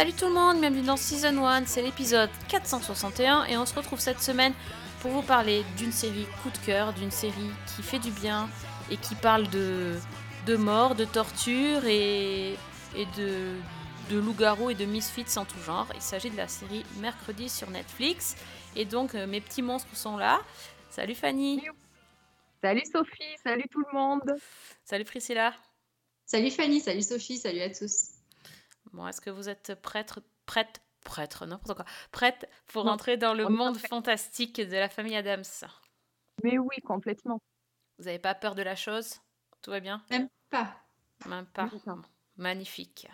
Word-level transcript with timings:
Salut 0.00 0.14
tout 0.14 0.28
le 0.28 0.32
monde, 0.32 0.60
bienvenue 0.62 0.80
dans 0.80 0.96
Season 0.96 1.44
1, 1.44 1.66
c'est 1.66 1.82
l'épisode 1.82 2.30
461 2.48 3.44
et 3.44 3.58
on 3.58 3.66
se 3.66 3.74
retrouve 3.74 4.00
cette 4.00 4.22
semaine 4.22 4.54
pour 5.02 5.10
vous 5.10 5.20
parler 5.20 5.62
d'une 5.76 5.92
série 5.92 6.26
coup 6.42 6.48
de 6.48 6.56
cœur, 6.64 6.94
d'une 6.94 7.10
série 7.10 7.50
qui 7.66 7.82
fait 7.82 7.98
du 7.98 8.10
bien 8.10 8.48
et 8.90 8.96
qui 8.96 9.14
parle 9.14 9.46
de, 9.50 9.98
de 10.46 10.56
mort, 10.56 10.94
de 10.94 11.04
torture 11.04 11.84
et, 11.84 12.52
et 12.96 13.04
de, 13.18 13.58
de 14.10 14.18
loups-garous 14.18 14.70
et 14.70 14.74
de 14.74 14.86
misfits 14.86 15.36
en 15.36 15.44
tout 15.44 15.60
genre. 15.66 15.88
Il 15.94 16.00
s'agit 16.00 16.30
de 16.30 16.36
la 16.38 16.48
série 16.48 16.86
Mercredi 16.96 17.50
sur 17.50 17.68
Netflix 17.68 18.36
et 18.76 18.86
donc 18.86 19.14
euh, 19.14 19.26
mes 19.26 19.42
petits 19.42 19.60
monstres 19.60 19.94
sont 19.94 20.16
là. 20.16 20.40
Salut 20.88 21.14
Fanny, 21.14 21.60
Salut 22.62 22.86
Sophie, 22.90 23.36
salut 23.44 23.68
tout 23.70 23.80
le 23.80 23.92
monde. 23.92 24.34
salut 24.82 25.04
Priscilla. 25.04 25.52
Salut 26.24 26.50
Fanny, 26.50 26.80
salut 26.80 27.02
Sophie, 27.02 27.36
salut 27.36 27.60
à 27.60 27.68
tous. 27.68 28.19
Bon, 28.92 29.06
est-ce 29.06 29.20
que 29.20 29.30
vous 29.30 29.48
êtes 29.48 29.74
prête, 29.80 30.14
prête, 30.46 30.82
prête, 31.04 31.40
n'importe 31.42 31.74
quoi, 31.74 31.84
prête 32.12 32.48
pour 32.66 32.84
Non, 32.84 32.92
entrer 32.92 33.16
dans 33.16 33.34
le 33.34 33.48
monde 33.48 33.78
fantastique 33.78 34.60
de 34.60 34.76
la 34.76 34.88
famille 34.88 35.16
Adams? 35.16 35.44
Mais 36.42 36.58
oui, 36.58 36.76
complètement. 36.84 37.40
Vous 37.98 38.04
n'avez 38.06 38.18
pas 38.18 38.34
peur 38.34 38.54
de 38.54 38.62
la 38.62 38.76
chose? 38.76 39.20
Tout 39.62 39.70
va 39.70 39.80
bien? 39.80 40.02
Même 40.10 40.28
pas. 40.48 40.74
Même 41.26 41.46
pas. 41.46 41.64
D'accord. 41.64 42.02
Magnifique. 42.36 43.06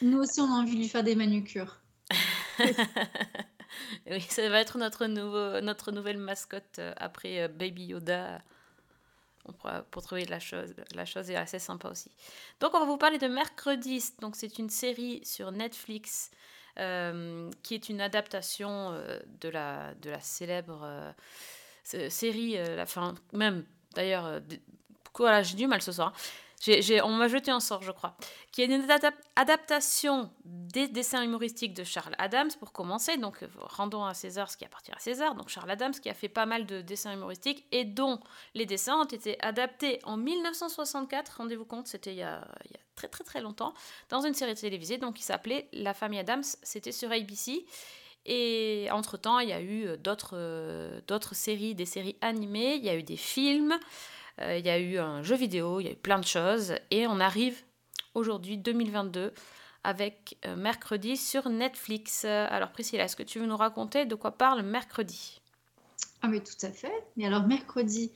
Nous 0.00 0.18
aussi, 0.18 0.40
on 0.40 0.46
a 0.46 0.60
envie 0.60 0.74
de 0.74 0.78
lui 0.78 0.88
faire 0.88 1.04
des 1.04 1.16
manucures. 1.16 1.80
oui, 2.60 4.20
ça 4.20 4.48
va 4.48 4.60
être 4.60 4.78
notre, 4.78 5.06
nouveau, 5.06 5.60
notre 5.60 5.92
nouvelle 5.92 6.18
mascotte 6.18 6.78
euh, 6.78 6.92
après 6.96 7.42
euh, 7.42 7.48
Baby 7.48 7.86
Yoda. 7.86 8.42
Pour 9.90 10.02
trouver 10.02 10.24
la 10.26 10.38
chose, 10.38 10.74
la 10.94 11.04
chose 11.04 11.30
est 11.30 11.36
assez 11.36 11.58
sympa 11.58 11.88
aussi. 11.88 12.10
Donc, 12.60 12.74
on 12.74 12.80
va 12.80 12.86
vous 12.86 12.96
parler 12.96 13.18
de 13.18 13.26
Mercredi. 13.26 14.02
Donc, 14.20 14.36
c'est 14.36 14.58
une 14.58 14.70
série 14.70 15.20
sur 15.24 15.50
Netflix 15.50 16.30
euh, 16.78 17.50
qui 17.62 17.74
est 17.74 17.88
une 17.88 18.00
adaptation 18.00 18.92
euh, 18.92 19.18
de, 19.40 19.48
la, 19.48 19.94
de 19.94 20.10
la 20.10 20.20
célèbre 20.20 20.82
euh, 20.84 21.12
sé- 21.84 22.08
série, 22.08 22.56
la 22.56 22.86
fin, 22.86 23.14
même 23.32 23.64
d'ailleurs, 23.94 24.40
voilà, 25.18 25.42
j'ai 25.42 25.56
du 25.56 25.66
mal 25.66 25.82
ce 25.82 25.92
soir. 25.92 26.12
On 27.02 27.08
m'a 27.10 27.28
jeté 27.28 27.50
un 27.50 27.60
sort, 27.60 27.82
je 27.82 27.92
crois. 27.92 28.16
Qui 28.52 28.62
est 28.62 28.66
une 28.66 28.82
adap- 28.86 29.14
adaptation 29.36 30.30
des 30.44 30.88
dessins 30.88 31.22
humoristiques 31.22 31.74
de 31.74 31.84
Charles 31.84 32.14
Adams, 32.18 32.50
pour 32.58 32.72
commencer. 32.72 33.16
Donc, 33.16 33.42
euh, 33.42 33.48
rendons 33.58 34.04
à 34.04 34.14
César 34.14 34.50
ce 34.50 34.56
qui 34.56 34.64
appartient 34.64 34.92
à 34.92 34.98
César. 34.98 35.34
Donc, 35.34 35.48
Charles 35.48 35.70
Adams, 35.70 35.92
qui 35.92 36.08
a 36.08 36.14
fait 36.14 36.28
pas 36.28 36.46
mal 36.46 36.66
de 36.66 36.80
dessins 36.80 37.12
humoristiques 37.12 37.66
et 37.72 37.84
dont 37.84 38.20
les 38.54 38.66
dessins 38.66 38.96
ont 38.96 39.04
été 39.04 39.42
adaptés 39.42 39.98
en 40.04 40.16
1964. 40.16 41.36
Rendez-vous 41.38 41.64
compte, 41.64 41.86
c'était 41.88 42.12
il, 42.12 42.18
y 42.18 42.22
a- 42.22 42.46
très 42.94 43.08
très 43.08 43.24
très 43.24 43.40
longtemps, 43.40 43.74
dans 44.10 44.20
une 44.20 44.34
série 44.34 44.54
télévisée 44.54 44.98
donc, 44.98 45.14
qui 45.16 45.22
s'appelait 45.22 45.68
La 45.72 45.94
famille 45.94 46.18
Adams. 46.20 46.44
C'était 46.62 46.92
sur 46.92 47.10
ABC. 47.10 47.64
Et 48.24 48.86
entre-temps, 48.92 49.40
il 49.40 49.48
y 49.48 49.52
a 49.52 49.60
eu 49.60 49.86
euh, 49.86 49.96
d'autres 49.96 50.34
euh, 50.34 51.00
d'autres 51.08 51.34
séries, 51.34 51.74
des 51.74 51.86
séries 51.86 52.16
animées, 52.20 52.76
il 52.76 52.84
y 52.84 52.88
a 52.88 52.94
eu 52.94 53.02
des 53.02 53.16
films, 53.16 53.76
il 54.40 54.64
y 54.64 54.70
a 54.70 54.78
eu 54.78 54.98
un 54.98 55.22
jeu 55.22 55.36
vidéo, 55.36 55.80
il 55.80 55.86
y 55.86 55.88
a 55.88 55.92
eu 55.92 55.96
plein 55.96 56.18
de 56.18 56.24
choses. 56.24 56.74
Et 56.90 57.06
on 57.06 57.20
arrive 57.20 57.62
aujourd'hui, 58.14 58.58
2022, 58.58 59.32
avec 59.84 60.38
euh, 60.46 60.56
Mercredi 60.56 61.16
sur 61.16 61.48
Netflix. 61.48 62.24
Euh, 62.24 62.46
Alors 62.50 62.72
Priscilla, 62.72 63.04
est-ce 63.04 63.16
que 63.16 63.22
tu 63.22 63.38
veux 63.38 63.46
nous 63.46 63.56
raconter 63.56 64.06
de 64.06 64.14
quoi 64.14 64.32
parle 64.32 64.62
Mercredi? 64.62 65.40
Ah 66.22 66.28
mais 66.28 66.40
tout 66.40 66.66
à 66.66 66.70
fait. 66.70 66.92
Et 67.16 67.26
alors 67.26 67.46
mercredi, 67.46 68.12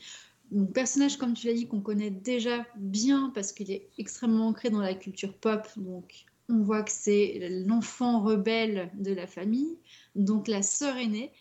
mon 0.52 0.66
personnage, 0.66 1.16
comme 1.16 1.34
tu 1.34 1.48
l'as 1.48 1.54
dit, 1.54 1.66
qu'on 1.66 1.80
connaît 1.80 2.10
déjà 2.10 2.64
bien 2.76 3.32
parce 3.34 3.52
qu'il 3.52 3.70
est 3.70 3.88
extrêmement 3.98 4.48
ancré 4.48 4.70
dans 4.70 4.80
la 4.80 4.94
culture 4.94 5.34
pop. 5.34 5.66
Donc 5.76 6.24
on 6.48 6.62
voit 6.62 6.82
que 6.82 6.92
c'est 6.92 7.48
l'enfant 7.66 8.20
rebelle 8.20 8.90
de 8.94 9.12
la 9.12 9.26
famille, 9.26 9.76
donc 10.14 10.46
la 10.46 10.62
sœur 10.62 10.96
aînée, 10.96 11.32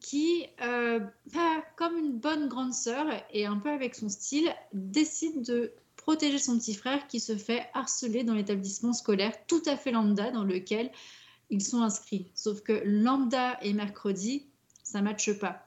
qui, 0.00 0.46
euh, 0.62 1.00
comme 1.76 1.96
une 1.96 2.18
bonne 2.18 2.48
grande 2.48 2.72
sœur 2.72 3.06
et 3.32 3.46
un 3.46 3.56
peu 3.56 3.70
avec 3.70 3.94
son 3.94 4.08
style, 4.08 4.50
décide 4.72 5.42
de 5.42 5.72
protéger 5.96 6.38
son 6.38 6.58
petit 6.58 6.74
frère 6.74 7.06
qui 7.06 7.20
se 7.20 7.36
fait 7.36 7.68
harceler 7.74 8.24
dans 8.24 8.34
l'établissement 8.34 8.94
scolaire 8.94 9.32
tout 9.46 9.62
à 9.66 9.76
fait 9.76 9.92
lambda 9.92 10.30
dans 10.30 10.44
lequel 10.44 10.90
ils 11.50 11.62
sont 11.62 11.82
inscrits. 11.82 12.30
Sauf 12.34 12.62
que 12.62 12.82
lambda 12.84 13.58
et 13.62 13.74
mercredi, 13.74 14.46
ça 14.82 15.00
ne 15.00 15.04
matche 15.04 15.38
pas. 15.38 15.66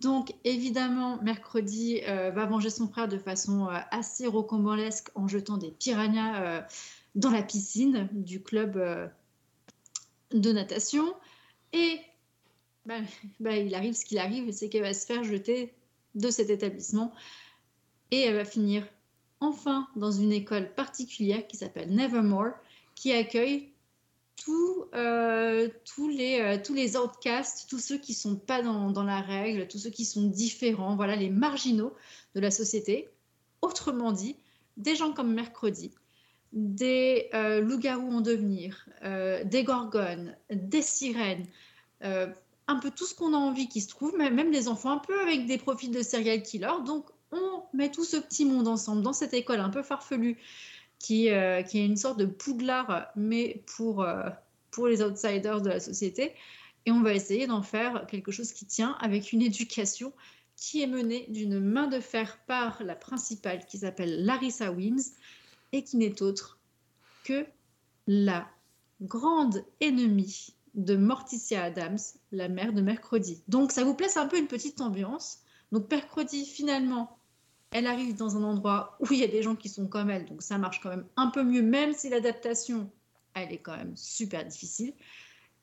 Donc 0.00 0.32
évidemment, 0.44 1.20
mercredi 1.22 2.00
euh, 2.06 2.30
va 2.30 2.46
venger 2.46 2.70
son 2.70 2.86
frère 2.86 3.08
de 3.08 3.18
façon 3.18 3.66
euh, 3.66 3.78
assez 3.90 4.28
rocambolesque 4.28 5.10
en 5.16 5.26
jetant 5.26 5.58
des 5.58 5.72
piranhas 5.72 6.64
dans 7.16 7.30
la 7.30 7.42
piscine 7.42 8.08
du 8.12 8.40
club 8.40 8.80
de 10.30 10.52
natation. 10.52 11.14
Et 11.72 12.00
bah, 13.40 13.56
il 13.56 13.74
arrive 13.74 13.94
ce 13.94 14.04
qu'il 14.04 14.18
arrive, 14.18 14.50
c'est 14.52 14.68
qu'elle 14.68 14.82
va 14.82 14.94
se 14.94 15.06
faire 15.06 15.24
jeter 15.24 15.72
de 16.14 16.30
cet 16.30 16.50
établissement 16.50 17.12
et 18.10 18.22
elle 18.22 18.34
va 18.34 18.44
finir 18.44 18.86
enfin 19.40 19.88
dans 19.96 20.10
une 20.10 20.32
école 20.32 20.74
particulière 20.74 21.46
qui 21.46 21.56
s'appelle 21.56 21.94
Nevermore, 21.94 22.52
qui 22.94 23.12
accueille 23.12 23.70
euh, 24.94 25.68
tous, 25.84 26.08
les, 26.08 26.40
euh, 26.40 26.58
tous 26.62 26.74
les 26.74 26.96
outcasts, 26.96 27.68
tous 27.68 27.78
ceux 27.78 27.98
qui 27.98 28.14
sont 28.14 28.36
pas 28.36 28.62
dans, 28.62 28.90
dans 28.90 29.02
la 29.04 29.20
règle, 29.20 29.68
tous 29.68 29.78
ceux 29.78 29.90
qui 29.90 30.04
sont 30.04 30.22
différents, 30.22 30.96
voilà, 30.96 31.16
les 31.16 31.28
marginaux 31.28 31.94
de 32.34 32.40
la 32.40 32.50
société. 32.50 33.08
Autrement 33.62 34.12
dit, 34.12 34.36
des 34.76 34.96
gens 34.96 35.12
comme 35.12 35.34
Mercredi, 35.34 35.90
des 36.52 37.28
euh, 37.34 37.60
loups-garous 37.60 38.10
en 38.10 38.20
devenir, 38.20 38.88
euh, 39.02 39.44
des 39.44 39.64
gorgones, 39.64 40.36
des 40.50 40.82
sirènes, 40.82 41.46
un 42.68 42.76
peu 42.76 42.90
tout 42.90 43.06
ce 43.06 43.14
qu'on 43.14 43.32
a 43.32 43.36
envie 43.36 43.68
qui 43.68 43.80
se 43.80 43.88
trouve, 43.88 44.16
même 44.16 44.50
des 44.50 44.68
enfants 44.68 44.92
un 44.92 44.98
peu 44.98 45.18
avec 45.20 45.46
des 45.46 45.58
profils 45.58 45.90
de 45.90 46.02
serial 46.02 46.42
killer. 46.42 46.84
Donc, 46.86 47.06
on 47.32 47.62
met 47.72 47.90
tout 47.90 48.04
ce 48.04 48.16
petit 48.16 48.44
monde 48.44 48.68
ensemble 48.68 49.02
dans 49.02 49.12
cette 49.12 49.34
école 49.34 49.60
un 49.60 49.70
peu 49.70 49.82
farfelue 49.82 50.38
qui, 50.98 51.30
euh, 51.30 51.58
est 51.58 51.74
une 51.74 51.96
sorte 51.96 52.18
de 52.18 52.26
poudlard, 52.26 53.08
mais 53.16 53.62
pour, 53.74 54.02
euh, 54.02 54.28
pour 54.70 54.86
les 54.86 55.02
outsiders 55.02 55.62
de 55.62 55.70
la 55.70 55.80
société. 55.80 56.34
Et 56.86 56.92
on 56.92 57.02
va 57.02 57.14
essayer 57.14 57.46
d'en 57.46 57.62
faire 57.62 58.06
quelque 58.06 58.32
chose 58.32 58.52
qui 58.52 58.66
tient 58.66 58.96
avec 59.00 59.32
une 59.32 59.42
éducation 59.42 60.12
qui 60.56 60.82
est 60.82 60.86
menée 60.86 61.26
d'une 61.28 61.60
main 61.60 61.86
de 61.86 62.00
fer 62.00 62.38
par 62.46 62.82
la 62.82 62.96
principale 62.96 63.64
qui 63.66 63.78
s'appelle 63.78 64.24
Larissa 64.24 64.72
Wims 64.72 65.14
et 65.72 65.84
qui 65.84 65.96
n'est 65.96 66.20
autre 66.22 66.58
que 67.24 67.46
la 68.06 68.48
grande 69.00 69.64
ennemie 69.80 70.54
de 70.78 70.96
Morticia 70.96 71.64
Adams, 71.64 71.98
la 72.32 72.48
mère 72.48 72.72
de 72.72 72.80
Mercredi. 72.80 73.42
Donc 73.48 73.72
ça 73.72 73.84
vous 73.84 73.94
place 73.94 74.16
un 74.16 74.26
peu 74.26 74.38
une 74.38 74.46
petite 74.46 74.80
ambiance. 74.80 75.40
Donc 75.72 75.90
Mercredi, 75.90 76.46
finalement, 76.46 77.18
elle 77.72 77.86
arrive 77.86 78.16
dans 78.16 78.36
un 78.36 78.44
endroit 78.44 78.96
où 79.00 79.12
il 79.12 79.18
y 79.18 79.24
a 79.24 79.28
des 79.28 79.42
gens 79.42 79.56
qui 79.56 79.68
sont 79.68 79.88
comme 79.88 80.08
elle, 80.08 80.24
donc 80.24 80.40
ça 80.40 80.56
marche 80.56 80.80
quand 80.80 80.88
même 80.88 81.04
un 81.16 81.26
peu 81.26 81.42
mieux, 81.42 81.62
même 81.62 81.92
si 81.92 82.08
l'adaptation, 82.08 82.90
elle 83.34 83.52
est 83.52 83.58
quand 83.58 83.76
même 83.76 83.94
super 83.96 84.44
difficile. 84.46 84.94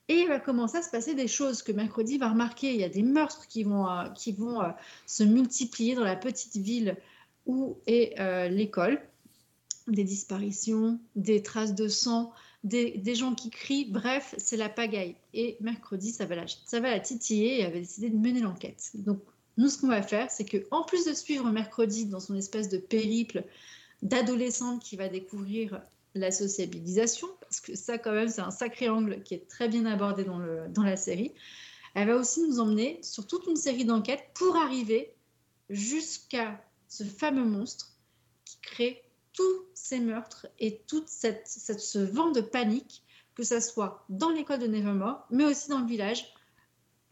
Et 0.08 0.20
il 0.20 0.28
va 0.28 0.38
commencer 0.38 0.76
à 0.76 0.82
se 0.82 0.90
passer 0.90 1.14
des 1.14 1.26
choses 1.26 1.62
que 1.62 1.72
mercredi 1.72 2.18
va 2.18 2.28
remarquer? 2.28 2.72
Il 2.72 2.80
y 2.80 2.84
a 2.84 2.88
des 2.88 3.02
meurtres 3.02 3.48
qui 3.48 3.64
vont, 3.64 3.90
euh, 3.90 4.08
qui 4.10 4.32
vont 4.32 4.62
euh, 4.62 4.68
se 5.06 5.24
multiplier 5.24 5.96
dans 5.96 6.04
la 6.04 6.14
petite 6.14 6.56
ville 6.56 6.96
où 7.46 7.78
est 7.86 8.20
euh, 8.20 8.48
l'école. 8.48 9.00
Des 9.88 10.04
disparitions, 10.04 11.00
des 11.16 11.42
traces 11.42 11.74
de 11.74 11.88
sang, 11.88 12.32
des, 12.64 13.14
gens 13.14 13.34
qui 13.34 13.50
crient. 13.50 13.86
Bref, 13.86 14.34
c'est 14.38 14.56
la 14.56 14.68
pagaille. 14.68 15.16
Et 15.34 15.56
mercredi, 15.60 16.10
ça 16.10 16.24
va 16.24 16.36
la, 16.36 16.46
ça 16.46 16.80
va 16.80 16.90
la 16.90 17.00
titiller 17.00 17.58
et 17.58 17.60
elle 17.62 17.72
va 17.72 17.78
décider 17.78 18.10
de 18.10 18.16
mener 18.16 18.40
l'enquête. 18.40 18.90
Donc, 18.94 19.20
nous, 19.56 19.68
ce 19.68 19.78
qu'on 19.78 19.88
va 19.88 20.02
faire, 20.02 20.30
c'est 20.30 20.44
que 20.44 20.66
en 20.70 20.82
plus 20.82 21.04
de 21.06 21.14
suivre 21.14 21.50
mercredi 21.50 22.06
dans 22.06 22.20
son 22.20 22.34
espèce 22.36 22.68
de 22.68 22.78
périple 22.78 23.44
d'adolescente 24.02 24.82
qui 24.82 24.96
va 24.96 25.08
découvrir 25.08 25.80
la 26.14 26.30
sociabilisation, 26.30 27.28
parce 27.40 27.60
que 27.60 27.74
ça, 27.74 27.98
quand 27.98 28.12
même, 28.12 28.28
c'est 28.28 28.40
un 28.40 28.50
sacré 28.50 28.88
angle 28.88 29.22
qui 29.22 29.34
est 29.34 29.48
très 29.48 29.68
bien 29.68 29.86
abordé 29.86 30.24
dans, 30.24 30.38
le, 30.38 30.68
dans 30.70 30.82
la 30.82 30.96
série. 30.96 31.32
Elle 31.94 32.08
va 32.08 32.16
aussi 32.16 32.42
nous 32.42 32.60
emmener 32.60 32.98
sur 33.02 33.26
toute 33.26 33.46
une 33.46 33.56
série 33.56 33.84
d'enquêtes 33.84 34.24
pour 34.34 34.56
arriver 34.56 35.14
jusqu'à 35.70 36.62
ce 36.88 37.04
fameux 37.04 37.44
monstre 37.44 37.92
qui 38.44 38.58
crée 38.60 39.02
tous 39.36 39.64
ces 39.74 40.00
meurtres 40.00 40.48
et 40.58 40.80
tout 40.88 41.04
cette, 41.06 41.46
cette, 41.46 41.78
ce 41.80 42.00
vent 42.00 42.32
de 42.32 42.40
panique, 42.40 43.02
que 43.36 43.44
ce 43.44 43.60
soit 43.60 44.04
dans 44.08 44.30
l'école 44.30 44.58
de 44.58 44.66
Nevermore, 44.66 45.24
mais 45.30 45.44
aussi 45.44 45.68
dans 45.68 45.78
le 45.78 45.86
village, 45.86 46.34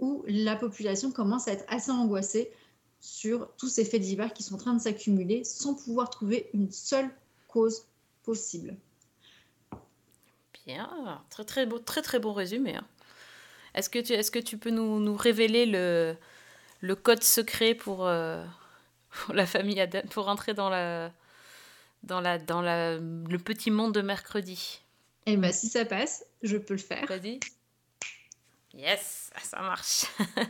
où 0.01 0.25
la 0.27 0.57
population 0.57 1.13
commence 1.13 1.47
à 1.47 1.53
être 1.53 1.65
assez 1.69 1.93
angoissée 1.93 2.51
sur 3.01 3.49
tous 3.59 3.69
ces 3.69 3.85
faits 3.85 4.01
divers 4.01 4.33
qui 4.33 4.43
sont 4.43 4.55
en 4.55 4.59
train 4.59 4.75
de 4.75 4.81
s'accumuler 4.81 5.45
sans 5.45 5.75
pouvoir 5.75 6.11
trouver 6.11 6.51
une 6.55 6.73
seule 6.73 7.11
cause 7.47 7.85
possible. 8.25 8.75
Bien, 10.67 11.23
très 11.29 11.45
très 11.45 11.67
beau, 11.67 11.79
très 11.79 12.01
très 12.01 12.19
bon 12.19 12.33
résumé. 12.33 12.75
hein. 12.75 12.87
Est-ce 13.75 13.91
que, 13.91 13.99
tu, 13.99 14.15
est 14.15 14.31
que 14.31 14.39
tu 14.39 14.57
peux 14.57 14.71
nous, 14.71 15.01
nous 15.01 15.17
révéler 15.17 15.67
le, 15.67 16.17
le 16.81 16.97
code 16.97 17.23
secret 17.23 17.75
pour, 17.75 18.07
euh, 18.07 18.43
pour 19.11 19.35
la 19.35 19.47
famille 19.47 19.81
Adam, 19.81 20.01
pour 20.11 20.25
rentrer 20.25 20.55
dans, 20.55 20.71
la, 20.71 21.13
dans, 22.05 22.21
la, 22.21 22.39
dans 22.39 22.63
la, 22.63 22.97
le 22.99 23.37
petit 23.39 23.71
monde 23.71 23.93
de 23.93 24.03
mercredi 24.03 24.81
Eh 25.27 25.37
bien, 25.37 25.53
si 25.53 25.69
ça 25.69 25.85
passe, 25.85 26.25
je 26.43 26.57
peux 26.57 26.75
le 26.75 26.81
faire. 26.81 27.07
Vas-y. 27.07 27.41
Yes, 28.73 29.31
ça 29.43 29.61
marche. 29.61 30.07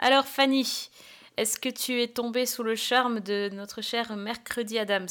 Alors 0.00 0.26
Fanny, 0.26 0.88
est-ce 1.36 1.58
que 1.58 1.68
tu 1.68 2.00
es 2.00 2.08
tombée 2.08 2.46
sous 2.46 2.62
le 2.62 2.76
charme 2.76 3.20
de 3.20 3.50
notre 3.52 3.82
cher 3.82 4.16
Mercredi 4.16 4.78
Adams? 4.78 5.08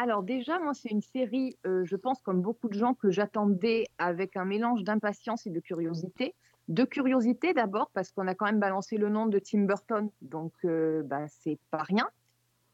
Alors 0.00 0.22
déjà, 0.22 0.60
moi, 0.60 0.74
c'est 0.74 0.90
une 0.90 1.02
série, 1.02 1.58
euh, 1.66 1.84
je 1.84 1.96
pense, 1.96 2.22
comme 2.22 2.40
beaucoup 2.40 2.68
de 2.68 2.78
gens, 2.78 2.94
que 2.94 3.10
j'attendais 3.10 3.84
avec 3.98 4.36
un 4.36 4.44
mélange 4.44 4.84
d'impatience 4.84 5.44
et 5.48 5.50
de 5.50 5.58
curiosité. 5.58 6.36
De 6.68 6.84
curiosité 6.84 7.52
d'abord, 7.52 7.90
parce 7.92 8.12
qu'on 8.12 8.28
a 8.28 8.36
quand 8.36 8.46
même 8.46 8.60
balancé 8.60 8.96
le 8.96 9.08
nom 9.08 9.26
de 9.26 9.40
Tim 9.40 9.62
Burton, 9.62 10.08
donc 10.22 10.52
euh, 10.64 11.02
ben, 11.02 11.26
c'est 11.28 11.58
pas 11.72 11.82
rien. 11.82 12.08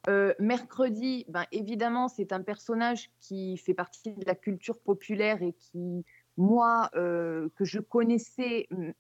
Euh, 0.07 0.35
mercredi, 0.39 1.25
ben, 1.29 1.47
évidemment, 1.51 2.09
c'est 2.09 2.31
un 2.31 2.43
personnage 2.43 3.11
qui 3.21 3.57
fait 3.57 3.73
partie 3.73 4.13
de 4.13 4.27
la 4.27 4.35
culture 4.35 4.79
populaire 4.79 5.43
et 5.43 5.55
qui, 5.55 6.05
moi, 6.37 6.91
euh, 6.95 7.49
que 7.57 7.65
je 7.65 7.79
connaissais 7.79 8.67
mm, 8.71 8.91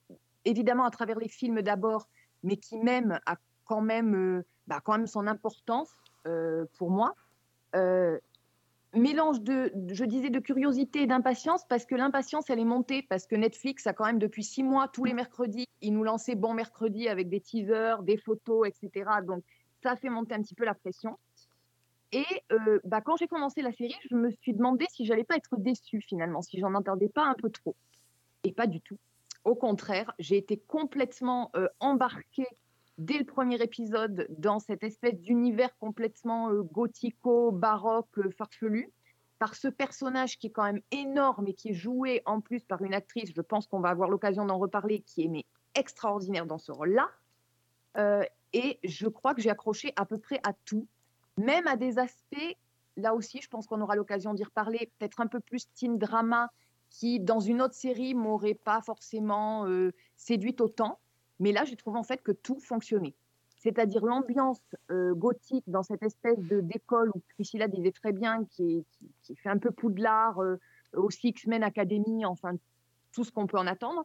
évidemment 0.47 0.87
à 0.87 0.91
travers 0.91 1.19
les 1.19 1.29
films 1.29 1.61
d'abord, 1.61 2.09
mais 2.43 2.56
qui 2.56 2.79
même 2.79 3.21
a 3.26 3.37
quand 3.67 3.82
même, 3.82 4.43
bah, 4.67 4.81
quand 4.82 4.97
même 4.97 5.06
son 5.06 5.26
importance 5.26 5.93
pour 6.79 6.91
moi. 6.91 7.15
Euh, 7.75 8.19
mélange 8.94 9.41
de, 9.41 9.73
je 9.88 10.05
disais, 10.05 10.31
de 10.31 10.38
curiosité 10.38 11.03
et 11.03 11.06
d'impatience, 11.06 11.65
parce 11.69 11.85
que 11.85 11.94
l'impatience, 11.94 12.49
elle 12.50 12.61
est 12.61 12.65
montée, 12.65 13.03
parce 13.03 13.26
que 13.26 13.35
Netflix 13.35 13.87
a 13.87 13.93
quand 13.93 14.05
même 14.05 14.19
depuis 14.19 14.44
six 14.44 14.62
mois, 14.62 14.88
tous 14.88 15.05
les 15.05 15.15
mercredis, 15.15 15.67
il 15.81 15.94
nous 15.94 16.05
lançait 16.05 16.35
Bon 16.37 16.55
Mercredi 16.55 17.09
avec 17.09 17.29
des 17.29 17.41
teasers, 17.41 18.03
des 18.03 18.17
photos, 18.17 18.69
etc. 18.69 19.11
Donc, 19.26 19.43
ça 19.82 19.97
fait 19.97 20.09
monter 20.09 20.35
un 20.35 20.43
petit 20.43 20.55
peu 20.55 20.65
la 20.65 20.75
pression. 20.75 21.19
Et 22.12 22.25
euh, 22.53 22.79
bah, 22.85 23.00
quand 23.00 23.17
j'ai 23.17 23.26
commencé 23.26 23.61
la 23.61 23.73
série, 23.73 23.97
je 24.09 24.15
me 24.15 24.31
suis 24.31 24.55
demandé 24.55 24.87
si 24.91 25.05
j'allais 25.05 25.25
pas 25.25 25.37
être 25.37 25.56
déçue 25.56 26.00
finalement, 26.00 26.43
si 26.43 26.61
j'en 26.61 26.75
entendais 26.75 27.09
pas 27.09 27.25
un 27.25 27.35
peu 27.35 27.50
trop. 27.50 27.75
Et 28.44 28.53
pas 28.53 28.67
du 28.67 28.81
tout. 28.81 28.99
Au 29.44 29.55
contraire, 29.55 30.12
j'ai 30.19 30.37
été 30.37 30.56
complètement 30.56 31.50
euh, 31.56 31.67
embarquée 31.81 32.47
dès 32.99 33.19
le 33.19 33.25
premier 33.25 33.61
épisode 33.61 34.26
dans 34.38 34.58
cette 34.58 34.82
espèce 34.82 35.20
d'univers 35.20 35.76
complètement 35.79 36.50
euh, 36.50 36.62
gothico, 36.62 37.50
baroque, 37.50 38.19
euh, 38.19 38.31
farfelu, 38.31 38.91
par 39.38 39.55
ce 39.55 39.69
personnage 39.69 40.38
qui 40.38 40.46
est 40.46 40.50
quand 40.50 40.64
même 40.64 40.81
énorme 40.91 41.49
et 41.49 41.55
qui 41.55 41.70
est 41.70 41.75
joué 41.75 42.23
en 42.25 42.41
plus 42.41 42.64
par 42.64 42.82
une 42.82 42.94
actrice, 42.94 43.32
je 43.35 43.43
pense 43.43 43.67
qu'on 43.67 43.81
va 43.81 43.91
avoir 43.91 44.08
l'occasion 44.08 44.46
d'en 44.46 44.58
reparler, 44.58 45.00
qui 45.00 45.25
est 45.25 45.29
mais 45.29 45.44
extraordinaire 45.75 46.46
dans 46.46 46.58
ce 46.58 46.70
rôle-là. 46.70 47.11
Euh, 47.96 48.23
et 48.52 48.79
je 48.85 49.08
crois 49.08 49.35
que 49.35 49.43
j'ai 49.43 49.50
accroché 49.50 49.93
à 49.97 50.06
peu 50.06 50.19
près 50.19 50.40
à 50.44 50.52
tout, 50.64 50.87
même 51.37 51.67
à 51.67 51.76
des 51.76 51.99
aspects, 51.99 52.56
là 52.97 53.14
aussi, 53.14 53.40
je 53.43 53.49
pense 53.49 53.67
qu'on 53.67 53.81
aura 53.81 53.97
l'occasion 53.97 54.35
d'y 54.35 54.44
reparler, 54.44 54.90
peut-être 54.99 55.20
un 55.20 55.26
peu 55.26 55.40
plus 55.40 55.67
teen 55.75 55.99
drama, 55.99 56.50
qui 56.90 57.19
dans 57.19 57.40
une 57.40 57.61
autre 57.61 57.75
série 57.75 58.14
m'aurait 58.14 58.55
pas 58.55 58.81
forcément 58.81 59.67
séduite 60.17 60.61
autant. 60.61 61.00
Mais 61.41 61.53
là, 61.53 61.65
j'ai 61.65 61.77
trouvé 61.77 61.99
en 61.99 62.03
fait 62.03 62.23
que 62.23 62.33
tout 62.33 62.59
fonctionnait. 62.61 63.15
C'est-à-dire 63.59 64.05
l'ambiance 64.05 64.61
euh, 64.91 65.15
gothique 65.15 65.65
dans 65.67 65.83
cette 65.83 66.03
espèce 66.03 66.39
de 66.39 66.61
d'école 66.61 67.11
où 67.15 67.21
Priscilla 67.35 67.67
disait 67.67 67.93
très 67.93 68.13
bien, 68.13 68.45
qui, 68.45 68.79
est- 68.79 68.85
qui, 68.93 69.11
qui 69.23 69.37
fait 69.37 69.49
un 69.49 69.59
peu 69.59 69.71
poudlard, 69.71 70.41
euh, 70.43 70.61
aussi 70.93 71.29
X-Men 71.29 71.63
Academy, 71.63 72.25
enfin 72.27 72.53
tout 73.13 73.25
ce 73.25 73.33
qu'on 73.33 73.47
peut 73.47 73.59
en 73.59 73.67
attendre. 73.67 74.05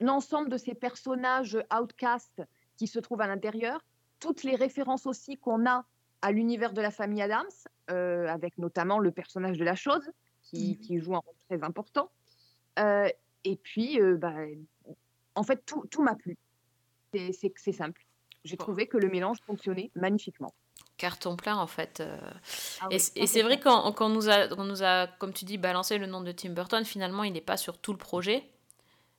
L'ensemble 0.00 0.50
de 0.50 0.58
ces 0.58 0.74
personnages 0.74 1.58
outcasts 1.76 2.42
qui 2.76 2.86
se 2.86 2.98
trouvent 2.98 3.22
à 3.22 3.26
l'intérieur, 3.26 3.82
toutes 4.20 4.42
les 4.42 4.54
références 4.54 5.06
aussi 5.06 5.36
qu'on 5.38 5.66
a 5.66 5.84
à 6.22 6.32
l'univers 6.32 6.72
de 6.72 6.82
la 6.82 6.90
famille 6.90 7.22
Adams, 7.22 7.46
euh, 7.90 8.26
avec 8.26 8.58
notamment 8.58 8.98
le 8.98 9.10
personnage 9.10 9.56
de 9.58 9.64
la 9.64 9.74
chose, 9.74 10.10
qui, 10.42 10.72
Mhm. 10.72 10.76
qui 10.78 10.98
joue 10.98 11.14
un 11.16 11.20
rôle 11.20 11.34
très 11.48 11.62
important. 11.64 12.10
Euh, 12.78 13.08
et 13.44 13.56
puis, 13.56 14.00
euh, 14.00 14.16
bah, 14.16 14.34
en 15.36 15.42
fait, 15.42 15.64
tout, 15.66 15.84
tout 15.90 16.02
m'a 16.02 16.14
plu. 16.14 16.36
C'est- 17.14 17.72
simple. 17.72 18.04
J'ai 18.44 18.56
trouvé 18.56 18.86
que 18.86 18.96
le 18.96 19.08
mélange 19.08 19.38
fonctionnait 19.46 19.90
magnifiquement. 19.94 20.52
Carton 20.98 21.36
plein 21.36 21.56
en 21.56 21.66
fait. 21.66 22.00
euh. 22.00 22.18
Ah 22.80 22.86
Et, 22.90 22.94
oui, 22.94 23.00
c- 23.00 23.12
et 23.16 23.26
c'est 23.26 23.42
vrai 23.42 23.60
qu'on 23.60 24.08
nous, 24.08 24.28
a, 24.28 24.48
on 24.56 24.64
nous 24.64 24.82
a, 24.82 25.06
comme 25.06 25.32
tu 25.32 25.44
dis, 25.44 25.58
balancé 25.58 25.98
le 25.98 26.06
nom 26.06 26.20
de 26.20 26.32
Tim 26.32 26.50
Burton. 26.50 26.84
Finalement, 26.84 27.24
il 27.24 27.32
n'est 27.32 27.40
pas 27.40 27.56
sur 27.56 27.78
tout 27.78 27.92
le 27.92 27.98
projet. 27.98 28.44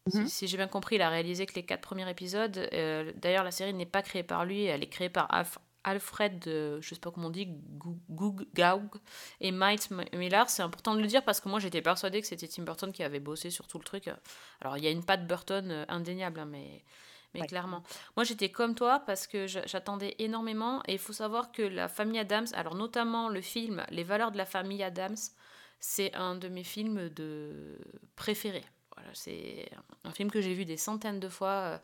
Si- 0.07 0.17
Mhm. 0.19 0.27
Si, 0.27 0.47
j'ai 0.47 0.57
bien 0.57 0.67
compris, 0.67 0.95
il 0.95 1.01
a 1.01 1.09
réalisé 1.09 1.45
que 1.45 1.53
les 1.55 1.63
quatre 1.63 1.81
premiers 1.81 2.09
épisodes. 2.09 2.57
Euh, 2.73 3.11
D'ailleurs, 3.15 3.43
la 3.43 3.51
série 3.51 3.73
n'est 3.73 3.85
pas 3.85 4.01
créée 4.01 4.23
par 4.23 4.45
lui, 4.45 4.63
elle 4.65 4.81
est 4.83 4.87
créée 4.89 5.09
par 5.09 5.27
Alf- 5.31 5.57
Alfred, 5.88 6.42
je 6.45 6.80
sais 6.81 7.00
pas 7.00 7.12
comment 7.12 7.28
on 7.28 7.31
dit, 7.31 7.48
Gaug 8.10 8.45
et 9.39 9.51
Mike 9.51 9.84
M- 9.92 10.06
Miller. 10.13 10.50
C'est 10.50 10.62
important 10.62 10.94
de 10.95 11.00
le 11.01 11.07
dire 11.07 11.24
parce 11.24 11.39
que 11.39 11.48
moi 11.50 11.60
j'étais 11.60 11.81
persuadée 11.81 12.22
que 12.22 12.28
c'était 12.28 12.48
Tim 12.48 12.63
Burton 12.63 12.92
qui 12.92 13.04
avait 13.04 13.19
bossé 13.22 13.50
sur 13.50 13.68
tout 13.68 13.78
le 13.78 13.84
truc. 13.86 14.10
Alors 14.62 14.78
il 14.78 14.84
y 14.84 14.88
a 14.88 14.92
une 14.92 15.04
patte 15.06 15.25
Burton 15.28 15.72
euh, 15.72 15.86
indéniable, 15.88 16.42
hein, 16.42 16.45
mais, 16.45 16.84
mais 17.34 17.42
Ouais. 17.42 17.48
clairement. 17.48 17.84
Moi 18.18 18.24
j'étais 18.25 18.50
comme 18.50 18.75
toi 18.75 19.00
parce 19.06 19.28
que 19.28 19.48
j'a- 19.48 19.66
j'attendais 19.66 20.16
énormément 20.19 20.81
et 20.88 20.94
il 20.94 21.00
faut 21.00 21.13
savoir 21.13 21.51
que 21.51 21.62
la 21.62 21.88
famille 21.88 22.19
Adams, 22.19 22.48
alors 22.54 22.75
notamment 22.75 23.30
le 23.30 23.42
film 23.42 23.86
Les 23.89 24.04
valeurs 24.04 24.31
de 24.31 24.38
la 24.38 24.45
famille 24.45 24.84
Adams, 24.84 25.16
c'est 25.80 26.13
un 26.16 26.36
de 26.36 26.50
mes 26.50 26.63
films 26.63 27.10
de 27.10 27.78
préférés. 28.16 28.66
Voilà, 28.95 29.12
c'est 29.13 29.69
un 30.04 30.12
film 30.12 30.31
que 30.31 30.42
j'ai 30.42 30.54
vu 30.54 30.66
des 30.66 30.75
centaines 30.77 31.20
de 31.20 31.29
fois 31.29 31.50
euh, 31.50 31.77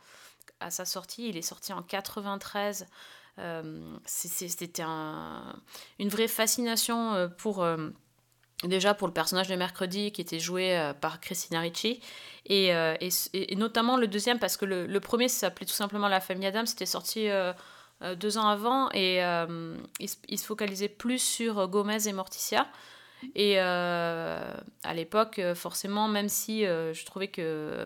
à 0.60 0.72
sa 0.72 0.84
sortie. 0.84 1.30
Il 1.30 1.38
est 1.38 1.42
sorti 1.44 1.72
en 1.72 1.84
93. 1.84 2.88
Euh, 3.40 3.98
C'était 4.06 4.84
un- 4.86 5.56
une 6.00 6.10
vraie 6.10 6.28
fascination 6.28 7.14
euh, 7.14 7.28
pour. 7.28 7.64
euh, 7.64 7.90
Déjà 8.64 8.94
pour 8.94 9.08
le 9.10 9.14
personnage 9.14 9.50
de 9.50 9.56
Mercredi 9.56 10.14
qui 10.14 10.22
était 10.22 10.40
joué 10.40 10.94
par 11.02 11.20
Christina 11.20 11.60
Ricci 11.60 12.00
et, 12.46 12.72
notamment 13.58 13.98
le 13.98 14.08
deuxième 14.08 14.40
parce 14.40 14.56
que 14.56 14.64
le, 14.64 15.00
premier 15.02 15.28
s'appelait 15.28 15.66
tout 15.66 15.74
simplement 15.74 16.08
La 16.08 16.22
famille 16.22 16.46
Adam, 16.48 16.66
c'était 16.66 16.86
sorti 16.86 17.28
deux 18.16 18.38
ans 18.38 18.48
avant 18.48 18.90
et 18.94 19.18
il, 20.00 20.08
se- 20.10 20.46
focalisait 20.46 20.88
plus 20.88 21.20
sur 21.20 21.68
Gomez 21.68 22.08
et 22.08 22.14
Morticia. 22.14 22.66
Et 23.36 23.56
euh, 23.58 24.54
à 24.84 24.94
l'époque, 24.94 25.40
euh, 25.40 25.56
forcément, 25.56 26.08
même 26.08 26.30
si 26.30 26.66
euh, 26.66 26.94
je 26.94 27.06
trouvais 27.06 27.28
que 27.28 27.86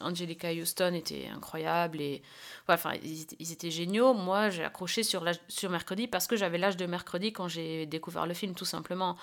Angelica 0.00 0.52
Houston 0.52 0.92
était 0.94 1.28
incroyable 1.34 2.00
et 2.00 2.22
enfin, 2.68 2.92
ils, 3.02 3.52
étaient- 3.52 3.70
géniaux, 3.70 4.14
moi 4.14 4.50
j'ai 4.50 4.64
accroché 4.64 5.02
sur, 5.02 5.22
Mercredi 5.70 6.08
parce 6.08 6.26
que 6.26 6.36
j'avais 6.36 6.58
l'âge 6.58 6.76
de 6.76 6.86
Mercredi 6.86 7.32
quand 7.32 7.48
j'ai 7.48 7.86
découvert 7.86 8.26
le 8.26 8.34
film, 8.34 8.54
tout 8.54 8.64
simplement. 8.64 9.16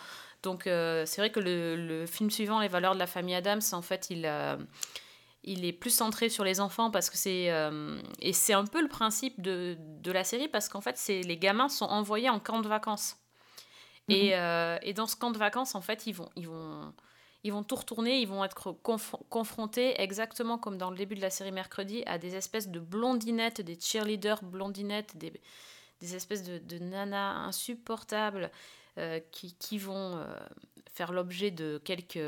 Donc 0.43 0.63
c'est 0.65 1.17
vrai 1.17 1.31
que 1.31 1.39
le, 1.39 2.05
film 2.05 2.29
suivant, 2.29 2.59
Les 2.59 2.67
valeurs 2.67 2.93
de 2.93 2.99
la 2.99 3.07
famille 3.07 3.35
Adams, 3.35 3.61
en 3.71 3.81
fait, 3.81 4.09
il, 4.11 4.25
est 4.25 5.73
plus 5.73 5.89
centré 5.89 6.29
sur 6.29 6.43
les 6.43 6.59
enfants 6.59 6.91
parce 6.91 7.09
que 7.09 7.17
c'est 7.17 7.51
et 8.21 8.33
c'est 8.33 8.53
un 8.53 8.65
peu 8.65 8.81
le 8.81 8.89
principe 8.89 9.41
de, 9.41 9.77
de 9.79 10.11
la 10.11 10.23
série 10.23 10.47
parce 10.47 10.69
qu'en 10.69 10.81
fait, 10.81 11.01
les 11.07 11.37
gamins 11.37 11.69
sont 11.69 11.85
envoyés 11.85 12.29
en 12.29 12.39
camp 12.39 12.61
de 12.61 12.67
vacances. 12.67 13.17
Et, 14.07 14.35
euh, 14.35 14.77
et 14.83 14.93
dans 14.93 15.07
ce 15.07 15.15
camp 15.15 15.31
de 15.31 15.37
vacances, 15.37 15.73
en 15.75 15.81
fait, 15.81 16.05
ils 16.05 16.13
vont, 16.13 16.29
ils 16.35 16.47
vont, 16.47 16.93
ils 17.43 17.51
vont 17.51 17.63
tout 17.63 17.75
retourner, 17.75 18.19
ils 18.19 18.27
vont 18.27 18.43
être 18.43 18.71
conf- 18.83 19.19
confrontés, 19.29 19.99
exactement 19.99 20.57
comme 20.57 20.77
dans 20.77 20.91
le 20.91 20.97
début 20.97 21.15
de 21.15 21.21
la 21.21 21.29
série 21.31 21.51
Mercredi, 21.51 22.03
à 22.05 22.17
des 22.17 22.35
espèces 22.35 22.67
de 22.69 22.79
blondinettes, 22.79 23.61
des 23.61 23.79
cheerleaders 23.79 24.43
blondinettes, 24.43 25.17
des, 25.17 25.33
des 26.01 26.15
espèces 26.15 26.43
de, 26.43 26.59
de 26.59 26.77
nanas 26.77 27.33
insupportables 27.47 28.51
euh, 28.99 29.19
qui, 29.31 29.55
qui 29.55 29.77
vont 29.79 30.17
euh, 30.17 30.25
faire 30.93 31.11
l'objet 31.11 31.49
de 31.51 31.81
quelques 31.83 32.19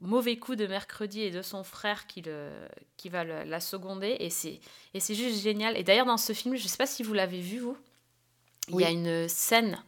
mauvais 0.00 0.36
coups 0.38 0.58
de 0.58 0.66
Mercredi 0.66 1.20
et 1.20 1.30
de 1.30 1.40
son 1.40 1.62
frère 1.62 2.08
qui, 2.08 2.20
le, 2.22 2.50
qui 2.96 3.08
va 3.08 3.22
le- 3.22 3.44
la 3.44 3.60
seconder. 3.60 4.16
Et 4.18 4.28
c'est 4.30 4.60
et 4.92 4.98
c'est 5.00 5.14
juste 5.14 5.40
génial. 5.40 5.76
Et 5.76 5.84
d'ailleurs, 5.84 6.06
dans 6.06 6.16
ce 6.16 6.32
film, 6.32 6.56
je 6.56 6.64
ne 6.64 6.68
sais 6.68 6.76
pas 6.76 6.86
si 6.86 7.04
vous 7.04 7.14
l'avez 7.14 7.40
vu, 7.40 7.60
vous, 7.60 7.76
il 8.70 8.80
y 8.80 8.84
a 8.84 8.90
une 8.90 9.28
scène 9.28 9.82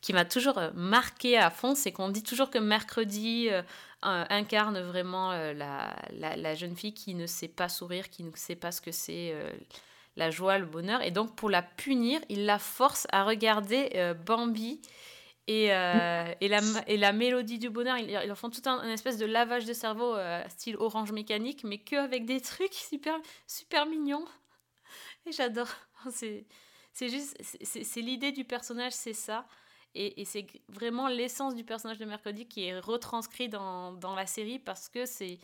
qui 0.00 0.12
m'a 0.12 0.24
toujours 0.24 0.58
euh, 0.58 0.70
marqué 0.74 1.36
à 1.36 1.50
fond, 1.50 1.74
c'est 1.74 1.92
qu'on 1.92 2.08
dit 2.08 2.22
toujours 2.22 2.50
que 2.50 2.58
mercredi 2.58 3.48
euh, 3.50 3.62
incarne 4.02 4.80
vraiment 4.80 5.32
euh, 5.32 5.52
la, 5.52 5.94
la, 6.12 6.54
jeune 6.54 6.76
fille 6.76 6.94
qui 6.94 7.14
ne 7.14 7.26
sait 7.26 7.48
pas 7.48 7.68
sourire, 7.68 8.08
qui 8.08 8.24
ne 8.24 8.30
sait 8.34 8.56
pas 8.56 8.72
ce 8.72 8.80
que 8.80 8.92
c'est 8.92 9.34
la 10.16 10.30
joie, 10.30 10.58
le 10.58 10.66
bonheur. 10.66 11.02
Et 11.02 11.10
donc 11.10 11.36
pour 11.36 11.50
la 11.50 11.62
punir, 11.62 12.20
il 12.28 12.46
la 12.46 12.58
force 12.58 13.06
à 13.12 13.24
regarder 13.24 14.14
Bambi 14.26 14.80
Et, 15.46 15.64
et, 15.66 16.48
la, 16.48 16.60
et 16.86 16.96
la 16.96 17.12
mélodie 17.12 17.58
du 17.58 17.68
bonheur, 17.68 17.98
ils, 17.98 18.10
ils 18.10 18.34
font 18.34 18.50
tout 18.50 18.62
un, 18.66 18.88
espèce 18.90 19.18
de 19.18 19.26
lavage 19.26 19.66
de 19.66 19.72
cerveau 19.72 20.16
style 20.48 20.76
orange 20.78 21.12
mécanique, 21.12 21.62
mais 21.64 21.78
que 21.78 21.96
avec 21.96 22.24
des 22.24 22.40
trucs 22.40 22.74
super, 22.90 23.16
super 23.46 23.86
mignons. 23.86 24.24
Et 25.26 25.32
j'adore. 25.32 25.68
C'est, 26.10 26.46
c'est 26.92 27.08
juste, 27.08 27.36
c'est 27.62 28.00
l'idée 28.00 28.32
du 28.32 28.44
personnage, 28.44 28.92
c'est 28.92 29.12
ça. 29.12 29.46
Et, 29.94 30.20
et 30.20 30.24
c'est 30.24 30.46
vraiment 30.68 31.08
l'essence 31.08 31.54
du 31.54 31.64
personnage 31.64 31.98
de 31.98 32.04
Mercredi 32.04 32.46
qui 32.46 32.64
est 32.64 32.78
retranscrit 32.78 33.48
dans, 33.48 33.92
dans 33.92 34.14
la 34.14 34.26
série 34.26 34.58
parce 34.58 34.88
que 34.88 35.06
c'est. 35.06 35.38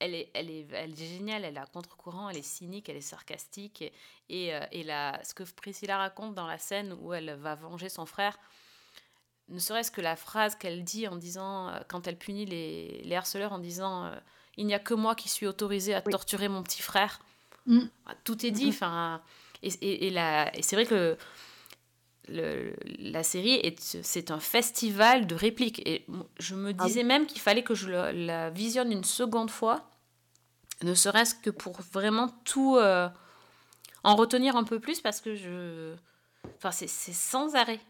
Elle 0.00 0.14
est, 0.14 0.30
elle, 0.34 0.50
est, 0.50 0.66
elle 0.72 0.90
est 0.92 0.96
géniale, 0.96 1.44
elle 1.44 1.56
est 1.56 1.60
à 1.60 1.66
contre-courant, 1.66 2.28
elle 2.28 2.36
est 2.36 2.42
cynique, 2.42 2.88
elle 2.88 2.96
est 2.96 3.00
sarcastique. 3.00 3.80
Et, 3.80 3.92
et, 4.28 4.54
euh, 4.54 4.60
et 4.72 4.82
la, 4.82 5.20
ce 5.24 5.34
que 5.34 5.44
Priscilla 5.44 5.96
raconte 5.98 6.34
dans 6.34 6.46
la 6.48 6.58
scène 6.58 6.96
où 7.00 7.14
elle 7.14 7.32
va 7.36 7.54
venger 7.54 7.88
son 7.88 8.04
frère, 8.04 8.36
ne 9.48 9.58
serait-ce 9.58 9.90
que 9.92 10.00
la 10.00 10.16
phrase 10.16 10.56
qu'elle 10.56 10.82
dit 10.84 11.06
en 11.06 11.16
disant, 11.16 11.68
euh, 11.68 11.78
quand 11.88 12.06
elle 12.08 12.18
punit 12.18 12.44
les, 12.44 13.02
les 13.04 13.14
harceleurs 13.14 13.52
en 13.52 13.58
disant 13.60 14.06
euh, 14.06 14.16
Il 14.56 14.66
n'y 14.66 14.74
a 14.74 14.78
que 14.80 14.94
moi 14.94 15.14
qui 15.14 15.28
suis 15.28 15.46
autorisée 15.46 15.94
à 15.94 16.02
Oui. 16.04 16.10
torturer 16.10 16.48
mon 16.48 16.62
petit 16.64 16.82
frère. 16.82 17.20
Mm. 17.66 17.82
Tout 18.24 18.44
est 18.44 18.50
dit. 18.50 18.68
Enfin, 18.70 19.22
et, 19.62 19.68
et, 19.80 20.06
et, 20.08 20.10
la- 20.10 20.54
et 20.56 20.62
c'est 20.62 20.74
vrai 20.76 20.86
que 20.86 21.16
le- 22.28 22.74
la 22.98 23.22
série, 23.22 23.54
est, 23.54 23.78
c'est 24.02 24.30
un 24.30 24.40
festival 24.40 25.26
de 25.26 25.34
répliques. 25.34 25.86
Et 25.88 26.06
je 26.38 26.54
me 26.54 26.70
Ah 26.78 26.86
disais 26.86 27.02
même 27.02 27.26
qu'il 27.26 27.40
fallait 27.40 27.62
que 27.64 27.74
je 27.74 27.88
le- 27.90 28.12
la 28.26 28.50
visionne 28.50 28.92
une 28.92 29.04
seconde 29.04 29.50
fois, 29.50 29.90
ne 30.82 30.94
serait-ce 30.94 31.34
que 31.34 31.50
pour 31.50 31.80
vraiment 31.92 32.28
tout 32.44 32.76
euh, 32.76 33.08
en 34.02 34.16
retenir 34.16 34.56
un 34.56 34.64
peu 34.64 34.80
plus, 34.80 35.00
parce 35.00 35.20
que 35.20 35.34
je... 35.34 35.94
Enfin, 36.56 36.70
c'est 36.70 36.86
sans 36.88 37.54
arrêt. 37.54 37.80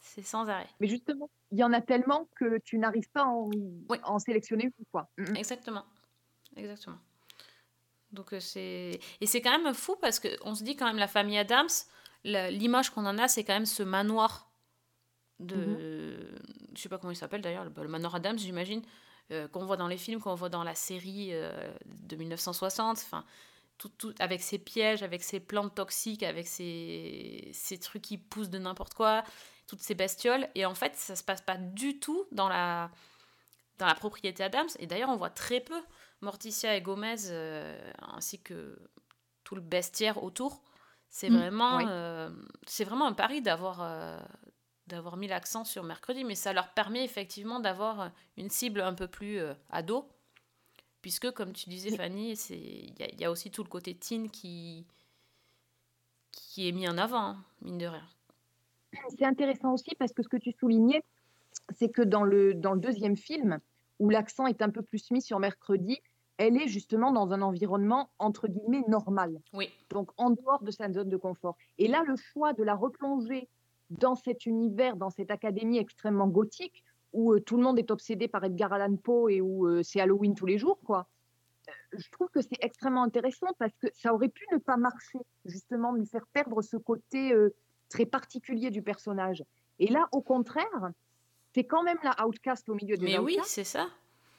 C'est 0.00 0.22
sans 0.22 0.48
arrêt. 0.48 0.68
Mais 0.80 0.88
justement, 0.88 1.28
il 1.52 1.58
y 1.58 1.64
en 1.64 1.72
a 1.72 1.80
tellement 1.80 2.28
que 2.36 2.58
tu 2.58 2.78
n'arrives 2.78 3.08
pas 3.10 3.22
à 3.22 3.26
en, 3.26 3.50
Oui. 3.88 3.98
en 4.04 4.18
sélectionner 4.18 4.64
une, 4.64 4.84
quoi. 4.90 5.08
Mm, 5.18 5.32
mm. 5.32 5.36
Exactement. 5.36 5.84
Exactement. 6.56 6.98
Donc 8.10 8.32
euh, 8.32 8.40
c'est 8.40 9.00
et 9.20 9.26
c'est 9.26 9.42
quand 9.42 9.58
même 9.58 9.74
fou 9.74 9.94
parce 10.00 10.18
que 10.18 10.28
on 10.42 10.54
se 10.54 10.64
dit 10.64 10.76
quand 10.76 10.86
même 10.86 10.96
la 10.96 11.08
famille 11.08 11.36
Adams, 11.36 11.68
l'image 12.24 12.90
qu'on 12.90 13.06
en 13.06 13.18
a, 13.18 13.28
c'est 13.28 13.44
quand 13.44 13.54
même 13.54 13.66
ce 13.66 13.82
manoir 13.82 14.50
de 15.40 15.56
Mhm. 15.56 16.38
je 16.74 16.80
sais 16.82 16.88
pas 16.88 16.98
comment 16.98 17.12
il 17.12 17.16
s'appelle 17.16 17.42
d'ailleurs, 17.42 17.64
le, 17.64 17.72
le 17.82 17.88
manoir 17.88 18.14
Adams, 18.16 18.38
j'imagine, 18.38 18.82
euh, 19.30 19.46
qu'on 19.48 19.64
voit 19.66 19.76
dans 19.76 19.86
les 19.88 19.96
films, 19.98 20.20
qu'on 20.20 20.34
voit 20.34 20.48
dans 20.48 20.64
la 20.64 20.74
série 20.74 21.28
euh, 21.32 21.72
de 21.86 22.16
1960, 22.16 22.98
enfin 22.98 23.24
tout, 23.78 23.88
tout 23.90 24.12
avec 24.18 24.42
ses 24.42 24.58
pièges, 24.58 25.04
avec 25.04 25.22
ses 25.22 25.38
plantes 25.38 25.74
toxiques, 25.76 26.24
avec 26.24 26.48
ses, 26.48 27.50
ces 27.52 27.78
trucs 27.78 28.02
qui 28.02 28.18
poussent 28.18 28.50
de 28.50 28.58
n'importe 28.58 28.94
quoi, 28.94 29.22
toutes 29.68 29.80
ces 29.80 29.94
bestioles 29.94 30.48
et 30.56 30.66
en 30.66 30.74
fait, 30.74 30.96
ça 30.96 31.14
se 31.14 31.22
passe 31.22 31.42
pas 31.42 31.56
du 31.56 32.00
tout 32.00 32.26
dans 32.32 32.48
la 32.48 32.90
dans 33.78 33.86
la 33.86 33.94
propriété 33.94 34.42
Adams. 34.42 34.66
Et 34.80 34.88
d'ailleurs, 34.88 35.08
on 35.10 35.16
voit 35.16 35.30
très 35.30 35.60
peu 35.60 35.80
Morticia 36.20 36.74
et 36.76 36.82
Gomez, 36.82 37.14
euh, 37.30 37.78
ainsi 38.00 38.42
que 38.42 38.76
tout 39.44 39.54
le 39.54 39.60
bestiaire 39.60 40.20
autour. 40.24 40.64
C'est 41.10 41.30
Mm, 41.30 41.34
vraiment, 41.36 41.76
oui. 41.78 41.84
euh, 41.88 42.30
c'est 42.66 42.84
vraiment 42.84 43.06
un 43.06 43.12
pari 43.12 43.40
d'avoir 43.42 43.82
euh, 43.82 44.18
d'avoir 44.86 45.16
mis 45.16 45.26
l'accent 45.28 45.64
sur 45.64 45.82
mercredi, 45.84 46.24
mais 46.24 46.34
ça 46.34 46.52
leur 46.52 46.72
permet 46.74 47.04
effectivement 47.04 47.60
d'avoir 47.60 48.00
euh, 48.00 48.08
une 48.36 48.50
cible 48.50 48.80
un 48.80 48.94
peu 48.94 49.08
plus 49.08 49.38
euh, 49.38 49.54
ado, 49.70 50.08
puisque 51.02 51.30
comme 51.32 51.52
tu 51.52 51.68
disais. 51.70 51.96
Fanny, 51.96 52.36
c'est 52.36 52.58
il 52.58 52.98
y, 52.98 53.02
a- 53.02 53.08
il 53.10 53.20
y 53.20 53.24
a 53.24 53.30
aussi 53.30 53.50
tout 53.50 53.62
le 53.62 53.68
côté 53.68 53.94
teen 53.94 54.30
qui 54.30 54.86
qui 56.32 56.68
est 56.68 56.72
mis 56.72 56.88
en 56.88 56.98
avant, 56.98 57.20
hein, 57.22 57.44
mine 57.62 57.78
de 57.78 57.86
rien. 57.86 58.06
C'est 59.18 59.24
intéressant 59.24 59.72
aussi 59.72 59.94
parce 59.98 60.12
que 60.12 60.22
ce 60.22 60.28
que 60.28 60.36
tu 60.36 60.52
soulignais, 60.52 61.02
c'est 61.76 61.90
que 61.90 62.02
dans 62.02 62.22
le, 62.22 62.54
dans 62.54 62.72
le 62.74 62.80
deuxième 62.80 63.16
film, 63.16 63.58
où 63.98 64.10
l'accent 64.10 64.46
est 64.46 64.62
un 64.62 64.70
peu 64.70 64.82
plus 64.82 65.10
mis 65.10 65.22
sur 65.22 65.38
mercredi, 65.38 66.00
elle 66.38 66.56
est 66.56 66.68
justement 66.68 67.12
dans 67.12 67.32
un 67.32 67.42
environnement 67.42 68.10
entre 68.18 68.48
guillemets 68.48 68.84
normal, 68.88 69.38
Oui, 69.52 69.70
donc 69.90 70.10
en 70.16 70.30
dehors 70.30 70.62
de 70.62 70.70
sa 70.70 70.90
zone 70.90 71.08
de 71.10 71.16
confort. 71.16 71.56
Et 71.78 71.86
là, 71.88 72.02
le 72.06 72.16
choix 72.16 72.52
de 72.54 72.62
la 72.62 72.74
replonger 72.74 73.48
dans 73.90 74.14
cet 74.14 74.46
univers, 74.46 74.96
dans 74.96 75.10
cette 75.10 75.30
académie 75.30 75.78
extrêmement 75.78 76.28
gothique, 76.28 76.82
où 77.12 77.32
euh, 77.32 77.40
tout 77.40 77.56
le 77.56 77.62
monde 77.62 77.78
est 77.78 77.90
obsédé 77.90 78.28
par 78.28 78.44
Edgar 78.44 78.72
Allan 78.72 78.96
Poe 78.96 79.30
et 79.30 79.40
où 79.40 79.66
euh, 79.66 79.82
c'est 79.82 80.00
Halloween 80.00 80.34
tous 80.34 80.46
les 80.46 80.58
jours, 80.58 80.78
quoi. 80.84 81.06
euh, 81.68 81.72
Je 81.98 82.10
trouve 82.10 82.28
que 82.28 82.40
c'est 82.42 82.58
extrêmement 82.62 83.02
intéressant 83.02 83.48
parce 83.58 83.72
que 83.80 83.86
ça 83.94 84.12
aurait 84.14 84.28
pu 84.28 84.44
ne 84.52 84.58
pas 84.58 84.76
marcher, 84.76 85.18
justement, 85.46 85.92
de 85.92 85.98
lui 86.00 86.06
faire 86.06 86.26
perdre 86.32 86.60
ce 86.62 86.76
côté 86.76 87.32
euh, 87.32 87.54
très 87.88 88.04
particulier 88.06 88.70
du 88.70 88.82
personnage. 88.82 89.42
Et 89.78 89.88
là, 89.88 90.06
au 90.12 90.20
contraire, 90.20 90.90
c'est 91.54 91.64
quand 91.64 91.82
même 91.82 91.98
la 92.04 92.26
outcast 92.26 92.68
au 92.68 92.74
milieu 92.74 92.96
des 92.96 93.06
mais 93.06 93.18
oui, 93.18 93.38
c'est 93.44 93.64
ça. 93.64 93.88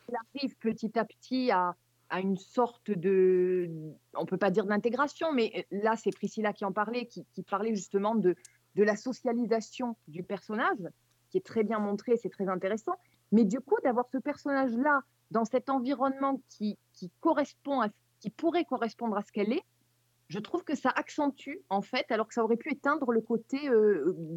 Elle 0.08 0.16
arrive 0.36 0.56
petit 0.58 0.98
à 1.00 1.06
petit 1.06 1.50
à, 1.52 1.76
à 2.10 2.20
une 2.20 2.38
sorte 2.38 2.92
de, 2.92 3.70
on 4.16 4.26
peut 4.26 4.38
pas 4.38 4.52
dire 4.52 4.66
d'intégration, 4.66 5.32
mais 5.34 5.68
là, 5.72 5.96
c'est 5.96 6.12
Priscilla 6.12 6.54
qui 6.54 6.66
en 6.66 6.72
parlait, 6.72 7.06
qui, 7.08 7.44
parlait 7.44 7.76
justement 7.76 8.16
de, 8.16 8.36
de 8.76 8.84
la 8.84 8.96
socialisation 8.96 9.96
du 10.08 10.24
personnage, 10.24 10.78
qui 11.30 11.38
est 11.38 11.46
très 11.46 11.64
bien 11.64 11.80
montré, 11.80 12.18
c'est 12.18 12.30
très 12.30 12.48
intéressant. 12.48 12.96
Mais 13.32 13.46
du 13.46 13.60
coup, 13.60 13.76
d'avoir 13.84 14.08
ce 14.12 14.18
personnage-là 14.18 15.02
dans 15.32 15.46
cet 15.46 15.70
environnement 15.70 16.42
qui, 16.50 16.78
qui 16.94 17.12
correspond 17.20 17.82
à, 17.82 17.90
qui 18.20 18.32
pourrait 18.32 18.66
correspondre 18.66 19.18
à 19.18 19.22
ce 19.22 19.32
qu'elle 19.32 19.54
est, 19.54 19.64
je 20.30 20.40
trouve 20.40 20.64
que 20.64 20.76
ça 20.76 20.90
accentue, 20.90 21.58
en 21.70 21.82
fait, 21.82 22.12
alors 22.12 22.28
que 22.28 22.34
ça 22.36 22.44
aurait 22.44 22.58
pu 22.58 22.72
éteindre 22.72 23.12
le 23.12 23.22
côté 23.22 23.58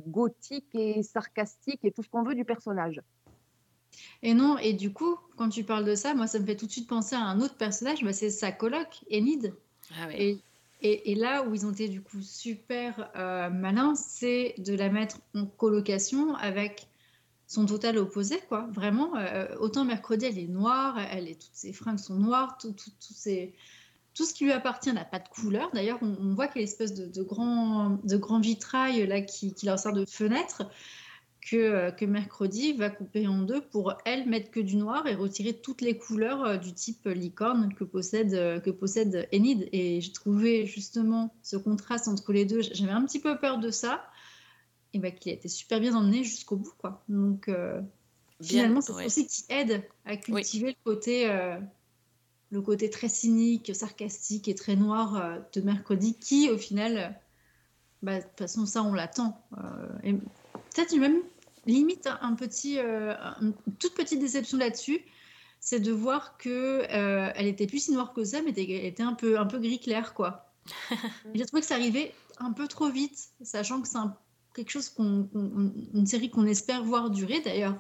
gothique 0.06 0.74
et 0.74 1.02
sarcastique 1.02 1.84
et 1.84 1.92
tout 1.92 2.02
ce 2.02 2.08
qu'on 2.08 2.22
veut 2.22 2.34
du 2.34 2.46
personnage. 2.46 3.00
Et 4.22 4.32
non, 4.32 4.56
et 4.58 4.72
du 4.72 4.92
coup, 4.92 5.18
quand 5.42 5.48
tu 5.48 5.64
parles 5.64 5.84
de 5.84 5.96
ça, 5.96 6.14
moi, 6.14 6.28
ça 6.28 6.38
me 6.38 6.46
fait 6.46 6.54
tout 6.54 6.66
de 6.66 6.70
suite 6.70 6.86
penser 6.88 7.16
à 7.16 7.20
un 7.20 7.40
autre 7.40 7.56
personnage, 7.56 8.04
bah, 8.04 8.12
c'est 8.12 8.30
sa 8.30 8.52
coloc, 8.52 9.00
Enid. 9.10 9.52
Ah 9.98 10.06
oui. 10.08 10.14
Et, 10.16 10.38
et, 10.82 11.10
et 11.10 11.14
là 11.16 11.42
où 11.42 11.52
ils 11.52 11.66
ont 11.66 11.72
été 11.72 11.88
du 11.88 12.00
coup 12.00 12.22
super 12.22 13.10
euh, 13.16 13.50
malins, 13.50 13.96
c'est 13.96 14.54
de 14.58 14.74
la 14.74 14.88
mettre 14.88 15.18
en 15.34 15.46
colocation 15.46 16.36
avec 16.36 16.86
son 17.48 17.66
total 17.66 17.98
opposé, 17.98 18.38
quoi. 18.48 18.68
Vraiment, 18.70 19.16
euh, 19.16 19.46
autant 19.58 19.84
mercredi, 19.84 20.26
elle 20.26 20.38
est 20.38 20.46
noire, 20.46 20.96
elle 21.10 21.28
est, 21.28 21.34
toutes 21.40 21.54
ses 21.54 21.72
fringues 21.72 21.98
sont 21.98 22.14
noires, 22.14 22.56
tout, 22.60 22.70
tout, 22.72 22.90
tout, 22.90 23.14
ses- 23.14 23.52
tout 24.14 24.24
ce 24.24 24.32
qui 24.34 24.44
lui 24.44 24.52
appartient 24.52 24.92
n'a 24.92 25.04
pas 25.04 25.18
de 25.18 25.28
couleur. 25.28 25.70
D'ailleurs, 25.74 25.98
on, 26.02 26.16
on 26.20 26.34
voit 26.34 26.46
qu'il 26.46 26.56
y 26.56 26.58
a 26.60 26.62
une 26.62 26.68
espèce 26.68 26.94
de, 26.94 27.06
de, 27.06 27.22
grand, 27.22 27.98
de 28.04 28.16
grand 28.16 28.38
vitrail 28.38 29.06
là 29.08 29.20
qui, 29.22 29.54
qui 29.54 29.66
leur 29.66 29.78
sert 29.78 29.92
de 29.92 30.04
fenêtre. 30.04 30.62
Que, 31.50 31.56
euh, 31.56 31.90
que 31.90 32.04
mercredi 32.04 32.72
va 32.72 32.88
couper 32.88 33.26
en 33.26 33.42
deux 33.42 33.60
pour 33.60 33.94
elle 34.04 34.28
mettre 34.28 34.52
que 34.52 34.60
du 34.60 34.76
noir 34.76 35.08
et 35.08 35.16
retirer 35.16 35.52
toutes 35.52 35.80
les 35.80 35.98
couleurs 35.98 36.44
euh, 36.44 36.56
du 36.56 36.72
type 36.72 37.04
licorne 37.06 37.74
que 37.74 37.82
possède, 37.82 38.32
euh, 38.34 38.60
que 38.60 38.70
possède 38.70 39.28
Enid. 39.34 39.68
Et 39.72 40.00
j'ai 40.00 40.12
trouvé 40.12 40.66
justement 40.66 41.34
ce 41.42 41.56
contraste 41.56 42.06
entre 42.06 42.32
les 42.32 42.44
deux. 42.44 42.62
J'avais 42.62 42.92
un 42.92 43.04
petit 43.04 43.18
peu 43.18 43.38
peur 43.38 43.58
de 43.58 43.70
ça. 43.70 44.04
Et 44.94 44.98
bah, 44.98 45.10
qu'il 45.10 45.32
a 45.32 45.34
été 45.34 45.48
super 45.48 45.80
bien 45.80 45.94
emmené 45.94 46.22
jusqu'au 46.22 46.56
bout. 46.56 46.74
Quoi. 46.78 47.02
Donc 47.08 47.48
euh, 47.48 47.80
finalement, 48.42 48.80
c'est 48.80 48.92
ouais. 48.92 49.06
aussi 49.06 49.26
qui 49.26 49.44
aide 49.48 49.82
à 50.04 50.16
cultiver 50.16 50.68
le, 50.68 50.92
côté, 50.92 51.30
euh, 51.30 51.58
le 52.50 52.60
côté 52.60 52.90
très 52.90 53.08
cynique, 53.08 53.74
sarcastique 53.74 54.48
et 54.48 54.54
très 54.54 54.76
noir 54.76 55.16
euh, 55.16 55.38
de 55.54 55.60
mercredi 55.62 56.14
qui, 56.14 56.50
au 56.50 56.58
final, 56.58 57.18
bah, 58.02 58.18
de 58.18 58.22
toute 58.22 58.38
façon, 58.38 58.66
ça, 58.66 58.82
on 58.82 58.92
l'attend. 58.92 59.40
Et 60.02 60.12
peut-être 60.12 60.94
même 60.96 61.22
limite 61.66 62.08
un 62.20 62.34
petit, 62.34 62.78
euh, 62.78 63.14
une 63.40 63.54
toute 63.78 63.94
petite 63.94 64.20
déception 64.20 64.58
là-dessus, 64.58 65.00
c'est 65.60 65.80
de 65.80 65.92
voir 65.92 66.36
que 66.38 66.82
euh, 66.90 67.30
elle 67.36 67.46
était 67.46 67.66
plus 67.66 67.84
si 67.84 67.92
noire 67.92 68.12
que 68.12 68.24
ça, 68.24 68.40
mais 68.42 68.52
elle 68.56 68.84
était 68.84 69.02
un 69.02 69.14
peu, 69.14 69.38
un 69.38 69.46
peu 69.46 69.58
gris 69.58 69.78
clair, 69.80 70.12
quoi. 70.14 70.50
J'ai 71.34 71.44
trouvé 71.46 71.60
que 71.60 71.66
ça 71.68 71.74
arrivait 71.74 72.12
un 72.38 72.52
peu 72.52 72.66
trop 72.68 72.88
vite, 72.88 73.28
sachant 73.42 73.80
que 73.80 73.88
c'est 73.88 73.98
un- 73.98 74.16
quelque 74.54 74.70
chose 74.70 74.88
qu'on, 74.88 75.28
une 75.94 76.06
série 76.06 76.30
qu'on 76.30 76.46
espère 76.46 76.82
voir 76.84 77.10
durer. 77.10 77.40
D'ailleurs, 77.40 77.76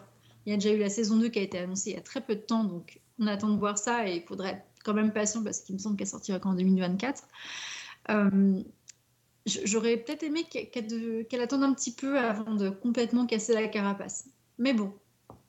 il 0.46 0.50
y 0.50 0.52
a 0.52 0.56
déjà 0.56 0.72
eu 0.74 0.78
la 0.78 0.88
saison 0.90 1.16
2 1.16 1.28
qui 1.28 1.38
a 1.38 1.42
été 1.42 1.58
annoncée 1.58 1.90
il 1.90 1.94
y 1.96 1.98
a 1.98 2.02
très 2.02 2.20
peu 2.20 2.34
de 2.36 2.40
temps, 2.40 2.64
donc 2.64 3.00
on 3.18 3.26
attend 3.26 3.48
de 3.50 3.58
voir 3.58 3.78
ça 3.78 4.08
et 4.08 4.16
il 4.16 4.22
faudrait 4.22 4.50
être 4.50 4.62
quand 4.84 4.94
même 4.94 5.12
patient 5.12 5.42
parce 5.44 5.60
qu'il 5.60 5.74
me 5.74 5.80
semble 5.80 5.96
qu'elle 5.96 6.06
sortira 6.08 6.38
qu'en 6.40 6.54
2024. 6.54 7.24
Euh, 8.10 8.30
j- 8.30 8.64
J'aurais 9.46 9.96
peut-être 9.96 10.22
aimé 10.22 10.44
qu'elle 10.44 10.70
qu'elle 10.70 10.86
de- 10.86 11.22
qu'elle 11.22 11.40
attende 11.40 11.64
un 11.64 11.74
petit 11.74 11.92
peu 11.92 12.18
avant 12.18 12.54
de 12.54 12.70
complètement 12.70 13.26
casser 13.26 13.54
la 13.54 13.66
carapace. 13.68 14.26
Mais 14.58 14.72
bon, 14.72 14.92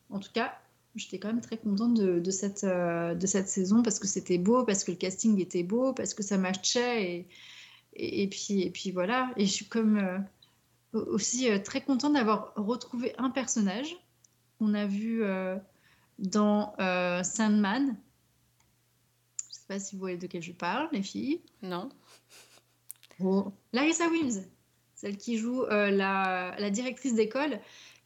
en 0.09 0.19
tout 0.19 0.31
cas, 0.33 0.57
j'étais 0.95 1.19
quand 1.19 1.27
même 1.27 1.41
très 1.41 1.57
contente 1.57 1.93
de, 1.95 2.31
cette, 2.31 2.63
euh, 2.63 3.13
de 3.13 3.27
cette 3.27 3.47
saison 3.50 3.83
parce 3.83 4.00
que 4.00 4.07
c'était 4.07 4.38
beau, 4.39 4.63
parce 4.65 4.83
que 4.83 4.91
le 4.91 4.97
casting 4.97 5.39
était 5.39 5.63
beau, 5.63 5.93
parce 5.93 6.13
que 6.15 6.23
ça 6.23 6.38
matchait. 6.38 7.27
Et, 7.95 8.23
et, 8.23 8.27
puis, 8.27 8.62
et 8.63 8.71
puis 8.71 8.89
voilà. 8.91 9.31
Et 9.38 9.45
je 9.45 9.51
suis 9.51 9.67
comme 9.67 9.97
euh, 9.97 10.17
au- 10.93 11.13
aussi 11.13 11.50
euh, 11.51 11.59
très 11.59 11.81
contente 11.81 12.13
d'avoir 12.13 12.53
retrouvé 12.55 13.13
un 13.19 13.29
personnage 13.29 13.95
qu'on 14.57 14.73
a 14.73 14.85
vu 14.88 15.23
dans 16.19 16.73
Sandman. 17.23 17.95
Je 19.50 19.55
sais 19.55 19.67
pas 19.67 19.79
si 19.79 19.95
vous 19.95 20.00
voyez 20.00 20.17
de 20.17 20.25
quel 20.27 20.41
je 20.41 20.51
parle, 20.51 20.89
les 20.91 21.03
filles. 21.03 21.41
Non. 21.62 21.89
Larissa 23.73 24.07
Wims, 24.09 24.43
celle 24.95 25.17
qui 25.17 25.37
joue 25.37 25.63
euh, 25.63 25.89
la, 25.91 26.55
la 26.57 26.69
directrice 26.69 27.15
d'école, 27.15 27.59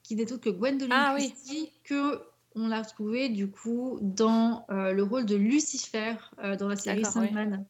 qui 0.03 0.15
n'est 0.15 0.31
autre 0.31 0.43
que 0.43 0.49
Gwendoline 0.49 0.91
Ah 0.93 1.13
oui. 1.15 1.31
Christie, 1.31 1.71
que 1.83 2.21
on 2.55 2.69
l'a 2.69 2.81
retrouvée 2.81 3.29
du 3.29 3.51
coup 3.51 3.99
dans 4.01 4.65
euh, 4.71 4.91
le 4.91 5.03
rôle 5.03 5.25
de 5.25 5.35
Lucifer 5.35 6.15
euh, 6.43 6.55
dans 6.55 6.67
la 6.67 6.75
série 6.75 7.03
oui. 7.03 7.11
Sandman. 7.11 7.65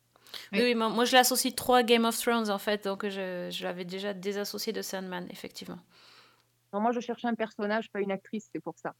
Oui, 0.53 0.59
Oui. 0.59 0.63
oui, 0.63 0.75
moi, 0.75 1.05
je 1.05 1.13
l'associe 1.13 1.53
trop 1.55 1.73
à 1.73 1.83
Game 1.83 2.05
of 2.05 2.17
Thrones 2.17 2.49
en 2.49 2.57
fait, 2.57 2.83
donc 2.85 3.03
je, 3.07 3.49
je 3.51 3.63
l'avais 3.63 3.85
déjà 3.85 4.13
désassocié 4.13 4.71
de 4.73 4.81
Sandman, 4.81 5.27
effectivement. 5.29 5.79
Non, 6.73 6.79
moi, 6.81 6.91
je 6.91 6.99
cherchais 6.99 7.27
un 7.27 7.33
personnage, 7.33 7.89
pas 7.91 8.01
une 8.01 8.11
actrice, 8.11 8.49
c'est 8.53 8.61
pour 8.61 8.75
ça. 8.77 8.93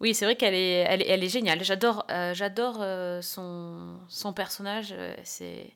Oui, 0.00 0.12
c'est 0.14 0.24
vrai 0.24 0.36
qu'elle 0.36 0.54
est, 0.54 0.84
elle 0.88 1.02
est, 1.02 1.08
elle 1.08 1.24
est 1.24 1.28
géniale. 1.28 1.62
J'adore, 1.64 2.04
euh, 2.10 2.34
j'adore 2.34 2.78
euh, 2.82 3.22
son, 3.22 3.98
son 4.08 4.32
personnage. 4.32 4.92
euh, 4.92 5.14
C'est, 5.24 5.70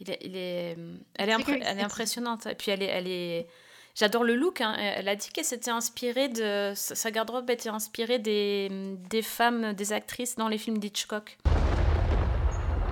il 0.00 0.10
est, 0.10 0.18
il 0.22 0.36
est, 0.36 0.76
elle 1.16 1.28
est, 1.28 1.34
impré- 1.34 1.62
elle 1.64 1.78
est 1.78 1.82
impressionnante. 1.82 2.46
Et 2.46 2.54
puis 2.54 2.70
elle 2.70 2.82
est, 2.82 2.86
elle 2.86 3.06
est, 3.08 3.46
j'adore 3.94 4.24
le 4.24 4.34
look. 4.34 4.60
hein. 4.60 4.74
Elle 4.78 5.08
a 5.08 5.16
dit 5.16 5.28
qu'elle 5.30 5.44
s'était 5.44 5.70
inspirée 5.70 6.28
de, 6.28 6.72
sa 6.74 6.94
sa 6.94 7.10
garde-robe 7.10 7.48
était 7.50 7.68
inspirée 7.68 8.18
des, 8.18 8.68
des 9.10 9.22
femmes, 9.22 9.72
des 9.72 9.92
actrices 9.92 10.36
dans 10.36 10.48
les 10.48 10.58
films 10.58 10.78
d'Hitchcock. 10.78 11.38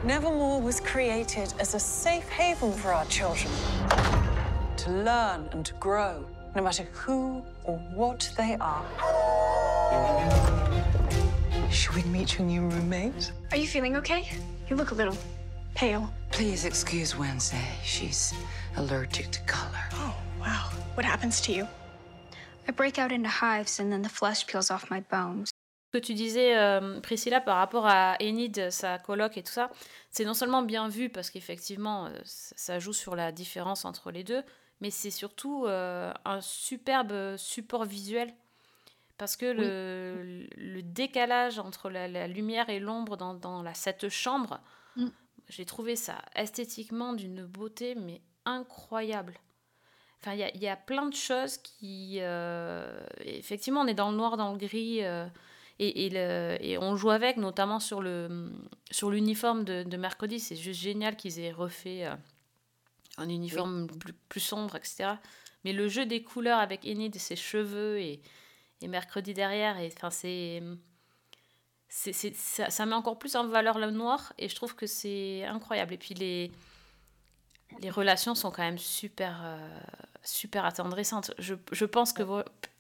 Nevermore 0.05 0.61
was 0.61 0.81
created 0.81 1.53
as 1.61 1.75
a 1.75 1.79
safe 1.79 2.29
haven 2.29 2.73
for 2.73 2.93
our 2.93 3.07
children 3.09 3.51
to 4.79 4.91
learn 4.91 5.49
and 5.53 5.63
to 5.65 5.75
grow, 5.79 6.25
no 6.57 6.63
matter 6.63 6.85
who 6.93 7.43
or 7.65 7.79
what 7.95 8.29
they 8.37 8.57
are. 8.61 8.83
Should 11.71 11.95
we 11.95 12.03
meet 12.11 12.37
your 12.37 12.47
new 12.47 12.63
roommate? 12.69 13.33
Are 13.53 13.57
you 13.57 13.67
feeling 13.69 13.97
okay? 13.99 14.29
You 14.69 14.75
look 14.77 14.91
a 14.91 14.95
little 14.95 15.17
pale. 15.75 16.09
Please 16.31 16.65
excuse 16.65 17.17
Wednesday. 17.19 17.65
She's 17.85 18.33
allergic 18.77 19.31
to 19.33 19.41
color. 19.47 19.89
Oh, 19.95 20.15
wow. 20.41 20.71
What 20.95 21.05
happens 21.05 21.41
to 21.43 21.53
you? 21.53 21.67
I 22.69 22.73
break 22.73 22.99
out 22.99 23.13
into 23.13 23.29
hives 23.29 23.81
and 23.81 23.91
then 23.91 24.03
the 24.03 24.09
flesh 24.09 24.47
peels 24.47 24.71
off 24.71 24.91
my 24.91 25.01
bones. 25.11 25.51
Ce 25.93 25.99
que 25.99 26.05
tu 26.05 26.15
disais, 26.15 26.57
euh, 26.57 27.01
Priscilla, 27.01 27.41
par 27.41 27.57
rapport 27.59 27.87
à 27.87 28.17
Enid, 28.23 28.71
sa 28.71 28.99
coloc 28.99 29.37
et 29.37 29.43
tout 29.43 29.53
ça, 29.53 29.71
c'est 30.11 30.25
non 30.25 30.33
seulement 30.33 30.63
bien 30.63 30.89
vu 30.89 31.11
parce 31.11 31.29
qu'effectivement, 31.29 32.07
euh, 32.07 32.11
ça 32.25 32.55
ça 32.57 32.79
joue 32.79 32.95
sur 32.95 33.15
la 33.15 33.31
différence 33.31 33.85
entre 33.85 34.11
les 34.11 34.25
deux, 34.25 34.43
mais 34.81 34.91
c'est 34.91 35.11
surtout 35.11 35.67
euh, 35.67 36.13
un 36.25 36.41
superbe 36.41 37.37
support 37.37 37.85
visuel. 37.85 38.33
Parce 39.19 39.37
que 39.37 39.45
le, 39.45 40.47
le 40.57 40.83
décalage 40.83 41.59
entre 41.59 41.91
la, 41.91 42.09
la 42.09 42.27
lumière 42.27 42.71
et 42.71 42.81
l'ombre 42.81 43.17
dans, 43.17 43.35
dans 43.35 43.63
la, 43.63 43.75
cette 43.75 44.09
chambre, 44.09 44.61
Mm. 44.97 45.07
J'ai 45.53 45.67
trouvé 45.67 45.97
ça 45.97 46.17
esthétiquement 46.35 47.13
d'une 47.13 47.45
beauté, 47.45 47.95
mais 47.95 48.23
incroyable. 48.47 49.39
Enfin, 50.21 50.33
il 50.35 50.39
y 50.41 50.43
a- 50.45 50.55
il 50.55 50.63
y, 50.63 50.69
a 50.69 50.77
plein 50.77 51.07
de 51.07 51.15
choses 51.15 51.59
qui... 51.59 52.19
euh, 52.21 53.05
effectivement, 53.25 53.83
on 53.83 53.87
est 53.87 53.95
dans 53.95 54.11
le 54.11 54.17
noir, 54.17 54.37
dans 54.37 54.53
le 54.53 54.59
gris, 54.59 55.05
euh, 55.05 55.27
et, 55.79 56.07
et, 56.07 56.11
le- 56.11 56.57
et 56.61 56.79
on 56.79 56.97
joue 56.97 57.11
avec, 57.11 57.37
notamment 57.37 57.81
sur 57.81 58.01
le 58.01 58.51
sur 58.91 59.11
l'uniforme 59.11 59.65
de, 59.65 59.83
de 59.83 59.97
mercredi. 59.97 60.41
C'est 60.41 60.57
juste 60.57 60.81
génial 60.81 61.17
qu'ils 61.17 61.39
aient 61.41 61.53
refait 61.53 62.07
euh, 62.07 62.15
un 63.19 63.29
uniforme 63.29 63.89
plus, 63.89 64.13
plus 64.29 64.41
sombre, 64.41 64.77
etc. 64.77 65.19
Mais 65.65 65.73
le 65.73 65.89
jeu 65.89 66.07
des 66.07 66.23
couleurs 66.23 66.59
avec 66.59 66.85
Enid 66.87 67.15
et 67.15 67.19
ses 67.19 67.37
cheveux 67.37 67.99
et, 68.01 68.21
et 68.81 68.89
mercredi 68.89 69.35
derrière, 69.35 69.79
et 69.79 69.91
enfin 69.97 70.11
c'est 70.11 70.63
c'est, 71.95 72.13
c'est- 72.15 72.35
ça, 72.35 72.71
ça 72.71 72.87
met 72.87 72.95
encore 72.95 73.19
plus 73.19 73.37
en 73.37 73.47
valeur 73.47 73.79
le 73.79 73.91
noir 73.91 74.33
et 74.39 74.49
je 74.49 74.55
trouve 74.55 74.75
que 74.75 74.87
c'est 74.87 75.45
incroyable. 75.45 75.93
Et 75.93 75.99
puis 75.99 76.15
les, 76.15 76.51
les 77.81 77.91
relations 77.91 78.35
sont 78.35 78.51
quand 78.51 78.63
même 78.63 78.79
super, 78.79 79.41
euh, 79.45 79.81
super 80.25 80.65
attendrissantes. 80.65 81.33
Je, 81.39 81.55
je 81.71 81.85
pense 81.85 82.15
que 82.15 82.23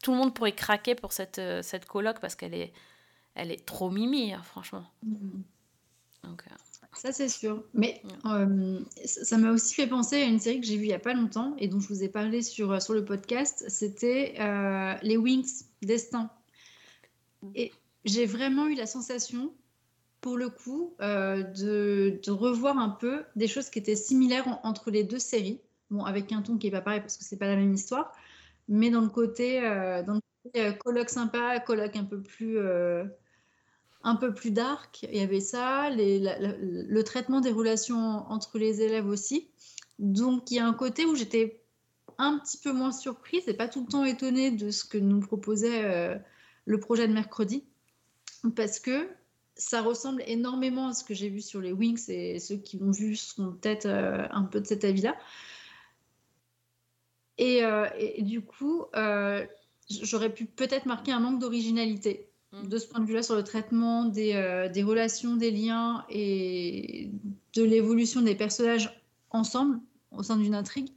tout 0.02 0.12
le 0.12 0.16
monde 0.16 0.34
pourrait 0.34 0.54
craquer 0.54 0.94
pour 0.94 1.12
cette, 1.12 1.38
euh, 1.38 1.62
cette 1.62 1.84
coloc 1.84 2.20
parce 2.20 2.34
qu'elle 2.34 2.54
est, 2.54 2.72
elle 3.34 3.50
est 3.50 3.64
trop 3.66 3.90
mimi, 3.90 4.32
hein, 4.32 4.42
franchement. 4.42 4.84
Mhm. 5.02 5.42
Donc, 6.24 6.42
euh, 6.50 6.54
Ça, 6.94 7.12
c'est 7.12 7.28
sûr. 7.28 7.62
Mais 7.74 8.00
Mm. 8.24 8.28
euh, 8.30 8.80
ça 9.04 9.36
m'a 9.36 9.50
aussi 9.50 9.74
fait 9.74 9.86
penser 9.86 10.22
à 10.22 10.24
une 10.24 10.38
série 10.40 10.60
que 10.60 10.66
j'ai 10.66 10.76
vue 10.78 10.84
il 10.84 10.88
n'y 10.88 10.94
a 10.94 10.98
pas 10.98 11.12
longtemps 11.14 11.54
et 11.58 11.68
dont 11.68 11.80
je 11.80 11.88
vous 11.88 12.02
ai 12.02 12.08
parlé 12.08 12.40
sur, 12.42 12.80
sur 12.80 12.94
le 12.94 13.04
podcast. 13.04 13.64
C'était 13.68 14.34
Les 15.02 15.16
Wings, 15.18 15.64
Destin. 15.82 16.30
Et 17.54 17.72
j'ai 18.04 18.26
vraiment 18.26 18.66
eu 18.66 18.74
la 18.74 18.86
sensation, 18.86 19.52
pour 20.20 20.36
le 20.36 20.48
coup, 20.48 20.94
euh, 21.00 21.42
de, 21.42 22.30
revoir 22.30 22.78
un 22.78 22.90
peu 22.90 23.24
des 23.36 23.48
choses 23.48 23.70
qui 23.70 23.78
étaient 23.78 23.96
similaires 23.96 24.48
en- 24.48 24.60
entre 24.64 24.90
les 24.90 25.04
deux 25.04 25.18
séries. 25.18 25.60
Bon, 25.90 26.04
avec 26.04 26.32
un 26.32 26.42
ton 26.42 26.58
qui 26.58 26.66
n'est 26.68 26.72
pas 26.72 26.80
pareil 26.80 27.00
parce 27.00 27.16
que 27.16 27.24
c'est 27.24 27.36
pas 27.36 27.48
la 27.48 27.56
même 27.56 27.74
histoire, 27.74 28.12
mais 28.68 28.90
dans 28.90 29.02
le 29.02 29.08
côté, 29.08 29.62
euh, 29.64 30.02
euh, 30.56 30.72
colloque 30.72 31.10
sympa, 31.10 31.60
colloque 31.60 31.96
un 31.96 32.04
peu 32.04 32.22
plus. 32.22 32.58
un 34.04 34.16
peu 34.16 34.34
plus 34.34 34.50
dark, 34.50 35.04
il 35.04 35.16
y 35.16 35.20
avait 35.20 35.40
ça, 35.40 35.88
le 35.90 37.02
traitement 37.02 37.40
des 37.40 37.52
relations 37.52 37.96
entre 38.30 38.58
les 38.58 38.80
élèves 38.80 39.06
aussi. 39.06 39.48
Donc 39.98 40.50
il 40.50 40.56
y 40.56 40.58
a 40.58 40.66
un 40.66 40.72
côté 40.72 41.04
où 41.06 41.14
j'étais 41.14 41.62
un 42.18 42.38
petit 42.38 42.58
peu 42.58 42.72
moins 42.72 42.90
surprise 42.92 43.44
et 43.48 43.54
pas 43.54 43.68
tout 43.68 43.82
le 43.82 43.86
temps 43.86 44.04
étonnée 44.04 44.50
de 44.50 44.70
ce 44.70 44.84
que 44.84 44.98
nous 44.98 45.20
proposait 45.20 46.20
le 46.64 46.80
projet 46.80 47.06
de 47.06 47.12
mercredi, 47.12 47.64
parce 48.50 48.80
que 48.80 49.08
ça 49.54 49.82
ressemble 49.82 50.22
énormément 50.26 50.88
à 50.88 50.94
ce 50.94 51.04
que 51.04 51.14
j'ai 51.14 51.28
vu 51.28 51.40
sur 51.40 51.60
les 51.60 51.72
Wings 51.72 52.10
et 52.10 52.38
ceux 52.38 52.56
qui 52.56 52.78
l'ont 52.78 52.90
vu 52.90 53.16
seront 53.16 53.52
peut-être 53.52 53.86
euh, 53.86 54.26
un 54.30 54.44
peu 54.44 54.60
de 54.60 54.66
cet 54.66 54.84
avis-là. 54.84 55.16
Et, 57.38 57.64
euh, 57.64 57.86
et- 57.98 58.22
du 58.22 58.40
coup, 58.42 58.84
euh, 58.94 59.46
j'aurais 59.88 60.32
pu 60.32 60.46
peut-être 60.46 60.86
marquer 60.86 61.12
un 61.12 61.20
manque 61.20 61.38
d'originalité 61.38 62.28
Mm. 62.52 62.68
de 62.68 62.78
ce 62.78 62.86
point 62.86 63.00
de 63.00 63.06
vue-là 63.06 63.22
sur 63.22 63.34
le 63.34 63.44
traitement 63.44 64.04
des, 64.04 64.68
des 64.74 64.82
relations, 64.82 65.36
des 65.36 65.50
liens 65.50 66.04
et 66.10 67.10
de 67.54 67.62
l'évolution 67.62 68.20
des 68.20 68.34
personnages 68.34 69.02
ensemble 69.30 69.80
au 70.10 70.22
sein 70.22 70.36
d'une 70.36 70.54
intrigue 70.54 70.90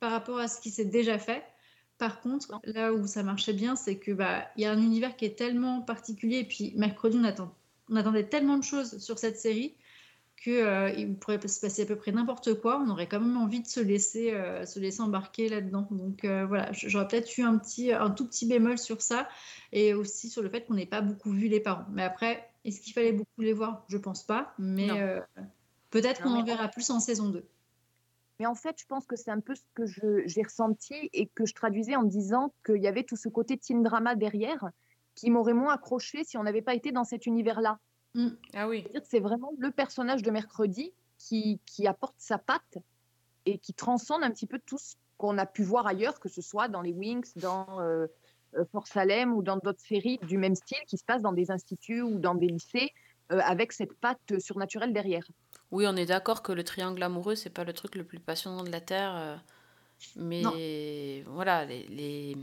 par 0.00 0.10
rapport 0.12 0.38
à 0.38 0.48
ce 0.48 0.60
qui 0.60 0.70
s'est 0.70 0.86
déjà 0.86 1.18
fait. 1.18 1.42
Par 2.04 2.20
contre, 2.20 2.60
là 2.64 2.92
où 2.92 3.06
ça 3.06 3.22
marchait 3.22 3.54
bien, 3.54 3.76
c'est 3.76 3.96
que 3.96 4.12
bah 4.12 4.44
il 4.56 4.62
y 4.62 4.66
a 4.66 4.72
un 4.72 4.78
univers 4.78 5.16
qui 5.16 5.24
est 5.24 5.38
tellement 5.38 5.80
particulier 5.80 6.40
et 6.40 6.44
puis 6.44 6.74
mercredi 6.76 7.16
on 7.18 7.24
attend 7.24 7.54
on 7.90 7.96
attendait 7.96 8.24
tellement 8.24 8.58
de 8.58 8.64
choses 8.64 8.98
sur 8.98 9.18
cette 9.18 9.38
série 9.38 9.74
que 10.36 10.50
euh, 10.50 10.90
il 10.90 11.14
pourrait 11.14 11.40
se 11.46 11.60
passer 11.60 11.82
à 11.82 11.86
peu 11.86 11.96
près 11.96 12.12
n'importe 12.12 12.60
quoi. 12.60 12.82
On 12.84 12.90
aurait 12.90 13.06
quand 13.06 13.20
même 13.20 13.38
envie 13.38 13.60
de 13.60 13.66
se 13.66 13.80
laisser 13.80 14.32
euh, 14.32 14.66
se 14.66 14.78
laisser 14.78 15.00
embarquer 15.00 15.48
là-dedans. 15.48 15.88
Donc 15.90 16.24
euh, 16.24 16.44
voilà, 16.44 16.70
j'aurais 16.72 17.08
peut-être 17.08 17.38
eu 17.38 17.42
un 17.42 17.56
petit 17.56 17.92
un 17.92 18.10
tout 18.10 18.26
petit 18.26 18.46
bémol 18.46 18.76
sur 18.76 19.00
ça 19.00 19.28
et 19.72 19.94
aussi 19.94 20.28
sur 20.28 20.42
le 20.42 20.50
fait 20.50 20.66
qu'on 20.66 20.74
n'ait 20.74 20.86
pas 20.86 21.00
beaucoup 21.00 21.30
vu 21.30 21.48
les 21.48 21.60
parents. 21.60 21.86
Mais 21.92 22.02
après, 22.02 22.50
est-ce 22.66 22.80
qu'il 22.82 22.92
fallait 22.92 23.12
beaucoup 23.12 23.40
les 23.40 23.54
voir? 23.54 23.84
Je 23.88 23.96
pense 23.96 24.24
pas, 24.24 24.52
mais 24.58 24.88
peut-être 25.90 26.20
qu'on 26.22 26.34
en 26.34 26.44
verra 26.44 26.68
plus 26.68 26.90
en 26.90 27.00
saison 27.00 27.28
2. 27.28 27.44
Mais 28.40 28.46
en 28.46 28.54
fait, 28.54 28.76
je 28.78 28.86
pense 28.86 29.06
que 29.06 29.16
c'est 29.16 29.30
un 29.30 29.40
peu 29.40 29.54
ce 29.54 29.62
que 29.74 29.86
j'ai 29.86 30.42
ressenti 30.42 31.08
et 31.12 31.26
que 31.28 31.46
je 31.46 31.54
traduisais 31.54 31.96
en 31.96 32.02
me 32.02 32.08
disant 32.08 32.52
qu'il 32.66 32.82
y 32.82 32.88
avait 32.88 33.04
tout 33.04 33.16
ce 33.16 33.28
côté 33.28 33.56
teen 33.58 33.82
drama 33.82 34.16
derrière 34.16 34.70
qui 35.14 35.30
m'aurait 35.30 35.54
moins 35.54 35.72
accroché 35.72 36.24
si 36.24 36.36
on 36.36 36.42
n'avait 36.42 36.62
pas 36.62 36.74
été 36.74 36.90
dans 36.90 37.04
cet 37.04 37.26
univers-là. 37.26 37.78
Ah 38.52 38.68
oui. 38.68 38.82
C'est-à-dire 38.82 39.02
que 39.02 39.08
c'est 39.08 39.20
vraiment 39.20 39.52
le 39.58 39.70
personnage 39.70 40.22
de 40.22 40.30
mercredi 40.30 40.92
qui, 41.18 41.60
qui 41.66 41.86
apporte 41.86 42.16
sa 42.18 42.38
patte 42.38 42.78
et 43.46 43.58
qui 43.58 43.74
transcende 43.74 44.22
un 44.22 44.30
petit 44.30 44.46
peu 44.46 44.60
tout 44.66 44.78
ce 44.78 44.94
qu'on 45.16 45.38
a 45.38 45.46
pu 45.46 45.62
voir 45.62 45.86
ailleurs, 45.86 46.18
que 46.20 46.28
ce 46.28 46.42
soit 46.42 46.68
dans 46.68 46.80
les 46.80 46.92
Wings, 46.92 47.30
dans 47.36 47.80
euh, 47.80 48.06
euh, 48.56 48.64
Fort 48.72 48.86
Salem 48.86 49.32
ou 49.34 49.42
dans 49.42 49.56
d'autres 49.56 49.80
séries 49.80 50.18
du 50.22 50.38
même 50.38 50.54
style 50.54 50.78
qui 50.86 50.98
se 50.98 51.04
passent 51.04 51.22
dans 51.22 51.32
des 51.32 51.50
instituts 51.50 52.02
ou 52.02 52.18
dans 52.18 52.34
des 52.34 52.48
lycées 52.48 52.90
euh, 53.32 53.40
avec 53.44 53.72
cette 53.72 53.94
patte 53.94 54.38
surnaturelle 54.38 54.92
derrière. 54.92 55.26
Oui, 55.70 55.86
on 55.88 55.96
est 55.96 56.06
d'accord 56.06 56.42
que 56.42 56.52
le 56.52 56.62
triangle 56.64 57.02
amoureux, 57.02 57.34
c'est 57.34 57.50
pas 57.50 57.64
le 57.64 57.72
truc 57.72 57.94
le 57.96 58.04
plus 58.04 58.20
passionnant 58.20 58.62
de 58.62 58.70
la 58.70 58.80
Terre. 58.80 59.14
euh, 59.16 59.36
mais 60.16 61.22
voilà, 61.26 61.64
les, 61.64 61.86
les, 61.88 62.36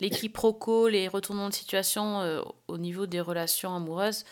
les 0.00 0.10
quiproquos, 0.10 0.88
les 0.88 1.08
retournements 1.08 1.48
de 1.48 1.54
situation 1.54 2.20
euh, 2.20 2.42
au 2.68 2.78
niveau 2.78 3.06
des 3.06 3.20
relations 3.20 3.74
amoureuses, 3.74 4.24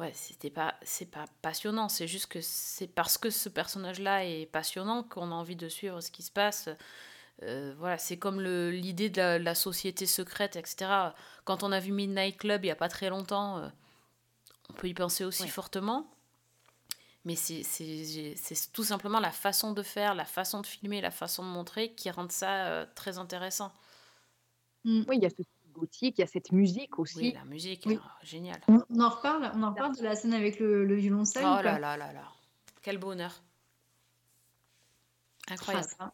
ouais, 0.00 0.10
c'était 0.14 0.50
pas, 0.50 0.74
c'est 0.82 1.10
pas 1.10 1.24
passionnant. 1.42 1.88
C'est 1.88 2.08
juste 2.08 2.26
que 2.26 2.40
c'est 2.42 2.88
parce 2.88 3.16
que 3.18 3.30
ce 3.30 3.48
personnage-là 3.48 4.26
est 4.26 4.46
passionnant 4.46 5.02
qu'on 5.04 5.30
a 5.30 5.34
envie 5.34 5.56
de 5.56 5.68
suivre 5.68 6.00
ce 6.00 6.10
qui 6.10 6.22
se 6.22 6.32
passe. 6.32 6.68
Euh, 7.44 7.72
voilà, 7.78 7.98
c'est 7.98 8.16
comme 8.18 8.40
le- 8.40 8.70
l'idée 8.72 9.10
de 9.10 9.18
la, 9.18 9.38
la 9.38 9.54
société 9.54 10.06
secrète, 10.06 10.56
etc. 10.56 11.14
Quand 11.44 11.62
on 11.62 11.70
a 11.72 11.78
vu 11.80 11.92
Midnight 11.92 12.36
Club 12.36 12.64
il 12.64 12.68
y 12.68 12.72
a 12.72 12.76
pas 12.76 12.88
très 12.88 13.10
longtemps, 13.10 13.58
euh, 13.58 13.68
on 14.70 14.72
peut 14.74 14.88
y 14.88 14.94
penser 14.94 15.24
aussi 15.24 15.44
Ouais. 15.44 15.48
fortement. 15.48 16.10
Mais 17.28 17.36
c'est- 17.36 18.72
tout 18.72 18.84
simplement 18.84 19.20
la 19.20 19.30
façon 19.32 19.72
de 19.72 19.82
faire, 19.82 20.14
la 20.14 20.24
façon 20.24 20.62
de 20.62 20.66
filmer, 20.66 21.02
la 21.02 21.10
façon 21.10 21.42
de 21.42 21.48
montrer 21.50 21.92
qui 21.92 22.10
rendent 22.10 22.32
ça 22.32 22.68
euh, 22.68 22.86
très 22.94 23.18
intéressant. 23.18 23.70
Mm. 24.84 25.02
Oui, 25.08 25.16
il 25.18 25.22
y 25.22 25.26
a 25.26 25.28
ce 25.28 25.42
style 25.42 25.72
gothique, 25.74 26.14
il 26.16 26.22
y 26.22 26.24
a 26.24 26.26
cette 26.26 26.52
musique 26.52 26.98
aussi. 26.98 27.18
Oui, 27.18 27.32
la 27.34 27.44
musique, 27.44 27.82
Oui. 27.84 27.98
ah, 28.02 28.16
génial. 28.22 28.58
On, 28.66 28.82
on 28.88 29.00
en 29.00 29.10
reparle, 29.10 29.52
on 29.54 29.62
en 29.62 29.70
reparle 29.72 29.94
de 29.94 30.02
la 30.02 30.16
scène 30.16 30.32
avec 30.32 30.58
le, 30.58 30.86
le 30.86 30.94
violoncelle. 30.94 31.44
Oh 31.44 31.60
là 31.62 31.78
là 31.78 31.98
là 31.98 32.14
là. 32.14 32.32
Quel 32.80 32.96
bonheur. 32.96 33.42
Ah, 35.48 35.52
Incroyable. 35.52 35.86
ça. 35.98 36.12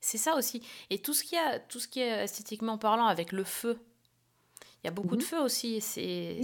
c'est 0.00 0.18
ça 0.18 0.36
aussi. 0.36 0.62
Et 0.90 1.02
tout 1.02 1.12
ce, 1.12 1.24
qui 1.24 1.36
a, 1.36 1.58
tout 1.58 1.80
ce 1.80 1.88
qui 1.88 1.98
est 2.00 2.22
esthétiquement 2.24 2.78
parlant 2.78 3.06
avec 3.06 3.32
le 3.32 3.42
feu, 3.42 3.80
il 4.82 4.86
y 4.86 4.88
a 4.88 4.92
beaucoup 4.92 5.16
de 5.16 5.22
Mhm. 5.22 5.28
feu 5.28 5.40
aussi. 5.40 5.80
C'est 5.80 6.40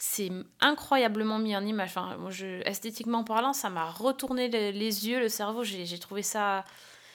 c'est- 0.00 0.30
incroyablement 0.60 1.38
mis 1.38 1.56
en 1.56 1.64
image. 1.66 1.90
Enfin, 1.90 2.16
moi, 2.18 2.30
je, 2.30 2.66
esthétiquement 2.66 3.24
parlant, 3.24 3.52
ça 3.52 3.70
m'a 3.70 3.90
retourné 3.90 4.48
le- 4.48 4.72
les 4.78 5.08
yeux, 5.08 5.20
le 5.20 5.28
cerveau. 5.28 5.62
J'ai 5.64 5.98
trouvé 6.00 6.22
ça, 6.22 6.64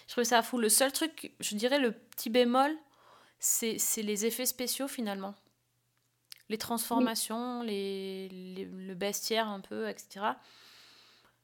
trouvé 0.08 0.26
ça 0.26 0.42
fou. 0.44 0.58
Le 0.60 0.70
seul 0.70 0.92
truc, 0.94 1.34
je 1.42 1.56
dirais 1.56 1.80
le 1.80 1.92
petit 1.92 2.30
bémol, 2.30 2.72
c'est 3.40 3.78
c'est 3.80 4.04
les 4.04 4.26
effets 4.26 4.46
spéciaux 4.48 4.88
finalement. 4.88 5.36
Les 6.50 6.58
transformations, 6.60 7.64
les, 7.64 8.30
les- 8.30 8.66
le 8.66 8.94
bestiaire 8.96 9.48
un 9.50 9.62
peu, 9.62 9.90
etc. 9.90 10.38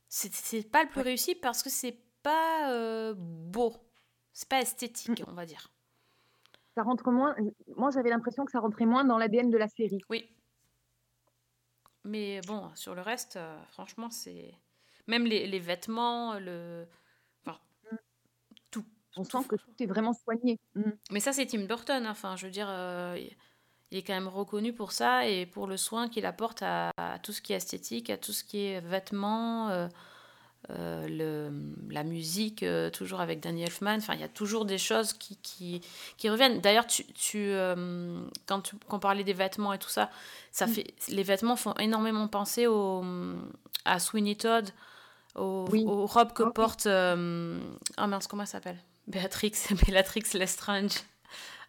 C'est 0.10 0.34
c'est 0.34 0.64
pas 0.64 0.84
le 0.84 0.90
plus 0.90 1.00
Ouais. 1.00 1.06
réussi 1.08 1.36
parce 1.36 1.64
que 1.64 1.70
c'est 1.70 1.98
pas 2.24 2.72
euh, 2.72 3.14
beau. 3.18 3.74
C'est 4.34 4.48
pas 4.50 4.62
esthétique, 4.62 5.24
on 5.28 5.34
va 5.34 5.46
dire. 5.46 5.70
Ça 6.76 6.84
rentre 6.84 7.12
moins. 7.12 7.36
Moi, 7.78 7.90
j'avais 7.94 8.10
l'impression 8.10 8.46
que 8.46 8.52
ça 8.52 8.60
rentrait 8.60 8.86
moins 8.86 9.04
dans 9.06 9.18
l'ADN 9.18 9.50
de 9.50 9.58
la 9.58 9.68
série. 9.68 10.02
Oui. 10.10 10.30
Mais 12.04 12.42
bon, 12.42 12.72
sur 12.76 12.96
le 12.96 13.02
reste, 13.02 13.36
euh, 13.38 13.58
franchement, 13.70 14.10
c'est. 14.10 14.54
Même 15.08 15.26
les, 15.26 15.48
les 15.48 15.60
vêtements, 15.60 16.40
le. 16.40 16.88
Enfin, 17.46 17.60
tout. 18.72 18.86
On 19.16 19.24
tout- 19.26 19.42
sent 19.42 19.48
que 19.48 19.56
tout 19.56 19.72
est 19.80 19.86
vraiment 19.86 20.14
soigné. 20.14 20.60
Mm. 20.76 20.92
Mais 21.12 21.20
ça, 21.20 21.34
c'est 21.34 21.46
Tim 21.46 21.66
Burton. 21.66 22.06
hein. 22.06 22.12
Enfin, 22.12 22.36
je 22.36 22.46
veux 22.46 22.52
dire, 22.52 22.68
euh, 22.70 23.18
il 23.92 23.98
est 23.98 24.04
quand 24.04 24.14
même 24.14 24.28
reconnu 24.28 24.74
pour 24.74 24.92
ça 24.94 25.28
et 25.28 25.46
pour 25.46 25.68
le 25.68 25.78
soin 25.78 26.10
qu'il 26.10 26.26
apporte 26.26 26.62
à, 26.64 26.92
à 26.98 27.20
tout 27.20 27.34
ce 27.34 27.42
qui 27.42 27.54
est 27.54 27.58
esthétique, 27.58 28.10
à 28.10 28.18
tout 28.18 28.34
ce 28.34 28.44
qui 28.44 28.66
est 28.66 28.82
vêtements, 28.82 29.70
euh, 30.72 31.08
le, 31.08 31.52
la 31.94 32.04
musique, 32.04 32.64
euh, 32.64 32.90
toujours 32.90 33.20
avec 33.22 33.40
Danny 33.40 33.64
Elfman. 33.64 33.98
Enfin, 33.98 34.14
il 34.14 34.20
y 34.22 34.24
a 34.24 34.28
toujours 34.30 34.66
des 34.66 34.78
choses 34.78 35.14
qui, 35.14 35.36
qui, 35.38 35.82
qui 36.18 36.30
reviennent. 36.30 36.62
D'ailleurs, 36.62 36.88
tu, 36.88 37.06
tu, 37.14 37.38
euh, 37.40 38.22
quand 38.46 38.62
tu 38.62 38.76
quand 38.88 38.98
on 38.98 39.00
parlait 39.00 39.24
des 39.24 39.34
vêtements 39.34 39.74
et 39.74 39.80
tout 39.80 39.90
ça, 39.90 40.10
ça 40.52 40.68
Mm. 40.68 40.70
fait, 40.70 40.94
les 41.10 41.24
vêtements 41.24 41.56
font 41.56 41.74
énormément 41.76 42.28
penser 42.28 42.68
au, 42.68 43.04
à 43.86 44.00
Sweeney 44.00 44.36
Todd, 44.36 44.70
aux, 45.36 45.66
Oui. 45.72 45.84
aux 45.86 46.06
robes 46.06 46.34
que 46.34 46.44
Ah 46.44 46.52
porte. 46.52 46.86
oh 46.88 48.08
mince, 48.08 48.28
comment 48.28 48.44
elle 48.44 48.48
s'appelle? 48.48 48.78
Béatrix, 49.08 49.54
Béatrix 49.88 50.24
Lestrange. 50.36 50.94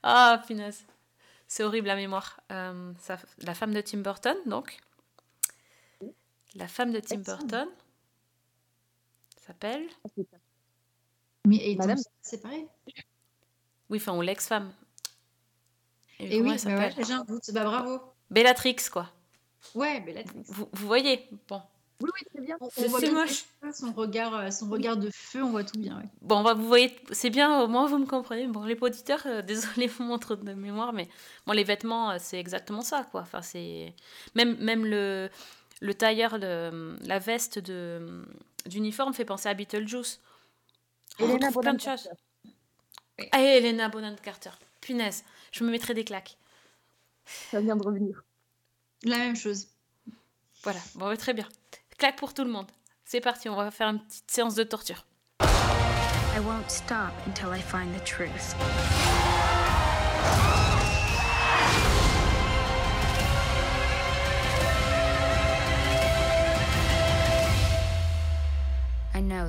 Ah, 0.03 0.43
punaise. 0.47 0.85
C'est 1.49 1.65
horrible 1.65 1.87
la 1.89 1.97
mémoire. 1.97 2.41
La 2.51 3.55
femme 3.55 3.75
de 3.75 3.81
Tim 3.81 3.99
Burton, 3.99 4.37
donc. 4.47 4.79
La 6.55 6.69
femme 6.69 6.93
de 6.93 7.01
Tim. 7.01 7.17
Burton 7.19 7.67
s'appelle. 9.53 9.87
Mais 11.47 11.57
et 11.71 11.77
Madame- 11.77 11.99
c'est 12.21 12.41
pareil. 12.41 12.67
Oui, 13.91 13.99
enfin, 13.99 14.17
ou 14.17 14.23
l'ex-femme. 14.23 14.73
Et 16.21 16.41
oui, 16.41 16.57
bah 16.65 16.77
ouais, 16.79 16.95
j'ai 17.05 17.13
un 17.13 17.25
doute. 17.25 17.51
Bah 17.53 17.65
bravo. 17.65 18.01
Bellatrix, 18.31 18.77
quoi. 18.91 19.11
Ouais, 19.75 20.03
là, 20.13 20.23
Vous, 20.47 20.69
vous 20.73 20.87
voyez? 20.87 21.29
Bon. 21.49 21.61
Oui, 22.01 22.11
oui, 22.15 22.27
très 22.35 22.45
bien. 22.45 22.57
on, 22.61 22.69
C'est- 22.71 22.87
on 22.87 22.89
voit 22.89 23.01
c'est 23.01 23.11
bien 23.11 23.21
moche. 23.25 23.45
son 23.75 23.93
regard, 23.93 24.35
euh, 24.35 24.51
son 24.51 24.69
regard 24.69 24.97
de 24.97 25.11
feu, 25.13 25.43
on 25.43 25.51
voit 25.51 25.63
tout 25.65 25.79
bien. 25.79 25.99
ouais. 25.99 26.09
Bon, 26.21 26.39
on 26.39 26.43
va- 26.43 26.55
vous 26.55 26.67
voyez, 26.67 26.97
c'est 27.13 27.31
bien, 27.31 27.61
au 27.61 27.69
moins 27.69 27.87
vous 27.87 27.99
me 27.99 28.07
comprenez. 28.07 28.47
Bon, 28.49 28.65
les 28.65 28.77
auditeurs, 28.81 29.23
euh, 29.27 29.43
désolé 29.83 29.89
pour 29.89 30.05
mon 30.07 30.19
trop 30.19 30.35
de 30.37 30.53
mémoire, 30.55 30.93
mais 30.93 31.09
bon, 31.47 31.53
les 31.53 31.65
vêtements, 31.65 32.11
euh, 32.13 32.17
c'est 32.19 32.39
exactement 32.41 32.83
ça, 32.83 33.05
quoi. 33.11 33.21
Enfin, 33.23 33.43
c'est 33.43 33.95
même 34.35 34.57
même 34.59 34.85
le 34.87 35.29
le 35.81 35.95
tailleur, 35.95 36.39
de, 36.39 36.97
la 37.07 37.19
veste 37.19 37.59
de 37.59 38.25
d'uniforme 38.67 39.15
fait 39.15 39.25
penser 39.25 39.49
à 39.49 39.55
Beetlejuice. 39.55 40.21
On 41.19 41.25
Elena 41.25 41.35
retrouve 41.49 41.63
plein 41.63 41.73
Bonham 41.73 41.77
de 41.77 41.81
choses. 41.81 42.09
Carter. 42.09 43.29
Ah, 43.33 43.41
Elena 43.41 43.89
Bonham 43.89 44.17
Carter. 44.17 44.51
Punaise, 44.81 45.25
je 45.53 45.65
me 45.65 45.71
mettrais 45.71 45.95
des 45.95 46.05
claques. 46.05 46.37
Ça 47.51 47.61
vient 47.61 47.77
de 47.77 47.83
revenir. 47.83 48.25
La 49.05 49.19
même 49.19 49.37
chose. 49.37 49.69
Voilà, 50.63 50.81
bon, 50.95 51.17
très 51.17 51.35
bien. 51.35 51.49
Claque 51.99 52.17
pour 52.17 52.35
tout 52.35 52.45
le 52.45 52.51
monde. 52.51 52.71
C'est 53.05 53.21
parti, 53.21 53.49
on 53.49 53.57
va 53.57 53.71
faire 53.71 53.89
une 53.89 54.01
petite 54.01 54.31
séance 54.31 54.55
de 54.55 54.63
torture. 54.63 55.07
I 55.41 56.41
won't 56.41 56.71
stop 56.71 57.13
until 57.27 57.53
I 57.53 57.61
find 57.61 57.93
the 57.95 58.05
truth. 58.05 58.55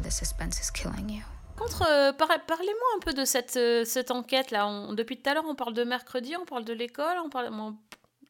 The 0.04 0.12
suspense 0.12 0.60
is 0.62 0.72
killing 0.72 1.10
you. 1.10 1.24
Contre, 1.58 1.84
euh, 1.90 2.14
par- 2.14 2.44
parlez-moi 2.46 2.88
un 2.96 3.00
peu 3.00 3.14
de 3.14 3.26
cette, 3.26 3.56
euh, 3.58 3.86
cette 3.86 4.12
enquête-là. 4.12 4.68
On- 4.68 4.94
Depuis 4.94 5.22
tout 5.22 5.30
à 5.30 5.34
l'heure, 5.34 5.46
on 5.48 5.56
parle 5.56 5.74
de 5.74 5.84
mercredi, 5.84 6.36
on 6.36 6.46
parle 6.46 6.66
de 6.66 6.74
l'école, 6.74 7.18
on 7.24 7.30
parle. 7.30 7.52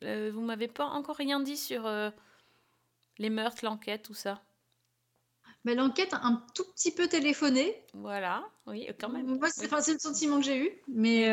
euh, 0.03 0.31
vous 0.33 0.41
m'avez 0.41 0.67
pas 0.67 0.85
encore 0.85 1.15
rien 1.15 1.39
dit 1.39 1.55
sur 1.57 1.85
euh, 1.85 2.09
les 3.17 3.29
meurtres, 3.29 3.63
l'enquête, 3.63 4.03
tout 4.03 4.13
ça. 4.13 4.41
Mais 5.65 5.75
l'enquête 5.75 6.13
a 6.13 6.19
un 6.23 6.43
tout 6.53 6.65
petit 6.73 6.91
peu 6.93 7.07
téléphoné. 7.07 7.85
Voilà, 7.93 8.43
oui, 8.67 8.87
quand 8.99 9.07
même. 9.09 9.37
Moi, 9.39 9.49
c'est 9.49 9.61
Oui. 9.61 9.67
enfin, 9.67 9.79
c'est 9.81 9.93
le 9.93 9.99
sentiment 9.99 10.37
que 10.39 10.43
j'ai 10.43 10.57
eu. 10.57 10.81
Mais, 10.89 11.29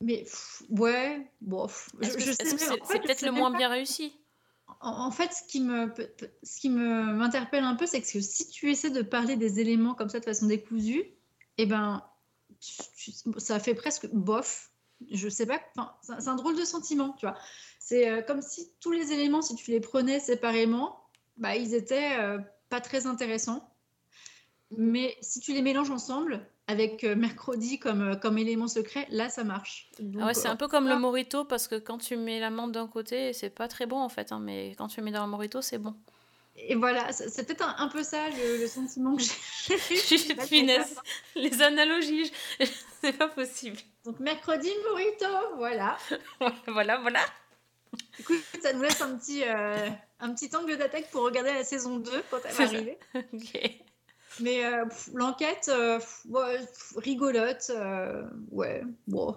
mais 0.00 0.18
pff, 0.22 0.62
ouais, 0.70 1.30
bon, 1.40 1.66
pff, 1.66 1.90
je, 2.00 2.08
sais 2.32 2.34
c'est 2.34 2.54
en 2.54 2.58
c'est 2.58 2.86
fait, 2.92 3.00
peut-être 3.00 3.22
le 3.22 3.32
moins 3.32 3.50
pas- 3.50 3.58
bien 3.58 3.68
réussi? 3.68 4.16
En, 4.82 5.10
fait, 5.12 5.30
ce 5.32 5.44
qui 6.60 6.68
m'interpelle 6.70 7.64
un 7.64 7.76
peu, 7.76 7.86
c'est 7.86 8.00
que 8.02 8.20
si 8.20 8.48
tu 8.48 8.70
essaies 8.70 8.90
de 8.90 9.02
parler 9.02 9.36
des 9.36 9.60
éléments 9.60 9.94
comme 9.94 10.08
ça 10.08 10.18
de 10.18 10.24
façon 10.24 10.46
décousue, 10.46 11.04
eh 11.58 11.66
ben, 11.66 12.02
ça 13.38 13.60
fait 13.60 13.74
presque 13.74 14.08
bof. 14.12 14.70
Je 15.10 15.28
sais 15.28 15.46
pas. 15.46 15.60
Enfin, 15.76 15.94
c'est 16.02 16.12
un- 16.12 16.20
c'est 16.20 16.28
un 16.28 16.34
drôle 16.36 16.56
de 16.56 16.64
sentiment, 16.64 17.12
tu 17.14 17.26
vois. 17.26 17.36
C'est 17.78 18.08
euh, 18.08 18.22
comme 18.22 18.42
si 18.42 18.72
tous 18.80 18.92
les 18.92 19.12
éléments, 19.12 19.42
si 19.42 19.54
tu 19.56 19.70
les 19.70 19.80
prenais 19.80 20.20
séparément, 20.20 21.00
bah, 21.36 21.56
ils 21.56 21.74
étaient 21.74 22.16
euh, 22.18 22.38
pas 22.68 22.80
très 22.80 23.06
intéressants. 23.06 23.68
Mais 24.76 25.16
si 25.20 25.40
tu 25.40 25.52
les 25.52 25.62
mélanges 25.62 25.90
ensemble, 25.90 26.46
avec 26.72 27.04
euh, 27.04 27.14
mercredi 27.14 27.78
comme, 27.78 28.02
euh, 28.10 28.16
comme 28.16 28.36
élément 28.38 28.66
secret, 28.68 29.06
là, 29.10 29.28
ça 29.28 29.44
marche. 29.44 29.88
Donc, 30.00 30.22
Ah 30.22 30.26
ouais, 30.26 30.34
c'est 30.34 30.48
euh, 30.48 30.52
un 30.52 30.56
peu 30.56 30.66
comme 30.68 30.86
le 30.86 30.94
ah. 30.94 30.98
morito 30.98 31.44
parce 31.44 31.68
que 31.68 31.76
quand 31.76 31.98
tu 31.98 32.16
mets 32.16 32.40
la 32.40 32.50
menthe 32.50 32.72
d'un 32.72 32.88
côté, 32.88 33.32
c'est 33.32 33.50
pas 33.50 33.68
très 33.68 33.86
bon 33.86 33.98
en 33.98 34.08
fait, 34.08 34.32
hein, 34.32 34.40
mais 34.40 34.74
quand 34.76 34.88
tu 34.88 35.00
mets 35.02 35.10
dans 35.12 35.24
le 35.24 35.30
morito, 35.30 35.62
c'est 35.62 35.78
bon. 35.78 35.94
Et 36.56 36.74
voilà, 36.74 37.10
c'est 37.12 37.46
peut-être 37.46 37.62
un, 37.66 37.74
un 37.78 37.88
peu 37.88 38.02
ça 38.02 38.28
le, 38.28 38.58
le 38.58 38.66
sentiment 38.66 39.16
que 39.16 39.22
j'ai. 39.22 40.36
Punaise, 40.48 40.96
les 41.34 41.62
analogies, 41.62 42.30
je- 42.60 42.66
c'est 43.00 43.12
pas 43.16 43.28
possible. 43.28 43.78
Donc 44.04 44.20
mercredi, 44.20 44.68
Morito, 44.90 45.26
voilà. 45.56 45.96
voilà, 46.66 46.98
voilà. 46.98 47.20
Écoute, 48.18 48.42
ça 48.62 48.72
nous 48.74 48.82
laisse 48.82 49.00
un 49.00 49.16
petit, 49.16 49.42
euh, 49.44 49.88
un 50.20 50.34
petit 50.34 50.54
angle 50.54 50.76
d'attaque 50.76 51.10
pour 51.10 51.22
regarder 51.24 51.52
la 51.52 51.64
saison 51.64 51.96
2 51.98 52.10
quand 52.30 52.38
elle 52.44 52.52
va 52.54 52.64
arriver. 52.64 52.98
Ok. 53.14 53.81
Mais 54.40 54.64
euh, 54.64 54.84
l'enquête, 55.14 55.70
euh, 55.72 55.98
ouais, 56.28 56.60
rigolote, 56.96 57.70
euh, 57.70 58.24
ouais, 58.50 58.82
bon. 59.06 59.36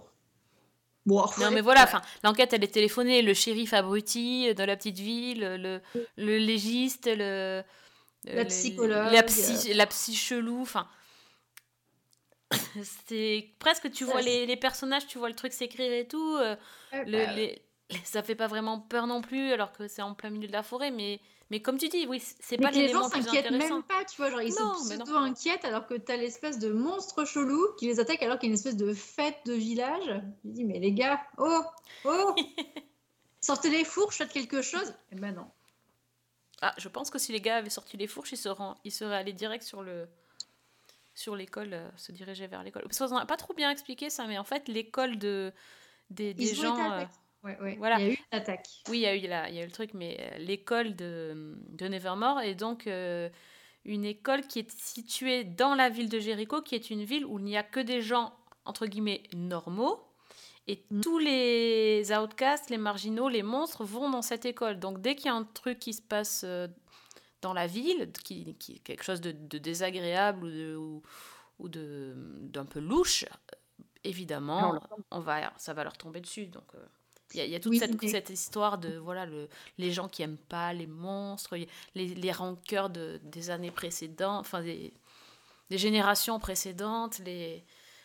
Bon, 1.05 1.23
Non 1.39 1.51
mais 1.51 1.61
voilà, 1.61 1.83
enfin, 1.83 2.01
l'enquête 2.23 2.51
elle 2.53 2.63
est 2.63 2.73
téléphonée, 2.73 3.21
le 3.21 3.35
shérif 3.35 3.73
abruti 3.73 4.55
de 4.55 4.63
la 4.63 4.75
petite 4.75 4.97
ville, 4.97 5.41
le, 5.41 5.79
le 6.17 6.37
légiste, 6.39 7.05
le 7.05 7.63
La 8.23 8.45
psychologue. 8.45 9.13
la 9.13 9.21
psy, 9.21 9.71
la 9.75 9.85
psy 9.85 10.15
chelou, 10.15 10.63
enfin 10.63 10.87
c'est 13.07 13.49
presque 13.59 13.91
tu 13.91 14.03
vois 14.03 14.23
les, 14.23 14.47
les 14.47 14.57
personnages, 14.57 15.05
tu 15.05 15.19
vois 15.19 15.29
le 15.29 15.35
truc 15.35 15.53
s'écrire 15.53 15.93
et 15.93 16.07
tout, 16.07 16.37
le, 16.39 16.55
bah, 16.91 17.03
les, 17.05 17.61
ça 18.03 18.23
fait 18.23 18.35
pas 18.35 18.47
vraiment 18.47 18.79
peur 18.79 19.07
non 19.07 19.21
plus 19.21 19.51
alors 19.51 19.71
que 19.71 19.87
c'est 19.87 20.01
en 20.01 20.13
plein 20.13 20.29
milieu 20.29 20.47
de 20.47 20.53
la 20.53 20.63
forêt, 20.63 20.91
mais 20.91 21.19
mais 21.51 21.61
comme 21.61 21.77
tu 21.77 21.89
dis, 21.89 22.07
oui, 22.07 22.19
c'est 22.39 22.57
pas 22.57 22.71
les 22.71 22.87
gens 22.87 23.07
s'inquiètent 23.07 23.51
même 23.51 23.83
pas, 23.83 24.03
tu 24.05 24.17
vois, 24.17 24.31
genre 24.31 24.41
ils 24.41 24.53
Non, 24.59 24.73
se 24.73 24.95
pseudo-inquiètent 24.95 25.63
alors 25.63 25.85
que 25.85 25.93
t'as 25.93 26.17
l'espèce 26.17 26.57
de 26.57 26.69
monstre 26.73 27.23
chelou 27.23 27.67
qui 27.77 27.85
les 27.85 27.99
attaque 27.99 28.23
alors 28.23 28.39
qu'il 28.39 28.47
y 28.47 28.49
a 28.49 28.53
une 28.53 28.57
espèce 28.57 28.77
de 28.77 28.93
fête 28.95 29.37
de 29.45 29.53
village. 29.53 30.23
Je 30.43 30.49
dis, 30.49 30.63
mais 30.63 30.79
les 30.79 30.91
gars, 30.91 31.21
oh, 31.37 31.61
oh, 32.05 32.35
sortez 33.41 33.69
les 33.69 33.83
fourches, 33.83 34.17
faites 34.17 34.31
quelque 34.31 34.63
chose. 34.63 34.91
Eh 35.11 35.15
ben 35.15 35.35
non. 35.35 35.47
Ah, 36.63 36.73
je 36.79 36.87
pense 36.87 37.11
que 37.11 37.19
si 37.19 37.31
les 37.31 37.41
gars 37.41 37.57
avaient 37.57 37.69
sorti 37.69 37.95
les 37.95 38.07
fourches, 38.07 38.31
ils 38.31 38.37
seraient, 38.37 38.73
ils 38.83 38.91
seraient 38.91 39.17
allés 39.17 39.33
direct 39.33 39.63
sur 39.63 39.83
le 39.83 40.07
sur 41.13 41.35
l'école, 41.35 41.73
euh, 41.73 41.89
se 41.95 42.11
diriger 42.11 42.47
vers 42.47 42.63
l'école. 42.63 42.83
Parce 42.83 42.97
qu'on 42.97 43.15
n'a 43.19 43.25
pas 43.25 43.37
trop 43.37 43.53
bien 43.53 43.69
expliqué 43.69 44.09
ça, 44.09 44.25
mais 44.25 44.37
en 44.37 44.43
fait, 44.43 44.67
l'école 44.67 45.17
de 45.17 45.53
des, 46.09 46.33
des 46.33 46.53
gens. 46.55 46.91
euh. 46.91 47.05
Ouais, 47.45 47.57
ouais. 47.61 47.75
voilà. 47.77 47.97
Il 47.99 48.05
y 48.05 48.09
a 48.09 48.13
eu 48.13 48.17
une 48.31 48.37
attaque. 48.39 48.67
oui, 48.89 48.97
il 48.97 49.01
y 49.01 49.05
a 49.05 49.15
eu 49.15 49.27
la- 49.27 49.49
il 49.49 49.55
y 49.55 49.59
a 49.59 49.61
eu 49.61 49.65
le 49.67 49.71
truc, 49.71 49.93
mais 49.93 50.17
euh, 50.19 50.37
l'école 50.39 50.95
de, 50.95 51.55
de 51.69 51.87
Nevermore 51.87 52.41
est 52.41 52.55
donc 52.55 52.87
euh, 52.87 53.29
une 53.85 54.03
école 54.03 54.41
qui 54.47 54.59
est 54.59 54.71
située 54.71 55.43
dans 55.43 55.75
la 55.75 55.89
ville 55.89 56.09
de 56.09 56.19
Jéricho, 56.19 56.61
qui 56.61 56.75
est 56.75 56.89
une 56.89 57.03
ville 57.03 57.25
où 57.25 57.37
il 57.39 57.45
n'y 57.45 57.55
a 57.57 57.63
que 57.63 57.79
des 57.79 58.01
gens 58.01 58.33
entre 58.65 58.87
guillemets 58.87 59.23
normaux. 59.35 60.01
Et 60.67 60.83
Mm. 60.89 61.01
tous 61.01 61.19
les 61.19 62.11
outcasts, 62.11 62.71
les 62.71 62.79
marginaux, 62.79 63.29
les 63.29 63.43
monstres 63.43 63.83
vont 63.85 64.09
dans 64.09 64.23
cette 64.23 64.45
école. 64.45 64.79
Donc 64.79 64.99
dès 64.99 65.15
qu'il 65.15 65.27
y 65.27 65.29
a 65.29 65.35
un 65.35 65.43
truc 65.43 65.77
qui 65.77 65.93
se 65.93 66.01
passe 66.01 66.41
euh, 66.43 66.67
dans 67.43 67.53
la 67.53 67.67
ville, 67.67 68.11
qui, 68.23 68.55
qui 68.55 68.79
quelque 68.79 69.03
chose 69.03 69.21
de, 69.21 69.31
de 69.31 69.59
désagréable 69.59 70.45
ou, 70.45 70.49
de- 70.49 70.75
ou- 70.75 71.03
ou 71.59 71.69
de 71.69 72.15
d'un 72.41 72.65
peu 72.65 72.79
louche, 72.79 73.25
évidemment, 74.03 74.79
on 75.11 75.19
va, 75.19 75.53
ça 75.57 75.73
va 75.73 75.83
leur 75.83 75.95
tomber 75.97 76.21
dessus. 76.21 76.47
Donc, 76.47 76.63
euh, 76.73 76.83
il 77.33 77.37
y, 77.39 77.41
a- 77.41 77.45
il 77.45 77.51
y 77.51 77.55
a 77.55 77.59
toute 77.59 77.71
Oui, 77.71 77.79
cette, 78.03 78.29
histoire 78.29 78.77
de 78.77 78.97
voilà 78.97 79.25
le, 79.25 79.49
les 79.77 79.91
gens 79.91 80.07
qui 80.07 80.21
aiment 80.23 80.37
pas 80.37 80.73
les 80.73 80.87
monstres, 80.87 81.55
les, 81.95 82.07
les 82.07 82.31
rancœurs 82.31 82.89
de, 82.89 83.19
des 83.23 83.49
années 83.49 83.71
précédentes, 83.71 84.41
enfin 84.41 84.61
des, 84.61 84.93
des 85.69 85.77
générations 85.77 86.39
précédentes, 86.39 87.19
les 87.25 87.63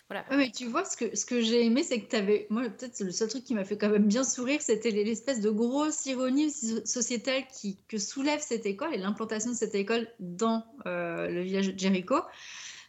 voilà. 0.09 0.27
Ouais, 0.31 0.37
mais 0.37 0.51
tu 0.53 0.67
vois, 0.67 0.85
ce 0.85 0.97
que, 0.97 1.17
ce 1.17 1.27
que 1.27 1.41
j'ai 1.41 1.65
aimé, 1.67 1.83
c'est 1.83 2.01
que 2.01 2.09
tu 2.09 2.15
avais. 2.17 2.47
Moi, 2.51 2.69
peut-être 2.71 3.01
le 3.01 3.11
seul 3.11 3.29
truc 3.29 3.43
qui 3.45 3.55
m'a 3.55 3.65
fait 3.65 3.77
quand 3.77 3.89
même 3.89 4.07
bien 4.07 4.23
sourire, 4.23 4.61
c'était 4.63 4.91
les- 4.91 5.03
l'espèce 5.05 5.41
de 5.41 5.51
grosse 5.51 6.07
ironie 6.07 6.51
so- 6.53 6.85
sociétale 6.87 7.45
qui, 7.53 7.77
que 7.89 7.99
soulève 7.99 8.41
cette 8.41 8.65
école 8.65 8.95
et 8.95 8.99
l'implantation 8.99 9.51
de 9.51 9.57
cette 9.57 9.75
école 9.75 10.09
dans 10.21 10.65
euh, 10.87 11.29
le 11.29 11.41
village 11.43 11.69
de 11.75 11.79
Jericho. 11.79 12.17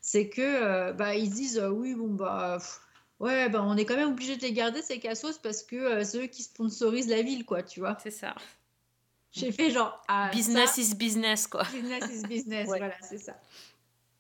C'est 0.01 0.29
que 0.29 0.41
euh, 0.41 0.93
bah, 0.93 1.15
ils 1.15 1.29
se 1.31 1.35
disent 1.35 1.59
euh, 1.59 1.69
oui, 1.69 1.95
bon, 1.95 2.09
bah. 2.09 2.57
pff, 2.59 2.81
Ouais, 3.21 3.47
bah, 3.49 3.63
on 3.63 3.77
est 3.77 3.85
quand 3.85 3.95
même 3.95 4.09
obligé 4.09 4.35
de 4.35 4.41
les 4.41 4.51
garder, 4.51 4.81
ces 4.81 4.99
cassos, 4.99 5.37
parce 5.37 5.61
que 5.63 5.75
euh, 5.75 6.03
c'est 6.03 6.17
eux 6.23 6.27
qui 6.27 6.43
sponsorisent 6.43 7.07
la 7.07 7.21
ville, 7.21 7.45
quoi, 7.45 7.61
tu 7.63 7.79
vois. 7.79 7.97
C'est 8.01 8.11
ça. 8.11 8.33
J'ai 9.31 9.51
fait 9.51 9.69
genre. 9.71 10.01
Ah, 10.07 10.29
Business 10.33 10.71
ça, 10.71 10.81
is 10.81 10.95
business 10.95 11.47
quoi. 11.47 11.63
Business 11.71 12.03
is 12.13 12.23
business, 12.27 12.67
Ouais. 12.69 12.79
voilà, 12.79 12.95
c'est 13.01 13.17
ça. 13.19 13.39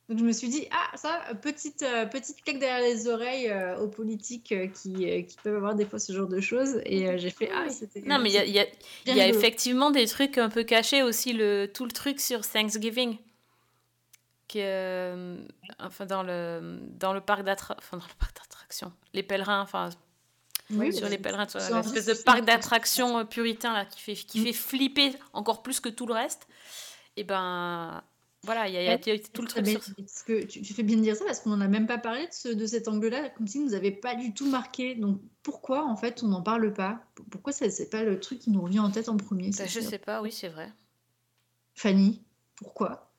Donc 0.07 0.19
je 0.19 0.23
me 0.23 0.31
suis 0.33 0.49
dit, 0.49 0.67
ah, 0.71 0.95
ça, 0.97 1.21
petite, 1.41 1.83
euh, 1.83 2.05
petite 2.05 2.43
claque 2.43 2.59
derrière 2.59 2.81
les 2.87 3.07
oreilles 3.07 3.49
euh, 3.49 3.77
aux 3.79 3.87
politiques 3.87 4.51
euh, 4.51 4.67
qui, 4.67 5.25
qui 5.25 5.37
peuvent 5.43 5.55
avoir 5.55 5.73
des 5.75 5.85
fois 5.85 5.99
ce 5.99 6.11
genre 6.13 6.27
de 6.27 6.39
choses. 6.41 6.81
Et 6.85 7.17
j'ai 7.17 7.29
fait, 7.29 7.49
ah, 7.53 7.69
c'était. 7.69 8.01
Non 8.01 8.19
mais 8.19 8.29
il 8.29 8.33
y 8.35 8.37
a, 8.37 8.45
y 8.45 8.59
a- 8.59 8.67
y 9.15 9.19
a 9.21 9.27
effectivement 9.27 9.89
des 9.89 10.05
trucs 10.07 10.37
un 10.37 10.49
peu 10.49 10.63
cachés 10.63 11.01
aussi 11.01 11.33
le 11.33 11.67
tout 11.73 11.85
le 11.85 11.91
truc 11.91 12.19
sur 12.19 12.41
Thanksgiving 12.47 13.17
euh, 14.57 15.37
enfin 15.79 16.05
dans 16.05 16.23
le 16.23 16.79
dans 16.99 17.13
le 17.13 17.21
parc 17.21 17.41
enfin 17.47 17.99
d'attractions 18.35 18.93
les 19.13 19.23
pèlerins 19.23 19.61
enfin 19.61 19.89
Oui, 20.69 20.93
sur 20.93 21.09
les 21.09 21.17
pèlerins 21.17 21.47
l'espèce 21.75 22.05
de 22.05 22.13
parc 22.13 22.45
d'attractions 22.45 23.19
euh, 23.19 23.23
puritain 23.25 23.73
là 23.73 23.85
qui 23.85 24.01
fait 24.01 24.15
qui 24.15 24.39
Mm. 24.39 24.43
fait 24.43 24.53
flipper 24.53 25.13
encore 25.33 25.63
plus 25.63 25.79
que 25.79 25.89
tout 25.89 26.05
le 26.05 26.13
reste 26.13 26.47
et 27.17 27.23
ben 27.23 28.03
voilà 28.43 28.67
il 28.67 28.73
y 28.73 28.77
a, 28.77 28.93
y 28.95 29.21
tout 29.21 29.41
le 29.41 29.47
truc 29.47 29.67
sur 29.67 29.81
parce 29.97 30.23
que 30.23 30.43
tu, 30.45 30.61
tu 30.61 30.73
fais 30.73 30.83
bien 30.83 30.97
de 30.97 31.01
dire 31.01 31.15
ça 31.15 31.25
parce 31.25 31.41
qu'on 31.41 31.51
n'en 31.51 31.61
a 31.61 31.67
même 31.67 31.87
pas 31.87 31.97
parlé 31.97 32.25
de, 32.27 32.31
ce, 32.33 32.47
de 32.49 32.65
cet 32.65 32.87
angle-là, 32.87 33.29
comme 33.29 33.47
si 33.47 33.59
nous 33.59 33.73
avait 33.73 33.91
pas 33.91 34.15
du 34.15 34.33
tout 34.33 34.49
marqué. 34.49 34.95
Donc 34.95 35.21
pourquoi 35.43 35.85
en 35.85 35.95
fait 35.95 36.23
on 36.23 36.27
n'en 36.29 36.41
parle 36.41 36.73
pas? 36.73 37.03
Pourquoi 37.29 37.53
ça 37.53 37.69
c'est 37.69 37.89
pas 37.89 38.03
le 38.03 38.19
truc 38.19 38.39
qui 38.39 38.49
nous 38.49 38.61
revient 38.61 38.79
en 38.79 38.91
tête 38.91 39.09
en 39.09 39.17
premier 39.17 39.51
Ben, 39.51 39.67
je 39.67 39.79
sûr? 39.79 39.89
sais 39.89 39.99
pas 39.99 40.21
oui 40.21 40.31
c'est 40.31 40.47
vrai 40.49 40.71
Fanny, 41.75 42.23
pourquoi? 42.55 43.10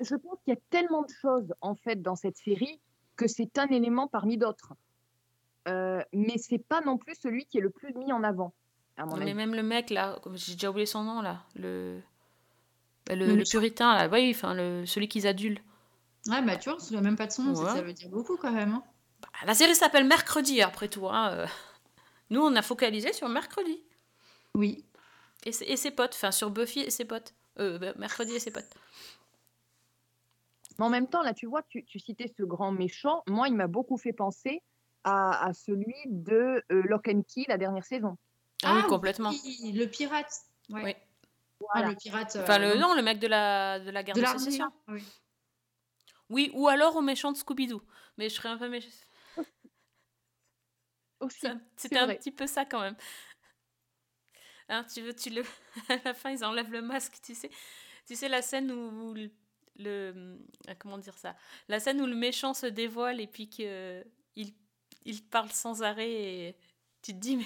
Je 0.00 0.14
pense 0.16 0.38
qu'il 0.44 0.54
y 0.54 0.56
a 0.56 0.60
tellement 0.70 1.02
de 1.02 1.10
choses 1.20 1.54
en 1.60 1.74
fait 1.74 2.00
dans 2.02 2.16
cette 2.16 2.36
série 2.36 2.80
que 3.16 3.26
c'est 3.26 3.58
un 3.58 3.66
élément 3.68 4.08
parmi 4.08 4.36
d'autres. 4.38 4.74
Euh, 5.68 6.02
mais 6.12 6.36
c'est 6.38 6.58
pas 6.58 6.80
non 6.82 6.98
plus 6.98 7.14
celui 7.20 7.46
qui 7.46 7.58
est 7.58 7.62
le 7.62 7.70
plus 7.70 7.94
mis 7.94 8.12
en 8.12 8.22
avant, 8.22 8.52
à 8.98 9.06
mon 9.06 9.16
mais 9.16 9.22
avis. 9.22 9.34
même 9.34 9.54
le 9.54 9.62
mec 9.62 9.88
là 9.88 10.18
j'ai 10.34 10.52
déjà 10.54 10.68
oublié 10.70 10.84
son 10.84 11.02
nom 11.04 11.22
là 11.22 11.42
le 11.56 12.00
le, 13.08 13.14
Le 13.14 13.26
le 13.28 13.34
méchant. 13.36 13.50
puritain 13.58 13.94
là 13.94 14.08
oui 14.08 14.30
enfin 14.34 14.52
le 14.52 14.84
celui 14.84 15.08
qu'ils 15.08 15.26
adulent 15.26 15.60
Ah 16.30 16.42
bah 16.42 16.56
tu 16.58 16.68
vois, 16.68 16.76
on 16.76 16.80
se 16.80 16.88
souvient 16.88 17.00
même 17.00 17.16
pas 17.16 17.26
de 17.26 17.32
son 17.32 17.44
nom, 17.44 17.54
ça- 17.54 17.62
Ouais. 17.62 17.70
ça 17.70 17.82
veut 17.82 17.94
dire 17.94 18.10
beaucoup 18.10 18.36
quand 18.36 18.52
même. 18.52 18.72
hein. 18.72 18.82
Bah, 19.22 19.28
La 19.46 19.54
série 19.54 19.74
s'appelle 19.74 20.04
Mercredi, 20.06 20.60
après 20.60 20.88
tout. 20.88 21.08
hein, 21.08 21.30
euh. 21.32 21.46
Nous, 22.30 22.40
on 22.42 22.54
a 22.56 22.62
focalisé 22.62 23.12
sur 23.14 23.28
Mercredi. 23.30 23.82
Oui. 24.54 24.84
Et, 25.46 25.52
ses- 25.52 25.64
et 25.64 25.76
ses 25.78 25.90
potes. 25.90 26.12
Enfin, 26.14 26.30
sur 26.30 26.50
Buffy 26.50 26.80
et 26.80 26.90
ses 26.90 27.04
potes. 27.06 27.32
Euh, 27.58 27.78
bah, 27.78 27.92
Mercredi 27.96 28.32
et 28.32 28.38
ses 28.38 28.50
potes. 28.50 28.74
Mais 30.78 30.84
en 30.84 30.90
même 30.90 31.08
temps, 31.08 31.22
là, 31.22 31.34
tu 31.34 31.46
vois, 31.46 31.62
tu, 31.62 31.84
tu 31.84 31.98
citais 31.98 32.32
ce 32.36 32.42
grand 32.42 32.72
méchant. 32.72 33.22
Moi, 33.28 33.48
il 33.48 33.54
m'a 33.54 33.66
beaucoup 33.66 33.96
fait 33.96 34.12
penser 34.12 34.62
à, 35.04 35.46
à 35.46 35.52
celui 35.52 35.94
de 36.06 36.62
euh, 36.72 36.82
Lock 36.84 37.08
and 37.08 37.22
Key, 37.22 37.44
la 37.48 37.58
dernière 37.58 37.84
saison. 37.84 38.16
Ah, 38.62 38.76
oui, 38.76 38.82
complètement. 38.88 39.30
oui, 39.30 39.72
le 39.72 39.86
pirate. 39.86 40.32
Ouais. 40.70 40.82
Oui. 40.84 40.94
Ah, 41.72 41.82
le 41.82 41.94
pirate. 41.94 42.36
Enfin, 42.40 42.60
euh, 42.60 42.74
le, 42.74 42.80
non, 42.80 42.94
le 42.94 43.02
mec 43.02 43.18
de 43.18 43.26
la, 43.26 43.78
de 43.80 43.90
la 43.90 44.02
guerre 44.02 44.16
de 44.16 44.20
de, 44.20 44.26
sécession. 44.26 44.70
Oui. 44.88 45.02
Oui, 46.30 46.50
ou 46.54 46.68
alors 46.68 46.96
au 46.96 47.02
méchant 47.02 47.32
de 47.32 47.36
Scooby-Doo. 47.36 47.82
Mais 48.16 48.28
je 48.28 48.34
serais 48.34 48.48
un 48.48 48.58
peu 48.58 48.68
méchant. 48.68 48.88
C'était 51.76 51.98
un 51.98 52.08
petit 52.08 52.32
peu 52.32 52.46
ça 52.46 52.64
quand 52.64 52.80
même. 52.80 52.96
Hein, 54.68 54.84
tu 54.92 55.02
veux, 55.02 55.14
tu 55.14 55.30
le... 55.30 55.42
à 55.88 55.96
la 56.04 56.14
fin, 56.14 56.30
ils 56.30 56.44
enlèvent 56.44 56.72
le 56.72 56.82
masque, 56.82 57.18
tu 57.22 57.34
sais. 57.34 57.50
Tu 58.06 58.16
sais, 58.16 58.28
la 58.28 58.42
scène 58.42 58.70
où, 58.70 59.10
où 59.10 59.14
le, 59.76 60.38
ah, 60.68 60.74
Comment 60.76 60.98
dire 60.98 61.16
ça 61.18 61.34
La 61.68 61.80
scène 61.80 62.00
où 62.00 62.06
le 62.06 62.14
méchant 62.14 62.54
se 62.54 62.66
dévoile 62.66 63.20
et 63.20 63.26
puis 63.26 63.48
qu'il 63.48 64.04
il 65.06 65.22
parle 65.28 65.50
sans 65.50 65.82
arrêt 65.82 66.10
et 66.10 66.56
tu 67.02 67.12
te 67.12 67.18
dis, 67.18 67.36
mais 67.36 67.44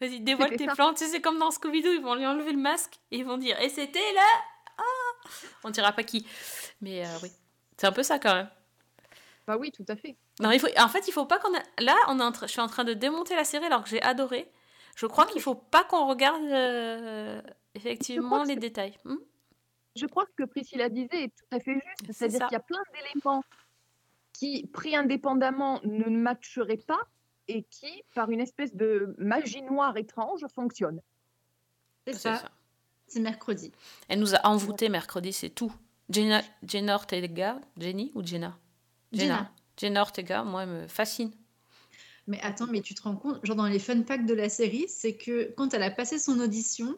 vas-y, 0.00 0.20
dévoile 0.20 0.56
tes 0.56 0.66
ça. 0.66 0.74
plans. 0.74 0.92
Tu 0.94 1.04
sais, 1.04 1.10
c'est 1.10 1.20
comme 1.20 1.38
dans 1.38 1.50
Scooby-Doo, 1.50 1.92
ils 1.92 2.00
vont 2.02 2.14
lui 2.14 2.26
enlever 2.26 2.52
le 2.52 2.58
masque 2.58 3.00
et 3.10 3.18
ils 3.18 3.24
vont 3.24 3.38
dire, 3.38 3.60
et 3.60 3.68
c'était 3.68 4.12
là 4.14 4.26
Ah 4.78 5.28
On 5.64 5.70
dira 5.70 5.92
pas 5.92 6.04
qui. 6.04 6.26
Mais 6.80 7.04
euh, 7.04 7.18
oui, 7.22 7.30
c'est 7.76 7.86
un 7.86 7.92
peu 7.92 8.02
ça 8.04 8.18
quand 8.18 8.34
même. 8.34 8.50
Bah 9.46 9.56
oui, 9.56 9.72
tout 9.72 9.84
à 9.88 9.96
fait. 9.96 10.16
Non, 10.38 10.52
il 10.52 10.60
faut... 10.60 10.68
En 10.78 10.88
fait, 10.88 11.08
il 11.08 11.12
faut 11.12 11.26
pas 11.26 11.38
qu'on... 11.40 11.52
a- 11.52 11.82
Là, 11.82 11.96
on 12.08 12.20
est 12.20 12.22
en 12.22 12.32
je 12.32 12.46
suis 12.46 12.60
en 12.60 12.68
train 12.68 12.84
de 12.84 12.92
démonter 12.94 13.34
la 13.34 13.44
série 13.44 13.64
alors 13.66 13.82
que 13.82 13.88
j'ai 13.90 14.00
adoré. 14.02 14.48
Je 14.94 15.06
crois 15.06 15.26
qu'il 15.26 15.40
faut 15.42 15.54
pas 15.56 15.82
qu'on 15.84 16.06
regarde 16.06 16.42
euh, 16.44 17.42
effectivement 17.74 18.42
que 18.44 18.48
les 18.48 18.56
détails. 18.56 18.96
Hmm? 19.04 19.16
Je 19.96 20.06
crois 20.06 20.24
que 20.24 20.30
ce 20.30 20.36
que 20.44 20.48
Priscilla 20.48 20.88
disait 20.88 21.24
est 21.24 21.28
tout 21.28 21.56
à 21.56 21.60
fait 21.60 21.74
juste. 21.74 22.06
C'est 22.06 22.12
C'est-à-dire 22.12 22.48
qu'il 22.48 22.54
y 22.54 22.56
a 22.56 22.60
plein 22.60 22.82
d'éléments 22.94 23.44
qui, 24.32 24.66
pris 24.66 24.96
indépendamment, 24.96 25.80
ne 25.84 26.08
matcheraient 26.08 26.78
pas 26.78 27.00
et 27.48 27.64
qui, 27.64 28.02
par 28.14 28.30
une 28.30 28.40
espèce 28.40 28.74
de 28.74 29.14
magie 29.18 29.62
noire 29.62 29.96
étrange, 29.96 30.44
fonctionnent. 30.54 31.00
C'est 32.06 32.14
ça. 32.14 32.36
ça. 32.36 32.50
C'est 33.06 33.20
mercredi. 33.20 33.72
Elle 34.08 34.20
nous 34.20 34.34
a 34.34 34.46
envoûté 34.46 34.88
mercredi, 34.88 35.32
c'est 35.32 35.50
tout. 35.50 35.72
Jenna, 36.08 36.42
Jenna 36.62 36.94
Ortega, 36.94 37.60
Jenny 37.76 38.10
ou 38.14 38.24
Jenna? 38.24 38.58
Jenna. 39.12 39.52
Jenna 39.76 40.00
Ortega, 40.00 40.44
moi, 40.44 40.62
elle 40.62 40.68
me 40.70 40.88
fascine. 40.88 41.30
Mais 42.26 42.40
attends, 42.40 42.66
mais 42.68 42.80
tu 42.80 42.94
te 42.94 43.02
rends 43.02 43.16
compte, 43.16 43.44
genre 43.44 43.56
dans 43.56 43.66
les 43.66 43.78
fun 43.78 44.02
facts 44.04 44.26
de 44.26 44.34
la 44.34 44.48
série, 44.48 44.86
c'est 44.88 45.16
que 45.16 45.52
quand 45.56 45.74
elle 45.74 45.82
a 45.82 45.90
passé 45.90 46.18
son 46.18 46.38
audition, 46.40 46.96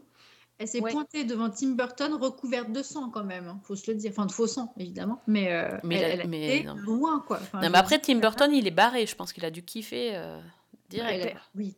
elle 0.59 0.69
s'est 0.69 0.81
Ouais. 0.81 0.93
pointée 0.93 1.25
devant 1.25 1.51
Tim 1.51 1.71
Burton 1.73 2.15
recouverte 2.15 2.71
de 2.73 2.83
sang 2.83 3.11
quand 3.11 3.25
même, 3.25 3.49
hein, 3.49 3.61
faut 3.65 3.77
se 3.77 3.91
le 3.91 3.97
dire. 3.97 4.11
Enfin, 4.13 4.27
de 4.27 4.33
faux 4.33 4.47
sang, 4.47 4.73
évidemment. 4.79 5.21
Mais, 5.27 5.53
euh, 5.53 5.79
Mais 5.83 5.97
elle, 5.97 6.21
elle 6.23 6.29
mais 6.29 6.63
non. 6.65 6.75
loin, 6.77 7.21
quoi. 7.27 7.39
Enfin, 7.43 7.61
non, 7.61 7.71
mais 7.71 7.79
après, 7.79 7.99
Tim 8.01 8.17
Burton, 8.21 8.53
il 8.55 8.67
est 8.67 8.71
barré. 8.73 9.07
Je 9.07 9.15
pense 9.17 9.33
qu'il 9.33 9.45
a 9.45 9.51
dû 9.51 9.63
kiffer 9.65 10.13
euh, 10.15 10.41
direct. 10.91 11.25
elle 11.25 11.37
a- 11.37 11.41
Oui. 11.57 11.75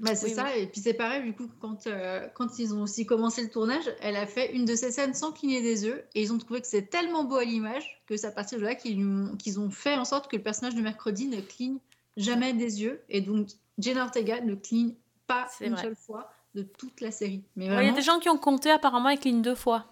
Bah, 0.00 0.16
c'est 0.16 0.26
Oui, 0.26 0.34
ça, 0.34 0.56
et 0.56 0.66
puis 0.66 0.80
c'est 0.80 0.94
pareil, 0.94 1.22
du 1.22 1.32
coup, 1.32 1.48
quand, 1.60 1.86
euh, 1.86 2.26
quand 2.34 2.58
ils 2.58 2.74
ont 2.74 2.82
aussi 2.82 3.06
commencé 3.06 3.40
le 3.42 3.48
tournage, 3.50 3.84
elle 4.00 4.16
a 4.16 4.26
fait 4.26 4.52
une 4.52 4.64
de 4.64 4.74
ces 4.74 4.90
scènes 4.90 5.14
sans 5.14 5.30
cligner 5.30 5.62
des 5.62 5.84
yeux, 5.84 6.02
et 6.16 6.22
ils 6.22 6.32
ont 6.32 6.38
trouvé 6.38 6.60
que 6.60 6.66
c'est 6.66 6.90
tellement 6.90 7.22
beau 7.22 7.36
à 7.36 7.44
l'image 7.44 8.02
que 8.06 8.16
c'est 8.16 8.26
à 8.26 8.32
partir 8.32 8.58
de 8.58 8.64
là 8.64 8.74
qu'ils 8.74 9.60
ont- 9.60 9.70
fait 9.70 9.94
en 9.94 10.04
sorte 10.04 10.28
que 10.28 10.34
le 10.36 10.42
personnage 10.42 10.74
de 10.74 10.80
mercredi 10.80 11.28
ne 11.28 11.40
cligne 11.40 11.78
jamais 12.16 12.52
des 12.52 12.82
yeux, 12.82 13.00
et 13.10 13.20
donc 13.20 13.48
Jenna 13.78 14.02
Ortega 14.04 14.40
ne 14.40 14.56
cligne 14.56 14.94
pas 15.28 15.48
une 15.60 15.74
vrai. 15.74 15.82
seule 15.82 15.96
fois 15.96 16.32
de 16.54 16.62
toute 16.62 17.00
la 17.00 17.10
série. 17.10 17.42
Mais 17.56 17.68
Ouais, 17.68 17.84
Il 17.84 17.88
y 17.88 17.90
a 17.90 17.94
des 17.94 18.02
gens 18.02 18.18
qui 18.18 18.28
ont 18.28 18.38
compté, 18.38 18.70
apparemment, 18.70 19.08
avec 19.08 19.24
ligne 19.24 19.42
deux 19.42 19.54
fois. 19.54 19.86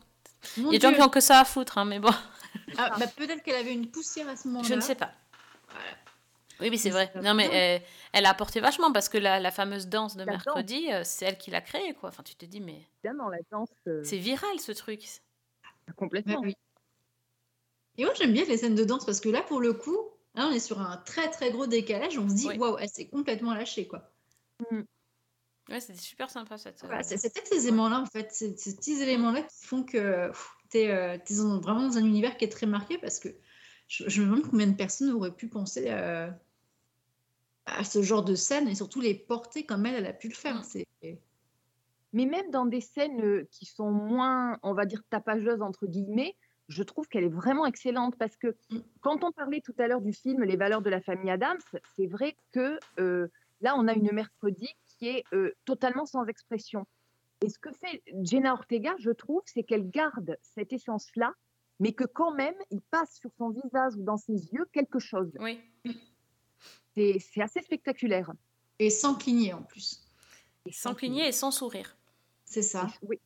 mon 0.58 0.70
Il 0.70 0.74
y 0.74 0.76
a 0.76 0.78
des 0.78 0.86
gens 0.88 0.94
qui 0.94 1.02
ont 1.02 1.08
que 1.08 1.20
ça 1.20 1.40
à 1.40 1.44
foutre, 1.44 1.78
hein, 1.78 1.84
mais 1.84 1.98
bon, 1.98 2.10
Ah, 2.76 2.94
bah, 2.98 3.06
peut-être 3.06 3.42
qu'elle 3.42 3.56
avait 3.56 3.72
une 3.72 3.90
poussière 3.90 4.28
à 4.28 4.36
ce 4.36 4.48
moment-là. 4.48 4.68
je 4.68 4.74
ne 4.74 4.80
sais 4.80 4.94
pas. 4.94 5.12
Voilà. 5.70 5.84
Oui, 6.60 6.68
oui, 6.70 6.78
c'est 6.78 6.90
Mais 6.90 6.92
vrai. 7.06 7.12
Non, 7.22 7.32
mais 7.34 7.48
bien. 7.48 7.58
elle, 7.58 7.82
elle 8.12 8.26
a 8.26 8.30
apporté 8.30 8.60
vachement 8.60 8.92
parce 8.92 9.08
que 9.08 9.16
la, 9.16 9.40
la 9.40 9.50
fameuse 9.50 9.86
danse 9.88 10.14
de 10.16 10.24
La 10.24 10.32
mercredi, 10.32 10.92
euh, 10.92 11.02
c'est 11.04 11.24
elle 11.24 11.38
qui 11.38 11.50
l'a 11.50 11.62
créée, 11.62 11.94
quoi. 11.94 12.10
Enfin, 12.10 12.22
tu 12.22 12.34
te 12.34 12.44
dis, 12.44 12.60
mais 12.60 12.86
Évidemment, 13.02 13.30
la 13.30 13.38
danse, 13.50 13.70
euh, 13.88 14.02
c'est 14.04 14.18
viral 14.18 14.60
ce 14.60 14.72
truc. 14.72 15.02
Complètement. 15.96 16.40
oui. 16.42 16.54
Et 17.96 18.04
moi, 18.04 18.12
j'aime 18.14 18.32
bien 18.32 18.44
les 18.44 18.56
scènes 18.58 18.74
de 18.74 18.84
danse 18.84 19.04
parce 19.06 19.20
que 19.20 19.28
là, 19.30 19.42
pour 19.42 19.60
le 19.60 19.72
coup, 19.72 19.96
là, 20.34 20.46
on 20.48 20.52
est 20.52 20.60
sur 20.60 20.80
un 20.80 20.98
très 20.98 21.30
très 21.30 21.50
gros 21.50 21.66
décalage. 21.66 22.18
On 22.18 22.28
se 22.28 22.34
dit, 22.34 22.48
waouh, 22.58 22.76
elle 22.78 22.88
s'est 22.88 23.08
complètement 23.08 23.54
lâchée, 23.54 23.86
quoi. 23.86 24.10
Ouais, 25.70 25.80
c'était 25.80 25.98
super 26.00 26.28
sympa 26.30 26.58
cette. 26.58 26.80
Voilà, 26.80 26.98
euh, 26.98 27.02
c'est 27.04 27.16
c'est 27.16 27.32
peut-être 27.32 27.46
ces 27.48 27.68
éléments-là, 27.68 28.00
en 28.00 28.06
fait, 28.06 28.32
ces, 28.32 28.56
ces 28.56 28.74
petits 28.76 29.00
éléments-là 29.00 29.42
qui 29.42 29.66
font 29.66 29.84
que 29.84 30.28
pff, 30.28 30.50
t'es 30.68 30.90
euh, 30.90 31.16
vraiment 31.62 31.86
dans 31.86 31.96
un 31.96 32.04
univers 32.04 32.36
qui 32.36 32.44
est 32.44 32.48
très 32.48 32.66
marqué 32.66 32.98
parce 32.98 33.20
que 33.20 33.28
je, 33.88 34.08
je 34.08 34.20
me 34.22 34.26
demande 34.26 34.42
combien 34.50 34.66
de 34.66 34.74
personnes 34.76 35.10
auraient 35.10 35.34
pu 35.34 35.48
penser 35.48 35.86
euh, 35.88 36.28
à 37.66 37.84
ce 37.84 38.02
genre 38.02 38.24
de 38.24 38.34
scène 38.34 38.68
et 38.68 38.74
surtout 38.74 39.00
les 39.00 39.14
porter 39.14 39.64
comme 39.64 39.86
elle, 39.86 39.94
elle 39.94 40.06
a 40.06 40.12
pu 40.12 40.28
le 40.28 40.34
faire. 40.34 40.64
C'est 40.64 40.86
Mais 42.12 42.26
même 42.26 42.50
dans 42.50 42.66
des 42.66 42.80
scènes 42.80 43.46
qui 43.50 43.64
sont 43.66 43.90
moins, 43.90 44.58
on 44.62 44.74
va 44.74 44.86
dire, 44.86 45.02
tapageuses, 45.08 45.62
entre 45.62 45.86
guillemets, 45.86 46.36
je 46.68 46.82
trouve 46.82 47.08
qu'elle 47.08 47.24
est 47.24 47.28
vraiment 47.28 47.66
excellente 47.66 48.16
parce 48.16 48.36
que 48.36 48.56
Mm. 48.70 48.78
quand 49.00 49.24
on 49.24 49.32
parlait 49.32 49.60
tout 49.60 49.74
à 49.78 49.86
l'heure 49.88 50.00
du 50.00 50.12
film 50.12 50.42
Les 50.44 50.56
valeurs 50.56 50.82
de 50.82 50.90
la 50.90 51.00
famille 51.00 51.30
Adams, 51.30 51.58
c'est 51.96 52.06
vrai 52.06 52.36
que 52.52 52.78
euh, 52.98 53.28
là, 53.60 53.74
on 53.76 53.88
a 53.88 53.92
une 53.92 54.12
mercredi 54.12 54.68
qui 55.00 55.08
est 55.08 55.24
euh, 55.32 55.52
totalement 55.64 56.04
sans 56.04 56.26
expression. 56.26 56.86
Et 57.42 57.48
ce 57.48 57.58
que 57.58 57.70
fait 57.72 58.02
Jenna 58.22 58.52
Ortega, 58.52 58.94
je 58.98 59.10
trouve, 59.10 59.40
c'est 59.46 59.62
qu'elle 59.62 59.88
garde 59.88 60.36
cette 60.42 60.72
essence-là, 60.74 61.32
mais 61.80 61.92
que 61.92 62.04
quand 62.04 62.32
même, 62.34 62.54
il 62.70 62.82
passe 62.82 63.14
sur 63.18 63.30
son 63.38 63.48
visage 63.48 63.94
ou 63.96 64.02
dans 64.02 64.18
ses 64.18 64.34
yeux 64.52 64.66
quelque 64.72 64.98
chose. 64.98 65.30
Oui. 65.40 65.58
C'est 66.94 67.16
c'est 67.18 67.40
assez 67.40 67.62
spectaculaire. 67.62 68.30
Et 68.78 68.90
sans 68.90 69.14
cligner 69.14 69.54
en 69.54 69.62
plus. 69.62 70.02
Et 70.66 70.72
Sans 70.72 70.94
cligner 70.94 71.28
et 71.28 71.32
sans 71.32 71.50
sourire. 71.50 71.96
C'est 72.44 72.62
ça. 72.62 72.88
Oui. 73.02 73.18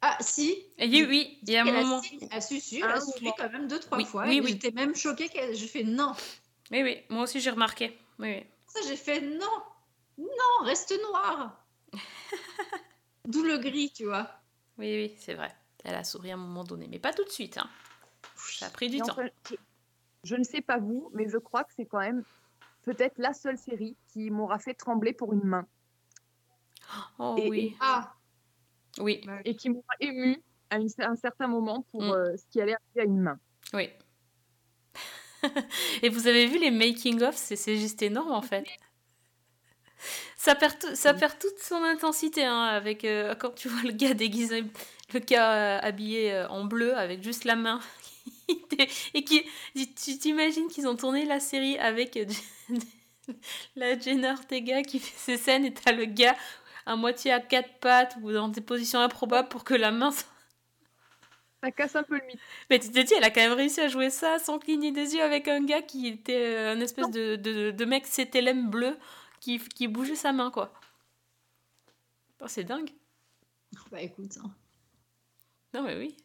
Ah, 0.00 0.16
si. 0.20 0.52
Et 0.78 0.86
oui, 0.86 1.04
oui, 1.08 1.38
il 1.42 1.50
y 1.50 1.56
a 1.56 1.62
un 1.62 1.64
moment. 1.64 2.00
si- 2.00 2.18
Elle 2.30 2.36
a 2.38 2.40
su, 2.40 2.60
su, 2.60 2.82
À 2.82 2.86
elle 2.86 2.92
a 2.92 3.00
soufflé 3.00 3.32
quand 3.36 3.50
même 3.50 3.66
deux, 3.66 3.80
trois 3.80 3.98
Oui, 3.98 4.04
fois. 4.04 4.26
oui, 4.28 4.40
oui. 4.40 4.50
J'étais 4.52 4.70
même 4.70 4.94
choquée 4.94 5.28
qu'elle. 5.28 5.56
Je 5.56 5.66
fais 5.66 5.82
non. 5.82 6.12
Oui, 6.70 6.82
oui, 6.84 6.98
moi 7.08 7.24
aussi 7.24 7.40
j'ai 7.40 7.50
remarqué. 7.50 7.98
Oui, 8.20 8.28
oui. 8.36 8.46
Ça, 8.68 8.80
j'ai 8.86 8.96
fait 8.96 9.20
non. 9.22 9.46
Non, 10.18 10.64
reste 10.64 10.92
noir. 11.10 11.64
D'où 13.24 13.42
le 13.42 13.58
gris, 13.58 13.92
tu 13.94 14.04
vois. 14.06 14.28
Oui, 14.78 14.92
oui, 14.94 15.14
c'est 15.18 15.34
vrai. 15.34 15.54
Elle 15.84 15.94
a 15.94 16.04
souri 16.04 16.30
à 16.30 16.34
un 16.34 16.38
moment 16.38 16.64
donné, 16.64 16.88
mais 16.88 16.98
pas 16.98 17.12
tout 17.12 17.24
de 17.24 17.30
suite. 17.30 17.58
Hein. 17.58 17.68
Ça 18.36 18.66
a 18.66 18.70
pris 18.70 18.88
du 18.90 18.96
Et 18.96 19.00
temps. 19.00 19.12
enfin, 19.12 19.28
je, 19.50 19.54
je 20.24 20.34
ne 20.36 20.44
sais 20.44 20.60
pas 20.60 20.78
vous, 20.78 21.10
mais 21.14 21.28
je 21.28 21.38
crois 21.38 21.64
que 21.64 21.72
c'est 21.76 21.86
quand 21.86 22.00
même 22.00 22.24
peut-être 22.82 23.18
la 23.18 23.32
seule 23.34 23.58
série 23.58 23.96
qui 24.12 24.30
m'aura 24.30 24.58
fait 24.58 24.74
trembler 24.74 25.12
pour 25.12 25.32
une 25.32 25.44
main 25.44 25.66
Oh 27.18 27.36
et- 27.38 27.48
oui, 27.50 27.76
Ah, 27.80 28.14
oui, 28.98 29.20
et 29.44 29.54
qui 29.56 29.68
m'aura 29.68 29.94
ému 30.00 30.42
à 30.70 30.78
une- 30.78 30.88
un 30.98 31.16
certain 31.16 31.46
moment 31.46 31.82
pour 31.92 32.02
Mm. 32.02 32.10
euh, 32.12 32.36
ce 32.36 32.46
qui 32.46 32.60
allait 32.62 32.74
arriver 32.74 33.00
à 33.00 33.04
une 33.04 33.20
main. 33.20 33.38
oui. 33.74 33.90
Et 36.02 36.08
vous 36.08 36.26
avez 36.26 36.46
vu 36.46 36.58
les 36.58 36.70
making-of, 36.72 37.36
c'est 37.36 37.54
c'est 37.56 37.76
juste 37.76 38.02
énorme 38.02 38.32
en 38.32 38.42
fait. 38.42 38.66
Ça 40.36 40.54
perd, 40.54 40.78
tout- 40.78 40.94
ça 40.94 41.14
perd 41.14 41.38
toute 41.38 41.58
son 41.58 41.82
intensité 41.82 42.44
hein, 42.44 42.62
avec 42.62 43.04
euh, 43.04 43.34
quand 43.34 43.50
tu 43.54 43.68
vois 43.68 43.82
le 43.82 43.92
gars 43.92 44.14
déguisé, 44.14 44.64
le 45.12 45.20
gars 45.20 45.52
euh, 45.54 45.78
habillé 45.82 46.32
euh, 46.32 46.48
en 46.48 46.64
bleu 46.64 46.96
avec 46.96 47.22
juste 47.22 47.44
la 47.44 47.56
main. 47.56 47.80
Et 49.14 49.24
qui, 49.24 49.44
tu 49.74 50.18
t'imagines 50.18 50.68
qu'ils 50.68 50.88
ont 50.88 50.96
tourné 50.96 51.24
la 51.26 51.40
série 51.40 51.78
avec 51.78 52.18
la 53.76 53.98
Jenna 53.98 54.32
Ortega 54.32 54.82
qui 54.82 54.98
fait 55.00 55.18
ses 55.18 55.36
scènes 55.42 55.64
et 55.64 55.72
t'as 55.74 55.92
le 55.92 56.04
gars 56.06 56.36
à 56.86 56.96
moitié 56.96 57.32
à 57.32 57.40
quatre 57.40 57.78
pattes 57.80 58.16
ou 58.22 58.32
dans 58.32 58.48
des 58.48 58.60
positions 58.60 59.00
improbables 59.00 59.48
pour 59.48 59.64
que 59.64 59.74
la 59.74 59.90
main 59.90 60.10
soit 60.10 60.26
Ça 61.62 61.70
casse 61.70 61.94
un 61.94 62.02
peu 62.02 62.18
le 62.18 62.26
mythe. 62.26 62.40
mais 62.70 62.78
tu 62.78 62.90
te 62.90 63.00
dis, 63.00 63.14
elle 63.14 63.24
a 63.24 63.30
quand 63.30 63.40
même 63.40 63.52
réussi 63.52 63.80
à 63.80 63.88
jouer 63.88 64.10
ça 64.10 64.38
sans 64.38 64.58
cligner 64.58 64.92
des 64.92 65.14
yeux 65.14 65.22
avec 65.22 65.48
un 65.48 65.64
gars 65.64 65.82
qui 65.82 66.06
était 66.08 66.56
un 66.58 66.80
espèce 66.80 67.10
de, 67.10 67.36
de, 67.36 67.70
de 67.70 67.84
mec 67.84 68.06
CTLM 68.06 68.70
bleu 68.70 68.96
qui, 69.40 69.58
qui 69.58 69.88
bougeait 69.88 70.14
sa 70.16 70.32
main, 70.32 70.50
quoi. 70.50 70.72
Oh, 72.40 72.46
c'est 72.48 72.64
dingue. 72.64 72.90
bah 73.90 74.00
écoute. 74.00 74.38
hein. 74.42 74.50
Non, 75.74 75.82
mais 75.82 75.96
oui. 75.96 76.16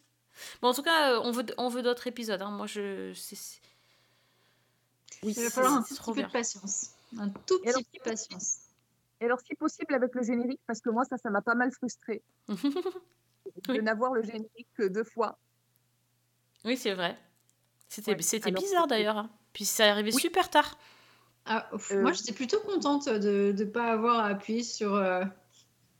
Bon, 0.62 0.69
en 0.69 0.73
tout 0.73 0.84
cas, 0.84 1.13
euh, 1.13 1.21
on 1.23 1.32
veut, 1.32 1.45
on 1.58 1.69
veut 1.69 1.82
d'autres 1.84 2.08
épisodes. 2.08 2.41
hein. 2.41 2.52
Moi, 2.52 2.65
je. 2.67 3.13
c'est- 3.13 3.36
c'est- 3.36 3.62
Oui, 5.23 5.34
Il 5.36 5.36
va 5.36 5.41
c'est- 5.43 5.49
falloir 5.52 5.73
un 5.73 5.84
c'est 5.84 5.95
tout 5.95 6.04
petit 6.12 6.21
peu 6.21 6.28
de 6.28 6.32
patience. 6.32 6.91
Un 7.17 7.30
tout 7.30 7.60
alors- 7.65 7.82
petit 7.82 7.99
peu 7.99 7.99
de 7.99 8.04
patience. 8.04 8.58
Et 9.21 9.26
alors, 9.26 9.39
si 9.39 9.56
possible, 9.56 9.93
avec 9.93 10.13
le 10.15 10.23
générique, 10.23 10.60
parce 10.67 10.82
que 10.82 10.89
moi, 10.89 11.06
ça, 11.06 11.17
ça 11.17 11.30
m'a 11.30 11.41
pas 11.41 11.56
mal 11.56 11.71
frustré 11.71 12.21
de 12.49 12.56
Oui. 13.69 13.82
n'avoir 13.82 14.13
le 14.13 14.21
générique 14.23 14.67
que 14.76 14.84
deux 14.88 15.04
fois. 15.06 15.38
oui, 16.65 16.78
c'est 16.78 16.93
vrai. 16.93 17.17
C'était 17.88 18.15
Ouais, 18.15 18.21
c'était 18.21 18.49
alors 18.49 18.62
bizarre 18.62 18.88
d'ailleurs. 18.88 19.17
hein. 19.17 19.30
Puis 19.54 19.65
c'est 19.65 19.84
arrivé 19.88 20.12
Oui. 20.13 20.19
super 20.19 20.49
tard. 20.49 20.78
Ah, 21.45 21.67
ouf, 21.73 21.91
Euh, 21.91 22.01
Moi, 22.01 22.13
j'étais 22.13 22.32
plutôt 22.34 22.60
contente 22.62 23.10
de 23.10 23.53
ne 23.58 23.65
pas 23.65 23.91
avoir 23.91 24.25
appuyé 24.25 24.63
sur, 24.63 24.95
euh, 24.95 25.23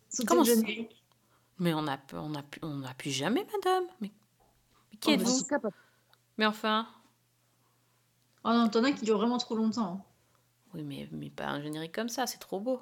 sur 0.10 0.26
Comment 0.26 0.42
le 0.42 0.48
ça 0.48 0.56
générique. 0.56 1.04
Mais 1.60 1.74
on 1.74 1.88
a, 1.88 1.98
on 2.14 2.34
a, 2.36 2.42
on 2.62 2.84
appuie 2.84 3.12
jamais, 3.12 3.46
madame. 3.54 3.84
Mais, 4.02 4.12
mais 4.92 4.98
qui 5.00 5.10
Oh, 5.10 5.12
En 5.12 5.14
êtes-vous 5.16 5.70
Mais 6.38 6.46
enfin. 6.46 6.88
Oh 8.46 8.50
non, 8.52 8.70
t'en 8.70 8.84
as 8.84 8.92
qui 8.92 9.06
durent 9.06 9.18
vraiment 9.18 9.38
trop 9.38 9.56
longtemps. 9.56 10.06
Oui, 10.74 10.84
mais, 10.84 11.08
mais 11.12 11.30
pas 11.30 11.48
un 11.48 11.62
générique 11.62 11.94
comme 11.94 12.10
ça, 12.10 12.26
c'est 12.26 12.40
trop 12.40 12.60
beau. 12.60 12.82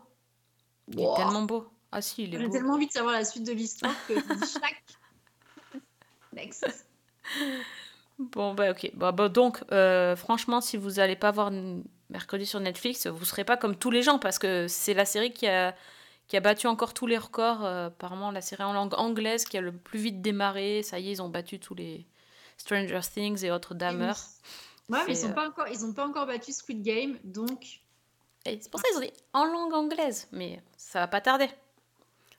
Il 0.88 1.00
est 1.00 1.16
tellement 1.16 1.44
beau. 1.44 1.68
Ah 1.92 2.02
si, 2.02 2.24
il 2.24 2.34
est 2.36 2.40
J'ai 2.40 2.48
beau. 2.48 2.54
tellement 2.54 2.74
envie 2.76 2.88
de 2.88 2.92
savoir 2.92 3.14
la 3.14 3.26
suite 3.26 3.46
de 3.46 3.52
l'histoire 3.52 3.94
que 4.08 4.14
chaque. 4.16 4.84
Next. 6.34 6.86
Bon, 8.18 8.54
bah 8.54 8.72
ok. 8.72 8.92
Bah, 8.96 9.12
bah, 9.12 9.28
donc, 9.30 9.64
euh, 9.72 10.16
franchement, 10.16 10.62
si 10.62 10.78
vous 10.78 10.92
n'allez 10.92 11.16
pas 11.18 11.32
voir 11.32 11.52
mercredi 12.12 12.46
sur 12.46 12.60
Netflix, 12.60 13.08
vous 13.08 13.26
serez 13.26 13.44
pas 13.44 13.58
comme 13.58 13.76
tous 13.76 13.92
les 13.92 14.04
gens 14.04 14.20
parce 14.20 14.38
que 14.38 14.68
c'est 14.68 14.94
la 14.94 15.06
série 15.06 15.32
qui 15.32 15.48
a, 15.48 15.76
qui 16.28 16.38
a 16.38 16.40
battu 16.40 16.68
encore 16.68 16.94
tous 16.94 17.08
les 17.08 17.18
records. 17.18 17.66
euh, 17.66 17.88
apparemment, 17.88 18.32
la 18.32 18.42
série 18.42 18.64
en 18.64 18.74
langue 18.74 18.94
anglaise 18.96 19.46
qui 19.46 19.58
a 19.58 19.62
le 19.62 19.72
plus 19.72 20.00
vite 20.00 20.22
démarré. 20.22 20.84
Ça 20.84 21.00
y 21.00 21.10
est, 21.10 21.12
ils 21.14 21.22
ont 21.22 21.30
battu 21.30 21.60
tous 21.60 21.74
les 21.74 22.06
Stranger 22.58 23.02
Things 23.14 23.44
et 23.44 23.52
autres 23.52 23.74
Dahmer. 23.74 24.14
Ouais, 24.90 25.00
mais 25.08 25.14
ils 25.14 25.18
sont 25.18 25.30
euh, 25.30 25.34
pas 25.34 25.48
encore, 25.48 25.68
ils 25.70 25.86
ont 25.86 25.94
pas 25.94 26.06
encore 26.06 26.26
battu 26.28 26.52
Squid 26.52 26.84
Game, 26.84 27.18
donc 27.24 27.82
c'est 28.46 28.70
pour 28.70 28.80
ça 28.80 28.88
qu'ils 28.90 28.98
ont 28.98 29.02
dit 29.02 29.14
en 29.34 29.46
langue 29.46 29.74
anglaise. 29.74 30.28
Mais 30.32 30.62
ça 30.78 31.00
va 31.00 31.08
pas 31.08 31.22
tarder. 31.22 31.50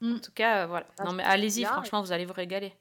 Mm. 0.00 0.16
En 0.16 0.18
tout 0.18 0.32
cas, 0.32 0.62
euh, 0.62 0.66
voilà. 0.66 0.86
Non, 1.04 1.12
mais 1.12 1.22
allez-y, 1.22 1.64
franchement, 1.64 2.02
vous 2.02 2.12
allez 2.12 2.26
vous 2.26 2.32
régaler. 2.32 2.74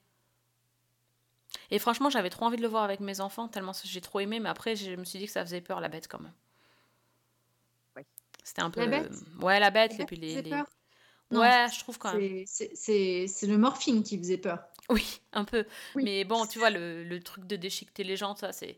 Et 1.70 1.80
franchement, 1.80 2.10
j'avais 2.10 2.30
trop 2.30 2.46
envie 2.46 2.58
de 2.58 2.62
le 2.62 2.68
voir 2.68 2.84
avec 2.84 3.00
mes 3.00 3.22
enfants, 3.22 3.48
tellement 3.48 3.72
j'ai 3.84 4.02
trop 4.02 4.20
aimé, 4.20 4.40
mais 4.40 4.50
après, 4.50 4.76
je 4.76 4.92
me 4.96 5.06
suis 5.06 5.20
dit 5.20 5.26
que 5.26 5.32
ça 5.32 5.46
faisait 5.46 5.62
peur, 5.62 5.80
la 5.80 5.88
bête, 5.88 6.08
quand 6.08 6.20
même. 6.20 6.34
C'était 8.44 8.62
un 8.62 8.70
peu. 8.72 8.82
La 8.82 8.88
bête 8.88 9.12
Ouais, 9.42 9.60
la 9.60 9.72
bête, 9.72 9.98
La 9.98 10.04
et 10.04 10.06
puis 10.06 10.16
les. 10.16 10.42
Non, 11.32 11.40
Ouais, 11.40 11.68
je 11.74 11.80
trouve 11.80 11.98
quand 11.98 12.14
même. 12.14 12.46
c'est- 12.46 13.48
le 13.48 13.58
morphine 13.58 14.04
qui 14.04 14.18
faisait 14.18 14.38
peur. 14.38 14.60
Oui, 14.90 15.22
un 15.32 15.46
peu. 15.46 15.66
Oui. 15.96 16.04
Mais 16.04 16.26
bon, 16.26 16.46
tu 16.46 16.60
vois, 16.60 16.70
le, 16.70 17.04
le 17.04 17.20
truc 17.22 17.46
de 17.46 17.56
déchiqueter 17.56 18.04
les 18.04 18.18
gens, 18.18 18.36
ça, 18.36 18.52
c'est. 18.52 18.78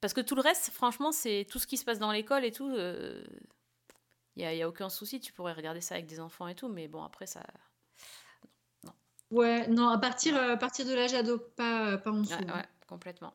Parce 0.00 0.12
que 0.12 0.20
tout 0.20 0.34
le 0.34 0.40
reste, 0.42 0.70
franchement, 0.70 1.12
c'est 1.12 1.46
tout 1.48 1.58
ce 1.58 1.66
qui 1.66 1.76
se 1.76 1.84
passe 1.84 1.98
dans 1.98 2.10
l'école 2.12 2.44
et 2.44 2.52
tout. 2.52 2.70
Il 4.36 4.40
n'y 4.40 4.44
a, 4.44 4.52
y 4.54 4.62
a 4.62 4.68
aucun 4.68 4.90
souci, 4.90 5.20
tu 5.20 5.32
pourrais 5.32 5.52
regarder 5.52 5.80
ça 5.80 5.94
avec 5.94 6.06
des 6.06 6.18
enfants 6.18 6.48
et 6.48 6.56
tout, 6.56 6.68
mais 6.68 6.88
bon, 6.88 7.02
après, 7.04 7.26
ça. 7.26 7.42
Ouais, 9.30 9.66
non, 9.68 9.88
à 9.88 9.98
partir, 9.98 10.36
euh, 10.36 10.52
à 10.52 10.56
partir 10.56 10.86
de 10.86 10.92
l'âge 10.92 11.14
ado, 11.14 11.38
pas, 11.38 11.98
pas 11.98 12.10
en 12.10 12.20
dessous. 12.20 12.32
Ouais, 12.34 12.52
ouais, 12.52 12.64
complètement. 12.86 13.34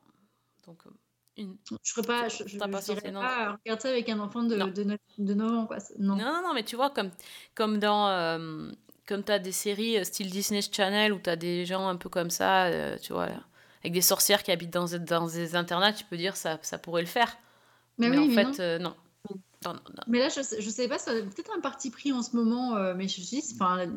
Donc, 0.66 0.86
euh, 0.86 0.92
une. 1.40 1.56
Je 1.84 1.92
ferais 1.94 2.06
pas, 2.08 2.28
je, 2.30 2.44
je, 2.46 2.58
pas 2.58 2.68
je 2.68 2.78
censé, 2.86 3.12
non. 3.12 3.22
pas, 3.22 3.58
regarde 3.64 3.82
ça 3.82 3.90
avec 3.90 4.08
un 4.10 4.20
enfant 4.20 4.44
de, 4.44 4.56
de, 4.56 4.84
9, 4.84 4.98
de 5.18 5.34
9 5.34 5.52
ans, 5.52 5.66
quoi. 5.68 5.80
c'est- 5.80 5.98
Non. 6.00 6.16
Non, 6.16 6.26
non, 6.26 6.42
non, 6.44 6.54
mais 6.54 6.64
tu 6.64 6.76
vois, 6.76 6.90
comme, 6.90 7.12
comme 7.56 7.80
dans. 7.80 8.08
euh, 8.10 8.72
comme 9.08 9.24
tu 9.24 9.32
as 9.32 9.40
des 9.40 9.52
séries 9.52 9.98
euh, 9.98 10.04
style 10.04 10.30
Disney 10.30 10.62
Channel 10.62 11.12
où 11.14 11.20
tu 11.20 11.30
as 11.32 11.36
des 11.36 11.66
gens 11.66 11.88
un 11.88 11.96
peu 11.96 12.10
comme 12.10 12.30
ça, 12.30 12.66
euh, 12.66 12.96
tu 13.00 13.12
vois, 13.14 13.28
avec 13.82 13.94
des 13.94 14.02
sorcières 14.02 14.44
qui 14.44 14.52
habitent 14.52 14.70
dans, 14.74 14.86
dans 15.00 15.28
des 15.28 15.56
internats, 15.56 15.94
tu 15.94 16.04
peux 16.06 16.18
dire 16.18 16.36
ça, 16.38 16.60
ça 16.62 16.78
pourrait 16.78 17.02
le 17.02 17.08
faire. 17.08 17.36
Mais, 17.98 18.10
Mais, 18.10 18.18
oui, 18.20 18.26
en 18.26 18.28
mais 18.28 18.36
fait, 18.36 18.44
non. 18.44 18.54
euh, 18.60 18.80
non. 18.80 18.96
Non, 19.66 19.74
non, 19.74 19.80
non. 19.90 20.04
Mais 20.08 20.20
là, 20.20 20.30
je, 20.30 20.42
sais- 20.42 20.62
je 20.62 20.70
sais 20.70 20.88
pas, 20.88 20.98
ça 20.98 21.12
peut-être 21.12 21.52
un 21.58 21.60
parti 21.60 21.92
pris 21.92 22.14
en 22.14 22.22
ce 22.22 22.34
moment, 22.36 22.78
euh, 22.78 22.94
mais 22.96 23.08
je 23.10 23.20
dit, 23.20 23.42
enfin, 23.56 23.88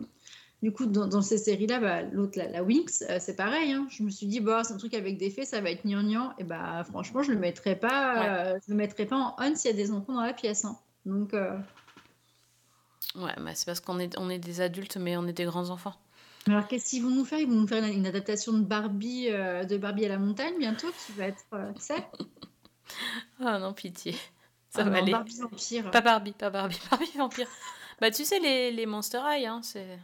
du 0.62 0.72
coup, 0.72 0.86
dans, 0.86 1.06
dans 1.08 1.22
ces 1.22 1.38
séries-là, 1.38 1.80
bah, 1.80 2.02
l'autre, 2.02 2.38
la, 2.38 2.48
la 2.48 2.62
Winx, 2.62 3.02
euh, 3.10 3.18
c'est 3.20 3.34
pareil. 3.36 3.72
hein. 3.72 3.86
Je 3.90 4.02
me 4.02 4.10
suis 4.10 4.26
dit, 4.26 4.40
bah, 4.40 4.62
c'est 4.64 4.74
un 4.74 4.76
truc 4.78 4.94
avec 4.94 5.18
des 5.18 5.30
faits, 5.30 5.46
ça 5.46 5.60
va 5.60 5.70
être 5.70 5.84
gnangnan. 5.86 6.32
Et 6.38 6.44
bah, 6.44 6.84
franchement, 6.84 7.22
je 7.22 7.32
le 7.32 7.38
mettrais 7.38 7.76
pas, 7.76 8.52
euh, 8.54 8.58
je 8.66 8.70
le 8.72 8.76
mettrais 8.76 9.06
pas 9.06 9.16
en 9.16 9.36
on 9.38 9.54
s'il 9.56 9.70
y 9.70 9.74
a 9.74 9.76
des 9.76 9.90
enfants 9.92 10.14
dans 10.14 10.22
la 10.22 10.32
pièce. 10.34 10.64
hein. 10.64 10.78
Donc, 11.04 11.34
euh, 11.34 11.58
Ouais, 13.14 13.34
mais 13.40 13.54
c'est 13.54 13.66
parce 13.66 13.80
qu'on 13.80 13.98
est, 13.98 14.16
on 14.18 14.30
est 14.30 14.38
des 14.38 14.60
adultes, 14.60 14.96
mais 14.96 15.16
on 15.16 15.26
est 15.26 15.32
des 15.34 15.44
grands 15.44 15.68
enfants. 15.70 15.94
alors 16.46 16.66
qu'est-ce 16.66 16.90
qu'ils 16.90 17.02
vont 17.02 17.10
nous 17.10 17.24
faire? 17.24 17.38
Ils 17.40 17.48
vont 17.48 17.56
nous 17.60 17.66
faire 17.66 17.84
une, 17.84 17.92
une 17.92 18.06
adaptation 18.06 18.52
de 18.52 18.64
Barbie, 18.64 19.26
euh, 19.30 19.64
de 19.64 19.76
Barbie 19.76 20.06
à 20.06 20.08
la 20.08 20.18
montagne 20.18 20.54
bientôt, 20.58 20.88
qui 21.06 21.12
va 21.12 21.26
être, 21.26 21.44
euh, 21.52 21.72
tu 21.74 21.80
sais? 21.82 22.06
Ah 23.40 23.58
non, 23.58 23.72
pitié. 23.72 24.12
Ça 24.70 24.82
Ah 24.82 24.84
va 24.84 24.90
non, 24.90 25.02
aller. 25.02 25.12
Barbie 25.12 25.38
vampire. 25.38 25.90
Pas 25.90 26.00
Barbie, 26.00 26.32
pas 26.32 26.50
Barbie, 26.50 26.78
Barbie 26.90 27.10
vampire. 27.16 27.48
Bah, 28.00 28.10
tu 28.10 28.24
sais, 28.24 28.38
les, 28.40 28.70
les 28.72 28.86
Monster 28.86 29.20
High, 29.24 29.46
hein, 29.46 29.60
c'est. 29.62 29.98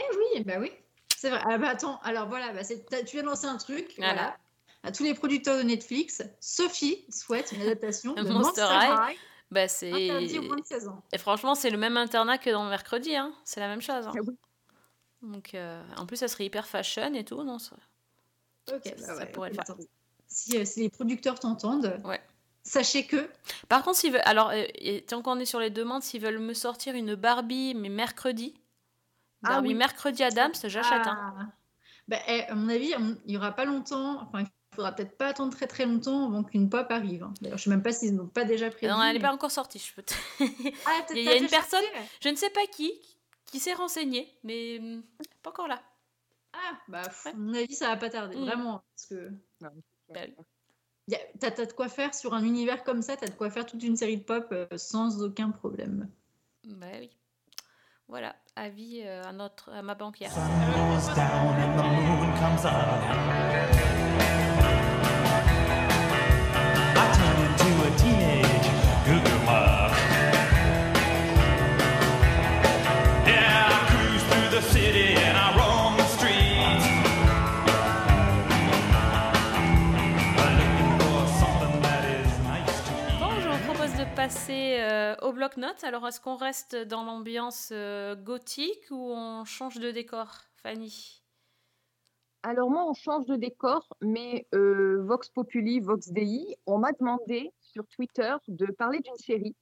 Eh 0.00 0.16
oui, 0.16 0.44
bah 0.44 0.54
oui. 0.58 0.72
C'est 1.16 1.30
vrai. 1.30 1.40
Ah 1.44 1.58
bah 1.58 1.68
attends, 1.68 1.98
alors 2.02 2.28
voilà, 2.28 2.52
bah 2.52 2.62
tu 2.64 3.12
viens 3.12 3.22
de 3.22 3.26
lancer 3.28 3.46
un 3.46 3.58
truc. 3.58 3.92
Voilà. 3.98 4.12
Voilà. 4.14 4.36
À 4.82 4.92
tous 4.92 5.04
les 5.04 5.12
producteurs 5.14 5.58
de 5.58 5.62
Netflix, 5.62 6.22
Sophie 6.40 7.04
souhaite 7.10 7.52
une 7.52 7.60
adaptation 7.60 8.14
de 8.14 8.22
Monster 8.28 8.66
High. 8.70 9.16
Bah, 9.50 9.68
c'est. 9.68 9.90
interdit 9.92 10.38
aux 10.38 10.42
moins 10.42 10.56
de 10.56 10.64
16 10.64 10.88
ans. 10.88 11.02
Et 11.12 11.18
franchement, 11.18 11.54
c'est 11.54 11.70
le 11.70 11.76
même 11.76 11.96
internat 11.98 12.38
que 12.38 12.48
dans 12.50 12.64
Mercredi, 12.64 13.14
hein. 13.16 13.34
C'est 13.44 13.60
la 13.60 13.66
même 13.68 13.82
chose. 13.82 14.06
hein. 14.06 14.12
Ah 14.16 14.20
oui. 14.26 14.34
Donc, 15.22 15.54
euh, 15.54 15.82
en 15.98 16.06
plus, 16.06 16.16
ça 16.16 16.28
serait 16.28 16.46
hyper 16.46 16.66
fashion 16.66 17.12
et 17.14 17.24
tout, 17.24 17.42
non 17.42 17.58
ça... 17.58 17.76
Ok, 18.72 18.80
Ça- 18.84 18.90
bah 18.96 19.02
ça 19.06 19.16
ouais, 19.16 19.26
pourrait 19.32 19.48
le 19.50 19.56
faire. 19.56 19.64
Si, 20.28 20.56
euh, 20.56 20.64
si 20.64 20.80
les 20.80 20.88
producteurs 20.88 21.38
t'entendent, 21.40 22.00
Ouais. 22.04 22.20
sachez 22.62 23.04
que 23.06 23.28
Par 23.68 23.82
contre, 23.82 23.98
s'ils 23.98 24.12
veulent... 24.12 24.22
alors, 24.24 24.50
euh, 24.50 24.64
et 24.76 25.02
tant 25.02 25.20
qu'on 25.20 25.38
est 25.40 25.44
sur 25.44 25.58
les 25.60 25.70
demandes, 25.70 26.02
s'ils 26.02 26.22
veulent 26.22 26.38
me 26.38 26.54
sortir 26.54 26.94
une 26.94 27.16
Barbie, 27.16 27.74
mais 27.74 27.88
mercredi, 27.90 28.54
Ah 29.44 29.60
oui. 29.62 29.74
mercredi 29.74 30.22
Adams, 30.22 30.52
j'achète. 30.62 31.06
hein. 31.06 31.34
Ah. 31.38 31.46
Bah, 32.08 32.18
eh, 32.28 32.42
à 32.44 32.54
mon 32.54 32.68
avis, 32.68 32.92
il 33.26 33.32
y 33.32 33.36
aura 33.36 33.52
pas 33.52 33.64
longtemps. 33.64 34.20
Enfin, 34.22 34.40
il 34.40 34.74
faudra 34.74 34.92
peut-être 34.92 35.16
pas 35.16 35.28
attendre 35.28 35.52
très 35.54 35.66
très 35.66 35.86
longtemps 35.86 36.26
avant 36.28 36.42
qu'une 36.44 36.68
pop 36.68 36.86
arrive. 36.90 37.22
hein. 37.22 37.32
D'ailleurs, 37.40 37.58
je 37.58 37.64
sais 37.64 37.70
même 37.70 37.82
pas 37.82 37.92
s'ils 37.92 38.14
n'ont 38.16 38.26
pas 38.26 38.44
déjà 38.44 38.70
prévu. 38.70 38.92
Non, 38.92 39.00
elle 39.02 39.08
n'est 39.12 39.12
mais- 39.14 39.20
pas 39.28 39.32
encore 39.32 39.50
sortie. 39.50 39.78
Je, 39.78 39.94
peux 39.94 40.02
te- 40.02 40.14
Ah, 40.40 40.44
peut-être 41.06 41.10
Il 41.16 41.24
y 41.24 41.28
a 41.28 41.36
une 41.36 41.46
personne- 41.48 41.84
je 42.22 42.28
ne 42.28 42.36
sais 42.36 42.50
pas 42.50 42.66
qui 42.72 42.92
qui 43.46 43.58
s'est 43.58 43.74
renseigné, 43.74 44.32
mais 44.44 44.78
hum, 44.78 45.02
pas 45.42 45.50
encore 45.50 45.66
là. 45.68 45.82
Ah 46.52 46.58
Ah, 46.72 46.76
bah, 46.88 47.02
pff, 47.02 47.26
à 47.26 47.32
mon 47.34 47.54
avis, 47.54 47.74
ça 47.74 47.88
va 47.88 47.96
pas 47.96 48.10
tarder, 48.10 48.36
Mm. 48.36 48.40
vraiment. 48.44 48.82
Parce 48.94 49.06
que 49.06 49.30
Bah 49.60 49.70
oui. 50.14 50.34
t'as 51.40 51.50
t'as 51.50 51.66
de 51.66 51.72
quoi 51.72 51.88
faire 51.88 52.14
sur 52.14 52.34
un 52.34 52.44
univers 52.44 52.84
comme 52.84 53.02
ça, 53.02 53.16
t'as 53.16 53.26
de 53.26 53.34
quoi 53.34 53.50
faire 53.50 53.66
toute 53.66 53.82
une 53.82 53.96
série 53.96 54.18
de 54.18 54.22
pop 54.24 54.46
euh, 54.52 54.66
sans 54.76 55.22
aucun 55.22 55.50
problème. 55.50 56.08
Bah 56.64 56.86
oui. 57.00 57.10
Voilà, 58.10 58.34
avis 58.56 59.02
euh, 59.04 59.22
à, 59.22 59.32
notre, 59.32 59.70
à 59.72 59.82
ma 59.82 59.94
banquière. 59.94 60.32
Passer 84.30 84.76
euh, 84.78 85.16
au 85.22 85.32
bloc-notes. 85.32 85.82
Alors, 85.82 86.06
est-ce 86.06 86.20
qu'on 86.20 86.36
reste 86.36 86.76
dans 86.76 87.02
l'ambiance 87.02 87.70
euh, 87.72 88.14
gothique 88.14 88.86
ou 88.92 89.10
on 89.12 89.44
change 89.44 89.80
de 89.80 89.90
décor, 89.90 90.28
Fanny? 90.62 91.20
Alors 92.44 92.70
moi, 92.70 92.88
on 92.88 92.94
change 92.94 93.26
de 93.26 93.34
décor, 93.34 93.92
mais 94.00 94.46
euh, 94.54 95.02
Vox 95.02 95.30
Populi, 95.30 95.80
Vox 95.80 96.10
Dei, 96.10 96.56
on 96.66 96.78
m'a 96.78 96.92
demandé 96.92 97.52
sur 97.60 97.84
Twitter 97.88 98.36
de 98.46 98.66
parler 98.66 99.00
d'une 99.00 99.16
série. 99.16 99.56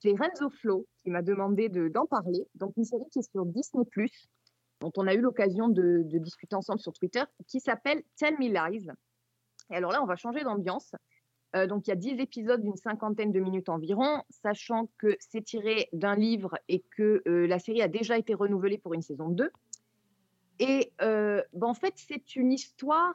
C'est 0.00 0.14
Renzo 0.18 0.48
Flo 0.48 0.86
qui 1.02 1.10
m'a 1.10 1.20
demandé 1.20 1.68
de- 1.68 1.88
d'en 1.88 2.06
parler. 2.06 2.48
Donc 2.54 2.72
une 2.78 2.84
série 2.84 3.04
qui 3.12 3.18
est 3.18 3.30
sur 3.30 3.44
Disney+, 3.44 3.84
dont 4.80 4.92
on 4.96 5.06
a 5.06 5.12
eu 5.12 5.20
l'occasion 5.20 5.68
de, 5.68 6.00
de 6.04 6.18
discuter 6.18 6.56
ensemble 6.56 6.80
sur 6.80 6.94
Twitter, 6.94 7.24
qui 7.48 7.60
s'appelle 7.60 8.02
Tell 8.16 8.34
Me 8.38 8.48
Lies. 8.48 8.88
Et 9.70 9.76
alors 9.76 9.92
là, 9.92 10.02
on 10.02 10.06
va 10.06 10.16
changer 10.16 10.42
d'ambiance. 10.42 10.94
Euh, 11.54 11.66
donc 11.66 11.86
il 11.86 11.90
y 11.90 11.92
a 11.92 11.96
10 11.96 12.20
épisodes 12.20 12.62
d'une 12.62 12.76
cinquantaine 12.76 13.30
de 13.30 13.40
minutes 13.40 13.68
environ, 13.68 14.22
sachant 14.30 14.88
que 14.98 15.16
c'est 15.20 15.42
tiré 15.42 15.88
d'un 15.92 16.16
livre 16.16 16.58
et 16.68 16.80
que 16.96 17.22
euh, 17.28 17.46
la 17.46 17.58
série 17.58 17.82
a 17.82 17.88
déjà 17.88 18.18
été 18.18 18.34
renouvelée 18.34 18.78
pour 18.78 18.94
une 18.94 19.02
saison 19.02 19.28
2. 19.28 19.50
Et 20.60 20.92
euh, 21.00 21.42
ben, 21.52 21.68
en 21.68 21.74
fait, 21.74 21.94
c'est 21.96 22.36
une 22.36 22.52
histoire, 22.52 23.14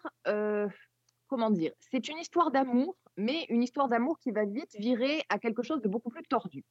comment 1.28 1.52
dire, 1.52 1.74
c'est 1.80 2.08
une 2.08 2.18
histoire 2.18 2.52
d'amour, 2.52 2.96
mais 3.18 3.46
une 3.50 3.64
histoire 3.64 3.88
d'amour 3.88 4.20
qui 4.20 4.32
va 4.32 4.46
vite 4.46 4.76
virer 4.78 5.24
à 5.30 5.40
quelque 5.40 5.64
chose 5.64 5.82
de 5.82 5.88
beaucoup 5.88 6.10
plus 6.10 6.24
tordu. 6.24 6.64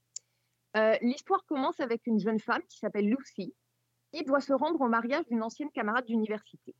L'histoire 1.01 1.45
commence 1.47 1.81
avec 1.81 2.07
une 2.07 2.21
jeune 2.21 2.39
femme 2.39 2.63
qui 2.69 2.79
s'appelle 2.79 3.09
Lucy, 3.09 3.53
qui 4.13 4.23
doit 4.25 4.41
se 4.41 4.53
rendre 4.53 4.81
au 4.81 4.89
mariage 4.89 5.27
d'une 5.27 5.43
ancienne 5.43 5.71
camarade 5.71 6.05
d'université. 6.05 6.75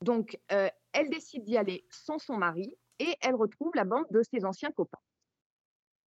Donc, 0.00 0.38
elle 0.48 1.10
décide 1.10 1.44
d'y 1.44 1.56
aller 1.56 1.84
sans 1.90 2.18
son 2.18 2.38
mari 2.38 2.72
et 2.98 3.14
elle 3.20 3.34
retrouve 3.34 3.72
la 3.74 3.84
bande 3.84 4.06
de 4.10 4.22
ses 4.22 4.44
anciens 4.44 4.70
copains. 4.72 4.98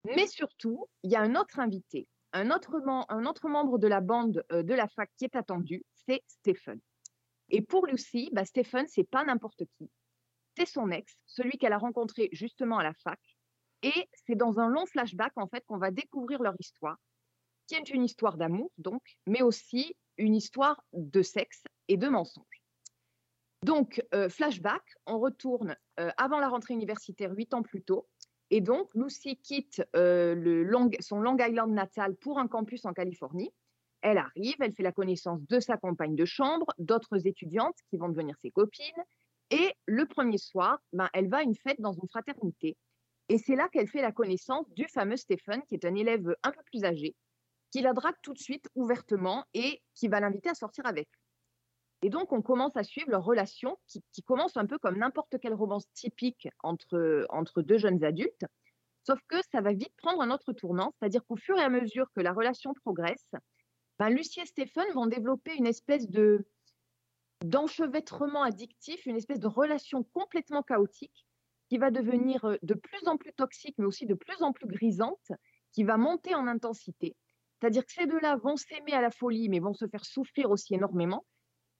Mais 0.04 0.26
surtout, 0.26 0.86
il 1.02 1.10
y 1.10 1.16
a 1.16 1.20
un 1.20 1.34
autre 1.36 1.60
invité, 1.60 2.08
un 2.32 2.50
autre, 2.50 2.78
mem- 2.80 3.04
un 3.08 3.26
autre 3.26 3.48
membre 3.48 3.78
de 3.78 3.86
la 3.86 4.00
bande 4.00 4.44
euh, 4.52 4.62
de 4.62 4.74
la 4.74 4.88
fac 4.88 5.10
qui 5.16 5.24
est 5.24 5.36
attendu, 5.36 5.84
c'est 6.06 6.22
Stephen. 6.26 6.80
Et 7.50 7.62
pour 7.62 7.86
Lucy, 7.86 8.30
bah, 8.32 8.44
Stephen, 8.44 8.86
c'est 8.88 9.04
pas 9.04 9.24
n'importe 9.24 9.64
qui. 9.76 9.90
C'est 10.56 10.66
son 10.66 10.90
ex, 10.90 11.14
celui 11.26 11.58
qu'elle 11.58 11.72
a 11.72 11.78
rencontré 11.78 12.28
justement 12.32 12.78
à 12.78 12.82
la 12.82 12.94
fac. 12.94 13.20
Et 13.82 14.08
c'est 14.26 14.36
dans 14.36 14.58
un 14.58 14.68
long 14.68 14.86
flashback, 14.86 15.32
en 15.36 15.48
fait, 15.48 15.64
qu'on 15.66 15.78
va 15.78 15.90
découvrir 15.90 16.42
leur 16.42 16.54
histoire, 16.58 16.96
qui 17.66 17.74
est 17.74 17.90
une 17.90 18.04
histoire 18.04 18.36
d'amour, 18.36 18.72
donc, 18.78 19.02
mais 19.26 19.42
aussi 19.42 19.96
une 20.16 20.34
histoire 20.34 20.82
de 20.92 21.22
sexe 21.22 21.62
et 21.88 21.96
de 21.96 22.08
mensonges. 22.08 22.49
Donc, 23.62 24.02
euh, 24.14 24.28
flashback, 24.28 24.82
on 25.06 25.18
retourne 25.18 25.76
euh, 25.98 26.10
avant 26.16 26.38
la 26.38 26.48
rentrée 26.48 26.74
universitaire, 26.74 27.32
huit 27.32 27.52
ans 27.52 27.62
plus 27.62 27.82
tôt. 27.82 28.08
Et 28.50 28.60
donc, 28.60 28.88
Lucy 28.94 29.36
quitte 29.36 29.82
euh, 29.94 30.88
son 31.00 31.20
Long 31.20 31.36
Island 31.38 31.72
natal 31.72 32.16
pour 32.16 32.38
un 32.38 32.48
campus 32.48 32.84
en 32.86 32.92
Californie. 32.92 33.52
Elle 34.00 34.16
arrive, 34.16 34.56
elle 34.60 34.72
fait 34.72 34.82
la 34.82 34.92
connaissance 34.92 35.40
de 35.46 35.60
sa 35.60 35.76
compagne 35.76 36.16
de 36.16 36.24
chambre, 36.24 36.66
d'autres 36.78 37.26
étudiantes 37.26 37.76
qui 37.90 37.98
vont 37.98 38.08
devenir 38.08 38.34
ses 38.42 38.50
copines. 38.50 39.04
Et 39.50 39.74
le 39.86 40.06
premier 40.06 40.38
soir, 40.38 40.78
ben, 40.92 41.10
elle 41.12 41.28
va 41.28 41.38
à 41.38 41.42
une 41.42 41.54
fête 41.54 41.80
dans 41.80 41.92
une 41.92 42.08
fraternité. 42.08 42.78
Et 43.28 43.36
c'est 43.36 43.56
là 43.56 43.68
qu'elle 43.68 43.88
fait 43.88 44.00
la 44.00 44.10
connaissance 44.10 44.68
du 44.70 44.88
fameux 44.88 45.16
Stephen, 45.16 45.62
qui 45.68 45.74
est 45.74 45.84
un 45.84 45.94
élève 45.94 46.34
un 46.42 46.50
peu 46.50 46.62
plus 46.64 46.84
âgé, 46.84 47.14
qui 47.70 47.82
la 47.82 47.92
drague 47.92 48.16
tout 48.22 48.32
de 48.32 48.38
suite 48.38 48.68
ouvertement 48.74 49.44
et 49.52 49.82
qui 49.94 50.08
va 50.08 50.18
l'inviter 50.18 50.48
à 50.48 50.54
sortir 50.54 50.86
avec 50.86 51.08
lui. 51.12 51.19
Et 52.02 52.08
donc, 52.08 52.32
on 52.32 52.40
commence 52.40 52.76
à 52.76 52.82
suivre 52.82 53.10
leur 53.10 53.24
relation 53.24 53.78
qui, 53.86 54.22
commence 54.22 54.56
un 54.56 54.66
peu 54.66 54.78
comme 54.78 54.98
n'importe 54.98 55.38
quelle 55.38 55.54
romance 55.54 55.90
typique 55.92 56.48
entre, 56.62 57.26
entre 57.28 57.60
deux 57.62 57.78
jeunes 57.78 58.02
adultes, 58.04 58.46
sauf 59.04 59.18
que 59.28 59.36
ça 59.52 59.60
va 59.60 59.72
vite 59.72 59.94
prendre 59.98 60.22
un 60.22 60.30
autre 60.30 60.52
tournant, 60.52 60.94
c'est-à-dire 60.98 61.24
qu'au 61.26 61.36
fur 61.36 61.58
et 61.58 61.62
à 61.62 61.68
mesure 61.68 62.06
que 62.14 62.20
la 62.20 62.32
relation 62.32 62.72
progresse, 62.74 63.30
ben, 63.98 64.08
Lucie 64.08 64.40
et 64.40 64.46
Stéphane 64.46 64.90
vont 64.94 65.06
développer 65.06 65.54
une 65.56 65.66
espèce 65.66 66.08
de 66.08 66.46
d'enchevêtrement 67.44 68.42
addictif, 68.42 69.06
une 69.06 69.16
espèce 69.16 69.40
de 69.40 69.46
relation 69.46 70.02
complètement 70.12 70.62
chaotique 70.62 71.26
qui 71.70 71.78
va 71.78 71.90
devenir 71.90 72.44
euh, 72.44 72.56
de 72.62 72.74
plus 72.74 73.06
en 73.06 73.16
plus 73.16 73.32
toxique, 73.32 73.76
mais 73.78 73.86
aussi 73.86 74.04
de 74.06 74.14
plus 74.14 74.42
en 74.42 74.52
plus 74.52 74.66
grisante, 74.66 75.32
qui 75.72 75.84
va 75.84 75.96
monter 75.96 76.34
en 76.34 76.46
intensité. 76.46 77.16
C'est-à-dire 77.60 77.84
que 77.86 77.92
ces 77.92 78.06
deux-là 78.06 78.36
vont 78.36 78.56
s'aimer 78.56 78.92
à 78.92 79.00
la 79.00 79.10
folie, 79.10 79.48
mais 79.48 79.60
vont 79.60 79.72
se 79.74 79.86
faire 79.86 80.04
souffrir 80.04 80.50
aussi 80.50 80.74
énormément. 80.74 81.24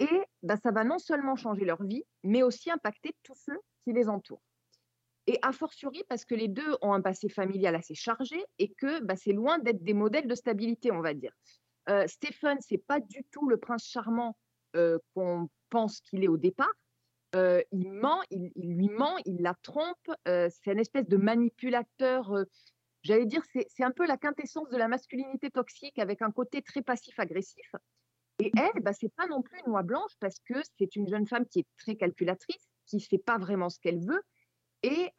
Et 0.01 0.23
ben, 0.43 0.57
ça 0.57 0.71
va 0.71 0.83
non 0.83 0.99
seulement 0.99 1.37
changer 1.37 1.65
leur 1.65 1.83
vie, 1.83 2.05
mais 2.25 2.43
aussi 2.43 2.71
impacter 2.71 3.15
tous 3.23 3.35
ceux 3.37 3.59
qui 3.85 3.93
les 3.93 4.09
entourent. 4.09 4.43
Et 5.27 5.39
a 5.43 5.53
fortiori, 5.53 6.03
parce 6.09 6.25
que 6.25 6.35
les 6.35 6.49
deux 6.49 6.77
ont 6.81 6.95
un 6.95 7.03
passé 7.03 7.29
familial 7.29 7.77
assez 7.77 7.95
chargé 7.95 8.43
et 8.59 8.73
que 8.73 9.01
ben, 9.01 9.15
c'est 9.15 9.33
loin 9.33 9.59
d'être 9.59 9.85
des 9.85 9.95
modèles 9.95 10.27
de 10.27 10.35
stabilité, 10.35 10.91
on 10.91 11.03
va 11.03 11.13
dire. 11.13 11.33
Euh, 11.91 12.07
Stephen, 12.07 12.59
c'est 12.61 12.79
pas 12.79 12.99
du 12.99 13.25
tout 13.31 13.49
le 13.49 13.59
prince 13.59 13.87
charmant 13.87 14.37
euh, 14.75 14.99
qu'on 15.15 15.49
pense 15.69 16.01
qu'il 16.01 16.25
est 16.25 16.29
au 16.29 16.39
départ. 16.39 16.73
Euh, 17.37 17.63
il 17.71 17.93
ment, 17.93 18.23
il, 18.31 18.51
il 18.57 18.75
lui 18.75 18.89
ment, 18.89 19.17
il 19.27 19.43
la 19.43 19.55
trompe. 19.63 20.11
euh, 20.27 20.49
c'est 20.51 20.73
une 20.73 20.81
espèce 20.81 21.07
de 21.07 21.17
manipulateur. 21.17 22.33
J'allais 23.03 23.27
dire, 23.27 23.43
c'est 23.53 23.85
un 23.85 23.93
peu 23.93 24.07
la 24.07 24.17
quintessence 24.17 24.69
de 24.71 24.77
la 24.77 24.89
masculinité 24.89 25.51
toxique 25.51 25.99
avec 25.99 26.23
un 26.23 26.31
côté 26.31 26.63
très 26.63 26.83
passif-agressif. 26.83 27.71
Et 28.41 28.51
elle, 28.57 28.83
bah, 28.83 28.93
c'est 28.93 29.13
pas 29.15 29.27
non 29.27 29.43
plus 29.43 29.59
une 29.67 29.73
oie 29.73 29.83
blanche 29.83 30.13
parce 30.19 30.39
que 30.41 30.55
c'est 30.79 30.97
une 30.97 31.09
jeune 31.09 31.27
femme 31.27 31.47
qui 31.47 31.61
est 31.61 31.67
très 31.79 31.97
calculatrice, 31.97 32.69
qui 32.87 32.97
ne 32.97 33.01
sait 33.01 33.19
pas 33.19 33.39
vraiment 33.39 33.69
ce 33.69 33.79
qu'elle 33.79 34.01
veut 34.01 34.23
et 34.83 35.13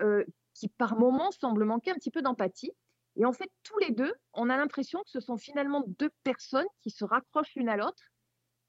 qui 0.53 0.67
par 0.67 0.97
moments 0.97 1.31
semble 1.31 1.65
manquer 1.65 1.91
un 1.91 1.95
petit 1.95 2.11
peu 2.11 2.21
d'empathie. 2.21 2.71
Et 3.17 3.25
en 3.25 3.33
fait, 3.33 3.49
tous 3.63 3.77
les 3.79 3.91
deux, 3.91 4.13
on 4.33 4.49
a 4.49 4.57
l'impression 4.57 4.99
que 5.03 5.09
ce 5.09 5.19
sont 5.19 5.37
finalement 5.37 5.83
deux 5.99 6.09
personnes 6.23 6.67
qui 6.81 6.89
se 6.89 7.03
raccrochent 7.03 7.55
l'une 7.55 7.69
à 7.69 7.77
l'autre, 7.77 8.03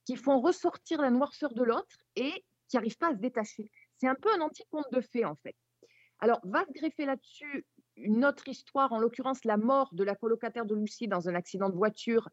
qui 0.04 0.16
font 0.16 0.40
ressortir 0.40 1.00
la 1.00 1.10
noirceur 1.10 1.54
de 1.54 1.62
l'autre 1.62 1.96
et 2.16 2.44
qui 2.68 2.76
n'arrivent 2.76 2.98
pas 2.98 3.10
à 3.10 3.14
se 3.14 3.20
détacher. 3.20 3.70
C'est 3.98 4.08
un 4.08 4.16
peu 4.16 4.28
un 4.34 4.40
anti-conte 4.40 4.90
de 4.92 5.00
fées, 5.00 5.24
en 5.24 5.36
fait. 5.36 5.54
Alors, 6.18 6.40
va 6.44 6.64
se 6.64 6.72
greffer 6.72 7.06
là-dessus 7.06 7.66
une 7.96 8.24
autre 8.24 8.48
histoire, 8.48 8.92
en 8.92 8.98
l'occurrence 8.98 9.44
la 9.44 9.56
mort 9.56 9.90
de 9.92 10.02
la 10.02 10.16
colocataire 10.16 10.66
de 10.66 10.74
Lucie 10.74 11.08
dans 11.08 11.28
un 11.28 11.34
accident 11.34 11.68
de 11.68 11.76
voiture, 11.76 12.28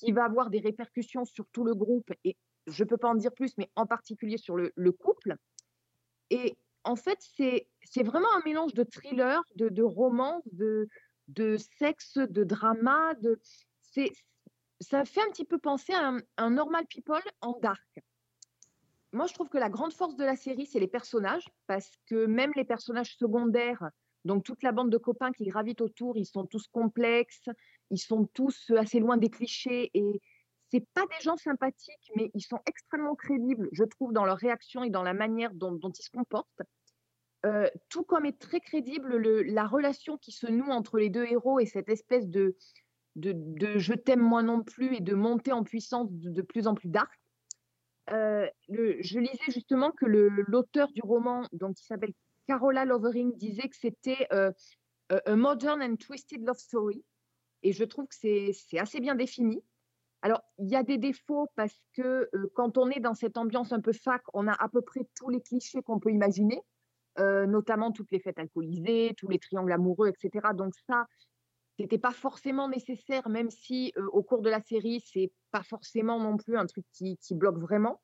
qui 0.00 0.12
va 0.12 0.24
avoir 0.24 0.50
des 0.50 0.60
répercussions 0.60 1.24
sur 1.24 1.46
tout 1.52 1.64
le 1.64 1.74
groupe, 1.74 2.10
et 2.24 2.36
je 2.66 2.84
ne 2.84 2.88
peux 2.88 2.96
pas 2.96 3.08
en 3.08 3.14
dire 3.14 3.32
plus, 3.32 3.56
mais 3.58 3.70
en 3.76 3.86
particulier 3.86 4.38
sur 4.38 4.56
le, 4.56 4.72
le 4.74 4.92
couple. 4.92 5.36
Et 6.30 6.56
en 6.84 6.96
fait, 6.96 7.18
c'est 7.20 8.02
vraiment 8.02 8.32
un 8.34 8.42
mélange 8.44 8.72
de 8.72 8.84
thriller, 8.84 9.42
de, 9.56 9.82
romance, 9.82 10.42
de, 10.52 10.88
de 11.28 11.56
sexe, 11.78 12.16
de 12.16 12.44
drama. 12.44 13.14
De, 13.20 13.38
ça 14.80 15.04
fait 15.04 15.20
un 15.20 15.30
petit 15.30 15.44
peu 15.44 15.58
penser 15.58 15.92
à 15.92 16.14
un 16.38 16.50
Normal 16.50 16.86
People 16.86 17.22
en 17.42 17.58
dark. 17.60 18.00
Moi, 19.12 19.26
je 19.26 19.34
trouve 19.34 19.48
que 19.48 19.58
la 19.58 19.68
grande 19.68 19.92
force 19.92 20.16
de 20.16 20.24
la 20.24 20.36
série, 20.36 20.66
c'est 20.66 20.80
les 20.80 20.88
personnages, 20.88 21.46
parce 21.66 21.90
que 22.06 22.26
même 22.26 22.52
les 22.56 22.64
personnages 22.64 23.16
secondaires, 23.16 23.90
donc 24.24 24.44
toute 24.44 24.62
la 24.62 24.72
bande 24.72 24.90
de 24.90 24.98
copains 24.98 25.32
qui 25.32 25.44
gravitent 25.44 25.80
autour, 25.80 26.16
ils 26.16 26.26
sont 26.26 26.46
tous 26.46 26.66
complexes, 26.68 27.48
ils 27.90 27.98
sont 27.98 28.26
tous 28.32 28.70
assez 28.76 29.00
loin 29.00 29.16
des 29.16 29.30
clichés 29.30 29.90
et 29.94 30.20
c'est 30.70 30.86
pas 30.94 31.06
des 31.06 31.22
gens 31.22 31.36
sympathiques, 31.36 32.12
mais 32.16 32.30
ils 32.34 32.42
sont 32.42 32.60
extrêmement 32.66 33.16
crédibles, 33.16 33.68
je 33.72 33.84
trouve, 33.84 34.12
dans 34.12 34.24
leur 34.24 34.38
réaction 34.38 34.84
et 34.84 34.90
dans 34.90 35.02
la 35.02 35.14
manière 35.14 35.52
dont, 35.52 35.78
ils 35.78 36.02
se 36.02 36.10
comportent. 36.10 36.62
Euh, 37.46 37.68
tout 37.88 38.04
comme 38.04 38.26
est 38.26 38.38
très 38.38 38.60
crédible 38.60 39.16
le- 39.16 39.42
la 39.42 39.66
relation 39.66 40.18
qui 40.18 40.30
se 40.30 40.46
noue 40.46 40.70
entre 40.70 40.98
les 40.98 41.08
deux 41.08 41.24
héros 41.24 41.58
et 41.58 41.66
cette 41.66 41.88
espèce 41.88 42.28
de, 42.28 42.54
je 43.16 43.94
t'aime 43.94 44.20
moi 44.20 44.42
non 44.42 44.62
plus 44.62 44.94
et 44.96 45.00
de 45.00 45.14
montée 45.14 45.52
en 45.52 45.64
puissance 45.64 46.08
de, 46.12 46.42
plus 46.42 46.66
en 46.66 46.74
plus 46.74 46.88
dark. 46.88 47.10
Euh, 48.10 48.46
je 48.68 49.18
lisais 49.18 49.50
justement 49.52 49.90
que 49.90 50.04
l'auteur 50.06 50.92
du 50.92 51.00
roman, 51.02 51.46
donc 51.52 51.76
qui 51.76 51.84
s'appelle 51.84 52.12
Carola 52.46 52.84
Lovering, 52.84 53.36
disait 53.36 53.68
que 53.68 53.76
c'était 53.76 54.26
euh, 54.32 54.52
euh, 55.12 55.20
a 55.26 55.36
modern 55.36 55.82
and 55.82 55.96
twisted 55.96 56.44
love 56.44 56.58
story. 56.58 57.04
Et 57.62 57.72
je 57.72 57.84
trouve 57.84 58.06
que 58.06 58.14
c'est 58.14 58.78
assez 58.78 59.00
bien 59.00 59.14
défini. 59.14 59.62
Alors, 60.22 60.42
il 60.58 60.68
y 60.68 60.76
a 60.76 60.82
des 60.82 60.98
défauts 60.98 61.48
parce 61.56 61.80
que 61.94 62.28
euh, 62.34 62.52
quand 62.54 62.76
on 62.76 62.90
est 62.90 63.00
dans 63.00 63.14
cette 63.14 63.38
ambiance 63.38 63.72
un 63.72 63.80
peu 63.80 63.92
fac, 63.92 64.22
on 64.34 64.46
a 64.46 64.52
à 64.52 64.68
peu 64.68 64.82
près 64.82 65.06
tous 65.14 65.30
les 65.30 65.40
clichés 65.40 65.82
qu'on 65.82 65.98
peut 65.98 66.10
imaginer, 66.10 66.60
euh, 67.18 67.46
notamment 67.46 67.90
toutes 67.90 68.10
les 68.10 68.20
fêtes 68.20 68.38
alcoolisées, 68.38 69.14
tous 69.16 69.28
les 69.28 69.38
triangles 69.38 69.72
amoureux, 69.72 70.08
etc. 70.08 70.48
Donc 70.54 70.74
ça, 70.86 71.06
c'était 71.78 71.98
pas 71.98 72.10
forcément 72.10 72.68
nécessaire, 72.68 73.28
même 73.30 73.50
si 73.50 73.92
euh, 73.96 74.06
au 74.12 74.22
cours 74.22 74.42
de 74.42 74.50
la 74.50 74.60
série, 74.60 75.02
c'est 75.06 75.32
pas 75.52 75.62
forcément 75.62 76.20
non 76.20 76.36
plus 76.36 76.58
un 76.58 76.66
truc 76.66 76.84
qui, 76.92 77.16
bloque 77.32 77.58
vraiment. 77.58 78.02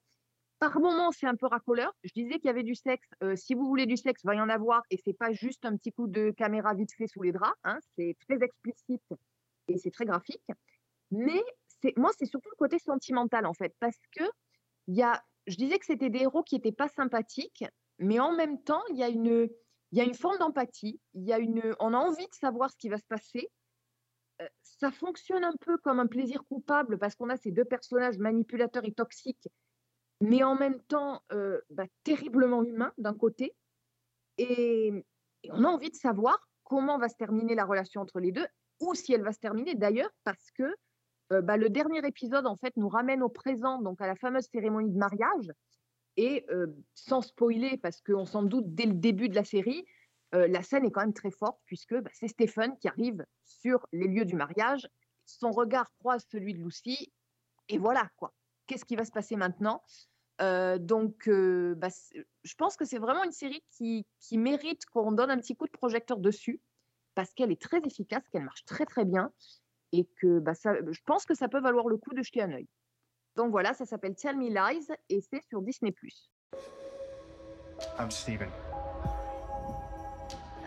Par 0.58 0.80
moments, 0.80 1.12
c'est 1.12 1.26
un 1.26 1.36
peu 1.36 1.46
racoleur. 1.46 1.94
Je 2.02 2.12
disais 2.14 2.36
qu'il 2.36 2.46
y 2.46 2.48
avait 2.48 2.62
du 2.62 2.74
sexe. 2.74 3.06
Si 3.34 3.54
vous 3.54 3.66
voulez 3.66 3.84
du 3.84 3.98
sexe, 3.98 4.24
va 4.24 4.34
y 4.34 4.40
en 4.40 4.48
avoir. 4.48 4.80
Et 4.90 4.96
c'est 5.04 5.12
pas 5.12 5.30
juste 5.34 5.66
un 5.66 5.76
petit 5.76 5.92
coup 5.92 6.06
de 6.06 6.30
caméra 6.30 6.72
vite 6.72 6.94
fait 6.96 7.06
sous 7.06 7.20
les 7.20 7.32
draps. 7.32 7.52
hein. 7.64 7.78
C'est 7.94 8.16
très 8.26 8.42
explicite 8.42 9.02
et 9.68 9.78
c'est 9.78 9.90
très 9.90 10.04
graphique. 10.04 10.46
Mais 11.10 11.42
moi, 11.96 12.10
c'est 12.18 12.26
surtout 12.26 12.50
le 12.50 12.56
côté 12.56 12.78
sentimental 12.78 13.46
en 13.46 13.54
fait, 13.54 13.74
parce 13.80 13.98
que 14.16 14.24
y 14.88 15.02
a, 15.02 15.22
je 15.46 15.56
disais 15.56 15.78
que 15.78 15.86
c'était 15.86 16.10
des 16.10 16.20
héros 16.20 16.42
qui 16.42 16.56
n'étaient 16.56 16.72
pas 16.72 16.88
sympathiques, 16.88 17.64
mais 17.98 18.18
en 18.18 18.32
même 18.32 18.62
temps, 18.62 18.82
il 18.90 18.96
y 18.96 19.02
a 19.02 19.08
une, 19.08 19.48
il 19.92 19.98
y 19.98 20.00
a 20.00 20.04
une 20.04 20.14
forme 20.14 20.38
d'empathie. 20.38 21.00
Il 21.14 21.24
y 21.24 21.32
a 21.32 21.38
une, 21.38 21.74
on 21.80 21.94
a 21.94 21.98
envie 21.98 22.26
de 22.26 22.34
savoir 22.34 22.70
ce 22.70 22.76
qui 22.76 22.88
va 22.88 22.98
se 22.98 23.06
passer. 23.06 23.50
Euh, 24.42 24.48
ça 24.62 24.90
fonctionne 24.90 25.44
un 25.44 25.54
peu 25.60 25.78
comme 25.78 26.00
un 26.00 26.06
plaisir 26.06 26.44
coupable 26.44 26.98
parce 26.98 27.14
qu'on 27.14 27.30
a 27.30 27.36
ces 27.36 27.52
deux 27.52 27.64
personnages 27.64 28.18
manipulateurs 28.18 28.84
et 28.84 28.92
toxiques, 28.92 29.48
mais 30.20 30.42
en 30.42 30.54
même 30.54 30.80
temps 30.82 31.22
euh, 31.32 31.60
bah, 31.70 31.86
terriblement 32.04 32.62
humains 32.62 32.92
d'un 32.98 33.14
côté. 33.14 33.54
Et 34.38 34.92
on 35.50 35.64
a 35.64 35.68
envie 35.68 35.90
de 35.90 35.96
savoir 35.96 36.46
comment 36.64 36.98
va 36.98 37.08
se 37.08 37.16
terminer 37.16 37.54
la 37.54 37.64
relation 37.64 38.02
entre 38.02 38.20
les 38.20 38.32
deux, 38.32 38.46
ou 38.80 38.94
si 38.94 39.12
elle 39.12 39.22
va 39.22 39.32
se 39.32 39.38
terminer 39.38 39.74
d'ailleurs, 39.74 40.10
parce 40.24 40.50
que 40.52 40.74
euh, 41.32 41.42
bah, 41.42 41.56
le 41.56 41.68
dernier 41.68 42.06
épisode 42.06 42.46
en 42.46 42.56
fait 42.56 42.76
nous 42.76 42.88
ramène 42.88 43.22
au 43.22 43.28
présent, 43.28 43.80
donc 43.80 44.00
à 44.00 44.06
la 44.06 44.16
fameuse 44.16 44.46
cérémonie 44.50 44.90
de 44.90 44.98
mariage. 44.98 45.52
Et 46.16 46.46
euh, 46.50 46.66
sans 46.94 47.20
spoiler, 47.20 47.76
parce 47.78 48.00
qu'on 48.00 48.24
s'en 48.24 48.42
doute 48.42 48.74
dès 48.74 48.86
le 48.86 48.94
début 48.94 49.28
de 49.28 49.34
la 49.34 49.44
série, 49.44 49.84
euh, 50.34 50.46
la 50.48 50.62
scène 50.62 50.84
est 50.84 50.90
quand 50.90 51.02
même 51.02 51.12
très 51.12 51.30
forte 51.30 51.60
puisque 51.66 51.94
bah, 51.94 52.10
c'est 52.12 52.28
Stephen 52.28 52.76
qui 52.78 52.88
arrive 52.88 53.24
sur 53.44 53.86
les 53.92 54.08
lieux 54.08 54.24
du 54.24 54.34
mariage. 54.34 54.88
Son 55.24 55.50
regard 55.50 55.90
croise 55.98 56.24
celui 56.30 56.54
de 56.54 56.58
Lucy, 56.62 57.12
et 57.68 57.78
voilà 57.78 58.08
quoi. 58.16 58.32
Qu'est-ce 58.66 58.84
qui 58.84 58.96
va 58.96 59.04
se 59.04 59.12
passer 59.12 59.36
maintenant? 59.36 59.82
Donc, 60.38 61.28
bah, 61.28 61.88
je 62.42 62.54
pense 62.56 62.76
que 62.76 62.84
c'est 62.84 62.98
vraiment 62.98 63.24
une 63.24 63.32
série 63.32 63.62
qui 63.70 64.04
mérite 64.32 64.84
qu'on 64.86 65.12
donne 65.12 65.30
un 65.30 65.38
petit 65.38 65.56
coup 65.56 65.66
de 65.66 65.72
projecteur 65.72 66.18
dessus 66.18 66.60
parce 67.16 67.32
qu'elle 67.32 67.50
est 67.50 67.60
très 67.60 67.78
efficace, 67.78 68.22
qu'elle 68.30 68.44
marche 68.44 68.64
très 68.64 68.84
très 68.84 69.04
bien 69.04 69.32
et 69.92 70.06
que 70.20 70.38
bah, 70.38 70.54
ça, 70.54 70.74
je 70.88 71.00
pense 71.04 71.24
que 71.24 71.34
ça 71.34 71.48
peut 71.48 71.60
valoir 71.60 71.88
le 71.88 71.96
coup 71.96 72.14
de 72.14 72.22
jeter 72.22 72.42
un 72.42 72.52
œil. 72.52 72.68
Donc 73.34 73.50
voilà, 73.50 73.74
ça 73.74 73.84
s'appelle 73.84 74.14
Tell 74.14 74.36
Me 74.36 74.48
Lies 74.48 74.86
et 75.08 75.20
c'est 75.20 75.42
sur 75.48 75.62
Disney+. 75.62 75.94
I'm 77.98 78.10
Steven. 78.10 78.48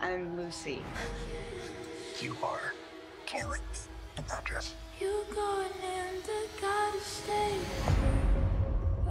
I'm 0.02 0.36
Lucy. 0.36 0.82
You 2.20 2.34
are 2.42 2.74
Karen 3.26 3.60
in 4.18 4.24
that 4.28 4.44
dress. 4.44 4.74
You 5.00 5.08
going 5.34 5.70
in 5.82 6.20
the 6.22 6.60
gotta 6.60 7.00
stay 7.00 7.56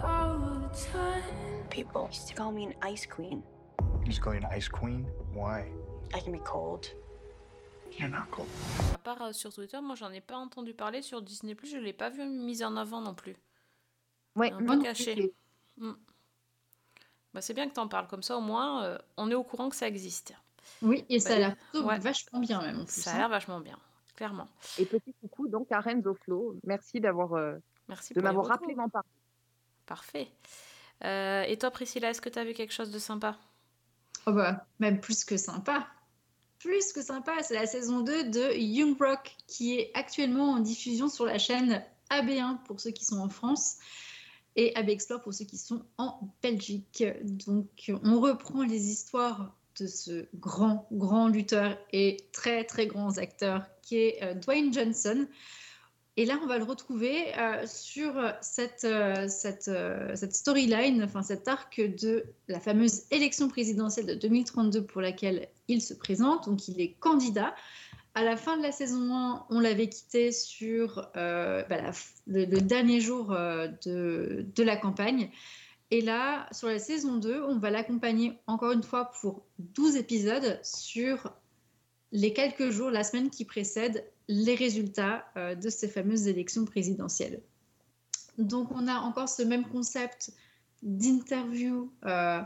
all 0.02 0.38
the 0.38 0.68
time. 0.92 1.68
People 1.70 2.08
used 2.10 2.28
to 2.28 2.34
call 2.34 2.52
me 2.52 2.64
an 2.64 2.74
ice 2.82 3.06
queen. 3.06 3.42
He's 4.04 4.18
going 4.18 4.44
Ice 4.46 4.68
Queen? 4.68 5.06
Why? 5.32 5.68
I 6.12 6.20
can 6.20 6.32
be 6.32 6.40
cold. 6.40 6.90
À 8.94 8.98
part 8.98 9.22
euh, 9.22 9.32
sur 9.32 9.52
Twitter, 9.52 9.80
moi 9.80 9.94
j'en 9.94 10.10
ai 10.12 10.20
pas 10.20 10.36
entendu 10.36 10.74
parler 10.74 11.02
sur 11.02 11.22
Disney+, 11.22 11.56
je 11.64 11.76
l'ai 11.76 11.92
pas 11.92 12.08
vu 12.10 12.24
mise 12.24 12.62
en 12.62 12.76
avant 12.76 13.00
non 13.00 13.14
plus. 13.14 13.36
Ouais, 14.36 14.52
Un 14.52 14.58
peu 14.58 14.64
plus, 14.66 14.82
caché. 14.82 15.14
c'est- 15.78 15.84
Bah, 17.34 17.40
c'est 17.40 17.54
bien 17.54 17.68
que 17.68 17.74
t'en 17.74 17.88
parles, 17.88 18.08
comme 18.08 18.22
ça 18.22 18.36
au 18.36 18.40
moins 18.40 18.84
euh, 18.84 18.98
on 19.16 19.30
est 19.30 19.34
au 19.34 19.44
courant 19.44 19.68
que 19.68 19.76
ça 19.76 19.86
existe. 19.86 20.34
Oui, 20.82 21.04
et 21.08 21.20
ça 21.20 21.34
a 21.34 21.38
Bah, 21.38 21.38
l'air 21.74 21.84
ouais. 21.84 21.98
vachement 21.98 22.40
bien 22.40 22.60
même 22.62 22.80
en 22.80 22.84
plus. 22.84 23.00
Ça 23.02 23.10
a 23.10 23.14
hein. 23.14 23.18
l'air 23.18 23.28
vachement 23.28 23.60
bien, 23.60 23.78
clairement. 24.16 24.48
Et 24.78 24.86
petit 24.86 25.14
coucou 25.20 25.48
donc 25.48 25.70
à 25.72 25.80
Renzo 25.80 26.14
Flo. 26.24 26.56
Merci 26.64 27.00
d'avoir 27.00 27.34
euh, 27.34 27.56
Merci 27.88 28.14
de 28.14 28.20
m'avoir 28.20 28.46
rappelé 28.46 28.74
parler. 28.74 29.08
Parfait. 29.86 30.28
Euh, 31.04 31.42
et 31.42 31.56
toi 31.58 31.70
Priscilla, 31.70 32.10
est-ce 32.10 32.20
que 32.20 32.28
t'as 32.28 32.44
vu 32.44 32.52
quelque 32.52 32.72
chose 32.72 32.90
de 32.90 32.98
sympa? 32.98 33.36
Oh 34.26 34.32
bah, 34.32 34.66
même 34.78 35.00
plus 35.00 35.24
que 35.24 35.36
sympa. 35.36 35.86
Plus 36.60 36.92
que 36.92 37.02
sympa, 37.02 37.42
c'est 37.42 37.54
la 37.54 37.66
saison 37.66 38.00
2 38.00 38.24
de 38.24 38.54
Young 38.54 38.96
Rock 39.00 39.34
qui 39.46 39.78
est 39.78 39.90
actuellement 39.94 40.52
en 40.52 40.60
diffusion 40.60 41.08
sur 41.08 41.24
la 41.24 41.38
chaîne 41.38 41.82
AB1 42.10 42.62
pour 42.64 42.80
ceux 42.80 42.90
qui 42.90 43.04
sont 43.06 43.18
en 43.18 43.30
France 43.30 43.78
et 44.56 44.74
AB 44.76 44.90
Explore 44.90 45.22
pour 45.22 45.32
ceux 45.32 45.46
qui 45.46 45.56
sont 45.56 45.82
en 45.96 46.20
Belgique. 46.42 47.02
Donc 47.24 47.90
on 48.04 48.20
reprend 48.20 48.62
les 48.62 48.90
histoires 48.90 49.56
de 49.78 49.86
ce 49.86 50.26
grand, 50.34 50.86
grand 50.92 51.28
lutteur 51.28 51.78
et 51.92 52.18
très, 52.32 52.64
très 52.64 52.86
grand 52.86 53.16
acteur 53.16 53.64
qui 53.80 53.96
est 53.96 54.22
euh, 54.22 54.34
Dwayne 54.34 54.72
Johnson. 54.72 55.26
Et 56.20 56.26
là, 56.26 56.38
on 56.42 56.46
va 56.46 56.58
le 56.58 56.64
retrouver 56.64 57.34
euh, 57.38 57.64
sur 57.66 58.12
cette, 58.42 58.84
euh, 58.84 59.26
euh, 59.68 60.14
cette 60.14 60.34
storyline, 60.34 61.02
enfin 61.02 61.22
cet 61.22 61.48
arc 61.48 61.80
de 61.80 62.26
la 62.46 62.60
fameuse 62.60 63.04
élection 63.10 63.48
présidentielle 63.48 64.04
de 64.04 64.12
2032 64.12 64.84
pour 64.84 65.00
laquelle 65.00 65.48
il 65.68 65.80
se 65.80 65.94
présente. 65.94 66.44
Donc, 66.44 66.68
il 66.68 66.78
est 66.78 66.92
candidat. 67.00 67.54
À 68.14 68.22
la 68.22 68.36
fin 68.36 68.58
de 68.58 68.62
la 68.62 68.70
saison 68.70 69.14
1, 69.14 69.46
on 69.48 69.60
l'avait 69.60 69.88
quitté 69.88 70.30
sur 70.30 71.08
bah, 71.14 71.90
le, 72.26 72.44
dernier 72.44 73.00
jour 73.00 73.28
de 73.30 74.62
la 74.62 74.76
campagne. 74.76 75.30
Et 75.90 76.02
là, 76.02 76.48
sur 76.52 76.68
la 76.68 76.78
saison 76.78 77.16
2, 77.16 77.44
on 77.44 77.58
va 77.58 77.70
l'accompagner 77.70 78.34
encore 78.46 78.72
une 78.72 78.82
fois 78.82 79.10
pour 79.22 79.46
12 79.58 79.96
épisodes 79.96 80.60
sur 80.62 81.32
les 82.12 82.34
quelques 82.34 82.68
jours, 82.68 82.90
la 82.90 83.04
semaine 83.04 83.30
qui 83.30 83.46
précède 83.46 84.04
les 84.30 84.54
résultats 84.54 85.24
euh, 85.36 85.56
de 85.56 85.68
ces 85.68 85.88
fameuses 85.88 86.28
élections 86.28 86.64
présidentielles. 86.64 87.42
Donc 88.38 88.68
on 88.70 88.86
a 88.86 88.94
encore 89.00 89.28
ce 89.28 89.42
même 89.42 89.66
concept 89.66 90.32
d'interview 90.82 91.92
euh, 92.06 92.40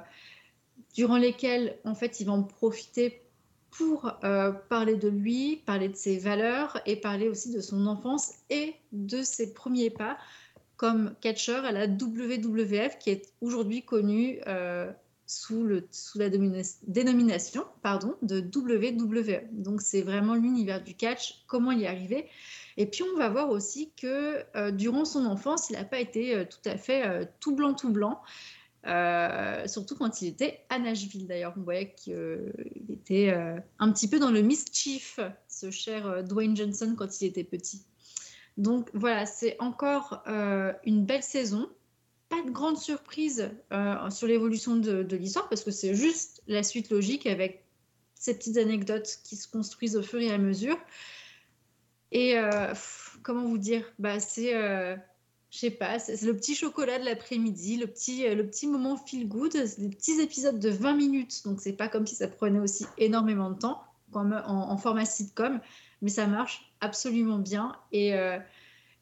durant 0.95 1.19
lesquelles 1.19 1.79
en 1.85 1.95
fait 1.95 2.21
il 2.21 2.27
va 2.27 2.33
en 2.33 2.43
profiter 2.43 3.23
pour 3.71 4.11
euh, 4.25 4.51
parler 4.53 4.97
de 4.97 5.09
lui, 5.09 5.57
parler 5.67 5.91
de 5.91 5.97
ses 5.97 6.17
valeurs 6.17 6.81
et 6.87 6.97
parler 6.97 7.29
aussi 7.29 7.53
de 7.53 7.61
son 7.61 7.87
enfance 7.87 8.33
et 8.49 8.75
de 8.93 9.23
ses 9.23 9.53
premiers 9.53 9.91
pas 9.91 10.17
comme 10.77 11.15
catcheur 11.21 11.65
à 11.67 11.73
la 11.73 11.87
WWF 11.87 12.99
qui 12.99 13.11
est 13.11 13.33
aujourd'hui 13.43 13.83
connue 13.83 14.41
euh, 14.47 14.91
sous, 15.27 15.67
la 16.17 16.29
dénomination 16.29 17.65
de 18.23 18.41
WWE. 18.41 19.43
Donc 19.53 19.81
c'est 19.81 20.03
vraiment 20.03 20.35
l'univers 20.35 20.83
du 20.83 20.95
catch, 20.95 21.45
comment 21.47 21.73
y 21.73 21.87
arriver. 21.87 22.29
Et 22.77 22.87
puis 22.87 23.03
on 23.03 23.17
va 23.17 23.29
voir 23.29 23.51
aussi 23.51 23.93
que 23.97 24.45
euh, 24.57 24.71
durant 24.71 25.05
son 25.05 25.27
enfance, 25.27 25.71
il 25.71 25.75
n'a 25.75 25.85
pas 25.85 26.01
été 26.01 26.35
euh, 26.35 26.45
tout 26.45 26.69
à 26.69 26.77
fait 26.77 27.07
euh, 27.07 27.25
tout 27.41 27.55
blanc, 27.55 27.75
tout 27.75 27.91
blanc. 27.91 28.21
Surtout 29.67 29.97
quand 29.97 30.21
il 30.21 30.29
était 30.29 30.61
à 30.69 30.79
Nashville 30.79 31.27
d'ailleurs. 31.27 31.55
On 31.57 31.63
voyait 31.63 31.95
qu'il 31.95 32.53
était 32.91 33.33
un 33.79 33.93
petit 33.93 34.09
peu 34.09 34.19
dans 34.19 34.31
le 34.31 34.43
mischief, 34.43 35.19
ce 35.49 35.71
cher 35.71 36.23
Dwayne 36.23 36.55
Johnson 36.55 36.95
quand 36.95 37.23
il 37.23 37.29
était 37.29 37.45
petit. 37.45 37.87
Donc 38.59 38.91
voilà, 38.93 39.25
c'est 39.25 39.57
encore 39.59 40.23
une 40.85 41.07
belle 41.07 41.23
saison. 41.23 41.71
Pas 42.35 42.43
de 42.43 42.51
grande 42.51 42.79
surprise 42.79 43.49
euh, 43.73 44.11
sur 44.11 44.27
l'évolution 44.27 44.75
de, 44.75 45.07
l'histoire 45.15 45.49
parce 45.49 45.63
que 45.63 45.71
c'est 45.71 45.95
juste 45.95 46.43
la 46.49 46.65
suite 46.65 46.91
logique 46.91 47.29
avec 47.29 47.65
ces 48.17 48.37
petites 48.37 48.57
anecdotes 48.57 49.21
qui 49.23 49.37
se 49.37 49.47
construisent 49.47 49.95
au 49.97 50.03
fur 50.03 50.19
et 50.19 50.33
à 50.33 50.39
mesure. 50.39 50.77
Et 52.11 52.37
euh, 52.37 52.75
comment 53.23 53.45
vous 53.45 53.59
dire? 53.59 53.85
Bah, 54.01 54.19
C'est, 54.19 54.53
euh, 54.53 54.97
je 55.51 55.59
sais 55.59 55.71
pas, 55.71 56.01
c'est 56.01 56.21
le 56.23 56.35
petit 56.35 56.57
chocolat 56.57 56.99
de 56.99 57.05
l'après-midi, 57.05 57.77
le 57.77 57.87
petit, 57.87 58.29
le 58.29 58.45
petit 58.49 58.67
moment 58.67 58.97
feel 58.97 59.29
good, 59.29 59.53
des 59.53 59.89
petits 59.91 60.21
épisodes 60.21 60.59
de 60.59 60.71
20 60.71 60.95
minutes, 60.95 61.43
donc 61.45 61.61
c'est 61.61 61.75
pas 61.75 61.87
comme 61.87 62.05
si 62.05 62.17
ça 62.17 62.27
prenait 62.27 62.59
aussi 62.59 62.85
énormément 62.99 63.51
de 63.51 63.59
temps 63.59 63.81
en, 64.13 64.33
en 64.33 64.77
format 64.77 65.05
sitcom, 65.05 65.61
mais 66.03 66.11
ça 66.11 66.27
marche 66.27 66.75
absolument 66.81 67.39
bien. 67.39 67.77
Et, 67.93 68.13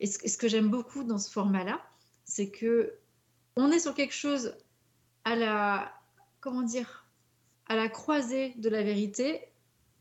ce 0.05 0.37
que 0.37 0.49
j'aime 0.49 0.69
beaucoup 0.69 1.03
dans 1.03 1.19
ce 1.19 1.31
format-là, 1.31 1.81
c'est 2.25 2.51
que 2.51 2.93
on 3.57 3.71
est 3.71 3.79
sur 3.79 3.95
quelque 3.95 4.15
chose 4.15 4.55
à 5.25 5.37
la, 5.37 5.93
comment 6.41 6.63
dire, 6.63 7.07
à 7.67 7.77
la 7.77 7.89
croisée 7.89 8.55
de 8.57 8.69
la 8.69 8.83
vérité 8.83 9.41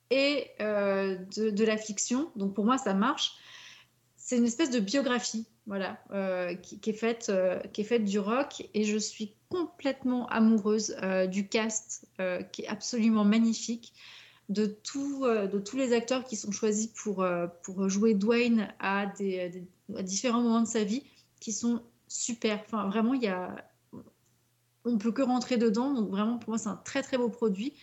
et 0.09 0.47
euh, 0.59 1.17
de, 1.35 1.63
la 1.63 1.77
fiction. 1.77 2.31
Donc 2.35 2.53
pour 2.53 2.65
moi, 2.65 2.77
ça 2.77 2.93
marche. 2.93 3.33
C'est 4.17 4.37
une 4.37 4.45
espèce 4.45 4.69
de 4.69 4.79
biographie, 4.79 5.45
voilà, 5.65 5.99
euh, 6.11 6.53
qui, 6.55 6.89
est 6.89 6.93
faite, 6.93 7.27
euh, 7.29 7.59
qui 7.73 7.81
est 7.81 7.85
faite 7.85 8.05
du 8.05 8.19
rock. 8.19 8.67
Et 8.73 8.83
je 8.83 8.97
suis 8.97 9.35
complètement 9.49 10.27
amoureuse 10.27 10.95
du 11.29 11.47
cast, 11.47 12.07
qui 12.53 12.63
est 12.63 12.67
absolument 12.67 13.25
magnifique, 13.25 13.93
de, 14.47 14.65
tout, 14.65 15.25
de 15.25 15.59
tous 15.59 15.75
les 15.75 15.93
acteurs 15.93 16.23
qui 16.23 16.37
sont 16.37 16.51
choisis 16.51 16.87
pour, 16.87 17.25
pour 17.63 17.89
jouer 17.89 18.13
Dwayne 18.13 18.73
à 18.79 19.07
des, 19.07 19.49
des 19.49 19.63
à 19.97 20.03
différents 20.03 20.41
moments 20.41 20.61
de 20.61 20.67
sa 20.67 20.85
vie 20.85 21.03
qui 21.41 21.51
sont 21.51 21.83
super. 22.11 22.61
Enfin, 22.65 22.87
vraiment, 22.87 23.13
il 23.13 23.23
y 23.23 23.27
a. 23.27 23.55
On 24.83 24.97
peut 24.97 25.11
que 25.11 25.21
rentrer 25.21 25.57
dedans. 25.57 25.93
Donc, 25.93 26.09
vraiment, 26.09 26.37
pour 26.37 26.51
moi, 26.51 26.57
c'est 26.57 26.69
un 26.69 26.81
très, 26.83 27.03
très 27.03 27.17
beau 27.17 27.29
produit. 27.29 27.73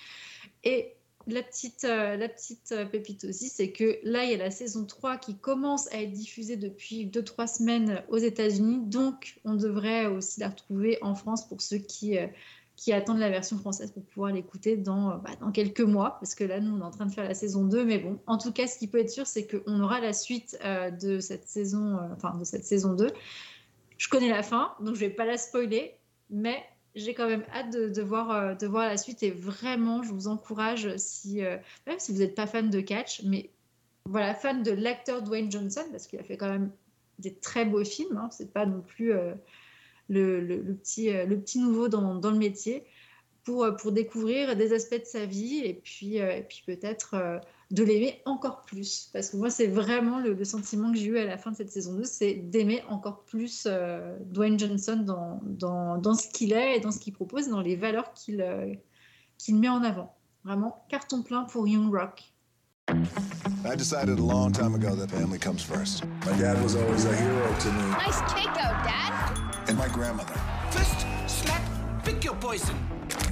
Et 0.64 0.96
la 1.28 1.42
petite, 1.42 1.84
euh, 1.84 2.16
la 2.16 2.28
petite 2.28 2.72
euh, 2.72 2.86
pépite 2.86 3.24
aussi, 3.24 3.48
c'est 3.48 3.70
que 3.70 3.98
là, 4.02 4.24
il 4.24 4.30
y 4.30 4.34
a 4.34 4.38
la 4.38 4.50
saison 4.50 4.84
3 4.84 5.18
qui 5.18 5.36
commence 5.36 5.92
à 5.92 6.02
être 6.02 6.12
diffusée 6.12 6.56
depuis 6.56 7.06
2-3 7.06 7.58
semaines 7.58 8.02
aux 8.08 8.16
États-Unis. 8.16 8.80
Donc, 8.84 9.38
on 9.44 9.54
devrait 9.54 10.06
aussi 10.06 10.40
la 10.40 10.48
retrouver 10.48 10.98
en 11.02 11.14
France 11.14 11.46
pour 11.46 11.60
ceux 11.60 11.78
qui, 11.78 12.18
euh, 12.18 12.26
qui 12.76 12.92
attendent 12.92 13.18
la 13.18 13.30
version 13.30 13.58
française 13.58 13.92
pour 13.92 14.04
pouvoir 14.04 14.32
l'écouter 14.32 14.76
dans, 14.76 15.18
bah, 15.18 15.30
dans 15.40 15.52
quelques 15.52 15.82
mois. 15.82 16.16
Parce 16.20 16.34
que 16.34 16.44
là, 16.44 16.60
nous, 16.60 16.74
on 16.74 16.80
est 16.80 16.84
en 16.84 16.90
train 16.90 17.06
de 17.06 17.12
faire 17.12 17.24
la 17.24 17.34
saison 17.34 17.64
2. 17.64 17.84
Mais 17.84 17.98
bon, 17.98 18.18
en 18.26 18.38
tout 18.38 18.52
cas, 18.52 18.66
ce 18.66 18.78
qui 18.78 18.88
peut 18.88 18.98
être 18.98 19.10
sûr, 19.10 19.26
c'est 19.26 19.46
qu'on 19.46 19.80
aura 19.80 20.00
la 20.00 20.12
suite 20.12 20.58
de, 21.00 21.20
cette 21.20 21.46
saison, 21.46 21.98
enfin, 22.12 22.36
de 22.38 22.44
cette 22.44 22.64
saison 22.64 22.94
2. 22.94 23.12
Je 23.98 24.08
connais 24.08 24.28
la 24.28 24.42
fin, 24.42 24.74
donc 24.80 24.94
je 24.94 25.00
vais 25.00 25.10
pas 25.10 25.26
la 25.26 25.36
spoiler. 25.36 25.94
Mais 26.30 26.64
j'ai 26.94 27.14
quand 27.14 27.28
même 27.28 27.44
hâte 27.52 27.70
de, 27.70 28.02
voir, 28.02 28.30
euh, 28.30 28.54
voir 28.68 28.88
la 28.88 28.96
suite 28.96 29.22
et 29.22 29.30
vraiment, 29.30 30.02
je 30.02 30.12
vous 30.12 30.28
encourage, 30.28 30.96
si, 30.96 31.44
euh, 31.44 31.56
même 31.86 31.98
si 31.98 32.12
vous 32.12 32.18
n'êtes 32.18 32.34
pas 32.34 32.46
fan 32.46 32.70
de 32.70 32.80
catch, 32.80 33.22
mais 33.24 33.50
voilà, 34.04 34.34
fan 34.34 34.62
de 34.62 34.72
l'acteur 34.72 35.22
Dwayne 35.22 35.50
Johnson, 35.50 35.84
parce 35.90 36.06
qu'il 36.06 36.18
a 36.18 36.24
fait 36.24 36.36
quand 36.36 36.48
même 36.48 36.70
des 37.18 37.34
très 37.34 37.64
beaux 37.64 37.84
films, 37.84 38.16
hein, 38.16 38.28
c'est 38.30 38.52
pas 38.52 38.66
non 38.66 38.80
plus 38.80 39.12
euh, 39.12 39.34
le, 40.08 40.74
petit, 40.74 41.58
nouveau 41.58 41.88
dans, 41.88 42.14
le 42.14 42.38
métier, 42.38 42.84
pour, 43.44 43.92
découvrir 43.92 44.56
des 44.56 44.72
aspects 44.72 45.00
de 45.00 45.06
sa 45.06 45.24
vie 45.24 45.58
et 45.64 45.74
puis 45.74 46.20
peut-être 46.66 47.40
de 47.70 47.84
l'aimer 47.84 48.22
encore 48.24 48.62
plus. 48.62 49.10
Parce 49.12 49.30
que 49.30 49.36
moi, 49.36 49.50
c'est 49.50 49.66
vraiment 49.66 50.18
le, 50.18 50.42
sentiment 50.44 50.90
que 50.90 50.98
j'ai 50.98 51.06
eu 51.06 51.18
à 51.18 51.24
la 51.24 51.36
fin 51.36 51.50
de 51.50 51.56
cette 51.56 51.70
saison 51.70 51.94
2, 51.94 52.04
c'est 52.04 52.34
d'aimer 52.34 52.82
encore 52.88 53.24
plus 53.24 53.64
euh, 53.66 54.16
Dwayne 54.26 54.58
Johnson 54.58 55.02
dans, 55.04 55.40
dans, 55.44 55.98
dans 55.98 56.14
ce 56.14 56.28
qu'il 56.28 56.52
est 56.52 56.76
et 56.76 56.80
dans 56.80 56.90
ce 56.90 56.98
qu'il 56.98 57.12
propose, 57.12 57.48
dans 57.48 57.60
les 57.60 57.76
valeurs 57.76 58.12
qu'il 58.14 58.40
euh, 58.40 58.74
qu'il 59.36 59.56
met 59.56 59.68
en 59.68 59.82
avant. 59.82 60.14
Vraiment, 60.44 60.84
carton 60.88 61.22
plein 61.22 61.44
pour 61.44 61.68
Young 61.68 61.92
Rock. 61.92 62.22
I 62.90 63.76
decided 63.76 64.18
a 64.18 64.22
long 64.22 64.50
time 64.50 64.74
ago 64.74 64.94
that 64.94 65.10
family 65.10 65.38
comes 65.38 65.62
first. 65.62 66.04
My 66.24 66.32
dad 66.38 66.62
was 66.62 66.74
always 66.74 67.04
a 67.04 67.14
hero 67.14 67.54
to 67.60 67.72
me. 67.72 67.90
Nice 67.90 68.20
takeout, 68.22 68.82
Dad. 68.82 69.68
And 69.68 69.76
my 69.76 69.88
grandmother. 69.88 70.34
Fist, 70.70 71.06
slap, 71.26 71.62
pick 72.02 72.24
your 72.24 72.34
poison. 72.36 72.76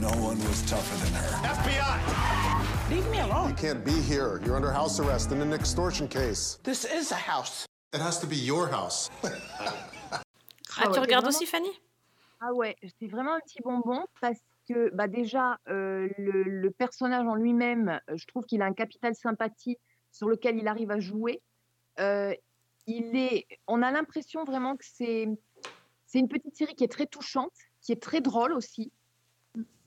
No 0.00 0.10
one 0.10 0.38
was 0.40 0.62
tougher 0.68 1.04
than 1.04 1.14
her. 1.14 1.30
FBI! 1.48 2.55
Leave 2.88 3.10
me 3.10 3.18
alone. 3.18 3.48
You 3.48 3.56
can't 3.56 3.84
be 3.84 4.00
here. 4.00 4.40
You're 4.44 4.54
under 4.54 4.70
house 4.70 5.00
arrest 5.00 5.32
in 5.32 5.40
an 5.40 5.52
extortion 5.52 6.06
case. 6.06 6.60
This 6.62 6.84
is 6.84 7.10
a 7.10 7.16
house. 7.16 7.66
It 7.92 8.00
has 8.00 8.20
to 8.20 8.28
be 8.28 8.36
your 8.36 8.68
house. 8.68 9.10
ah, 9.24 10.88
tu 10.92 11.00
regardes 11.00 11.26
aussi, 11.26 11.46
Fanny? 11.46 11.72
Ah 12.40 12.52
ouais, 12.52 12.76
c'est 13.00 13.08
vraiment 13.08 13.34
un 13.34 13.40
petit 13.40 13.60
bonbon 13.60 14.06
parce 14.20 14.38
que 14.68 14.94
bah 14.94 15.08
déjà, 15.08 15.58
euh, 15.68 16.08
le, 16.16 16.44
le, 16.44 16.70
personnage 16.70 17.26
en 17.26 17.34
lui-même, 17.34 18.00
je 18.14 18.24
trouve 18.26 18.44
qu'il 18.44 18.62
a 18.62 18.66
un 18.66 18.72
capital 18.72 19.16
sympathie 19.16 19.78
sur 20.12 20.28
lequel 20.28 20.56
il 20.56 20.68
arrive 20.68 20.92
à 20.92 21.00
jouer. 21.00 21.42
Euh, 21.98 22.32
il 22.86 23.16
est, 23.16 23.46
on 23.66 23.82
a 23.82 23.90
l'impression 23.90 24.44
vraiment 24.44 24.76
que 24.76 24.84
c'est, 24.84 25.28
c'est 26.06 26.20
une 26.20 26.28
petite 26.28 26.54
série 26.56 26.76
qui 26.76 26.84
est 26.84 26.92
très 26.92 27.06
touchante, 27.06 27.52
qui 27.80 27.90
est 27.90 28.00
très 28.00 28.20
drôle 28.20 28.52
aussi. 28.52 28.92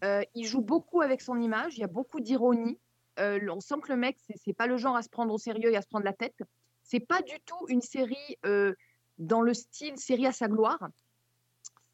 Euh, 0.04 0.22
il 0.36 0.45
joue 0.45 0.62
beaucoup 0.62 1.02
avec 1.02 1.22
son 1.22 1.39
image, 1.39 1.78
il 1.78 1.82
y 1.82 1.86
a 1.86 1.88
beaucoup 1.88 2.20
d'ironie. 2.20 2.78
Euh, 3.20 3.40
on 3.50 3.60
sent 3.60 3.76
que 3.84 3.90
le 3.90 3.98
mec, 3.98 4.18
c'est 4.36 4.54
pas 4.54 4.68
le 4.68 4.78
genre 4.78 4.96
à 4.96 5.02
se 5.02 5.10
prendre 5.10 5.34
au 5.34 5.38
sérieux 5.38 5.72
et 5.72 5.78
à 5.78 5.82
se 5.82 5.88
prendre 5.88 6.06
la 6.06 6.14
tête. 6.14 6.42
C'est 6.84 7.00
pas 7.00 7.22
du 7.22 7.40
tout 7.46 7.66
une 7.68 7.82
série 7.82 8.38
euh, 8.46 8.74
dans 9.18 9.42
le 9.42 9.54
style 9.54 9.98
série 9.98 10.26
à 10.26 10.32
sa 10.32 10.48
gloire. 10.48 10.80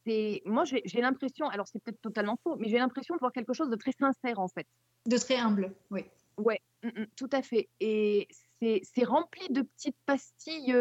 C'est 0.05 0.43
moi, 0.45 0.63
j'ai 0.65 1.01
l'impression, 1.01 1.47
alors 1.49 1.67
c'est 1.67 1.81
peut-être 1.81 2.01
totalement 2.01 2.37
faux, 2.43 2.55
mais 2.57 2.69
j'ai 2.69 2.77
l'impression 2.77 3.15
de 3.15 3.19
voir 3.19 3.31
quelque 3.31 3.53
chose 3.53 3.69
de 3.69 3.75
très 3.75 3.91
sincère 3.91 4.39
en 4.39 4.47
fait. 4.47 4.67
De 5.07 5.17
très 5.17 5.37
humble, 5.37 5.73
oui. 5.89 6.05
Ouais, 6.37 6.61
mm, 6.83 6.89
mm, 6.89 7.07
tout 7.15 7.29
à 7.31 7.41
fait. 7.41 7.69
Et 7.79 8.27
c'est 8.59 9.03
rempli 9.03 9.47
de 9.49 9.63
petites 9.63 9.97
pastilles. 10.05 10.75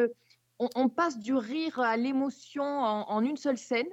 On, 0.58 0.88
passe 0.88 1.18
du 1.18 1.34
rire 1.34 1.80
à 1.80 1.96
l'émotion 1.96 2.64
en, 2.64 3.20
une 3.22 3.36
seule 3.36 3.58
scène 3.58 3.88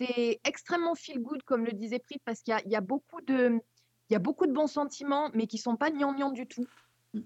c'est 0.00 0.40
extrêmement 0.44 0.96
feel 0.96 1.20
good, 1.20 1.42
comme 1.44 1.64
le 1.64 1.72
disait 1.72 2.00
Prit, 2.00 2.20
parce 2.24 2.42
qu'il 2.42 2.54
y, 2.66 2.70
y 2.70 2.76
a, 2.76 2.80
beaucoup 2.80 3.20
de, 3.20 3.60
il 4.10 4.12
y 4.12 4.16
a 4.16 4.18
beaucoup 4.18 4.46
de 4.46 4.52
bons 4.52 4.66
sentiments, 4.66 5.30
mais 5.34 5.46
qui 5.46 5.58
sont 5.58 5.76
pas 5.76 5.90
gnangnang 5.90 6.32
du 6.32 6.46
tout. 6.46 6.66
Mmh. 7.14 7.20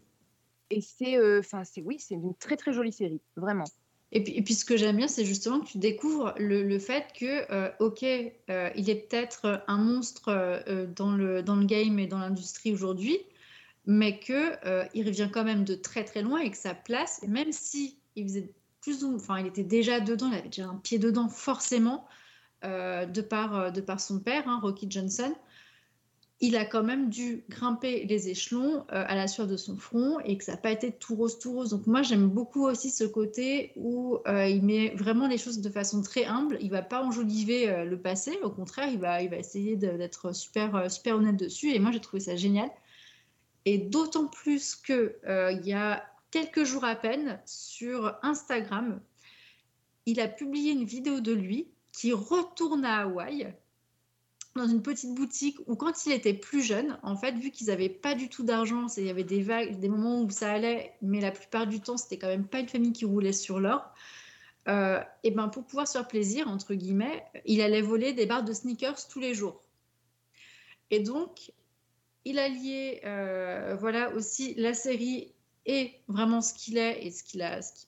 Et 0.71 0.81
c'est, 0.81 1.17
euh, 1.17 1.41
enfin, 1.41 1.65
c'est 1.65 1.83
oui, 1.83 1.97
c'est 1.99 2.15
une 2.15 2.35
très 2.35 2.57
très 2.57 2.73
jolie 2.73 2.93
série, 2.93 3.21
vraiment. 3.37 3.65
Et 4.11 4.23
puis, 4.23 4.33
et 4.37 4.43
puis 4.43 4.55
ce 4.55 4.65
que 4.65 4.77
j'aime 4.77 4.97
bien, 4.97 5.09
c'est 5.09 5.25
justement 5.25 5.61
que 5.61 5.67
tu 5.67 5.79
découvres 5.79 6.35
le, 6.39 6.63
le 6.63 6.79
fait 6.79 7.07
que, 7.19 7.53
euh, 7.53 7.71
ok, 7.79 8.05
euh, 8.05 8.71
il 8.75 8.89
est 8.89 9.09
peut-être 9.09 9.65
un 9.67 9.79
monstre 9.79 10.63
dans, 10.97 11.13
le, 11.13 11.43
dans 11.43 11.57
le 11.57 11.67
game 11.67 11.99
et 11.99 12.07
dans 12.07 12.19
l'industrie 12.19 12.73
aujourd'hui, 12.73 13.19
mais 13.85 14.19
que 14.19 14.55
il 14.95 15.07
revient 15.07 15.29
quand 15.31 15.45
même 15.45 15.65
de 15.65 15.75
très 15.75 16.05
très 16.05 16.23
loin 16.23 16.41
et 16.41 16.51
que 16.51 16.57
sa 16.57 16.75
place, 16.75 17.21
même 17.27 17.53
si 17.53 17.99
il 18.17 18.25
faisait 18.25 18.51
plus 18.81 19.05
ou 19.05 19.17
enfin, 19.17 19.41
il 19.41 19.47
était 19.47 19.63
déjà 19.63 20.01
dedans, 20.01 20.29
il 20.29 20.39
avait 20.39 20.49
déjà 20.49 20.69
un 20.69 20.77
pied 20.77 20.99
dedans 20.99 21.29
forcément. 21.29 22.07
De, 22.63 23.21
par, 23.21 23.71
de 23.71 23.81
par 23.81 24.01
son 24.01 24.19
père, 24.19 24.49
hein, 24.49 24.59
Rocky 24.61 24.89
Johnson, 24.91 25.33
il 26.41 26.57
a 26.57 26.65
quand 26.65 26.85
même 26.85 27.09
dû 27.09 27.45
grimper 27.49 28.05
les 28.05 28.29
échelons 28.29 28.85
euh, 28.93 29.05
à 29.07 29.15
la 29.17 29.27
sueur 29.27 29.47
de 29.47 29.57
son 29.57 29.77
front 29.77 30.21
et 30.21 30.39
que 30.39 30.45
ça 30.45 30.53
n'a 30.53 30.59
pas 30.59 30.71
été 30.71 30.93
tout 30.93 31.17
rose, 31.17 31.39
tout 31.39 31.53
rose. 31.53 31.71
Donc 31.71 31.87
moi, 31.87 32.03
j'aime 32.03 32.29
beaucoup 32.29 32.67
aussi 32.67 32.91
ce 32.91 33.05
côté 33.05 33.73
où 33.77 34.19
il 34.27 34.63
met 34.63 34.91
vraiment 34.91 35.27
les 35.27 35.39
choses 35.39 35.61
de 35.61 35.71
façon 35.71 36.01
très 36.03 36.27
humble. 36.27 36.59
Il 36.61 36.71
va 36.71 36.83
pas 36.83 37.03
enjoliver 37.03 37.85
le 37.85 38.01
passé, 38.01 38.39
au 38.43 38.51
contraire, 38.51 38.89
il 38.89 39.01
va, 39.01 39.21
il 39.21 39.31
va 39.31 39.37
essayer 39.37 39.77
d'être 39.77 40.33
super, 40.33 40.91
super 40.91 41.17
honnête 41.17 41.37
dessus. 41.37 41.73
Et 41.73 41.81
moi, 41.81 41.91
j'ai 41.91 42.01
trouvé 42.01 42.21
ça 42.21 42.37
génial. 42.37 42.71
Et 43.65 43.79
d'autant 43.79 44.27
plus 44.27 44.77
qu'il 44.77 45.15
il 45.27 45.67
y 45.67 45.73
a 45.73 46.05
quelques 46.31 46.65
jours 46.65 46.85
à 46.85 46.95
peine, 46.95 47.41
sur 47.47 48.17
Instagram, 48.23 49.01
il 50.07 50.21
a 50.21 50.29
publié 50.29 50.73
une 50.73 50.85
vidéo 50.85 51.21
de 51.21 51.33
lui 51.33 51.69
qui 51.93 52.13
retourne 52.13 52.85
à 52.85 53.03
Hawaï 53.03 53.55
dans 54.59 54.69
une 54.69 54.83
petite 54.83 55.15
boutique 55.15 55.59
où 55.67 55.77
quand 55.77 56.07
il 56.07 56.13
était 56.13 56.35
plus 56.35 56.63
jeune, 56.63 56.99
en 57.03 57.17
fait, 57.17 57.33
vu 57.33 57.51
qu'ils 57.51 57.69
n'avaient 57.69 57.89
pas 57.89 58.15
du 58.15 58.29
tout 58.29 58.43
d'argent, 58.43 58.87
il 58.97 59.05
y 59.05 59.11
avait 59.11 59.25
des 59.25 59.43
vagues, 59.43 59.79
des 59.79 59.89
moments 59.89 60.21
où 60.23 60.31
ça 60.31 60.53
allait, 60.53 60.95
mais 61.01 61.21
la 61.21 61.31
plupart 61.31 61.67
du 61.67 61.81
temps, 61.81 61.97
c'était 61.97 62.19
quand 62.19 62.29
même 62.29 62.47
pas 62.47 62.61
une 62.61 62.69
famille 62.69 62.93
qui 62.93 63.05
roulait 63.05 63.33
sur 63.33 63.61
l'or. 63.61 63.91
Euh, 64.69 65.01
et 65.23 65.31
ben 65.31 65.49
pour 65.49 65.65
pouvoir 65.65 65.89
se 65.89 65.95
faire 65.95 66.07
plaisir 66.07 66.47
entre 66.47 66.75
guillemets, 66.75 67.25
il 67.47 67.63
allait 67.63 67.81
voler 67.81 68.13
des 68.13 68.27
barres 68.27 68.45
de 68.45 68.53
sneakers 68.53 69.09
tous 69.09 69.21
les 69.21 69.33
jours. 69.33 69.63
Et 70.91 71.01
donc, 71.01 71.53
il 72.25 72.39
a 72.39 72.49
lié, 72.49 73.01
euh, 73.05 73.77
voilà 73.81 74.13
aussi 74.15 74.55
la 74.55 74.75
série 74.75 75.33
et 75.65 75.93
vraiment 76.09 76.41
ce 76.41 76.55
qu'il 76.55 76.79
est 76.79 77.05
et 77.05 77.11
ce 77.11 77.23
qu'il 77.23 77.47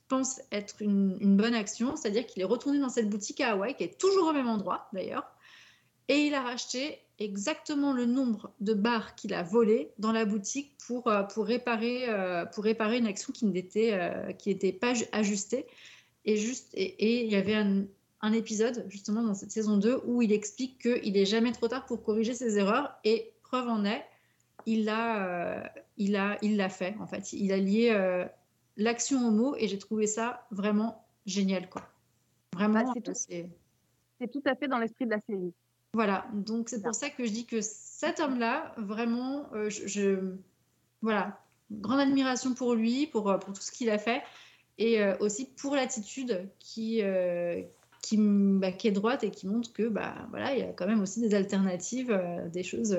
pense 0.08 0.40
être 0.52 0.80
une, 0.80 1.36
bonne 1.36 1.54
action. 1.54 1.96
C'est-à-dire 1.96 2.26
qu'il 2.26 2.42
est 2.42 2.46
retourné 2.46 2.78
dans 2.78 2.88
cette 2.88 3.08
boutique 3.08 3.40
à 3.40 3.52
Hawaï, 3.52 3.74
qui 3.74 3.84
est 3.84 3.98
toujours 3.98 4.28
au 4.28 4.32
même 4.32 4.48
endroit 4.48 4.88
d'ailleurs, 4.92 5.30
et 6.10 6.26
il 6.26 6.34
a 6.34 6.42
racheté 6.42 6.98
exactement 7.20 7.92
le 7.92 8.04
nombre 8.04 8.52
de 8.60 8.74
barres 8.74 9.14
qu'il 9.14 9.32
a 9.32 9.44
volées 9.44 9.92
dans 9.98 10.10
la 10.10 10.24
boutique 10.24 10.76
pour, 10.86 11.06
euh, 11.06 11.22
pour, 11.22 11.46
réparer, 11.46 12.08
euh, 12.08 12.44
pour 12.46 12.64
réparer 12.64 12.98
une 12.98 13.06
action 13.06 13.32
qui 13.32 13.46
n'était 13.46 13.92
euh, 13.92 14.72
pas 14.80 14.94
ajustée. 15.12 15.66
Et, 16.24 16.36
juste, 16.36 16.68
et, 16.74 17.24
il 17.24 17.30
y 17.30 17.36
avait 17.36 17.54
un, 17.54 17.84
un, 18.22 18.32
épisode 18.32 18.84
justement 18.88 19.22
dans 19.22 19.34
cette 19.34 19.52
saison 19.52 19.76
2 19.76 20.02
où 20.04 20.20
il 20.20 20.32
explique 20.32 20.82
qu'il 20.82 21.12
n'est 21.12 21.26
jamais 21.26 21.52
trop 21.52 21.68
tard 21.68 21.86
pour 21.86 22.02
corriger 22.02 22.34
ses 22.34 22.58
erreurs. 22.58 22.98
Et 23.04 23.32
preuve 23.44 23.68
en 23.68 23.84
est, 23.84 24.04
il 24.66 24.84
l'a 24.84 25.72
il 25.96 26.16
a, 26.16 26.38
il 26.42 26.56
l'a 26.56 26.70
fait 26.70 26.96
en 26.98 27.06
fait. 27.06 27.32
Il 27.34 27.52
a 27.52 27.58
lié 27.58 27.90
euh, 27.92 28.24
l'action 28.76 29.28
au 29.28 29.30
mot 29.30 29.54
et 29.56 29.68
j'ai 29.68 29.78
trouvé 29.78 30.08
ça 30.08 30.46
vraiment 30.50 31.06
génial 31.26 31.68
quoi. 31.68 31.82
Vraiment, 32.54 32.82
bah, 32.82 32.90
c'est 32.94 33.02
tout, 33.02 33.12
c'est 33.14 34.30
tout 34.32 34.42
à 34.46 34.56
fait 34.56 34.66
dans 34.66 34.78
l'esprit 34.78 35.04
de 35.04 35.10
la 35.10 35.20
série. 35.20 35.52
Voilà, 35.92 36.26
donc 36.32 36.68
c'est 36.68 36.82
pour 36.82 36.94
ça 36.94 37.10
que 37.10 37.24
je 37.24 37.30
dis 37.30 37.46
que 37.46 37.60
cet 37.60 38.20
homme-là, 38.20 38.74
vraiment, 38.76 39.46
euh, 39.54 39.68
je, 39.70 40.34
voilà, 41.02 41.40
grande 41.70 42.00
admiration 42.00 42.54
pour 42.54 42.74
lui, 42.74 43.06
pour, 43.06 43.24
pour 43.40 43.52
tout 43.52 43.60
ce 43.60 43.72
qu'il 43.72 43.90
a 43.90 43.98
fait, 43.98 44.22
et 44.78 45.04
aussi 45.20 45.44
pour 45.44 45.76
l'attitude 45.76 46.48
qui, 46.58 47.02
qui, 48.00 48.16
bah, 48.18 48.72
qui, 48.72 48.88
est 48.88 48.92
droite 48.92 49.24
et 49.24 49.30
qui 49.30 49.46
montre 49.46 49.72
que 49.74 49.88
bah, 49.88 50.14
voilà, 50.30 50.54
il 50.54 50.60
y 50.60 50.62
a 50.62 50.72
quand 50.72 50.86
même 50.86 51.02
aussi 51.02 51.20
des 51.20 51.34
alternatives, 51.34 52.18
des 52.50 52.62
choses 52.62 52.96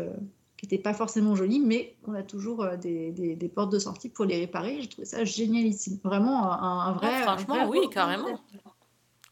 qui 0.62 0.68
n'étaient 0.68 0.84
pas 0.84 0.94
forcément 0.94 1.36
jolies, 1.36 1.60
mais 1.60 1.96
on 2.06 2.14
a 2.14 2.22
toujours 2.22 2.64
euh, 2.64 2.78
des, 2.78 3.12
des, 3.12 3.50
portes 3.50 3.72
de 3.72 3.80
sortie 3.80 4.10
pour 4.10 4.26
les 4.26 4.38
réparer. 4.38 4.80
J'ai 4.80 4.90
trouvé 4.90 5.06
ça 5.06 5.26
génialissime. 5.26 5.98
Vraiment 6.04 6.52
un, 6.52 6.94
vrai. 6.94 7.24
franchement, 7.24 7.68
oui, 7.68 7.80
carrément. 7.92 8.40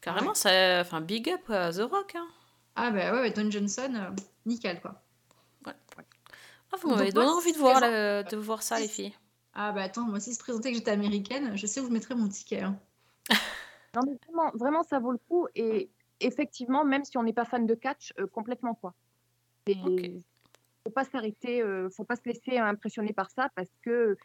Carrément, 0.00 0.34
ça, 0.34 0.80
enfin, 0.80 1.00
big 1.00 1.30
up 1.30 1.48
à 1.48 1.70
The 1.70 1.82
Rock. 1.82 2.16
Hein. 2.16 2.26
Ah, 2.76 2.90
bah 2.90 3.12
ouais, 3.12 3.30
Don 3.30 3.50
Johnson, 3.50 3.92
euh, 3.94 4.10
nickel, 4.46 4.80
quoi. 4.80 5.02
Ouais. 5.66 5.72
Ah, 6.72 6.76
vous 6.80 6.90
m'avez 6.90 7.12
donné 7.12 7.28
envie 7.28 7.52
de 7.52 7.58
voir, 7.58 7.80
de 7.80 8.36
voir 8.36 8.62
ça, 8.62 8.78
les 8.78 8.88
filles. 8.88 9.12
Ah, 9.54 9.72
bah 9.72 9.82
attends, 9.82 10.04
moi, 10.04 10.20
si 10.20 10.34
se 10.34 10.38
présentait 10.38 10.70
que 10.70 10.76
j'étais 10.78 10.92
américaine, 10.92 11.56
je 11.56 11.66
sais 11.66 11.80
où 11.80 11.86
je 11.86 11.92
mettrais 11.92 12.14
mon 12.14 12.28
ticket. 12.28 12.62
Hein. 12.62 12.78
Non, 13.92 14.02
mais 14.06 14.16
vraiment, 14.24 14.52
vraiment, 14.54 14.82
ça 14.84 15.00
vaut 15.00 15.10
le 15.10 15.18
coup. 15.28 15.48
Et 15.56 15.90
effectivement, 16.20 16.84
même 16.84 17.04
si 17.04 17.16
on 17.18 17.22
n'est 17.22 17.32
pas 17.32 17.44
fan 17.44 17.66
de 17.66 17.74
catch, 17.74 18.12
euh, 18.18 18.26
complètement 18.26 18.74
quoi. 18.74 18.94
Et 19.66 20.20
faut 20.84 20.90
pas 20.90 21.04
s'arrêter, 21.04 21.62
euh, 21.62 21.88
faut 21.90 22.04
pas 22.04 22.16
se 22.16 22.22
laisser 22.24 22.58
impressionner 22.58 23.12
par 23.12 23.30
ça 23.30 23.50
parce 23.54 23.70
que 23.82 24.16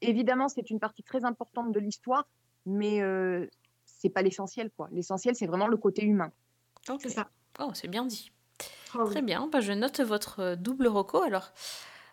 évidemment 0.00 0.48
c'est 0.48 0.70
une 0.70 0.78
partie 0.78 1.02
très 1.02 1.24
importante 1.24 1.72
de 1.72 1.80
l'histoire, 1.80 2.28
mais 2.66 3.02
euh, 3.02 3.46
c'est 3.84 4.10
pas 4.10 4.22
l'essentiel 4.22 4.70
quoi. 4.76 4.88
L'essentiel 4.92 5.34
c'est 5.34 5.46
vraiment 5.46 5.66
le 5.66 5.76
côté 5.76 6.04
humain. 6.04 6.32
C'est 6.98 7.10
ça. 7.10 7.28
Oh, 7.60 7.70
c'est 7.74 7.88
bien 7.88 8.04
dit. 8.04 8.30
Oh, 8.94 9.04
Très 9.04 9.20
oui. 9.20 9.22
bien, 9.26 9.46
bah, 9.52 9.60
je 9.60 9.72
note 9.72 10.00
votre 10.00 10.40
euh, 10.40 10.56
double 10.56 10.88
reco 10.88 11.22
alors. 11.22 11.52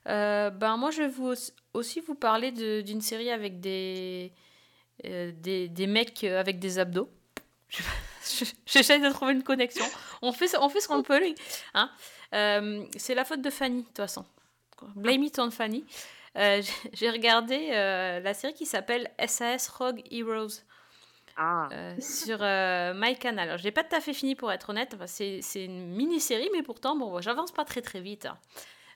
Euh, 0.07 0.49
ben, 0.49 0.77
moi, 0.77 0.91
je 0.91 1.01
vais 1.03 1.07
vous 1.09 1.33
aussi- 1.73 1.99
vous 2.01 2.15
parler 2.15 2.51
d'une 2.51 3.01
série 3.01 3.29
avec 3.31 3.59
des, 3.59 4.31
euh, 5.05 5.31
des, 5.35 5.67
des 5.67 5.87
mecs 5.87 6.23
avec 6.23 6.59
des 6.59 6.79
abdos. 6.79 7.09
Je- 7.69 8.43
je- 8.45 8.51
J'essaie 8.65 8.99
de 8.99 9.09
trouver 9.09 9.33
une 9.33 9.43
connexion. 9.43 9.85
On 10.21 10.31
fait, 10.33 10.47
ce- 10.47 10.57
on 10.57 10.69
fait 10.69 10.79
ce 10.81 10.87
qu'on 10.87 11.03
peut. 11.03 11.19
les- 11.19 11.35
Hein 11.73 11.89
Euh, 12.33 12.85
C'est 12.97 13.15
la 13.15 13.23
faute 13.25 13.41
de 13.41 13.49
Fanny, 13.49 13.81
de 13.83 13.87
toute 13.87 13.97
façon. 13.97 14.25
Blame 14.95 15.23
it 15.23 15.37
on 15.39 15.49
Fanny. 15.51 15.85
J'ai- 16.35 17.09
regardé 17.09 17.69
la 17.71 18.33
série 18.33 18.53
qui 18.53 18.65
s'appelle 18.65 19.11
SAS 19.27 19.67
Rogue 19.69 20.01
Heroes. 20.11 20.61
Euh, 21.39 21.95
sur 21.99 22.39
euh, 22.41 22.93
MyCanal. 22.95 23.49
Alors, 23.49 23.57
j'ai 23.59 23.71
pas 23.71 23.83
tout 23.83 23.95
à 23.95 24.01
fait 24.01 24.13
fini 24.13 24.35
pour 24.35 24.51
être 24.51 24.69
honnête. 24.69 24.93
Enfin, 24.95 25.05
c'est 25.07 25.41
une 25.65 25.87
mini-série, 25.95 26.49
mais 26.53 26.63
pourtant, 26.63 26.95
bon, 26.95 27.21
j'avance 27.21 27.51
pas 27.51 27.63
très 27.65 27.81
très 27.81 28.01
vite. 28.01 28.25
hein. 28.25 28.37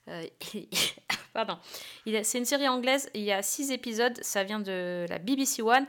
Euh, 0.07 0.23
pardon. 1.33 1.59
Il 2.07 2.15
a- 2.15 2.23
C'est 2.23 2.39
une 2.39 2.45
série 2.45 2.67
anglaise. 2.67 3.09
Il 3.13 3.21
y 3.21 3.31
a 3.31 3.43
six 3.43 3.71
épisodes. 3.71 4.17
Ça 4.23 4.43
vient 4.43 4.59
de 4.59 5.05
la 5.09 5.19
BBC 5.19 5.61
One. 5.61 5.85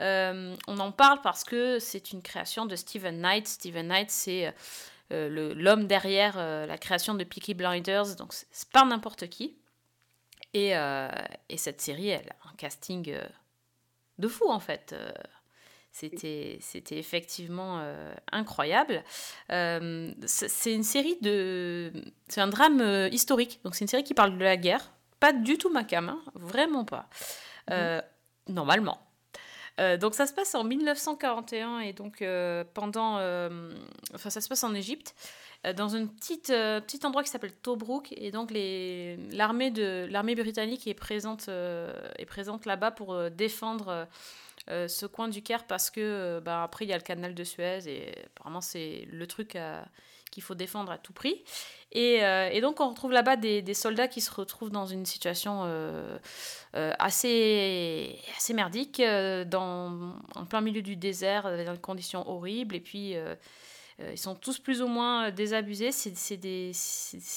Euh, 0.00 0.54
on 0.66 0.78
en 0.78 0.92
parle 0.92 1.20
parce 1.22 1.44
que 1.44 1.78
c'est 1.78 2.12
une 2.12 2.20
création 2.20 2.66
de 2.66 2.76
Steven 2.76 3.18
Knight. 3.20 3.46
Steven 3.48 3.86
Knight, 3.88 4.10
c'est 4.10 4.54
l'homme 5.10 5.86
derrière 5.86 6.36
la 6.36 6.76
création 6.78 7.14
de 7.14 7.24
Peaky 7.24 7.54
Blinders. 7.54 8.16
Donc, 8.16 8.32
c'est 8.34 8.46
c'est 8.50 8.68
pas 8.70 8.84
n'importe 8.84 9.28
qui. 9.28 9.56
Et, 10.52 10.72
et 11.48 11.56
cette 11.56 11.80
série, 11.80 12.08
elle 12.10 12.28
a 12.44 12.48
un 12.50 12.56
casting 12.56 13.16
de 14.18 14.28
fou 14.28 14.50
en 14.50 14.60
fait. 14.60 14.94
C'était, 15.96 16.58
c'était 16.60 16.98
effectivement 16.98 17.78
euh, 17.78 18.12
incroyable. 18.32 19.04
Euh, 19.52 20.12
c'est 20.26 20.74
une 20.74 20.82
série 20.82 21.16
de. 21.22 21.92
C'est 22.26 22.40
un 22.40 22.48
drame 22.48 22.80
euh, 22.80 23.08
historique. 23.12 23.60
Donc, 23.62 23.76
c'est 23.76 23.84
une 23.84 23.88
série 23.88 24.02
qui 24.02 24.12
parle 24.12 24.36
de 24.36 24.42
la 24.42 24.56
guerre. 24.56 24.90
Pas 25.20 25.32
du 25.32 25.56
tout 25.56 25.70
ma 25.70 25.84
cam, 25.84 26.08
hein, 26.08 26.20
vraiment 26.34 26.84
pas. 26.84 27.08
Euh, 27.70 28.02
Normalement. 28.48 28.98
Donc, 30.00 30.14
ça 30.14 30.26
se 30.26 30.32
passe 30.34 30.54
en 30.56 30.64
1941 30.64 31.78
et 31.80 31.92
donc 31.92 32.24
pendant. 32.74 33.14
enfin, 34.14 34.30
ça 34.30 34.40
se 34.40 34.48
passe 34.48 34.64
en 34.64 34.74
Égypte. 34.74 35.14
Dans 35.76 35.94
un 35.96 36.06
petit, 36.06 36.42
euh, 36.50 36.80
petit 36.80 37.06
endroit 37.06 37.22
qui 37.22 37.30
s'appelle 37.30 37.54
Tobruk, 37.54 38.12
et 38.12 38.30
donc 38.30 38.50
les- 38.50 39.16
l'armée 39.32 39.70
de 39.70 40.06
l'armée 40.10 40.34
britannique 40.34 40.86
est 40.86 40.92
présente, 40.94 41.48
est 41.48 42.26
présente 42.26 42.66
là-bas 42.66 42.90
pour 42.90 43.30
défendre 43.30 44.06
euh, 44.70 44.88
ce 44.88 45.04
coin 45.04 45.28
du 45.28 45.42
Caire 45.42 45.64
parce 45.64 45.90
que 45.90 46.00
euh, 46.00 46.40
bah, 46.40 46.62
après 46.62 46.86
il 46.86 46.88
y 46.88 46.94
a 46.94 46.96
le 46.96 47.02
canal 47.02 47.34
de 47.34 47.44
Suez 47.44 47.80
et 47.86 48.14
apparemment 48.26 48.62
c'est 48.62 49.06
le 49.12 49.26
truc 49.26 49.58
qu'il 50.30 50.42
faut 50.42 50.54
défendre 50.54 50.90
à 50.90 50.98
tout 50.98 51.12
prix. 51.12 51.44
Et, 51.92 52.24
euh, 52.24 52.48
et 52.50 52.60
donc 52.60 52.80
on 52.80 52.88
retrouve 52.88 53.12
là-bas 53.12 53.36
des, 53.36 53.62
des 53.62 53.74
soldats 53.74 54.08
qui 54.08 54.20
se 54.20 54.30
retrouvent 54.32 54.70
dans 54.70 54.86
une 54.86 55.04
situation 55.06 55.64
assez, 56.72 58.18
assez 58.36 58.54
merdique, 58.54 59.00
dans, 59.46 60.14
en 60.34 60.44
plein 60.46 60.60
milieu 60.60 60.82
du 60.82 60.96
désert, 60.96 61.44
dans 61.44 61.74
des 61.74 61.80
conditions 61.80 62.28
horribles. 62.28 62.74
Et 62.74 62.80
puis 62.80 63.14
ils 64.00 64.18
sont 64.18 64.34
tous 64.34 64.58
plus 64.58 64.82
ou 64.82 64.88
moins 64.88 65.30
désabusés. 65.30 65.92
C'est 65.92 66.36
des, 66.36 66.72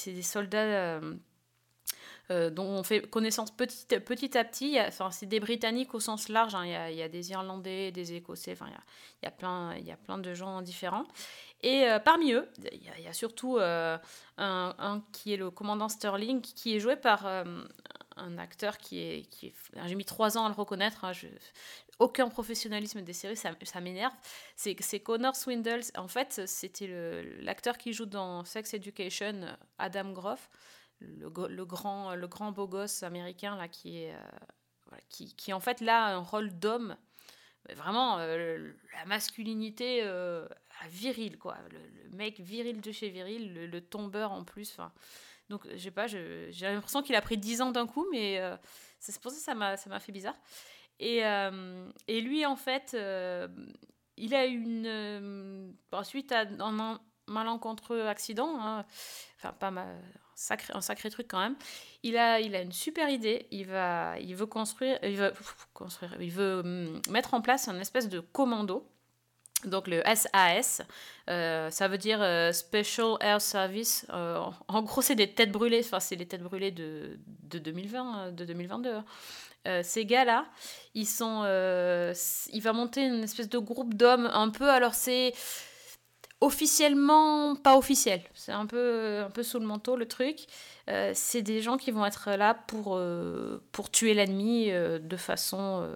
des 0.06 0.22
soldats. 0.24 1.02
Euh, 2.30 2.50
dont 2.50 2.66
on 2.66 2.84
fait 2.84 3.02
connaissance 3.02 3.52
petit, 3.52 4.38
à 4.38 4.44
petit. 4.44 4.78
Enfin, 4.82 5.12
c'est 5.12 5.26
des 5.26 5.40
Britanniques 5.40 5.94
au 5.94 6.00
sens 6.02 6.28
large. 6.28 6.56
hein. 6.56 6.66
Il, 6.66 6.96
y 6.96 7.02
a, 7.02 7.08
des 7.08 7.32
Irlandais, 7.32 7.92
des 7.92 8.14
Écossais. 8.14 8.52
Enfin, 8.52 8.68
il 9.22 9.26
y 9.26 9.28
a, 9.28 9.32
plein, 9.32 9.78
y 9.78 9.92
a 9.92 9.98
plein 9.98 10.18
de 10.18 10.34
gens 10.34 10.62
différents. 10.62 11.06
Et 11.62 11.86
euh, 11.86 12.00
parmi 12.00 12.34
eux, 12.34 12.50
il 12.72 13.04
y 13.04 13.08
a, 13.08 13.14
surtout 13.14 13.58
euh, 13.58 13.98
un, 14.38 15.04
qui 15.14 15.34
est 15.34 15.38
le 15.38 15.50
commandant 15.52 15.88
Sterling, 15.88 16.42
qui 16.42 16.76
est 16.76 16.80
joué 16.80 16.98
par 16.98 17.26
un 17.26 18.38
acteur 18.38 18.78
qui 18.78 19.00
est... 19.00 19.54
J'ai 19.86 19.96
mis 19.96 20.06
trois 20.06 20.38
ans 20.38 20.46
à 20.46 20.50
le 20.50 20.56
reconnaître. 20.56 21.06
hein. 21.06 21.14
Aucun 22.00 22.28
professionnalisme 22.28 23.02
des 23.02 23.14
séries, 23.14 23.38
ça, 23.38 23.52
ça 23.64 23.82
m'énerve. 23.82 24.14
C'est 24.56 25.00
Connor 25.00 25.36
Swindles. 25.36 25.86
En 25.96 26.08
fait, 26.08 26.42
c'était 26.46 26.90
l'acteur 27.40 27.78
qui 27.78 27.94
joue 27.94 28.06
dans 28.06 28.44
Sex 28.44 28.74
Education, 28.74 29.48
Adam 29.80 30.12
Groff, 30.12 30.50
le, 31.00 31.30
grand, 31.66 32.16
le 32.16 32.28
grand 32.28 32.52
beau 32.52 32.68
gosse 32.68 33.04
américain 33.04 33.56
là, 33.56 33.68
qui, 33.68 34.04
est, 34.04 34.14
euh, 34.14 34.98
qui, 35.10 35.36
qui 35.36 35.54
en 35.54 35.60
fait 35.60 35.82
là 35.82 36.06
a 36.06 36.14
un 36.14 36.20
rôle 36.20 36.58
d'homme. 36.58 36.98
Vraiment, 37.76 38.18
euh, 38.20 38.72
la 38.94 39.06
masculinité 39.06 40.02
euh, 40.04 40.48
virile, 40.90 41.38
quoi. 41.38 41.58
Le, 41.72 42.16
mec 42.16 42.40
viril 42.40 42.80
de 42.80 42.92
chez 42.94 43.10
viril, 43.10 43.54
le, 43.54 43.82
tombeur 43.82 44.32
en 44.32 44.46
plus. 44.46 44.72
Enfin, 44.72 44.94
donc, 45.50 45.68
je 45.70 45.78
sais 45.78 45.92
pas, 45.92 46.08
j'ai 46.08 46.50
l'impression 46.62 47.04
qu'il 47.04 47.16
a 47.16 47.22
pris 47.22 47.38
10 47.38 47.62
ans 47.62 47.72
d'un 47.72 47.86
coup, 47.86 48.08
mais 48.12 48.40
euh, 48.40 48.56
c'est 49.00 49.20
pour 49.20 49.32
ça 49.32 49.38
que 49.38 49.44
ça 49.78 49.90
m'a 49.90 50.00
fait 50.00 50.12
bizarre. 50.14 50.38
Et, 51.00 51.20
et 52.08 52.22
lui, 52.22 52.46
en 52.46 52.56
fait, 52.56 52.96
il 54.18 54.34
a 54.34 54.46
une. 54.46 54.86
euh, 54.88 55.72
bon, 55.92 56.04
suite 56.04 56.32
à 56.32 56.42
un 56.42 56.80
un 56.80 57.00
malencontreux 57.28 58.08
accident, 58.08 58.58
hein, 58.60 58.86
enfin, 59.38 59.54
pas 59.54 59.72
mal, 59.72 60.02
un 60.74 60.82
sacré 60.82 61.10
truc 61.10 61.28
quand 61.28 61.40
même, 61.40 61.56
il 62.04 62.18
a, 62.18 62.40
il 62.40 62.56
a 62.56 62.62
une 62.62 62.72
super 62.72 63.10
idée. 63.10 63.48
Il, 63.52 63.66
va, 63.68 64.20
il 64.20 64.36
veut 64.36 64.46
construire. 64.46 65.00
Il 65.04 66.32
veut, 66.32 66.60
hum, 66.60 67.02
mettre 67.10 67.34
en 67.34 67.42
place 67.42 67.68
un 67.68 67.80
espèce 67.80 68.10
de 68.10 68.20
commando. 68.20 68.88
Donc 69.66 69.88
le 69.88 70.04
SAS, 70.14 70.84
euh, 71.32 71.72
ça 71.72 71.88
veut 71.88 71.98
dire 71.98 72.22
euh, 72.22 72.52
Special 72.52 73.18
Air 73.22 73.42
Service. 73.42 74.06
Euh, 74.14 74.40
en- 74.68 74.84
gros, 74.84 75.02
c'est 75.02 75.16
des 75.16 75.34
têtes 75.34 75.52
brûlées. 75.52 75.82
Enfin, 75.84 76.00
c'est 76.00 76.16
les 76.16 76.28
têtes 76.28 76.44
brûlées 76.44 76.70
de, 76.70 77.20
de 77.44 77.58
2020, 77.58 78.20
euh, 78.28 78.32
de 78.32 78.46
2022. 78.46 78.98
Euh, 79.68 79.82
ces 79.84 80.06
gars-là, 80.06 80.46
ils 80.94 81.08
sont, 81.08 81.42
il 82.54 82.62
va 82.62 82.74
monter 82.74 83.04
une 83.06 83.24
espèce 83.24 83.50
de 83.50 83.58
groupe 83.58 83.96
d'hommes 83.96 84.30
un 84.32 84.50
peu. 84.50 84.70
Alors 84.70 84.94
c'est 84.94 85.34
officiellement 86.42 87.56
pas 87.56 87.78
officiel. 87.78 88.22
C'est 88.34 88.52
un 88.52 88.66
peu, 88.66 89.24
un 89.26 89.30
peu 89.30 89.44
sous 89.44 89.60
le 89.60 89.66
manteau 89.66 89.96
le 89.96 90.08
truc. 90.08 90.46
Euh, 90.90 91.12
c'est 91.14 91.42
des 91.42 91.62
gens 91.62 91.78
qui 91.78 91.92
vont 91.92 92.06
être 92.06 92.32
là 92.32 92.54
pour, 92.54 92.96
euh, 92.96 93.62
pour 93.72 93.90
tuer 93.90 94.14
l'ennemi 94.14 94.70
euh, 94.70 95.00
de 95.00 95.18
façon 95.18 95.88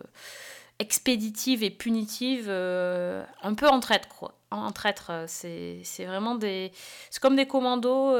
expéditive 0.79 1.63
et 1.63 1.69
punitive, 1.69 2.49
un 2.49 3.53
peu 3.55 3.67
en 3.67 3.79
traître 3.79 4.07
quoi. 4.07 4.35
En 4.49 4.71
traître, 4.71 5.11
c'est 5.27 5.83
vraiment 5.99 6.35
des. 6.35 6.73
C'est 7.09 7.21
comme 7.21 7.37
des 7.37 7.47
commandos. 7.47 8.11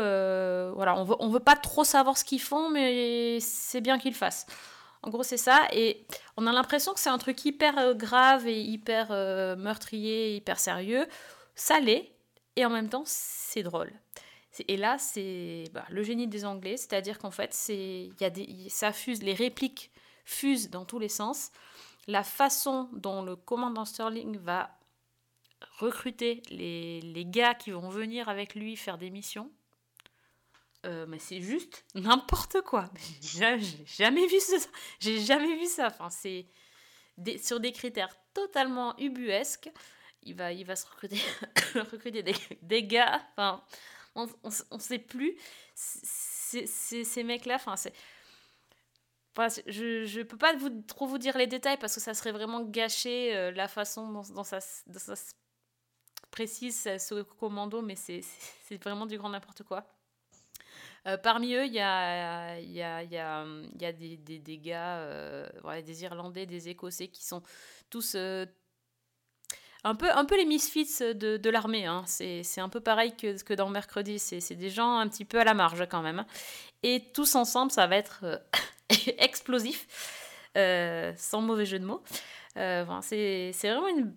voilà, 0.76 0.95
on 0.95 1.03
veut, 1.03 1.15
on 1.19 1.28
veut 1.30 1.39
pas 1.39 1.55
trop 1.55 1.84
savoir 1.84 2.17
ce 2.17 2.24
qu'ils 2.24 2.39
font, 2.39 2.69
mais 2.69 3.39
c'est 3.41 3.82
bien 3.82 3.97
qu'ils 3.97 4.11
le 4.11 4.17
fassent. 4.17 4.45
En 5.03 5.09
gros, 5.09 5.24
c'est 5.24 5.38
ça. 5.38 5.67
Et 5.74 6.05
on 6.38 6.45
a 6.45 6.53
l'impression 6.53 6.93
que 6.93 6.99
c'est 6.99 7.09
un 7.09 7.17
truc 7.17 7.43
hyper 7.43 7.95
grave 7.95 8.47
et 8.47 8.61
hyper 8.61 9.09
meurtrier, 9.57 10.36
hyper 10.36 10.59
sérieux. 10.59 11.07
L'est. 11.80 12.12
Et 12.56 12.66
en 12.66 12.70
même 12.70 12.89
temps, 12.89 13.04
c'est 13.06 13.64
drôle. 13.64 13.91
Et 14.68 14.76
là, 14.76 14.97
c'est 14.97 15.66
bah, 15.74 15.86
le 15.89 16.04
génie 16.04 16.28
des 16.28 16.43
Anglais. 16.45 16.76
C'est-à-dire 16.78 17.18
qu'en 17.20 17.32
fait, 17.32 17.56
y 17.70 18.24
a 18.26 18.30
des, 18.30 18.68
ça 18.70 18.91
fuse, 18.91 19.24
les 19.24 19.34
répliques 19.34 19.91
fusent 20.26 20.70
dans 20.70 20.84
tous 20.86 20.99
les 20.99 21.10
sens. 21.10 21.52
La 22.08 22.24
façon 22.24 22.89
dont 22.93 23.22
le 23.22 23.36
commandant 23.36 23.86
Sterling 23.86 24.38
va 24.38 24.78
recruter 25.80 26.41
les, 26.49 26.99
les 27.02 27.26
gars 27.26 27.54
qui 27.54 27.72
vont 27.72 27.89
venir 27.89 28.28
avec 28.28 28.56
lui 28.56 28.76
faire 28.76 28.97
des 28.97 29.10
missions, 29.12 29.49
euh, 30.86 31.06
mais 31.08 31.20
c'est 31.20 31.41
juste 31.41 31.86
n'importe 31.93 32.62
quoi. 32.62 32.89
J'ai 33.22 33.39
ja- 33.39 33.58
j'ai 33.58 33.86
jamais 33.86 34.26
vu 34.28 34.39
ça. 34.39 34.56
J'ai 34.99 35.20
jamais 35.20 35.56
vu 35.58 35.68
ça. 35.68 35.88
Enfin, 35.88 36.10
c'est 36.10 36.47
sur 37.41 37.60
des 37.60 37.72
critères 37.72 38.16
totalement 38.34 38.97
ubuesques. 38.97 39.70
Il 40.24 40.36
va, 40.36 40.51
il 40.53 40.65
va 40.65 40.76
se 40.76 40.86
recruter, 40.88 41.17
recruter 41.76 42.24
des, 42.24 42.36
des 42.61 42.84
gars. 42.84 43.22
Enfin, 43.34 43.63
on, 44.15 44.28
on, 44.43 44.49
on 44.72 44.80
sait 44.80 44.99
plus. 44.99 45.38
C'est- 45.76 46.67
c'est- 46.67 47.03
ces 47.03 47.24
mecs-là, 47.24 47.55
enfin, 47.55 47.76
c'est. 47.76 47.93
Enfin, 49.38 49.47
je 49.67 50.17
ne 50.19 50.24
peux 50.24 50.38
pas 50.38 50.53
trop 50.88 51.07
vous 51.07 51.17
dire 51.17 51.38
les 51.38 51.47
détails 51.47 51.78
parce 51.78 51.95
que 51.95 52.01
ça 52.01 52.13
serait 52.13 52.34
vraiment 52.34 52.61
gâcher 52.63 53.34
euh, 53.36 53.51
la 53.51 53.67
façon 53.69 54.11
dont, 54.11 54.24
dont 54.34 54.43
ça, 54.43 54.59
dont 54.88 54.99
ça 54.99 55.15
se 55.15 55.32
précise 56.32 56.82
ce- 56.84 57.22
commando, 57.24 57.82
mais 57.82 57.95
c'est 57.95 58.22
vraiment 58.84 59.05
du 59.05 59.17
grand 59.17 59.30
n'importe 59.30 59.63
quoi. 59.63 59.86
Euh, 61.07 61.17
parmi 61.17 61.53
eux, 61.55 61.65
il 61.65 61.74
y 61.74 61.80
a, 61.80 62.59
y 62.59 62.82
a, 62.82 63.03
y 63.03 63.17
a, 63.17 63.45
y 63.80 63.86
a 63.86 63.91
des, 63.93 64.17
des, 64.17 64.39
des 64.39 64.57
gars, 64.59 64.97
euh, 64.99 65.49
des 65.82 66.03
Irlandais, 66.03 66.45
des 66.45 66.69
Écossais 66.69 67.07
qui 67.07 67.26
sont 67.26 67.41
tous, 67.89 68.13
euh, 68.15 68.45
un 69.84 69.96
peu, 69.96 70.10
un 70.12 70.26
peu 70.26 70.38
les 70.38 70.46
misfits 70.46 71.00
de, 71.00 71.38
de 71.38 71.50
l'armée. 71.50 71.86
Hein. 71.86 72.04
C'est 72.06 72.62
un 72.62 72.70
peu 72.70 72.80
pareil 72.80 73.16
que, 73.16 73.42
que 73.44 73.54
dans 73.54 73.70
Mercredi. 73.70 74.20
C'est 74.20 74.56
des 74.56 74.70
gens 74.70 74.98
un 74.98 75.08
petit 75.08 75.26
peu 75.26 75.40
à 75.40 75.44
la 75.44 75.54
marge 75.54 75.86
quand 75.90 76.02
même. 76.02 76.26
Et 76.84 77.12
tous 77.14 77.36
ensemble, 77.36 77.72
ça 77.72 77.88
va 77.88 77.96
être 77.98 78.22
euh, 78.24 78.38
explosif, 79.18 79.88
euh, 80.58 81.14
sans 81.18 81.42
mauvais 81.42 81.66
jeu 81.66 81.80
de 81.80 81.86
mots. 81.86 82.04
Euh, 82.58 82.84
voilà, 82.86 83.02
c'est 83.02 83.52
vraiment 83.64 83.88
une, 83.88 84.14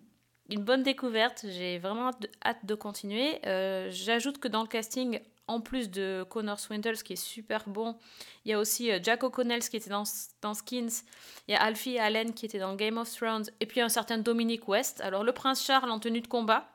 une 0.49 0.63
bonne 0.63 0.83
découverte. 0.83 1.45
J'ai 1.47 1.79
vraiment 1.79 2.11
hâte 2.43 2.65
de, 2.65 2.75
continuer. 2.75 3.39
Euh, 3.45 3.89
J'ajoute 3.91 4.39
que 4.39 4.47
dans 4.47 4.61
le 4.61 4.67
casting, 4.67 5.19
en 5.47 5.61
plus 5.61 5.89
de 5.91 6.25
Connor 6.29 6.59
Swindles 6.59 7.03
qui 7.03 7.13
est 7.13 7.15
super 7.15 7.67
bon, 7.69 7.97
il 8.45 8.51
y 8.51 8.53
a 8.53 8.59
aussi 8.59 8.91
euh, 8.91 8.99
Jack 9.01 9.23
O'Connell 9.23 9.61
qui 9.61 9.77
était 9.77 9.89
dans, 9.89 10.03
dans 10.41 10.53
Skins, 10.53 11.03
il 11.47 11.53
y 11.53 11.55
a 11.55 11.61
Alfie 11.61 11.99
Allen 11.99 12.33
qui 12.33 12.45
était 12.45 12.59
dans 12.59 12.75
Game 12.75 12.97
of 12.97 13.13
Thrones, 13.15 13.45
et 13.59 13.65
puis 13.65 13.81
un 13.81 13.89
certain 13.89 14.17
Dominic 14.17 14.67
West. 14.67 15.01
Alors 15.01 15.23
le 15.23 15.31
prince 15.33 15.63
Charles 15.65 15.91
en 15.91 15.99
tenue 15.99 16.21
de 16.21 16.27
combat. 16.27 16.69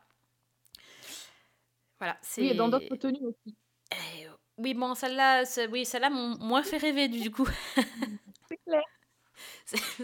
Voilà, 1.99 2.17
c'est. 2.23 2.41
Oui, 2.43 2.49
et 2.49 2.55
dans 2.55 2.69
d'autres 2.69 2.97
tenues 2.97 3.27
aussi. 3.27 3.57
Eh, 3.93 4.27
oui, 4.57 4.75
bon, 4.75 4.95
celle-là, 4.95 5.45
oui, 5.71 5.85
celle-là 5.85 6.11
m'ont 6.11 6.39
moins 6.39 6.63
fait 6.63 6.79
rêver 6.79 7.09
du 7.09 7.31
coup. 7.31 7.49
C'est 8.49 8.59
clair. 8.67 8.83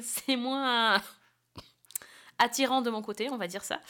C'est- 0.02 0.36
moins 0.36 1.02
attirant 2.38 2.82
de 2.82 2.90
mon 2.90 3.02
côté, 3.02 3.30
on 3.30 3.36
va 3.36 3.46
dire 3.46 3.64
ça. 3.64 3.80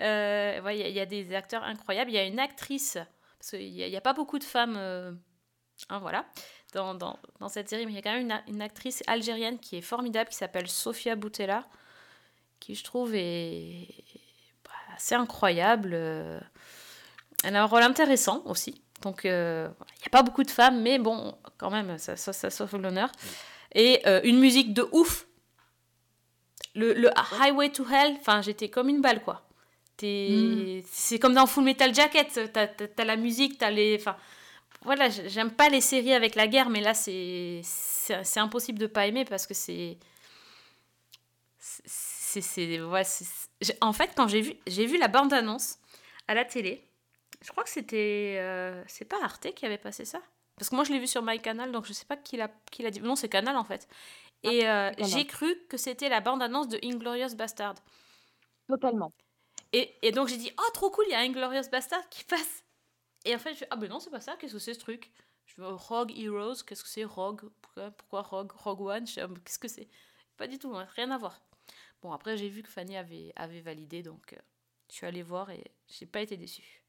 Euh, 0.00 0.60
ouais, 0.62 0.78
y, 0.78 0.82
il 0.82 0.94
y 0.94 1.00
a 1.00 1.06
des 1.06 1.34
acteurs 1.34 1.64
incroyables. 1.64 2.10
Il 2.10 2.14
y 2.14 2.18
a 2.18 2.24
une 2.24 2.38
actrice, 2.38 2.98
parce 3.40 3.52
qu'il 3.52 3.72
n'y 3.72 3.96
a, 3.96 4.00
pas 4.02 4.12
beaucoup 4.12 4.38
de 4.38 4.44
femmes 4.44 4.76
euh, 4.76 5.12
hein, 5.88 5.98
voilà, 5.98 6.26
dans, 6.74 6.94
dans, 6.94 7.18
dans 7.40 7.48
cette 7.48 7.70
série, 7.70 7.86
mais 7.86 7.92
il 7.92 7.94
y 7.94 7.98
a 7.98 8.02
quand 8.02 8.12
même 8.12 8.30
une, 8.46 8.60
actrice 8.60 9.02
algérienne 9.06 9.58
qui 9.58 9.76
est 9.76 9.80
formidable, 9.80 10.28
qui 10.28 10.36
s'appelle 10.36 10.68
Sofia 10.68 11.16
Boutella, 11.16 11.66
qui 12.60 12.74
je 12.74 12.84
trouve 12.84 13.14
est 13.14 13.88
bah, 14.62 14.72
assez 14.94 15.14
incroyable. 15.14 15.92
euh. 15.94 16.38
Elle 17.42 17.56
a 17.56 17.62
un 17.62 17.66
rôle 17.66 17.82
intéressant 17.82 18.42
aussi. 18.44 18.82
Donc, 19.00 19.24
euh, 19.24 19.70
il 19.96 20.00
n'y 20.00 20.06
a 20.06 20.10
pas 20.10 20.22
beaucoup 20.22 20.44
de 20.44 20.50
femmes, 20.50 20.82
mais 20.82 20.98
bon, 20.98 21.34
quand 21.56 21.70
même, 21.70 21.96
ça, 21.96 22.16
ça, 22.16 22.34
ça 22.34 22.50
sauve 22.50 22.76
l'honneur. 22.76 23.10
Et 23.74 24.02
euh, 24.06 24.20
une 24.24 24.38
musique 24.38 24.74
de 24.74 24.86
ouf. 24.92 25.26
Le, 26.74 26.92
le 26.92 27.10
Highway 27.40 27.70
to 27.70 27.88
Hell, 27.88 28.16
enfin, 28.20 28.42
j'étais 28.42 28.68
comme 28.68 28.90
une 28.90 29.00
balle, 29.00 29.22
quoi. 29.22 29.49
T'es- 30.00 30.82
C'est 30.90 31.18
comme 31.18 31.34
dans 31.34 31.46
Full 31.46 31.64
Metal 31.64 31.94
Jacket, 31.94 32.52
t'as 32.52 32.66
t'as 32.68 33.04
la 33.04 33.16
musique, 33.16 33.58
t'as 33.58 33.70
les... 33.70 33.96
Enfin, 34.00 34.16
voilà, 34.82 35.10
j'aime 35.10 35.50
pas 35.50 35.68
les 35.68 35.82
séries 35.82 36.14
avec 36.14 36.34
la 36.36 36.46
guerre, 36.48 36.70
mais 36.70 36.80
là, 36.80 36.94
c'est 36.94 37.62
impossible 38.36 38.78
de 38.78 38.86
pas 38.86 39.06
aimer 39.06 39.24
parce 39.26 39.46
que 39.46 39.54
c'est... 39.54 39.98
c'est 41.58 42.80
ouais, 42.80 43.02
En 43.80 43.92
fait, 43.92 44.12
quand 44.16 44.28
j'ai 44.28 44.40
vu, 44.40 44.54
j'ai 44.66 44.86
vu 44.86 44.96
la 44.98 45.08
bande-annonce 45.08 45.78
à 46.28 46.34
la 46.34 46.44
télé, 46.44 46.82
je 47.42 47.50
crois 47.50 47.64
que 47.64 47.70
c'était... 47.70 48.36
euh, 48.40 48.82
c'est 48.86 49.04
pas 49.04 49.16
Arte 49.22 49.52
qui 49.54 49.66
avait 49.66 49.78
passé 49.78 50.04
ça? 50.04 50.20
Parce 50.56 50.70
que 50.70 50.74
moi, 50.76 50.84
je 50.84 50.92
l'ai 50.92 50.98
vu 50.98 51.06
sur 51.06 51.22
MyCanal, 51.22 51.72
donc 51.72 51.86
je 51.86 51.92
sais 51.92 52.04
pas 52.06 52.16
qui 52.16 52.36
l'a 52.36 52.50
qui 52.70 52.82
l'a 52.82 52.90
dit. 52.90 53.00
Non, 53.00 53.16
c'est 53.16 53.28
Canal, 53.28 53.56
en 53.56 53.64
fait. 53.64 53.88
Et 54.42 54.68
euh, 54.68 54.92
Canal. 54.92 55.10
j'ai 55.10 55.26
cru 55.26 55.54
que 55.68 55.76
c'était 55.76 56.08
la 56.08 56.20
bande-annonce 56.20 56.68
de 56.68 56.78
Inglorious 56.84 57.34
Bastard. 57.34 57.74
Totalement. 58.68 59.12
Et, 59.72 60.10
donc 60.12 60.28
j'ai 60.28 60.36
dit, 60.36 60.50
oh 60.58 60.70
trop 60.74 60.90
cool, 60.90 61.04
il 61.08 61.12
y 61.12 61.14
a 61.14 61.20
Inglorious 61.20 61.68
Bastard 61.70 62.08
qui 62.08 62.24
passe. 62.24 62.64
Et 63.24 63.34
en 63.34 63.38
fait, 63.38 63.52
je 63.52 63.58
fais, 63.58 63.66
ah 63.70 63.76
ben 63.76 63.88
non, 63.88 64.00
c'est 64.00 64.10
pas 64.10 64.20
ça, 64.20 64.36
qu'est-ce 64.36 64.54
que 64.54 64.58
c'est 64.58 64.74
ce 64.74 64.80
truc? 64.80 65.10
Je 65.46 65.54
fais, 65.54 65.62
oh, 65.62 65.76
Rogue 65.76 66.12
Heroes, 66.16 66.62
qu'est-ce 66.66 66.82
que 66.82 66.88
c'est 66.88 67.04
Rogue? 67.04 67.42
Pourquoi, 67.60 67.90
pourquoi 67.90 68.22
Rogue? 68.22 68.52
Rogue 68.52 68.80
One 68.80 69.04
Ah, 69.18 69.28
Qu'est-ce 69.44 69.58
que 69.58 69.68
c'est? 69.68 69.88
Pas 70.36 70.46
du 70.46 70.58
tout, 70.58 70.74
hein, 70.74 70.86
rien 70.96 71.10
à 71.10 71.18
voir. 71.18 71.40
Bon, 72.02 72.12
après, 72.12 72.36
j'ai 72.36 72.48
vu 72.48 72.62
que 72.62 72.68
Fanny 72.68 72.96
avait, 72.96 73.32
avait 73.36 73.60
validé, 73.60 74.02
donc 74.02 74.32
euh, 74.32 74.36
je 74.88 74.96
suis 74.96 75.06
allée 75.06 75.22
voir 75.22 75.50
et 75.50 75.62
j'ai 75.86 76.06
pas 76.06 76.22
été 76.22 76.36
déçue. 76.36 76.82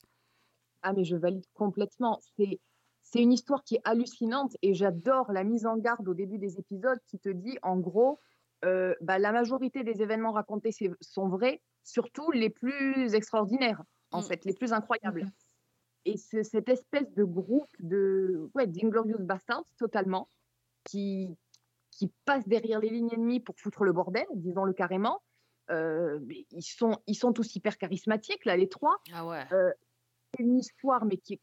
Ah, 0.81 0.93
mais 0.93 1.03
je 1.03 1.15
valide 1.15 1.45
complètement. 1.53 2.19
C'est, 2.37 2.59
c'est 3.03 3.19
une 3.21 3.33
histoire 3.33 3.63
qui 3.63 3.75
est 3.75 3.81
hallucinante 3.83 4.55
et 4.61 4.73
j'adore 4.73 5.31
la 5.31 5.43
mise 5.43 5.65
en 5.65 5.77
garde 5.77 6.07
au 6.07 6.13
début 6.13 6.37
des 6.37 6.57
épisodes 6.57 6.99
qui 7.07 7.19
te 7.19 7.29
dit, 7.29 7.57
en 7.61 7.77
gros, 7.77 8.19
euh, 8.63 8.95
bah, 9.01 9.19
la 9.19 9.31
majorité 9.31 9.83
des 9.83 10.01
événements 10.01 10.31
racontés 10.31 10.71
sont 11.01 11.27
vrais, 11.27 11.61
surtout 11.83 12.31
les 12.31 12.49
plus 12.49 13.13
extraordinaires, 13.13 13.83
en 14.11 14.19
Mm. 14.21 14.23
fait, 14.23 14.45
les 14.45 14.53
plus 14.53 14.73
incroyables. 14.73 15.25
Et 16.05 16.17
c'est 16.17 16.43
cette 16.43 16.69
espèce 16.69 17.11
de 17.13 17.23
groupe 17.23 17.69
de, 17.79 18.49
ouais, 18.55 18.67
d'Inglorious 18.67 19.19
Bastards, 19.19 19.65
totalement, 19.77 20.27
qui, 20.83 21.35
qui 21.91 22.11
passe 22.25 22.47
derrière 22.47 22.79
les 22.79 22.89
lignes 22.89 23.13
ennemies 23.13 23.39
pour 23.39 23.55
foutre 23.59 23.83
le 23.83 23.93
bordel, 23.93 24.25
disons-le 24.33 24.73
carrément. 24.73 25.21
Euh, 25.69 26.19
ils, 26.51 26.63
sont, 26.63 27.01
ils 27.07 27.15
sont 27.15 27.33
tous 27.33 27.55
hyper 27.55 27.77
charismatiques, 27.77 28.45
là, 28.45 28.57
les 28.57 28.67
trois. 28.67 28.97
Ah 29.13 29.25
ouais. 29.27 29.43
Euh, 29.51 29.71
c'est 30.33 30.43
une 30.43 30.57
histoire, 30.57 31.05
mais 31.05 31.17
qui 31.17 31.33
est- 31.35 31.41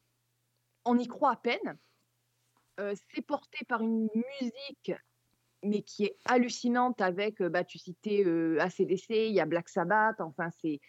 on 0.85 0.97
y 0.97 1.07
croit 1.07 1.31
à 1.31 1.35
peine. 1.37 1.77
Euh, 2.79 2.93
c'est 3.13 3.21
porté 3.21 3.63
par 3.65 3.81
une 3.81 4.09
musique, 4.13 4.93
mais 5.63 5.81
qui 5.81 6.05
est 6.05 6.17
hallucinante 6.25 7.01
avec, 7.01 7.41
euh, 7.41 7.49
bah, 7.49 7.63
tu 7.63 7.77
citais 7.77 8.23
euh, 8.25 8.59
ACDC, 8.59 9.09
il 9.09 9.33
y 9.33 9.39
a 9.39 9.45
Black 9.45 9.69
Sabbath, 9.69 10.21
enfin, 10.21 10.49
c'est 10.61 10.79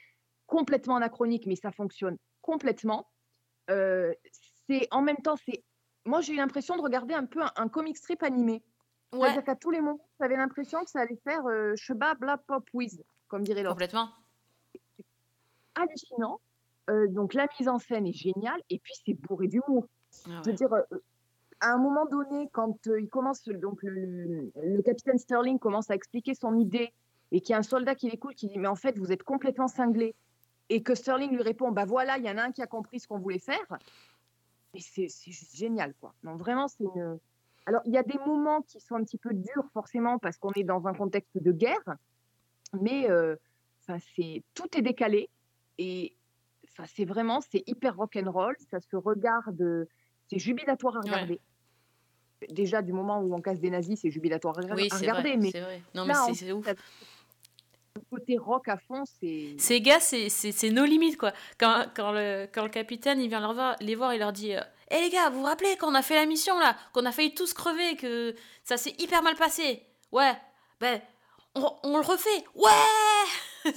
complètement 0.47 0.97
anachronique, 0.97 1.47
mais 1.47 1.57
ça 1.57 1.71
fonctionne 1.73 2.16
complètement. 2.43 3.09
Euh, 3.71 4.12
c'est 4.68 4.89
en 4.91 5.03
même 5.03 5.18
temps, 5.18 5.37
c'est. 5.37 5.62
Moi, 6.07 6.21
j'ai 6.23 6.33
eu 6.33 6.37
l'impression 6.37 6.77
de 6.77 6.83
regarder 6.83 7.14
un 7.14 7.27
peu 7.27 7.43
un, 7.43 7.53
un 7.57 7.68
comic 7.68 7.97
strip 7.97 8.23
animé. 8.23 8.62
Ouais. 9.12 9.21
C'est-à-dire 9.23 9.45
qu'à 9.45 9.57
tous 9.57 9.71
les 9.71 9.81
moments, 9.81 10.09
j'avais 10.21 10.37
l'impression 10.37 10.83
que 10.85 10.91
ça 10.91 11.01
allait 11.01 11.21
faire 11.25 11.45
euh, 11.47 11.75
Sheba 11.77 12.14
Bla 12.14 12.39
Pop 12.39 12.68
Whiz, 12.73 13.03
comme 13.29 13.43
dirait 13.43 13.62
l'autre 13.62 13.75
Complètement. 13.75 14.11
hallucinant. 15.75 16.41
Euh, 16.89 17.07
donc 17.09 17.35
la 17.35 17.47
mise 17.59 17.68
en 17.68 17.79
scène 17.79 18.07
est 18.07 18.12
géniale 18.12 18.61
et 18.71 18.79
puis 18.79 18.93
c'est 19.05 19.14
bourré 19.14 19.49
d'humour. 19.49 19.87
Ah 20.27 20.29
Je 20.29 20.31
veux 20.31 20.41
ouais. 20.47 20.53
dire, 20.55 20.73
euh, 20.73 20.83
à 21.61 21.72
un 21.72 21.78
moment 21.78 22.06
donné, 22.06 22.48
quand 22.52 22.86
euh, 22.86 23.00
il 23.00 23.08
commence, 23.08 23.44
donc 23.48 23.82
le, 23.82 23.90
le- 23.90 24.52
le 24.62 24.82
capitaine 24.82 25.18
Sterling 25.18 25.58
commence 25.58 25.90
à 25.90 25.94
expliquer 25.94 26.34
son 26.34 26.56
idée 26.58 26.92
et 27.32 27.40
qu'il 27.40 27.52
y 27.52 27.54
a 27.54 27.58
un 27.58 27.62
soldat 27.62 27.94
qui 27.94 28.11
l'écoute 28.11 28.34
qui 28.34 28.48
dit 28.48 28.58
mais 28.58 28.68
en 28.68 28.74
fait 28.74 28.98
vous 28.98 29.12
êtes 29.12 29.22
complètement 29.22 29.68
cinglé 29.68 30.14
et 30.68 30.82
que 30.82 30.94
Sterling 30.94 31.30
lui 31.32 31.42
répond 31.42 31.70
bah 31.70 31.84
voilà 31.84 32.18
il 32.18 32.24
y 32.24 32.30
en 32.30 32.38
a 32.38 32.42
un 32.44 32.50
qui 32.52 32.61
a 32.62 32.66
compris 32.66 32.98
ce 33.00 33.06
qu'on 33.06 33.18
voulait 33.18 33.38
faire. 33.38 33.66
Et 34.74 34.80
c'est 34.80 35.08
juste 35.08 35.54
génial 35.56 35.94
quoi. 36.00 36.14
Non 36.22 36.36
vraiment 36.36 36.66
c'est 36.68 36.84
une. 36.84 37.18
Alors 37.66 37.82
il 37.84 37.92
y 37.92 37.98
a 37.98 38.02
des 38.02 38.18
moments 38.26 38.62
qui 38.62 38.80
sont 38.80 38.94
un 38.96 39.04
petit 39.04 39.18
peu 39.18 39.32
durs 39.34 39.68
forcément 39.72 40.18
parce 40.18 40.38
qu'on 40.38 40.52
est 40.52 40.64
dans 40.64 40.86
un 40.88 40.94
contexte 40.94 41.36
de 41.38 41.52
guerre, 41.52 41.96
mais 42.72 43.11
euh, 43.11 43.36
c'est 44.16 44.42
tout 44.54 44.68
est 44.76 44.82
décalé 44.82 45.28
et 45.78 46.16
enfin, 46.70 46.84
c'est 46.94 47.04
vraiment 47.04 47.40
c'est 47.40 47.62
hyper 47.66 47.96
rock'n'roll, 47.96 48.56
ça 48.70 48.80
se 48.80 48.96
regarde, 48.96 49.86
c'est 50.28 50.38
jubilatoire 50.38 50.96
à 50.96 51.00
Ouais. 51.00 51.40
Déjà 52.49 52.80
du 52.82 52.93
moment 52.93 53.20
où 53.20 53.34
on 53.34 53.41
casse 53.41 53.61
des 53.61 53.70
nazis, 53.70 54.01
c'est 54.01 54.11
jubilatoire 54.11 54.59
à, 54.59 54.74
Oui, 54.74 54.88
regarder, 54.91 55.30
vrai, 55.30 55.36
mais 55.36 55.51
c'est 55.51 55.61
vrai. 55.61 55.82
Non, 55.95 56.05
mais 56.07 56.14
là, 56.14 56.26
c'est- 56.34 56.53
ouf. 56.53 56.66
Le 57.97 58.01
côté 58.09 58.38
rock 58.38 58.68
à 58.68 58.78
fond, 58.78 59.05
c'est 59.20 59.57
Ces 59.59 59.80
gars, 59.80 60.01
c'est- 60.01 60.70
nos 60.70 60.84
limites, 60.84 61.16
quoi. 61.18 61.32
Quand, 61.59 61.86
quand, 61.95 62.12
le, 62.12 62.47
quand 62.53 62.62
le 62.62 62.70
capitaine, 62.70 63.20
il 63.20 63.28
vient 63.28 63.41
leur 63.41 63.53
voir, 63.53 63.76
les 63.80 63.95
voir, 63.95 64.14
il 64.14 64.20
leur 64.20 64.32
dit 64.32 64.53
Hé 64.53 65.01
les 65.01 65.11
gars, 65.11 65.28
vous 65.30 65.41
vous 65.41 65.45
rappelez 65.45 65.76
qu'on 65.76 65.95
a 65.95 66.03
fait 66.03 66.14
la 66.14 66.26
mission, 66.26 66.59
là? 66.59 66.76
Qu'on 66.93 67.05
a 67.05 67.12
failli 67.12 67.34
tous 67.34 67.53
crever, 67.53 67.97
que 67.97 68.34
ça 68.64 68.76
s'est 68.76 68.95
hyper 68.99 69.22
mal 69.22 69.34
passé? 69.36 69.82
Ouais, 70.12 70.32
ben, 70.80 71.01
on, 71.55 71.68
on 71.82 71.97
le 71.99 72.05
refait 72.05 72.45
Ouais 72.55 72.70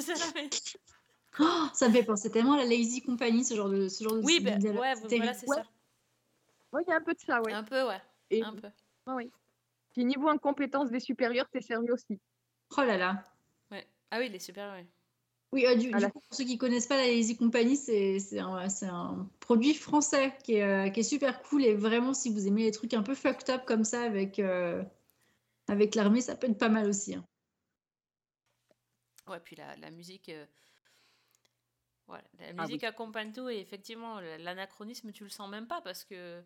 Oh, 1.39 1.65
ça 1.73 1.87
me 1.89 1.93
fait 1.93 2.03
penser 2.03 2.29
tellement 2.29 2.53
à 2.53 2.57
la 2.57 2.65
Lazy 2.65 3.01
Company, 3.01 3.43
ce 3.43 3.55
genre 3.55 3.67
de, 3.69 3.87
ce 3.89 4.03
genre 4.03 4.13
de 4.13 4.21
Oui, 4.21 4.39
ben, 4.39 4.53
ouais, 4.77 4.93
C'est 5.09 5.17
voilà, 5.17 5.33
c'est 5.33 5.47
Ouais. 5.49 5.57
ça. 5.57 5.63
Oui, 6.73 6.83
il 6.87 6.91
y 6.91 6.93
a 6.93 6.97
un 6.97 7.01
peu 7.01 7.13
de 7.13 7.19
ça, 7.19 7.41
ouais. 7.41 7.51
Un 7.53 7.63
peu, 7.63 7.87
ouais. 7.87 7.99
Et, 8.37 8.41
Un 8.41 8.53
peu. 8.55 8.69
Ah 9.05 9.15
oui. 9.15 9.31
Puis 9.91 10.05
niveau 10.05 10.27
incompétence 10.29 10.89
des 10.89 10.99
supérieurs, 10.99 11.47
t'es 11.49 11.61
sérieux 11.61 11.93
aussi. 11.93 12.19
Oh 12.77 12.81
là 12.81 12.97
là. 12.97 13.23
Ouais. 13.71 13.87
Ah 14.11 14.19
oui, 14.19 14.39
super, 14.39 14.71
ouais. 14.73 14.87
Oui, 15.51 15.65
euh, 15.67 15.75
du, 15.75 15.93
À 15.93 15.99
du 15.99 16.05
coup, 16.11 16.19
pour 16.19 16.33
ceux 16.33 16.45
qui 16.45 16.57
connaissent 16.57 16.87
pas 16.87 16.97
la 16.97 17.05
Lazy 17.05 17.37
Company, 17.37 17.77
c'est 17.77 18.17
c'est 18.19 18.39
un, 18.39 18.67
un 18.81 19.29
produit 19.39 19.75
français 19.75 20.35
qui 20.43 20.53
est, 20.55 20.63
euh, 20.63 20.89
qui 20.89 21.01
est 21.01 21.03
super 21.03 21.43
cool. 21.43 21.63
Et 21.63 21.75
vraiment, 21.75 22.13
si 22.15 22.31
vous 22.31 22.47
aimez 22.47 22.63
les 22.63 22.71
trucs 22.71 22.93
un 22.95 23.03
peu 23.03 23.13
fucked 23.13 23.49
up 23.51 23.63
comme 23.65 23.83
ça 23.83 24.01
avec, 24.01 24.39
euh, 24.39 24.83
avec 25.67 25.93
l'armée, 25.93 26.21
ça 26.21 26.35
peut 26.35 26.47
être 26.49 26.57
pas 26.57 26.69
mal 26.69 26.87
aussi. 26.89 27.13
hein. 27.13 27.23
Ouais, 29.27 29.39
puis 29.39 29.55
la, 29.55 29.75
la 29.77 29.91
musique. 29.91 30.29
euh, 30.29 30.45
Voilà, 32.07 32.23
la 32.39 32.47
Ah 32.57 32.63
musique 32.63 32.83
accompagne 32.83 33.31
tout 33.31 33.47
et 33.47 33.59
effectivement, 33.59 34.19
l'anachronisme, 34.19 35.11
tu 35.11 35.23
le 35.23 35.29
sens 35.29 35.49
même 35.49 35.67
pas 35.67 35.81
parce 35.81 36.03
que 36.03 36.43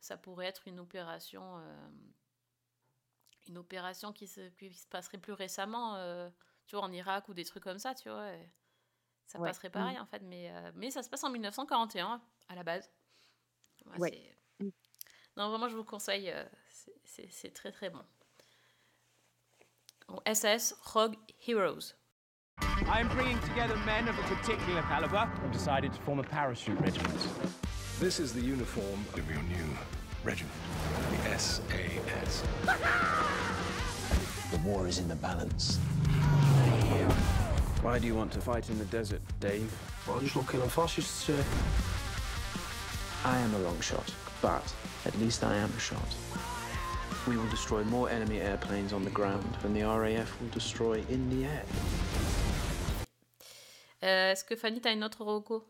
ça 0.00 0.16
pourrait 0.16 0.46
être 0.46 0.66
une 0.66 0.80
opération. 0.80 1.58
euh, 1.58 1.88
Une 3.48 3.56
opération 3.58 4.12
qui 4.12 4.26
se, 4.28 4.48
qui 4.50 4.72
se 4.72 4.86
passerait 4.86 5.18
plus 5.18 5.32
récemment, 5.32 5.96
euh, 5.96 6.28
tu 6.66 6.76
vois, 6.76 6.84
en 6.84 6.92
Irak 6.92 7.28
ou 7.28 7.34
des 7.34 7.44
trucs 7.44 7.62
comme 7.64 7.78
ça, 7.78 7.94
tu 7.94 8.08
vois. 8.10 8.32
et 8.34 8.50
ça 9.26 9.38
Ouais. 9.40 9.48
passerait 9.48 9.70
pareil 9.70 9.98
en 9.98 10.06
fait, 10.06 10.20
mais, 10.20 10.50
euh, 10.50 10.70
mais 10.74 10.90
ça 10.90 11.02
se 11.02 11.08
passe 11.08 11.24
en 11.24 11.30
1941 11.30 12.20
à 12.48 12.54
la 12.54 12.62
base. 12.64 12.90
Ouais, 13.86 13.98
Ouais. 13.98 14.10
c'est- 14.60 14.72
Non, 15.36 15.48
vraiment, 15.48 15.68
je 15.68 15.76
vous 15.76 15.84
conseille, 15.84 16.30
euh, 16.30 16.44
c'est- 17.04 17.54
très 17.54 17.72
très 17.72 17.88
bon. 17.90 18.04
Donc, 20.08 20.20
SAS 20.26 20.74
Rogue 20.82 21.16
Heroes. 21.46 21.94
I 22.60 23.00
am 23.00 23.08
bringing 23.08 23.38
together 23.40 23.76
men 23.86 24.08
of 24.08 24.18
a 24.18 24.22
particular 24.34 24.82
caliber 24.88 25.26
who 25.42 25.50
decided 25.50 25.92
to 25.92 26.00
form 26.02 26.18
a 26.20 26.24
parachute 26.24 26.78
regiment. 26.80 27.59
This 28.00 28.18
is 28.18 28.32
the 28.32 28.40
uniform 28.40 29.04
of 29.12 29.30
your 29.30 29.42
new 29.42 29.76
regiment, 30.24 30.54
the 31.10 31.38
SAS. 31.38 32.42
The 34.50 34.56
war 34.64 34.88
is 34.88 34.98
in 34.98 35.06
the 35.06 35.16
balance. 35.16 35.76
Why 37.82 37.98
do 37.98 38.06
you 38.06 38.14
want 38.14 38.32
to 38.32 38.40
fight 38.40 38.70
in 38.70 38.78
the 38.78 38.86
desert, 38.86 39.20
Dave? 39.38 39.70
Well, 40.08 40.18
just 40.18 40.34
looking 40.34 40.62
on 40.62 40.70
fascists, 40.70 41.12
sir. 41.12 41.44
I 43.26 43.36
am 43.36 43.54
a 43.54 43.58
long 43.58 43.78
shot, 43.80 44.10
but 44.40 44.64
at 45.04 45.14
least 45.20 45.44
I 45.44 45.54
am 45.56 45.70
a 45.76 45.80
shot. 45.80 46.08
We 47.28 47.36
will 47.36 47.50
destroy 47.50 47.84
more 47.84 48.08
enemy 48.08 48.40
airplanes 48.40 48.94
on 48.94 49.04
the 49.04 49.10
ground 49.10 49.44
than 49.60 49.74
the 49.74 49.82
RAF 49.82 50.40
will 50.40 50.48
destroy 50.48 51.04
in 51.10 51.28
the 51.28 51.46
air. 51.46 51.64
Euh, 54.02 54.32
Est-ce 54.32 54.42
que 54.44 54.56
Fanny, 54.56 54.80
t'as 54.80 54.92
une 54.94 55.04
autre 55.04 55.22
reco 55.22 55.66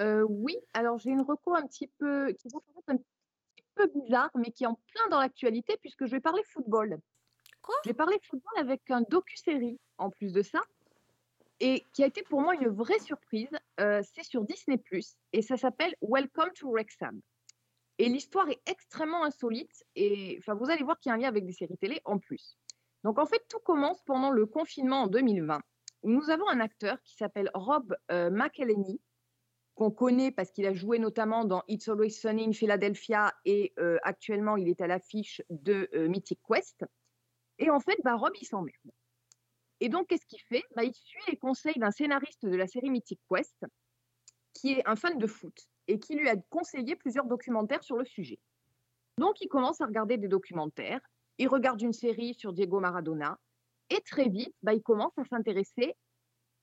Euh, 0.00 0.22
oui, 0.28 0.56
alors 0.74 0.98
j'ai 0.98 1.10
une 1.10 1.22
reco 1.22 1.54
un 1.54 1.66
petit 1.66 1.88
peu 1.98 2.32
qui 2.32 2.48
va 2.48 2.58
un 2.88 2.96
petit 2.96 3.64
peu 3.74 3.86
bizarre, 3.94 4.30
mais 4.34 4.50
qui 4.50 4.64
est 4.64 4.66
en 4.66 4.78
plein 4.92 5.08
dans 5.10 5.20
l'actualité 5.20 5.76
puisque 5.80 6.06
je 6.06 6.12
vais 6.12 6.20
parler 6.20 6.42
football. 6.44 6.98
Quoi? 7.62 7.74
Je 7.84 7.90
vais 7.90 7.94
parler 7.94 8.18
football 8.22 8.58
avec 8.58 8.90
un 8.90 9.02
docu-série 9.02 9.78
en 9.98 10.10
plus 10.10 10.32
de 10.32 10.42
ça, 10.42 10.60
et 11.60 11.84
qui 11.92 12.02
a 12.02 12.06
été 12.06 12.22
pour 12.22 12.40
moi 12.40 12.54
une 12.54 12.68
vraie 12.68 12.98
surprise. 12.98 13.50
Euh, 13.80 14.02
c'est 14.14 14.24
sur 14.24 14.44
Disney 14.44 14.80
et 15.32 15.42
ça 15.42 15.56
s'appelle 15.56 15.94
Welcome 16.00 16.50
to 16.54 16.70
Wrexham. 16.70 17.20
Et 17.98 18.08
l'histoire 18.08 18.48
est 18.50 18.60
extrêmement 18.66 19.24
insolite, 19.24 19.84
et 19.94 20.36
enfin 20.38 20.54
vous 20.54 20.70
allez 20.70 20.84
voir 20.84 20.98
qu'il 20.98 21.10
y 21.10 21.12
a 21.12 21.14
un 21.14 21.18
lien 21.18 21.28
avec 21.28 21.46
des 21.46 21.52
séries 21.52 21.78
télé 21.78 22.00
en 22.04 22.18
plus. 22.18 22.58
Donc 23.04 23.18
en 23.18 23.26
fait, 23.26 23.42
tout 23.48 23.60
commence 23.60 24.02
pendant 24.02 24.30
le 24.30 24.46
confinement 24.46 25.02
en 25.02 25.06
2020. 25.06 25.60
où 26.02 26.10
Nous 26.10 26.28
avons 26.30 26.48
un 26.48 26.60
acteur 26.60 27.00
qui 27.04 27.16
s'appelle 27.16 27.50
Rob 27.54 27.96
euh, 28.10 28.30
McElhenney, 28.30 29.00
qu'on 29.76 29.90
connaît 29.90 30.32
parce 30.32 30.50
qu'il 30.50 30.66
a 30.66 30.72
joué 30.72 30.98
notamment 30.98 31.44
dans 31.44 31.62
It's 31.68 31.86
Always 31.88 32.10
Sunny 32.10 32.46
in 32.48 32.52
Philadelphia 32.52 33.32
et 33.44 33.74
euh, 33.78 33.98
actuellement 34.02 34.56
il 34.56 34.68
est 34.68 34.80
à 34.80 34.86
l'affiche 34.86 35.42
de 35.50 35.88
euh, 35.94 36.08
Mythic 36.08 36.40
Quest. 36.48 36.84
Et 37.58 37.70
en 37.70 37.78
fait, 37.78 37.98
bah, 38.02 38.16
Rob, 38.16 38.32
il 38.40 38.46
s'emmerde. 38.46 38.90
Et 39.80 39.90
donc, 39.90 40.08
qu'est-ce 40.08 40.26
qu'il 40.26 40.40
fait? 40.40 40.64
Bah, 40.74 40.84
Il 40.84 40.94
suit 40.94 41.20
les 41.28 41.36
conseils 41.36 41.78
d'un 41.78 41.90
scénariste 41.90 42.46
de 42.46 42.56
la 42.56 42.66
série 42.66 42.90
Mythic 42.90 43.20
Quest, 43.30 43.66
qui 44.54 44.72
est 44.72 44.88
un 44.88 44.96
fan 44.96 45.18
de 45.18 45.26
foot 45.26 45.54
et 45.88 46.00
qui 46.00 46.16
lui 46.16 46.28
a 46.28 46.36
conseillé 46.48 46.96
plusieurs 46.96 47.26
documentaires 47.26 47.84
sur 47.84 47.96
le 47.96 48.04
sujet. 48.06 48.40
Donc, 49.18 49.40
il 49.40 49.48
commence 49.48 49.80
à 49.80 49.86
regarder 49.86 50.16
des 50.16 50.28
documentaires, 50.28 51.00
il 51.38 51.48
regarde 51.48 51.80
une 51.82 51.92
série 51.92 52.34
sur 52.34 52.52
Diego 52.52 52.80
Maradona, 52.80 53.38
et 53.90 54.00
très 54.00 54.28
vite, 54.28 54.54
bah, 54.62 54.72
il 54.72 54.82
commence 54.82 55.16
à 55.18 55.24
s'intéresser 55.24 55.94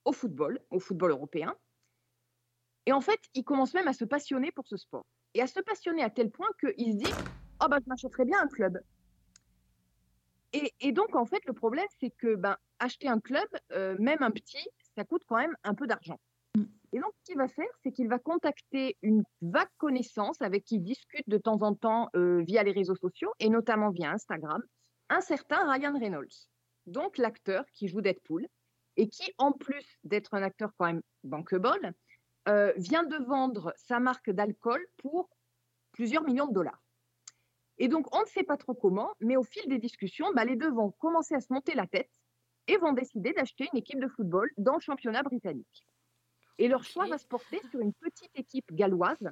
au 0.04 0.12
football, 0.12 0.60
au 0.70 0.80
football 0.80 1.12
européen. 1.12 1.56
Et 2.86 2.92
en 2.92 3.00
fait, 3.00 3.20
il 3.34 3.44
commence 3.44 3.74
même 3.74 3.88
à 3.88 3.92
se 3.92 4.04
passionner 4.04 4.52
pour 4.52 4.66
ce 4.66 4.76
sport. 4.76 5.06
Et 5.34 5.42
à 5.42 5.46
se 5.46 5.60
passionner 5.60 6.02
à 6.02 6.10
tel 6.10 6.30
point 6.30 6.48
qu'il 6.60 6.92
se 6.92 6.98
dit 6.98 7.12
Oh, 7.62 7.66
bah, 7.68 7.78
je 7.82 7.88
m'achèterais 7.88 8.24
bien 8.24 8.40
un 8.40 8.48
club. 8.48 8.78
Et, 10.52 10.72
et 10.80 10.92
donc, 10.92 11.16
en 11.16 11.24
fait, 11.24 11.44
le 11.46 11.52
problème, 11.52 11.86
c'est 11.98 12.10
que 12.10 12.36
ben, 12.36 12.56
acheter 12.78 13.08
un 13.08 13.20
club, 13.20 13.48
euh, 13.72 13.96
même 13.98 14.22
un 14.22 14.30
petit, 14.30 14.68
ça 14.94 15.04
coûte 15.04 15.22
quand 15.26 15.36
même 15.36 15.56
un 15.64 15.74
peu 15.74 15.86
d'argent. 15.86 16.20
Et 16.92 17.00
donc, 17.00 17.12
ce 17.18 17.24
qu'il 17.24 17.36
va 17.36 17.48
faire, 17.48 17.66
c'est 17.82 17.90
qu'il 17.90 18.08
va 18.08 18.20
contacter 18.20 18.96
une 19.02 19.24
vague 19.42 19.68
connaissance 19.78 20.40
avec 20.40 20.64
qui 20.64 20.76
il 20.76 20.82
discute 20.82 21.28
de 21.28 21.38
temps 21.38 21.62
en 21.62 21.74
temps 21.74 22.08
euh, 22.14 22.42
via 22.42 22.62
les 22.62 22.70
réseaux 22.70 22.94
sociaux 22.94 23.32
et 23.40 23.48
notamment 23.48 23.90
via 23.90 24.12
Instagram, 24.12 24.62
un 25.08 25.20
certain 25.20 25.68
Ryan 25.72 25.98
Reynolds, 25.98 26.48
donc 26.86 27.18
l'acteur 27.18 27.64
qui 27.72 27.88
joue 27.88 28.00
Deadpool 28.00 28.46
et 28.96 29.08
qui, 29.08 29.32
en 29.38 29.50
plus 29.50 29.98
d'être 30.04 30.34
un 30.34 30.42
acteur 30.44 30.70
quand 30.78 30.86
même 30.86 31.02
bankable, 31.24 31.94
euh, 32.48 32.72
vient 32.76 33.04
de 33.04 33.16
vendre 33.24 33.72
sa 33.76 34.00
marque 34.00 34.30
d'alcool 34.30 34.84
pour 34.98 35.28
plusieurs 35.92 36.22
millions 36.24 36.46
de 36.46 36.52
dollars. 36.54 36.82
Et 37.78 37.88
donc, 37.88 38.14
on 38.14 38.20
ne 38.20 38.26
sait 38.26 38.42
pas 38.44 38.56
trop 38.56 38.74
comment, 38.74 39.10
mais 39.20 39.36
au 39.36 39.42
fil 39.42 39.66
des 39.68 39.78
discussions, 39.78 40.30
bah, 40.34 40.44
les 40.44 40.56
deux 40.56 40.70
vont 40.70 40.90
commencer 40.92 41.34
à 41.34 41.40
se 41.40 41.52
monter 41.52 41.74
la 41.74 41.86
tête 41.86 42.10
et 42.68 42.76
vont 42.76 42.92
décider 42.92 43.32
d'acheter 43.32 43.68
une 43.72 43.78
équipe 43.78 44.00
de 44.00 44.08
football 44.08 44.50
dans 44.58 44.74
le 44.74 44.80
championnat 44.80 45.22
britannique. 45.22 45.86
Et 46.58 46.68
leur 46.68 46.84
choix 46.84 47.06
va 47.06 47.18
se 47.18 47.26
porter 47.26 47.60
sur 47.70 47.80
une 47.80 47.92
petite 47.94 48.30
équipe 48.36 48.72
galloise. 48.72 49.28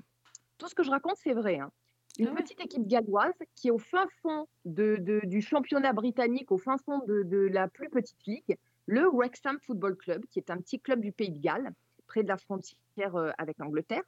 Tout 0.59 0.67
ce 0.69 0.75
que 0.75 0.83
je 0.83 0.91
raconte, 0.91 1.17
c'est 1.17 1.35
vrai. 1.35 1.59
hein. 1.61 1.71
Une 2.19 2.35
petite 2.35 2.61
équipe 2.61 2.87
galloise 2.87 3.33
qui 3.55 3.69
est 3.69 3.71
au 3.71 3.79
fin 3.79 4.07
fond 4.21 4.47
de- 4.65 4.97
de- 5.01 5.21
du 5.25 5.41
championnat 5.41 5.93
britannique, 5.93 6.51
au 6.53 6.59
fin 6.59 6.77
fond 6.79 6.99
de, 7.07 7.23
de 7.23 7.39
la 7.39 7.69
plus 7.69 7.89
petite 7.89 8.27
ligue, 8.27 8.59
le 8.87 9.09
Wrexham 9.09 9.59
Football 9.61 9.97
Club, 9.97 10.27
qui 10.27 10.41
est 10.41 10.51
un 10.51 10.59
petit 10.59 10.79
club 10.81 11.01
du 11.01 11.13
Pays 11.13 11.31
de 11.31 11.39
Galles, 11.39 11.73
près 12.13 12.23
de 12.23 12.29
la 12.29 12.37
frontière 12.37 13.17
euh, 13.17 13.31
avec 13.39 13.59
l'Angleterre, 13.59 14.05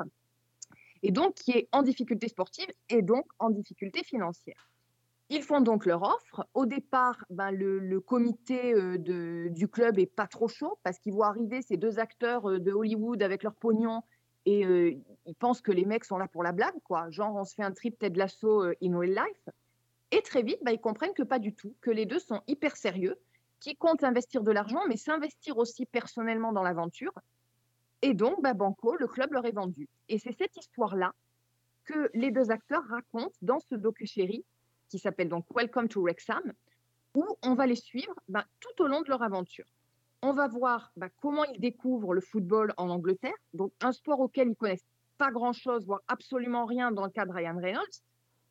et 1.03 1.11
donc 1.11 1.35
qui 1.35 1.53
est 1.53 1.69
en 1.73 1.83
difficulté 1.83 2.29
sportive 2.29 2.71
et 2.89 3.03
donc 3.03 3.27
en 3.39 3.51
difficulté 3.51 4.03
financière. 4.05 4.71
Ils 5.31 5.43
font 5.43 5.61
donc 5.61 5.87
leur 5.87 6.03
offre. 6.03 6.47
Au 6.53 6.67
départ, 6.67 7.25
ben, 7.31 7.51
le, 7.51 8.01
comité 8.01 8.75
euh, 8.75 9.49
du 9.49 9.69
club 9.69 9.99
est 9.99 10.07
pas 10.07 10.27
trop 10.27 10.49
chaud 10.49 10.79
parce 10.83 10.99
qu'ils 10.99 11.15
voient 11.15 11.29
arriver 11.29 11.63
ces 11.63 11.77
deux 11.79 11.99
acteurs 11.99 12.51
euh, 12.51 12.59
de 12.59 12.73
Hollywood 12.73 13.23
avec 13.23 13.43
leur 13.43 13.55
pognon 13.55 14.03
et 14.45 14.67
euh, 14.67 14.93
ils 15.25 15.35
pensent 15.35 15.63
que 15.63 15.73
les 15.73 15.87
mecs 15.87 16.05
sont 16.05 16.19
là 16.19 16.29
pour 16.29 16.43
la 16.43 16.53
blague, 16.53 16.79
quoi. 16.85 17.11
Genre, 17.11 17.35
on 17.35 17.45
se 17.45 17.55
fait 17.55 17.63
un 17.63 17.73
trip 17.73 17.99
Ted 17.99 18.19
Lasso 18.19 18.65
in 18.83 18.99
real 18.99 19.15
life. 19.15 19.49
Et 20.11 20.21
très 20.21 20.43
vite, 20.43 20.59
ben, 20.63 20.73
ils 20.73 20.81
comprennent 20.81 21.15
que 21.15 21.23
pas 21.23 21.39
du 21.39 21.55
tout, 21.55 21.75
que 21.81 21.91
les 21.91 22.05
deux 22.05 22.19
sont 22.19 22.43
hyper 22.47 22.77
sérieux, 22.77 23.19
qui 23.61 23.77
comptent 23.77 24.05
investir 24.05 24.43
de 24.43 24.53
l'argent, 24.53 24.83
mais 24.89 24.99
s'investir 24.99 25.57
aussi 25.57 25.87
personnellement 25.87 26.53
dans 26.53 26.63
l'aventure. 26.63 27.13
Et 28.03 28.15
donc, 28.15 28.43
bah, 28.43 28.55
Banco, 28.55 28.97
le 28.97 29.07
club 29.07 29.33
leur 29.33 29.47
est 29.47 29.53
vendu. 29.53 29.89
Et 30.09 30.19
c'est 30.19 30.33
cette 30.33 30.57
histoire-là 30.57 31.15
que 31.85 32.11
les 32.15 32.31
deux 32.31 32.51
acteurs 32.51 32.85
racontent 32.89 33.37
dans 33.43 33.61
ce 33.61 33.75
docu-série 33.75 34.45
qui 34.89 34.99
s'appelle 34.99 35.29
donc 35.29 35.47
Welcome 35.55 35.89
to 35.89 36.03
Wrexham, 36.03 36.53
où 37.15 37.25
on 37.43 37.55
va 37.55 37.67
les 37.67 37.77
suivre 37.77 38.15
bah, 38.29 38.45
tout 38.61 38.83
au 38.83 38.87
long 38.87 39.03
de 39.03 39.09
leur 39.09 39.23
aventure. 39.23 39.65
On 40.23 40.33
va 40.33 40.49
voir 40.49 40.93
bah, 40.97 41.09
comment 41.21 41.45
ils 41.45 41.61
découvrent 41.61 42.15
le 42.15 42.21
football 42.21 42.73
en 42.77 42.89
Angleterre, 42.89 43.35
donc 43.53 43.73
un 43.81 43.93
sport 43.93 44.21
auquel 44.21 44.49
ils 44.49 44.57
connaissent 44.57 44.87
pas 45.19 45.31
grand-chose, 45.31 45.87
voire 45.87 46.01
absolument 46.09 46.65
rien 46.65 46.91
dans 46.91 47.05
le 47.05 47.11
cas 47.11 47.27
de 47.27 47.33
Ryan 47.33 47.59
Reynolds. 47.59 48.03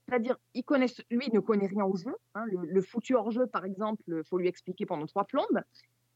C'est-à-dire, 0.07 0.37
lui, 0.53 1.27
il 1.27 1.33
ne 1.33 1.39
connaît 1.39 1.67
rien 1.67 1.85
au 1.85 1.95
jeu. 1.95 2.13
hein. 2.35 2.45
le, 2.45 2.59
le 2.67 2.81
foutu 2.81 3.15
hors 3.15 3.31
jeu, 3.31 3.47
par 3.47 3.65
exemple, 3.65 4.03
il 4.07 4.23
faut 4.25 4.37
lui 4.37 4.47
expliquer 4.47 4.85
pendant 4.85 5.05
trois 5.05 5.23
plombes. 5.25 5.61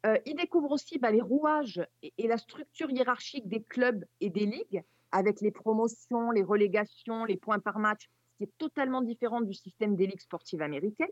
Euh, 0.05 0.17
il 0.25 0.35
découvre 0.35 0.71
aussi 0.71 0.99
bah, 0.99 1.11
les 1.11 1.21
rouages 1.21 1.85
et, 2.03 2.27
la 2.27 2.37
structure 2.37 2.89
hiérarchique 2.89 3.47
des 3.47 3.63
clubs 3.63 4.05
et 4.21 4.29
des 4.29 4.45
ligues, 4.45 4.83
avec 5.11 5.41
les 5.41 5.51
promotions, 5.51 6.31
les 6.31 6.43
relégations, 6.43 7.25
les 7.25 7.37
points 7.37 7.59
par 7.59 7.79
match, 7.79 8.07
ce 8.31 8.37
qui 8.37 8.43
est 8.43 8.57
totalement 8.57 9.01
différent 9.01 9.41
du 9.41 9.53
système 9.53 9.95
des 9.95 10.05
ligues 10.05 10.21
sportives 10.21 10.61
américaines. 10.61 11.07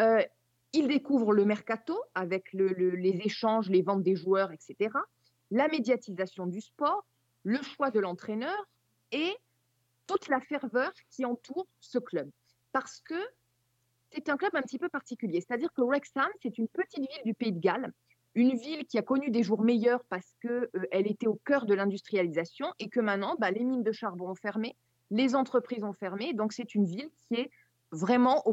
Euh, 0.00 0.22
il 0.72 0.88
découvre 0.88 1.32
le 1.32 1.44
mercato, 1.44 2.00
avec 2.14 2.52
le- 2.52 2.68
le- 2.68 2.96
les 2.96 3.20
échanges, 3.24 3.68
les 3.68 3.82
ventes 3.82 4.02
des 4.02 4.16
joueurs, 4.16 4.50
etc. 4.52 4.90
La 5.50 5.68
médiatisation 5.68 6.46
du 6.46 6.60
sport, 6.60 7.04
le 7.44 7.62
choix 7.62 7.90
de 7.90 8.00
l'entraîneur 8.00 8.68
et 9.12 9.36
toute 10.06 10.28
la 10.28 10.40
ferveur 10.40 10.92
qui 11.10 11.24
entoure 11.24 11.66
ce 11.80 11.98
club. 11.98 12.30
Parce 12.72 13.00
que 13.00 13.20
c'est 14.12 14.28
un 14.28 14.36
club 14.36 14.54
un 14.54 14.62
petit 14.62 14.78
peu 14.78 14.88
particulier. 14.88 15.40
C'est-à-dire 15.40 15.72
que 15.72 15.82
Wrexham, 15.82 16.28
c'est 16.42 16.58
une 16.58 16.68
petite 16.68 17.00
ville 17.00 17.24
du 17.24 17.34
Pays 17.34 17.52
de 17.52 17.60
Galles, 17.60 17.92
une 18.34 18.56
ville 18.56 18.86
qui 18.86 18.98
a 18.98 19.02
connu 19.02 19.30
des 19.30 19.42
jours 19.42 19.62
meilleurs 19.62 20.04
parce 20.04 20.36
qu'elle 20.42 21.06
était 21.06 21.26
au 21.26 21.40
cœur 21.44 21.66
de 21.66 21.74
l'industrialisation 21.74 22.66
et 22.78 22.88
que 22.88 23.00
maintenant, 23.00 23.36
bah, 23.38 23.50
les 23.50 23.64
mines 23.64 23.82
de 23.82 23.92
charbon 23.92 24.30
ont 24.30 24.34
fermé, 24.34 24.76
les 25.10 25.34
entreprises 25.34 25.84
ont 25.84 25.92
fermé. 25.92 26.32
Donc, 26.32 26.52
c'est 26.52 26.74
une 26.74 26.84
ville 26.84 27.10
qui 27.26 27.34
est 27.34 27.50
vraiment 27.92 28.44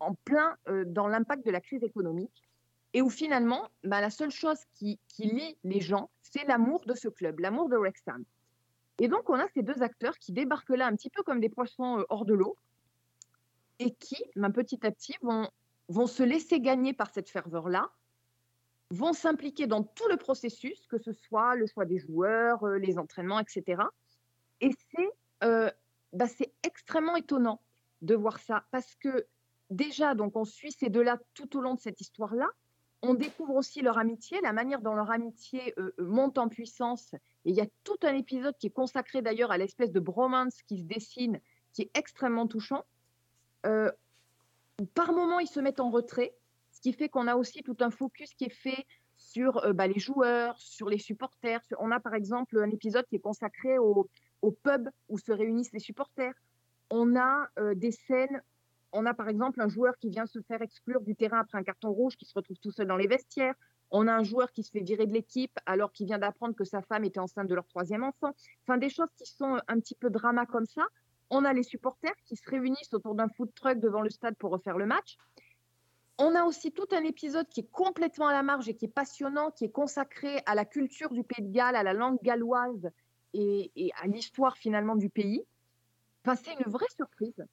en 0.00 0.14
plein 0.14 0.56
euh, 0.68 0.84
dans 0.86 1.08
l'impact 1.08 1.44
de 1.44 1.50
la 1.50 1.60
crise 1.60 1.82
économique 1.82 2.44
et 2.92 3.02
où 3.02 3.10
finalement, 3.10 3.68
bah, 3.84 4.00
la 4.00 4.10
seule 4.10 4.30
chose 4.30 4.58
qui, 4.74 4.98
qui 5.08 5.26
lie 5.26 5.56
les 5.64 5.80
gens, 5.80 6.10
c'est 6.22 6.44
l'amour 6.44 6.84
de 6.86 6.94
ce 6.94 7.08
club, 7.08 7.40
l'amour 7.40 7.68
de 7.68 7.76
Wrexham. 7.76 8.24
Et 8.98 9.08
donc, 9.08 9.28
on 9.28 9.34
a 9.34 9.46
ces 9.54 9.62
deux 9.62 9.82
acteurs 9.82 10.18
qui 10.18 10.32
débarquent 10.32 10.70
là 10.70 10.86
un 10.86 10.96
petit 10.96 11.10
peu 11.10 11.22
comme 11.22 11.40
des 11.40 11.48
poissons 11.48 11.98
euh, 11.98 12.04
hors 12.08 12.24
de 12.24 12.34
l'eau 12.34 12.56
et 13.78 13.94
qui, 13.94 14.22
ben, 14.36 14.50
petit 14.50 14.84
à 14.86 14.90
petit, 14.90 15.14
vont, 15.22 16.06
se 16.06 16.22
laisser 16.22 16.60
gagner 16.60 16.92
par 16.92 17.12
cette 17.12 17.30
ferveur-là, 17.30 17.90
vont 18.90 19.12
s'impliquer 19.12 19.66
dans 19.66 19.82
tout 19.82 20.08
le 20.08 20.16
processus, 20.16 20.86
que 20.86 20.98
ce 20.98 21.12
soit 21.12 21.56
le 21.56 21.66
choix 21.66 21.84
des 21.84 21.98
joueurs, 21.98 22.64
euh, 22.64 22.78
les 22.78 22.98
entraînements, 22.98 23.40
etc. 23.40 23.82
Et 24.60 24.70
c'est 24.90 25.10
euh, 25.44 25.70
bah, 26.12 26.26
c'est 26.26 26.52
extrêmement 26.62 27.16
étonnant 27.16 27.60
de 28.02 28.14
voir 28.14 28.38
ça, 28.38 28.64
parce 28.70 28.94
que 28.96 29.26
déjà, 29.70 30.14
donc, 30.14 30.36
on 30.36 30.44
suit 30.44 30.72
ces 30.72 30.88
deux-là 30.88 31.18
tout 31.34 31.56
au 31.56 31.60
long 31.60 31.74
de 31.74 31.80
cette 31.80 32.00
histoire-là. 32.00 32.48
On 33.02 33.14
découvre 33.14 33.54
aussi 33.54 33.82
leur 33.82 33.98
amitié, 33.98 34.40
la 34.40 34.52
manière 34.52 34.80
dont 34.80 34.94
leur 34.94 35.10
amitié 35.10 35.74
euh, 35.78 35.92
monte 35.98 36.38
en 36.38 36.48
puissance. 36.48 37.12
Et 37.44 37.50
il 37.50 37.54
y 37.54 37.60
a 37.60 37.66
tout 37.84 37.98
un 38.02 38.14
épisode 38.14 38.56
qui 38.58 38.68
est 38.68 38.70
consacré 38.70 39.22
d'ailleurs 39.22 39.50
à 39.50 39.58
l'espèce 39.58 39.92
de 39.92 40.00
bromance 40.00 40.62
qui 40.62 40.78
se 40.78 40.84
dessine, 40.84 41.40
qui 41.72 41.82
est 41.82 41.90
extrêmement 41.96 42.46
touchant. 42.46 42.84
Euh, 43.64 43.90
par 44.94 45.12
moments, 45.12 45.40
ils 45.40 45.48
se 45.48 45.60
mettent 45.60 45.80
en 45.80 45.90
retrait, 45.90 46.34
ce 46.72 46.80
qui 46.80 46.92
fait 46.92 47.08
qu'on 47.08 47.26
a 47.26 47.36
aussi 47.36 47.62
tout 47.62 47.76
un 47.80 47.90
focus 47.90 48.34
qui 48.34 48.44
est 48.44 48.54
fait 48.54 48.86
sur 49.16 49.64
euh, 49.64 49.72
bah, 49.72 49.86
les 49.86 49.98
joueurs, 49.98 50.58
sur 50.58 50.88
les 50.88 50.98
supporters. 50.98 51.62
On 51.78 51.90
a 51.90 52.00
par 52.00 52.14
exemple 52.14 52.58
un 52.58 52.70
épisode 52.70 53.06
qui 53.06 53.16
est 53.16 53.20
consacré 53.20 53.78
au, 53.78 54.08
au 54.42 54.52
pub 54.52 54.88
où 55.08 55.18
se 55.18 55.32
réunissent 55.32 55.72
les 55.72 55.80
supporters. 55.80 56.34
On 56.90 57.16
a 57.16 57.48
euh, 57.58 57.74
des 57.74 57.92
scènes, 57.92 58.42
on 58.92 59.06
a 59.06 59.14
par 59.14 59.28
exemple 59.28 59.60
un 59.60 59.68
joueur 59.68 59.96
qui 59.98 60.10
vient 60.10 60.26
se 60.26 60.40
faire 60.42 60.62
exclure 60.62 61.00
du 61.00 61.16
terrain 61.16 61.40
après 61.40 61.58
un 61.58 61.64
carton 61.64 61.90
rouge, 61.90 62.16
qui 62.16 62.26
se 62.26 62.34
retrouve 62.34 62.58
tout 62.58 62.70
seul 62.70 62.86
dans 62.86 62.96
les 62.96 63.08
vestiaires. 63.08 63.54
On 63.90 64.08
a 64.08 64.12
un 64.12 64.24
joueur 64.24 64.52
qui 64.52 64.62
se 64.62 64.70
fait 64.70 64.80
virer 64.80 65.06
de 65.06 65.12
l'équipe 65.12 65.56
alors 65.64 65.92
qu'il 65.92 66.06
vient 66.06 66.18
d'apprendre 66.18 66.54
que 66.54 66.64
sa 66.64 66.82
femme 66.82 67.04
était 67.04 67.20
enceinte 67.20 67.46
de 67.46 67.54
leur 67.54 67.66
troisième 67.66 68.02
enfant. 68.02 68.34
Enfin, 68.62 68.78
des 68.78 68.88
choses 68.88 69.10
qui 69.16 69.26
sont 69.26 69.58
un 69.68 69.80
petit 69.80 69.94
peu 69.94 70.10
drama 70.10 70.44
comme 70.44 70.66
ça. 70.66 70.86
On 71.30 71.44
a 71.44 71.52
les 71.52 71.62
supporters 71.62 72.14
qui 72.24 72.36
se 72.36 72.48
réunissent 72.48 72.92
autour 72.92 73.14
d'un 73.14 73.28
food 73.28 73.52
truck 73.54 73.78
devant 73.78 74.00
le 74.00 74.10
stade 74.10 74.36
pour 74.36 74.50
refaire 74.50 74.78
le 74.78 74.86
match. 74.86 75.16
On 76.18 76.34
a 76.34 76.44
aussi 76.44 76.72
tout 76.72 76.86
un 76.92 77.02
épisode 77.02 77.46
qui 77.48 77.60
est 77.60 77.70
complètement 77.70 78.28
à 78.28 78.32
la 78.32 78.42
marge 78.42 78.68
et 78.68 78.74
qui 78.74 78.86
est 78.86 78.94
passionnant, 78.94 79.50
qui 79.50 79.64
est 79.64 79.70
consacré 79.70 80.40
à 80.46 80.54
la 80.54 80.64
culture 80.64 81.10
du 81.10 81.24
Pays 81.24 81.44
de 81.44 81.52
Galles, 81.52 81.76
à 81.76 81.82
la 81.82 81.92
langue 81.92 82.18
galloise 82.22 82.90
et, 83.34 83.70
à 84.00 84.06
l'histoire 84.06 84.56
finalement 84.56 84.96
du 84.96 85.10
pays. 85.10 85.44
Enfin, 86.24 86.40
c'est 86.42 86.54
une 86.54 86.72
vraie 86.72 86.86
surprise, 86.96 87.44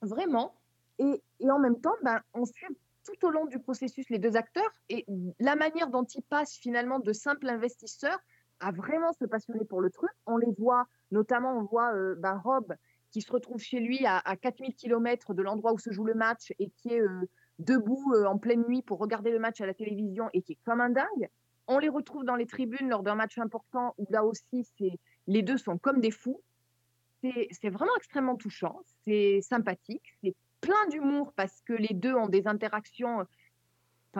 vraiment. 0.00 0.54
Et, 0.98 1.22
et 1.38 1.50
en 1.50 1.60
même 1.60 1.80
temps, 1.80 1.94
ben, 2.02 2.20
on 2.34 2.44
suit 2.44 2.76
tout 3.04 3.26
au 3.26 3.30
long 3.30 3.46
du 3.46 3.58
processus 3.58 4.08
les 4.10 4.18
deux 4.18 4.36
acteurs 4.36 4.70
et 4.88 5.06
la 5.38 5.56
manière 5.56 5.88
dont 5.88 6.04
ils 6.04 6.22
passent 6.22 6.56
finalement 6.56 6.98
de 6.98 7.12
simples 7.12 7.48
investisseurs 7.48 8.18
à 8.60 8.70
vraiment 8.70 9.12
se 9.12 9.24
passionner 9.24 9.64
pour 9.64 9.80
le 9.80 9.90
truc. 9.90 10.10
On 10.26 10.36
les 10.36 10.52
voit, 10.58 10.86
notamment, 11.10 11.56
on 11.58 11.64
voit 11.64 11.92
euh, 11.94 12.14
ben, 12.16 12.36
Rob 12.38 12.74
qui 13.12 13.20
se 13.20 13.30
retrouve 13.30 13.60
chez 13.60 13.78
lui 13.78 14.04
à, 14.06 14.18
à 14.18 14.36
4000 14.36 14.74
km 14.74 15.34
de 15.34 15.42
l'endroit 15.42 15.72
où 15.72 15.78
se 15.78 15.92
joue 15.92 16.04
le 16.04 16.14
match 16.14 16.52
et 16.58 16.70
qui 16.70 16.94
est 16.94 17.00
euh, 17.00 17.28
debout 17.58 18.12
euh, 18.14 18.24
en 18.24 18.38
pleine 18.38 18.64
nuit 18.66 18.82
pour 18.82 18.98
regarder 18.98 19.30
le 19.30 19.38
match 19.38 19.60
à 19.60 19.66
la 19.66 19.74
télévision 19.74 20.28
et 20.32 20.42
qui 20.42 20.52
est 20.52 20.58
comme 20.64 20.80
un 20.80 20.90
dingue. 20.90 21.28
On 21.68 21.78
les 21.78 21.88
retrouve 21.88 22.24
dans 22.24 22.36
les 22.36 22.46
tribunes 22.46 22.88
lors 22.88 23.02
d'un 23.02 23.14
match 23.14 23.38
important 23.38 23.94
où 23.98 24.06
là 24.10 24.24
aussi, 24.24 24.66
les 25.26 25.42
deux 25.42 25.58
sont 25.58 25.78
comme 25.78 26.00
des 26.00 26.10
fous. 26.10 26.42
C'est 27.22 27.70
vraiment 27.70 27.94
extrêmement 27.96 28.34
touchant, 28.34 28.80
c'est 29.04 29.40
sympathique, 29.42 30.02
c'est 30.24 30.34
plein 30.60 30.88
d'humour 30.90 31.32
parce 31.36 31.60
que 31.60 31.72
les 31.72 31.94
deux 31.94 32.14
ont 32.14 32.26
des 32.26 32.48
interactions 32.48 33.24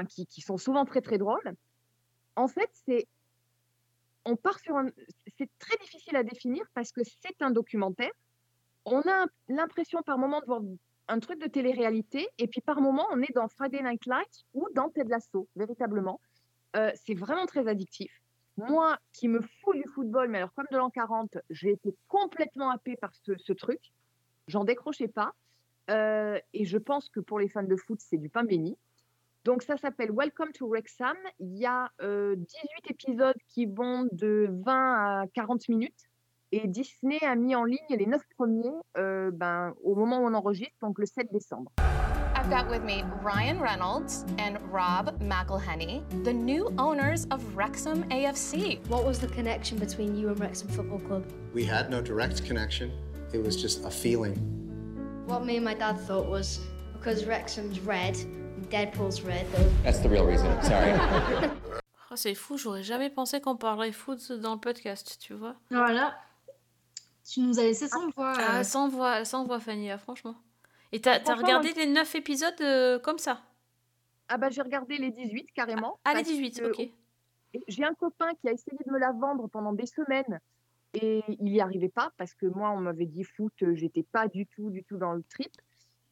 qui, 0.09 0.41
sont 0.41 0.57
souvent 0.57 0.85
très 0.85 1.01
très 1.01 1.19
drôles. 1.19 1.55
En 2.37 2.47
fait, 2.47 2.71
c'est 2.87 3.09
on 4.25 4.37
part 4.37 4.61
sur 4.61 4.81
c'est 5.37 5.51
très 5.59 5.77
difficile 5.79 6.15
à 6.15 6.23
définir 6.23 6.65
parce 6.75 6.93
que 6.93 7.01
c'est 7.05 7.43
un 7.43 7.51
documentaire. 7.51 8.13
On 8.85 9.01
a 9.01 9.27
l'impression 9.49 10.03
par 10.03 10.19
moment 10.19 10.41
de 10.41 10.47
voir 10.47 10.61
un 11.09 11.21
truc 11.21 11.41
de 11.41 11.47
télé-réalité 11.47 12.29
et 12.39 12.49
puis 12.49 12.61
par 12.61 12.81
moment 12.81 13.07
on 13.13 13.21
est 13.23 13.33
dans 13.35 13.49
Friday 13.49 13.83
Night 13.83 14.07
Lights 14.07 14.45
ou 14.55 14.69
dans 14.75 14.89
Ted 14.89 15.09
Lasso 15.09 15.49
véritablement. 15.57 16.21
Euh, 16.77 16.91
c'est 16.95 17.15
vraiment 17.15 17.47
très 17.47 17.69
addictif. 17.69 18.11
Moi 18.57 18.99
qui 19.13 19.29
me 19.29 19.41
fous 19.41 19.75
du 19.75 19.85
football, 19.95 20.29
mais 20.29 20.39
alors 20.39 20.53
comme 20.55 20.67
de 20.71 20.77
l'an 20.77 20.91
40, 20.91 21.39
j'ai 21.51 21.71
été 21.71 21.95
complètement 22.09 22.71
happée 22.71 22.97
par 22.97 23.15
ce, 23.15 23.33
ce 23.39 23.53
truc. 23.53 23.81
J'en 24.49 24.65
décrochais 24.65 25.09
pas. 25.09 25.33
Euh, 25.91 26.39
et 26.53 26.65
je 26.65 26.79
pense 26.79 27.09
que 27.09 27.21
pour 27.21 27.39
les 27.39 27.49
fans 27.49 27.63
de 27.63 27.77
foot, 27.77 28.01
c'est 28.01 28.19
du 28.19 28.29
pain 28.29 28.45
béni. 28.45 28.77
Donc 29.45 29.63
ça 29.63 29.77
s'appelle 29.77 30.13
Welcome 30.13 30.53
to 30.53 30.69
Wrexham. 30.69 31.17
Il 31.41 31.59
y 31.59 31.67
a 31.67 31.91
euh, 32.01 32.37
18 32.37 32.91
épisodes 32.91 33.37
qui 33.49 33.67
vont 33.67 34.09
de 34.13 34.49
20 34.65 35.23
à 35.23 35.27
40 35.35 35.69
minutes. 35.69 36.09
Et 36.55 36.69
Disney 36.69 37.19
a 37.23 37.35
mis 37.35 37.57
en 37.57 37.65
ligne 37.65 37.79
les 37.89 38.05
9 38.05 38.21
premiers 38.37 38.71
euh, 38.99 39.31
ben, 39.33 39.73
au 39.83 39.95
moment 39.95 40.19
où 40.19 40.27
on 40.27 40.35
enregistre, 40.35 40.77
donc 40.83 40.99
le 40.99 41.07
7 41.07 41.33
décembre. 41.33 41.73
I've 42.37 42.51
got 42.51 42.69
with 42.69 42.83
me 42.83 43.05
Ryan 43.23 43.59
Reynolds 43.59 44.27
and 44.39 44.59
Rob 44.71 45.19
McElhenney, 45.23 46.03
the 46.25 46.33
new 46.33 46.71
owners 46.77 47.27
of 47.31 47.41
Wrexham 47.57 48.05
AFC. 48.11 48.81
What 48.89 49.07
was 49.07 49.19
the 49.19 49.29
connection 49.29 49.79
between 49.79 50.15
you 50.15 50.29
and 50.29 50.39
Wrexham 50.39 50.69
Football 50.69 50.99
Club? 51.01 51.25
We 51.55 51.65
had 51.65 51.89
no 51.89 52.03
direct 52.03 52.45
connection. 52.45 52.91
It 53.33 53.43
was 53.43 53.57
just 53.57 53.85
a 53.87 53.91
feeling. 53.91 54.37
What 55.27 55.47
me 55.47 55.57
and 55.57 55.65
my 55.65 55.75
dad 55.75 55.99
thought 56.01 56.29
was 56.29 56.61
because 56.93 57.25
Wrexham's 57.25 57.81
red 57.81 58.17
Deadpool's 58.69 59.23
red, 59.23 59.47
though. 59.53 59.71
That's 59.83 59.99
the 59.99 60.09
real 60.09 60.27
reason. 60.27 60.51
Sorry. 60.63 60.93
Oh, 62.11 62.15
c'est 62.15 62.35
fou, 62.35 62.59
j'aurais 62.59 62.83
jamais 62.83 63.09
pensé 63.09 63.41
qu'on 63.41 63.57
parlerait 63.57 63.91
foot 63.91 64.33
dans 64.33 64.53
le 64.53 64.61
podcast, 64.61 65.17
tu 65.19 65.33
vois. 65.33 65.55
Voilà. 65.71 66.13
Tu 67.33 67.41
nous 67.41 67.59
as 67.59 67.63
laissé 67.63 67.89
sans 67.89 68.11
voix. 68.11 68.35
Ah, 68.37 68.59
euh. 68.59 68.63
sans 68.63 68.89
voix, 68.91 69.25
sans 69.25 69.47
voix, 69.47 69.59
Fanny, 69.59 69.89
là, 69.89 69.97
franchement. 69.97 70.35
Et 70.93 71.01
t'as 71.01 71.19
regardé 71.35 71.73
les 71.73 71.87
9 71.87 72.15
épisodes 72.15 72.61
euh, 72.61 72.99
comme 72.99 73.17
ça? 73.17 73.41
Ah 74.29 74.37
bah 74.37 74.51
j'ai 74.51 74.61
regardé 74.61 74.99
les 74.99 75.11
18 75.11 75.51
carrément. 75.55 75.99
Ah, 76.05 76.11
les 76.11 76.17
parce 76.17 76.29
18, 76.29 76.61
que 76.61 76.67
ok. 76.67 76.89
J'ai 77.69 77.85
un 77.85 77.95
copain 77.95 78.31
qui 78.41 78.49
a 78.49 78.53
essayé 78.53 78.77
de 78.85 78.93
me 78.93 78.99
la 78.99 79.13
vendre 79.13 79.49
pendant 79.49 79.73
des 79.73 79.87
semaines 79.87 80.41
et 80.93 81.23
il 81.29 81.45
n'y 81.45 81.61
arrivait 81.63 81.89
pas 81.89 82.11
parce 82.19 82.35
que 82.35 82.45
moi 82.47 82.71
on 82.71 82.81
m'avait 82.81 83.07
dit 83.07 83.25
foot, 83.25 83.53
euh, 83.63 83.75
j'étais 83.75 84.03
pas 84.03 84.29
du 84.29 84.47
tout, 84.47 84.69
du 84.69 84.85
tout 84.85 84.99
dans 84.99 85.15
le 85.15 85.23
trip. 85.23 85.53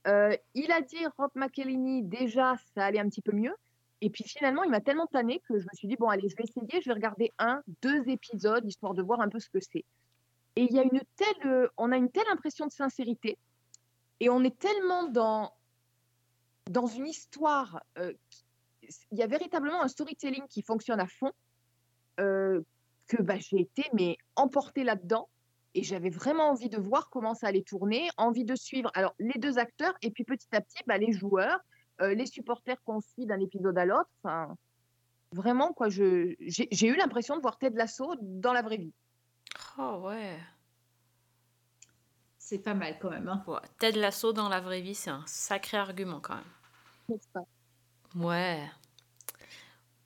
Euh, 0.07 0.35
il 0.55 0.73
a 0.73 0.81
dit 0.81 1.07
Rob 1.18 1.31
McElhenney, 1.35 2.03
déjà 2.03 2.57
ça 2.75 2.87
allait 2.87 2.99
un 2.99 3.09
petit 3.09 3.23
peu 3.23 3.33
mieux. 3.33 3.55
Et 4.01 4.09
puis 4.09 4.25
finalement, 4.25 4.62
il 4.62 4.71
m'a 4.71 4.81
tellement 4.81 5.07
tanné 5.07 5.43
que 5.47 5.59
je 5.59 5.64
me 5.64 5.75
suis 5.75 5.87
dit, 5.87 5.97
bon, 5.97 6.09
allez, 6.09 6.27
je 6.29 6.37
vais 6.37 6.45
essayer, 6.45 6.81
je 6.81 6.89
vais 6.89 6.95
regarder 6.95 7.31
un, 7.39 7.62
deux 7.83 8.09
épisodes, 8.09 8.64
histoire 8.64 8.95
de 8.95 9.03
voir 9.03 9.21
un 9.21 9.29
peu 9.29 9.39
ce 9.39 9.51
que 9.51 9.61
c'est. 9.61 9.85
Et 10.57 10.65
il 10.65 10.73
y 10.73 10.79
a 10.79 10.83
une 10.83 11.01
telle, 11.17 11.47
euh, 11.47 11.69
on 11.77 11.93
a 11.93 11.97
une 11.97 12.11
telle 12.11 12.29
impression 12.33 12.67
de 12.67 12.73
sincérité, 12.73 13.39
et 14.19 14.29
on 14.29 14.43
est 14.43 14.59
tellement 14.59 15.05
dans, 15.09 15.53
dans 16.71 16.87
une 16.87 17.07
histoire, 17.07 17.81
euh, 17.99 18.13
il 19.13 19.19
y 19.19 19.23
a 19.23 19.27
véritablement 19.27 19.83
un 19.83 19.89
storytelling 19.89 20.47
qui 20.49 20.63
fonctionne 20.63 21.01
à 21.01 21.07
fond, 21.07 21.33
euh, 22.19 22.61
que 23.07 23.23
bah, 23.23 23.39
j'ai 23.39 23.61
été 23.61 23.85
mais 23.93 24.17
emportée 24.37 24.85
là-dedans, 24.85 25.29
et 25.75 25.85
j'avais 25.85 26.11
vraiment 26.11 26.51
envie 26.51 26.69
de 26.69 26.79
voir 26.79 27.11
comment 27.11 27.35
ça 27.35 27.47
allait 27.47 27.63
tourner, 27.63 28.09
envie 28.17 28.45
de 28.45 28.57
suivre 28.57 28.91
alors 28.95 29.15
les 29.21 29.39
deux 29.39 29.59
acteurs, 29.59 29.95
et 30.03 30.11
puis 30.11 30.25
petit 30.25 30.49
à 30.53 30.61
petit, 30.61 30.83
bah, 30.87 30.99
les 30.99 31.13
joueurs, 31.13 31.61
les 32.01 32.27
supporters 32.27 32.83
qu'on 32.83 33.01
suit 33.01 33.27
d'un 33.27 33.39
épisode 33.41 33.77
à 33.77 33.85
l'autre. 33.85 34.11
Vraiment, 35.33 35.73
quoi, 35.73 35.89
j'ai 35.91 36.37
eu 36.41 36.97
l'impression 36.97 37.37
de 37.37 37.43
voir 37.43 37.59
Ted 37.59 37.77
Lasso 37.77 38.15
dans 38.21 38.53
la 38.53 38.63
vraie 38.63 38.79
vie. 38.79 38.93
Oh 39.81 39.97
ouais. 40.05 40.38
C'est 42.38 42.59
pas 42.59 42.75
mal 42.75 42.99
quand 42.99 43.11
même. 43.11 43.29
Hein. 43.29 43.45
Ouais, 43.46 43.61
Ted 43.79 43.99
Lasso 44.00 44.33
dans 44.33 44.49
la 44.49 44.61
vraie 44.61 44.80
vie, 44.80 44.96
c'est 44.96 45.11
un 45.11 45.22
sacré 45.26 45.76
argument 45.76 46.18
quand 46.21 46.34
même. 46.34 46.45
Pas? 47.33 47.45
Ouais. 48.14 48.71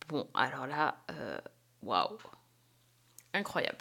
Bon, 0.08 0.28
alors 0.34 0.66
là, 0.66 0.96
euh, 1.10 1.38
waouh. 1.82 2.18
Incroyable. 3.32 3.78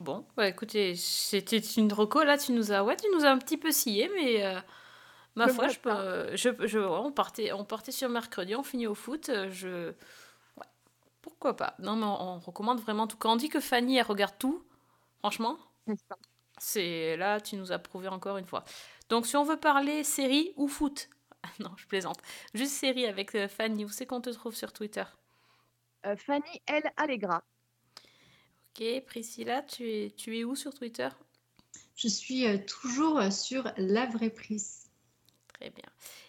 Bon, 0.00 0.24
bah 0.36 0.48
écoutez, 0.48 0.94
c'était 0.94 1.58
une 1.58 1.92
reco, 1.92 2.22
là, 2.22 2.38
tu 2.38 2.52
nous 2.52 2.72
as, 2.72 2.84
ouais, 2.84 2.96
tu 2.96 3.06
nous 3.14 3.24
as 3.24 3.30
un 3.30 3.38
petit 3.38 3.56
peu 3.56 3.72
scié, 3.72 4.08
mais 4.14 4.44
euh, 4.46 4.60
ma 5.36 5.48
Je 5.48 5.52
foi, 5.52 5.68
je 5.68 5.78
peux, 5.80 6.36
je, 6.36 6.50
je- 6.66 6.78
ouais, 6.78 6.86
on, 6.86 7.12
partait, 7.12 7.52
on 7.52 7.64
partait 7.64 7.92
sur 7.92 8.08
mercredi, 8.08 8.56
on 8.56 8.62
finit 8.64 8.86
au 8.88 8.94
foot, 8.94 9.28
euh, 9.30 9.50
je... 9.50 9.90
Ouais, 10.58 10.66
pourquoi 11.22 11.56
pas 11.56 11.74
Non, 11.80 11.96
mais 11.96 12.06
on, 12.06 12.22
on 12.36 12.38
recommande 12.40 12.80
vraiment 12.80 13.06
tout. 13.08 13.16
Quand 13.18 13.32
on 13.34 13.36
dit 13.36 13.50
que 13.50 13.60
Fanny, 13.60 13.98
elle 13.98 14.06
regarde 14.06 14.36
tout, 14.38 14.64
franchement, 15.20 15.58
N'est-ce 15.86 16.04
pas 16.04 16.18
c'est 16.60 17.16
là, 17.16 17.40
tu 17.40 17.56
nous 17.56 17.72
as 17.72 17.78
prouvé 17.78 18.08
encore 18.08 18.36
une 18.36 18.46
fois. 18.46 18.64
Donc, 19.08 19.26
si 19.26 19.36
on 19.36 19.44
veut 19.44 19.58
parler 19.58 20.02
série 20.04 20.52
ou 20.56 20.68
foot, 20.68 21.08
non, 21.60 21.70
je 21.76 21.86
plaisante, 21.86 22.18
juste 22.54 22.72
série 22.72 23.06
avec 23.06 23.34
euh, 23.34 23.48
Fanny, 23.48 23.84
où 23.84 23.88
c'est 23.88 24.06
qu'on 24.06 24.20
te 24.20 24.30
trouve 24.30 24.54
sur 24.56 24.72
Twitter 24.72 25.04
Euh, 26.06 26.16
Fanny 26.16 26.60
L. 26.66 26.82
Allegra. 26.96 27.42
Ok, 28.78 29.04
Priscilla, 29.06 29.62
tu 29.62 29.90
es, 29.90 30.10
tu 30.16 30.38
es 30.38 30.44
où 30.44 30.54
sur 30.56 30.72
Twitter? 30.74 31.08
Je 31.96 32.08
suis 32.08 32.46
euh, 32.46 32.58
toujours 32.66 33.22
sur 33.32 33.70
la 33.76 34.06
vraie 34.06 34.30
prise. 34.30 34.90
Très 35.54 35.70
bien. 35.70 35.84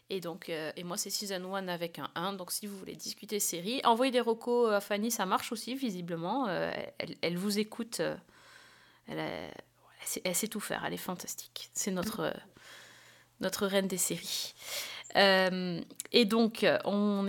Et 0.09 0.21
donc, 0.21 0.49
euh, 0.49 0.71
et 0.75 0.83
moi, 0.83 0.97
c'est 0.97 1.11
Season 1.11 1.53
1 1.55 1.67
avec 1.67 1.99
un 1.99 2.09
1. 2.15 2.33
Donc, 2.33 2.51
si 2.51 2.65
vous 2.65 2.77
voulez 2.77 2.95
discuter 2.95 3.39
série, 3.39 3.81
envoyez 3.83 4.11
des 4.11 4.21
recos 4.21 4.71
à 4.73 4.81
Fanny, 4.81 5.11
ça 5.11 5.25
marche 5.27 5.51
aussi, 5.51 5.75
visiblement. 5.75 6.47
Euh, 6.47 6.71
elle, 6.97 7.15
elle 7.21 7.37
vous 7.37 7.59
écoute. 7.59 8.01
Elle, 9.09 10.35
sait, 10.35 10.47
tout 10.47 10.59
faire. 10.59 10.83
Elle 10.85 10.93
est 10.93 10.97
fantastique. 10.97 11.69
C'est 11.73 11.91
notre, 11.91 12.21
euh, 12.21 13.67
reine 13.67 13.87
des 13.87 13.97
séries. 13.97 14.53
Euh, 15.15 15.81
et 16.11 16.25
donc, 16.25 16.63
euh, 16.63 16.77
on, 16.85 17.27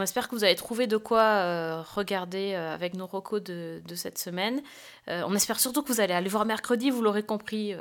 espère 0.00 0.28
que 0.28 0.34
vous 0.34 0.44
avez 0.44 0.54
trouvé 0.54 0.86
de 0.86 0.96
quoi 0.96 1.82
regarder 1.82 2.54
avec 2.54 2.94
nos 2.94 3.06
recos 3.06 3.42
de, 3.42 3.82
cette 3.94 4.18
semaine. 4.18 4.62
On 5.06 5.34
espère 5.34 5.60
surtout 5.60 5.82
que 5.82 5.92
vous 5.92 6.00
allez 6.00 6.14
aller 6.14 6.28
voir 6.28 6.44
mercredi, 6.44 6.90
vous 6.90 7.02
l'aurez 7.02 7.22
compris. 7.22 7.74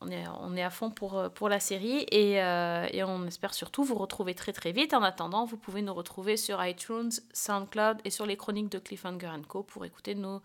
on, 0.00 0.56
est, 0.56 0.62
à 0.62 0.70
fond 0.70 0.90
pour, 0.90 1.48
la 1.48 1.60
série 1.60 2.06
et, 2.10 2.34
et 2.34 3.04
on 3.04 3.26
espère 3.26 3.54
surtout 3.54 3.84
vous 3.84 3.94
retrouver 3.94 4.34
très 4.34 4.52
très 4.52 4.72
vite. 4.72 4.94
En 4.94 5.02
attendant, 5.02 5.44
vous 5.44 5.56
pouvez 5.56 5.82
nous 5.82 5.94
retrouver 5.94 6.36
sur 6.36 6.64
iTunes, 6.64 7.12
SoundCloud 7.32 7.98
et 8.04 8.10
sur 8.10 8.26
les 8.26 8.36
chroniques 8.36 8.70
de 8.70 8.78
Cliffhanger 8.78 9.30
Co 9.48 9.62
pour 9.62 9.84
écouter 9.84 10.16
nos 10.16 10.42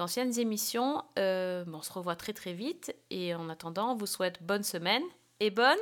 anciennes 0.00 0.38
émissions. 0.38 1.02
Euh, 1.18 1.64
on 1.72 1.82
se 1.82 1.92
revoit 1.92 2.16
très 2.16 2.32
très 2.32 2.52
vite 2.52 2.94
et 3.10 3.34
en 3.34 3.48
attendant, 3.48 3.92
on 3.92 3.96
vous 3.96 4.06
souhaite 4.06 4.42
bonne 4.42 4.62
semaine 4.62 5.02
et 5.40 5.50
bonne... 5.50 5.78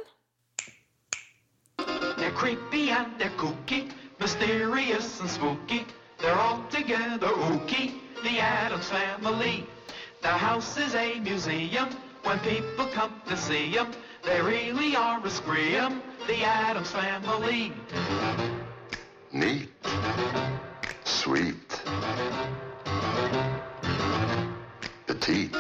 They're 2.17 2.33
creepy 2.33 2.91
and 2.91 3.07
they're 3.19 3.37
kooky, 3.37 3.89
mysterious 4.21 5.21
and 5.21 5.29
spooky. 5.29 5.85
They're 6.19 6.39
all 6.39 6.61
together 6.71 7.29
ookie, 7.29 7.93
the 8.23 8.41
Adams 8.41 8.89
family. 8.89 9.67
The 10.23 10.29
house 10.29 10.79
is 10.79 10.95
a 10.95 11.21
museum 11.21 11.89
when 12.23 12.39
people 12.39 12.87
come 12.95 13.13
to 13.29 13.37
see 13.37 13.77
'em. 13.77 13.89
They 14.23 14.41
really 14.41 14.97
are 14.97 15.21
a 15.23 15.29
scream, 15.29 16.01
the 16.27 16.45
Adams 16.45 16.93
family. 16.93 17.73
Neat. 19.33 19.69
Sweet. 21.05 21.83
Petite. 25.25 25.57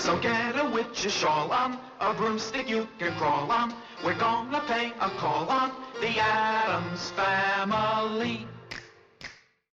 So 0.00 0.18
get 0.18 0.56
a 0.56 0.68
witch's 0.70 1.12
shawl 1.12 1.52
on, 1.52 1.78
a 2.00 2.12
broomstick 2.14 2.68
you 2.68 2.88
can 2.98 3.14
crawl 3.14 3.50
on. 3.50 3.72
We're 4.04 4.18
gonna 4.18 4.60
pay 4.66 4.92
a 5.00 5.08
call 5.10 5.48
on 5.48 5.70
the 6.00 6.18
Adams 6.18 7.10
family. 7.10 8.48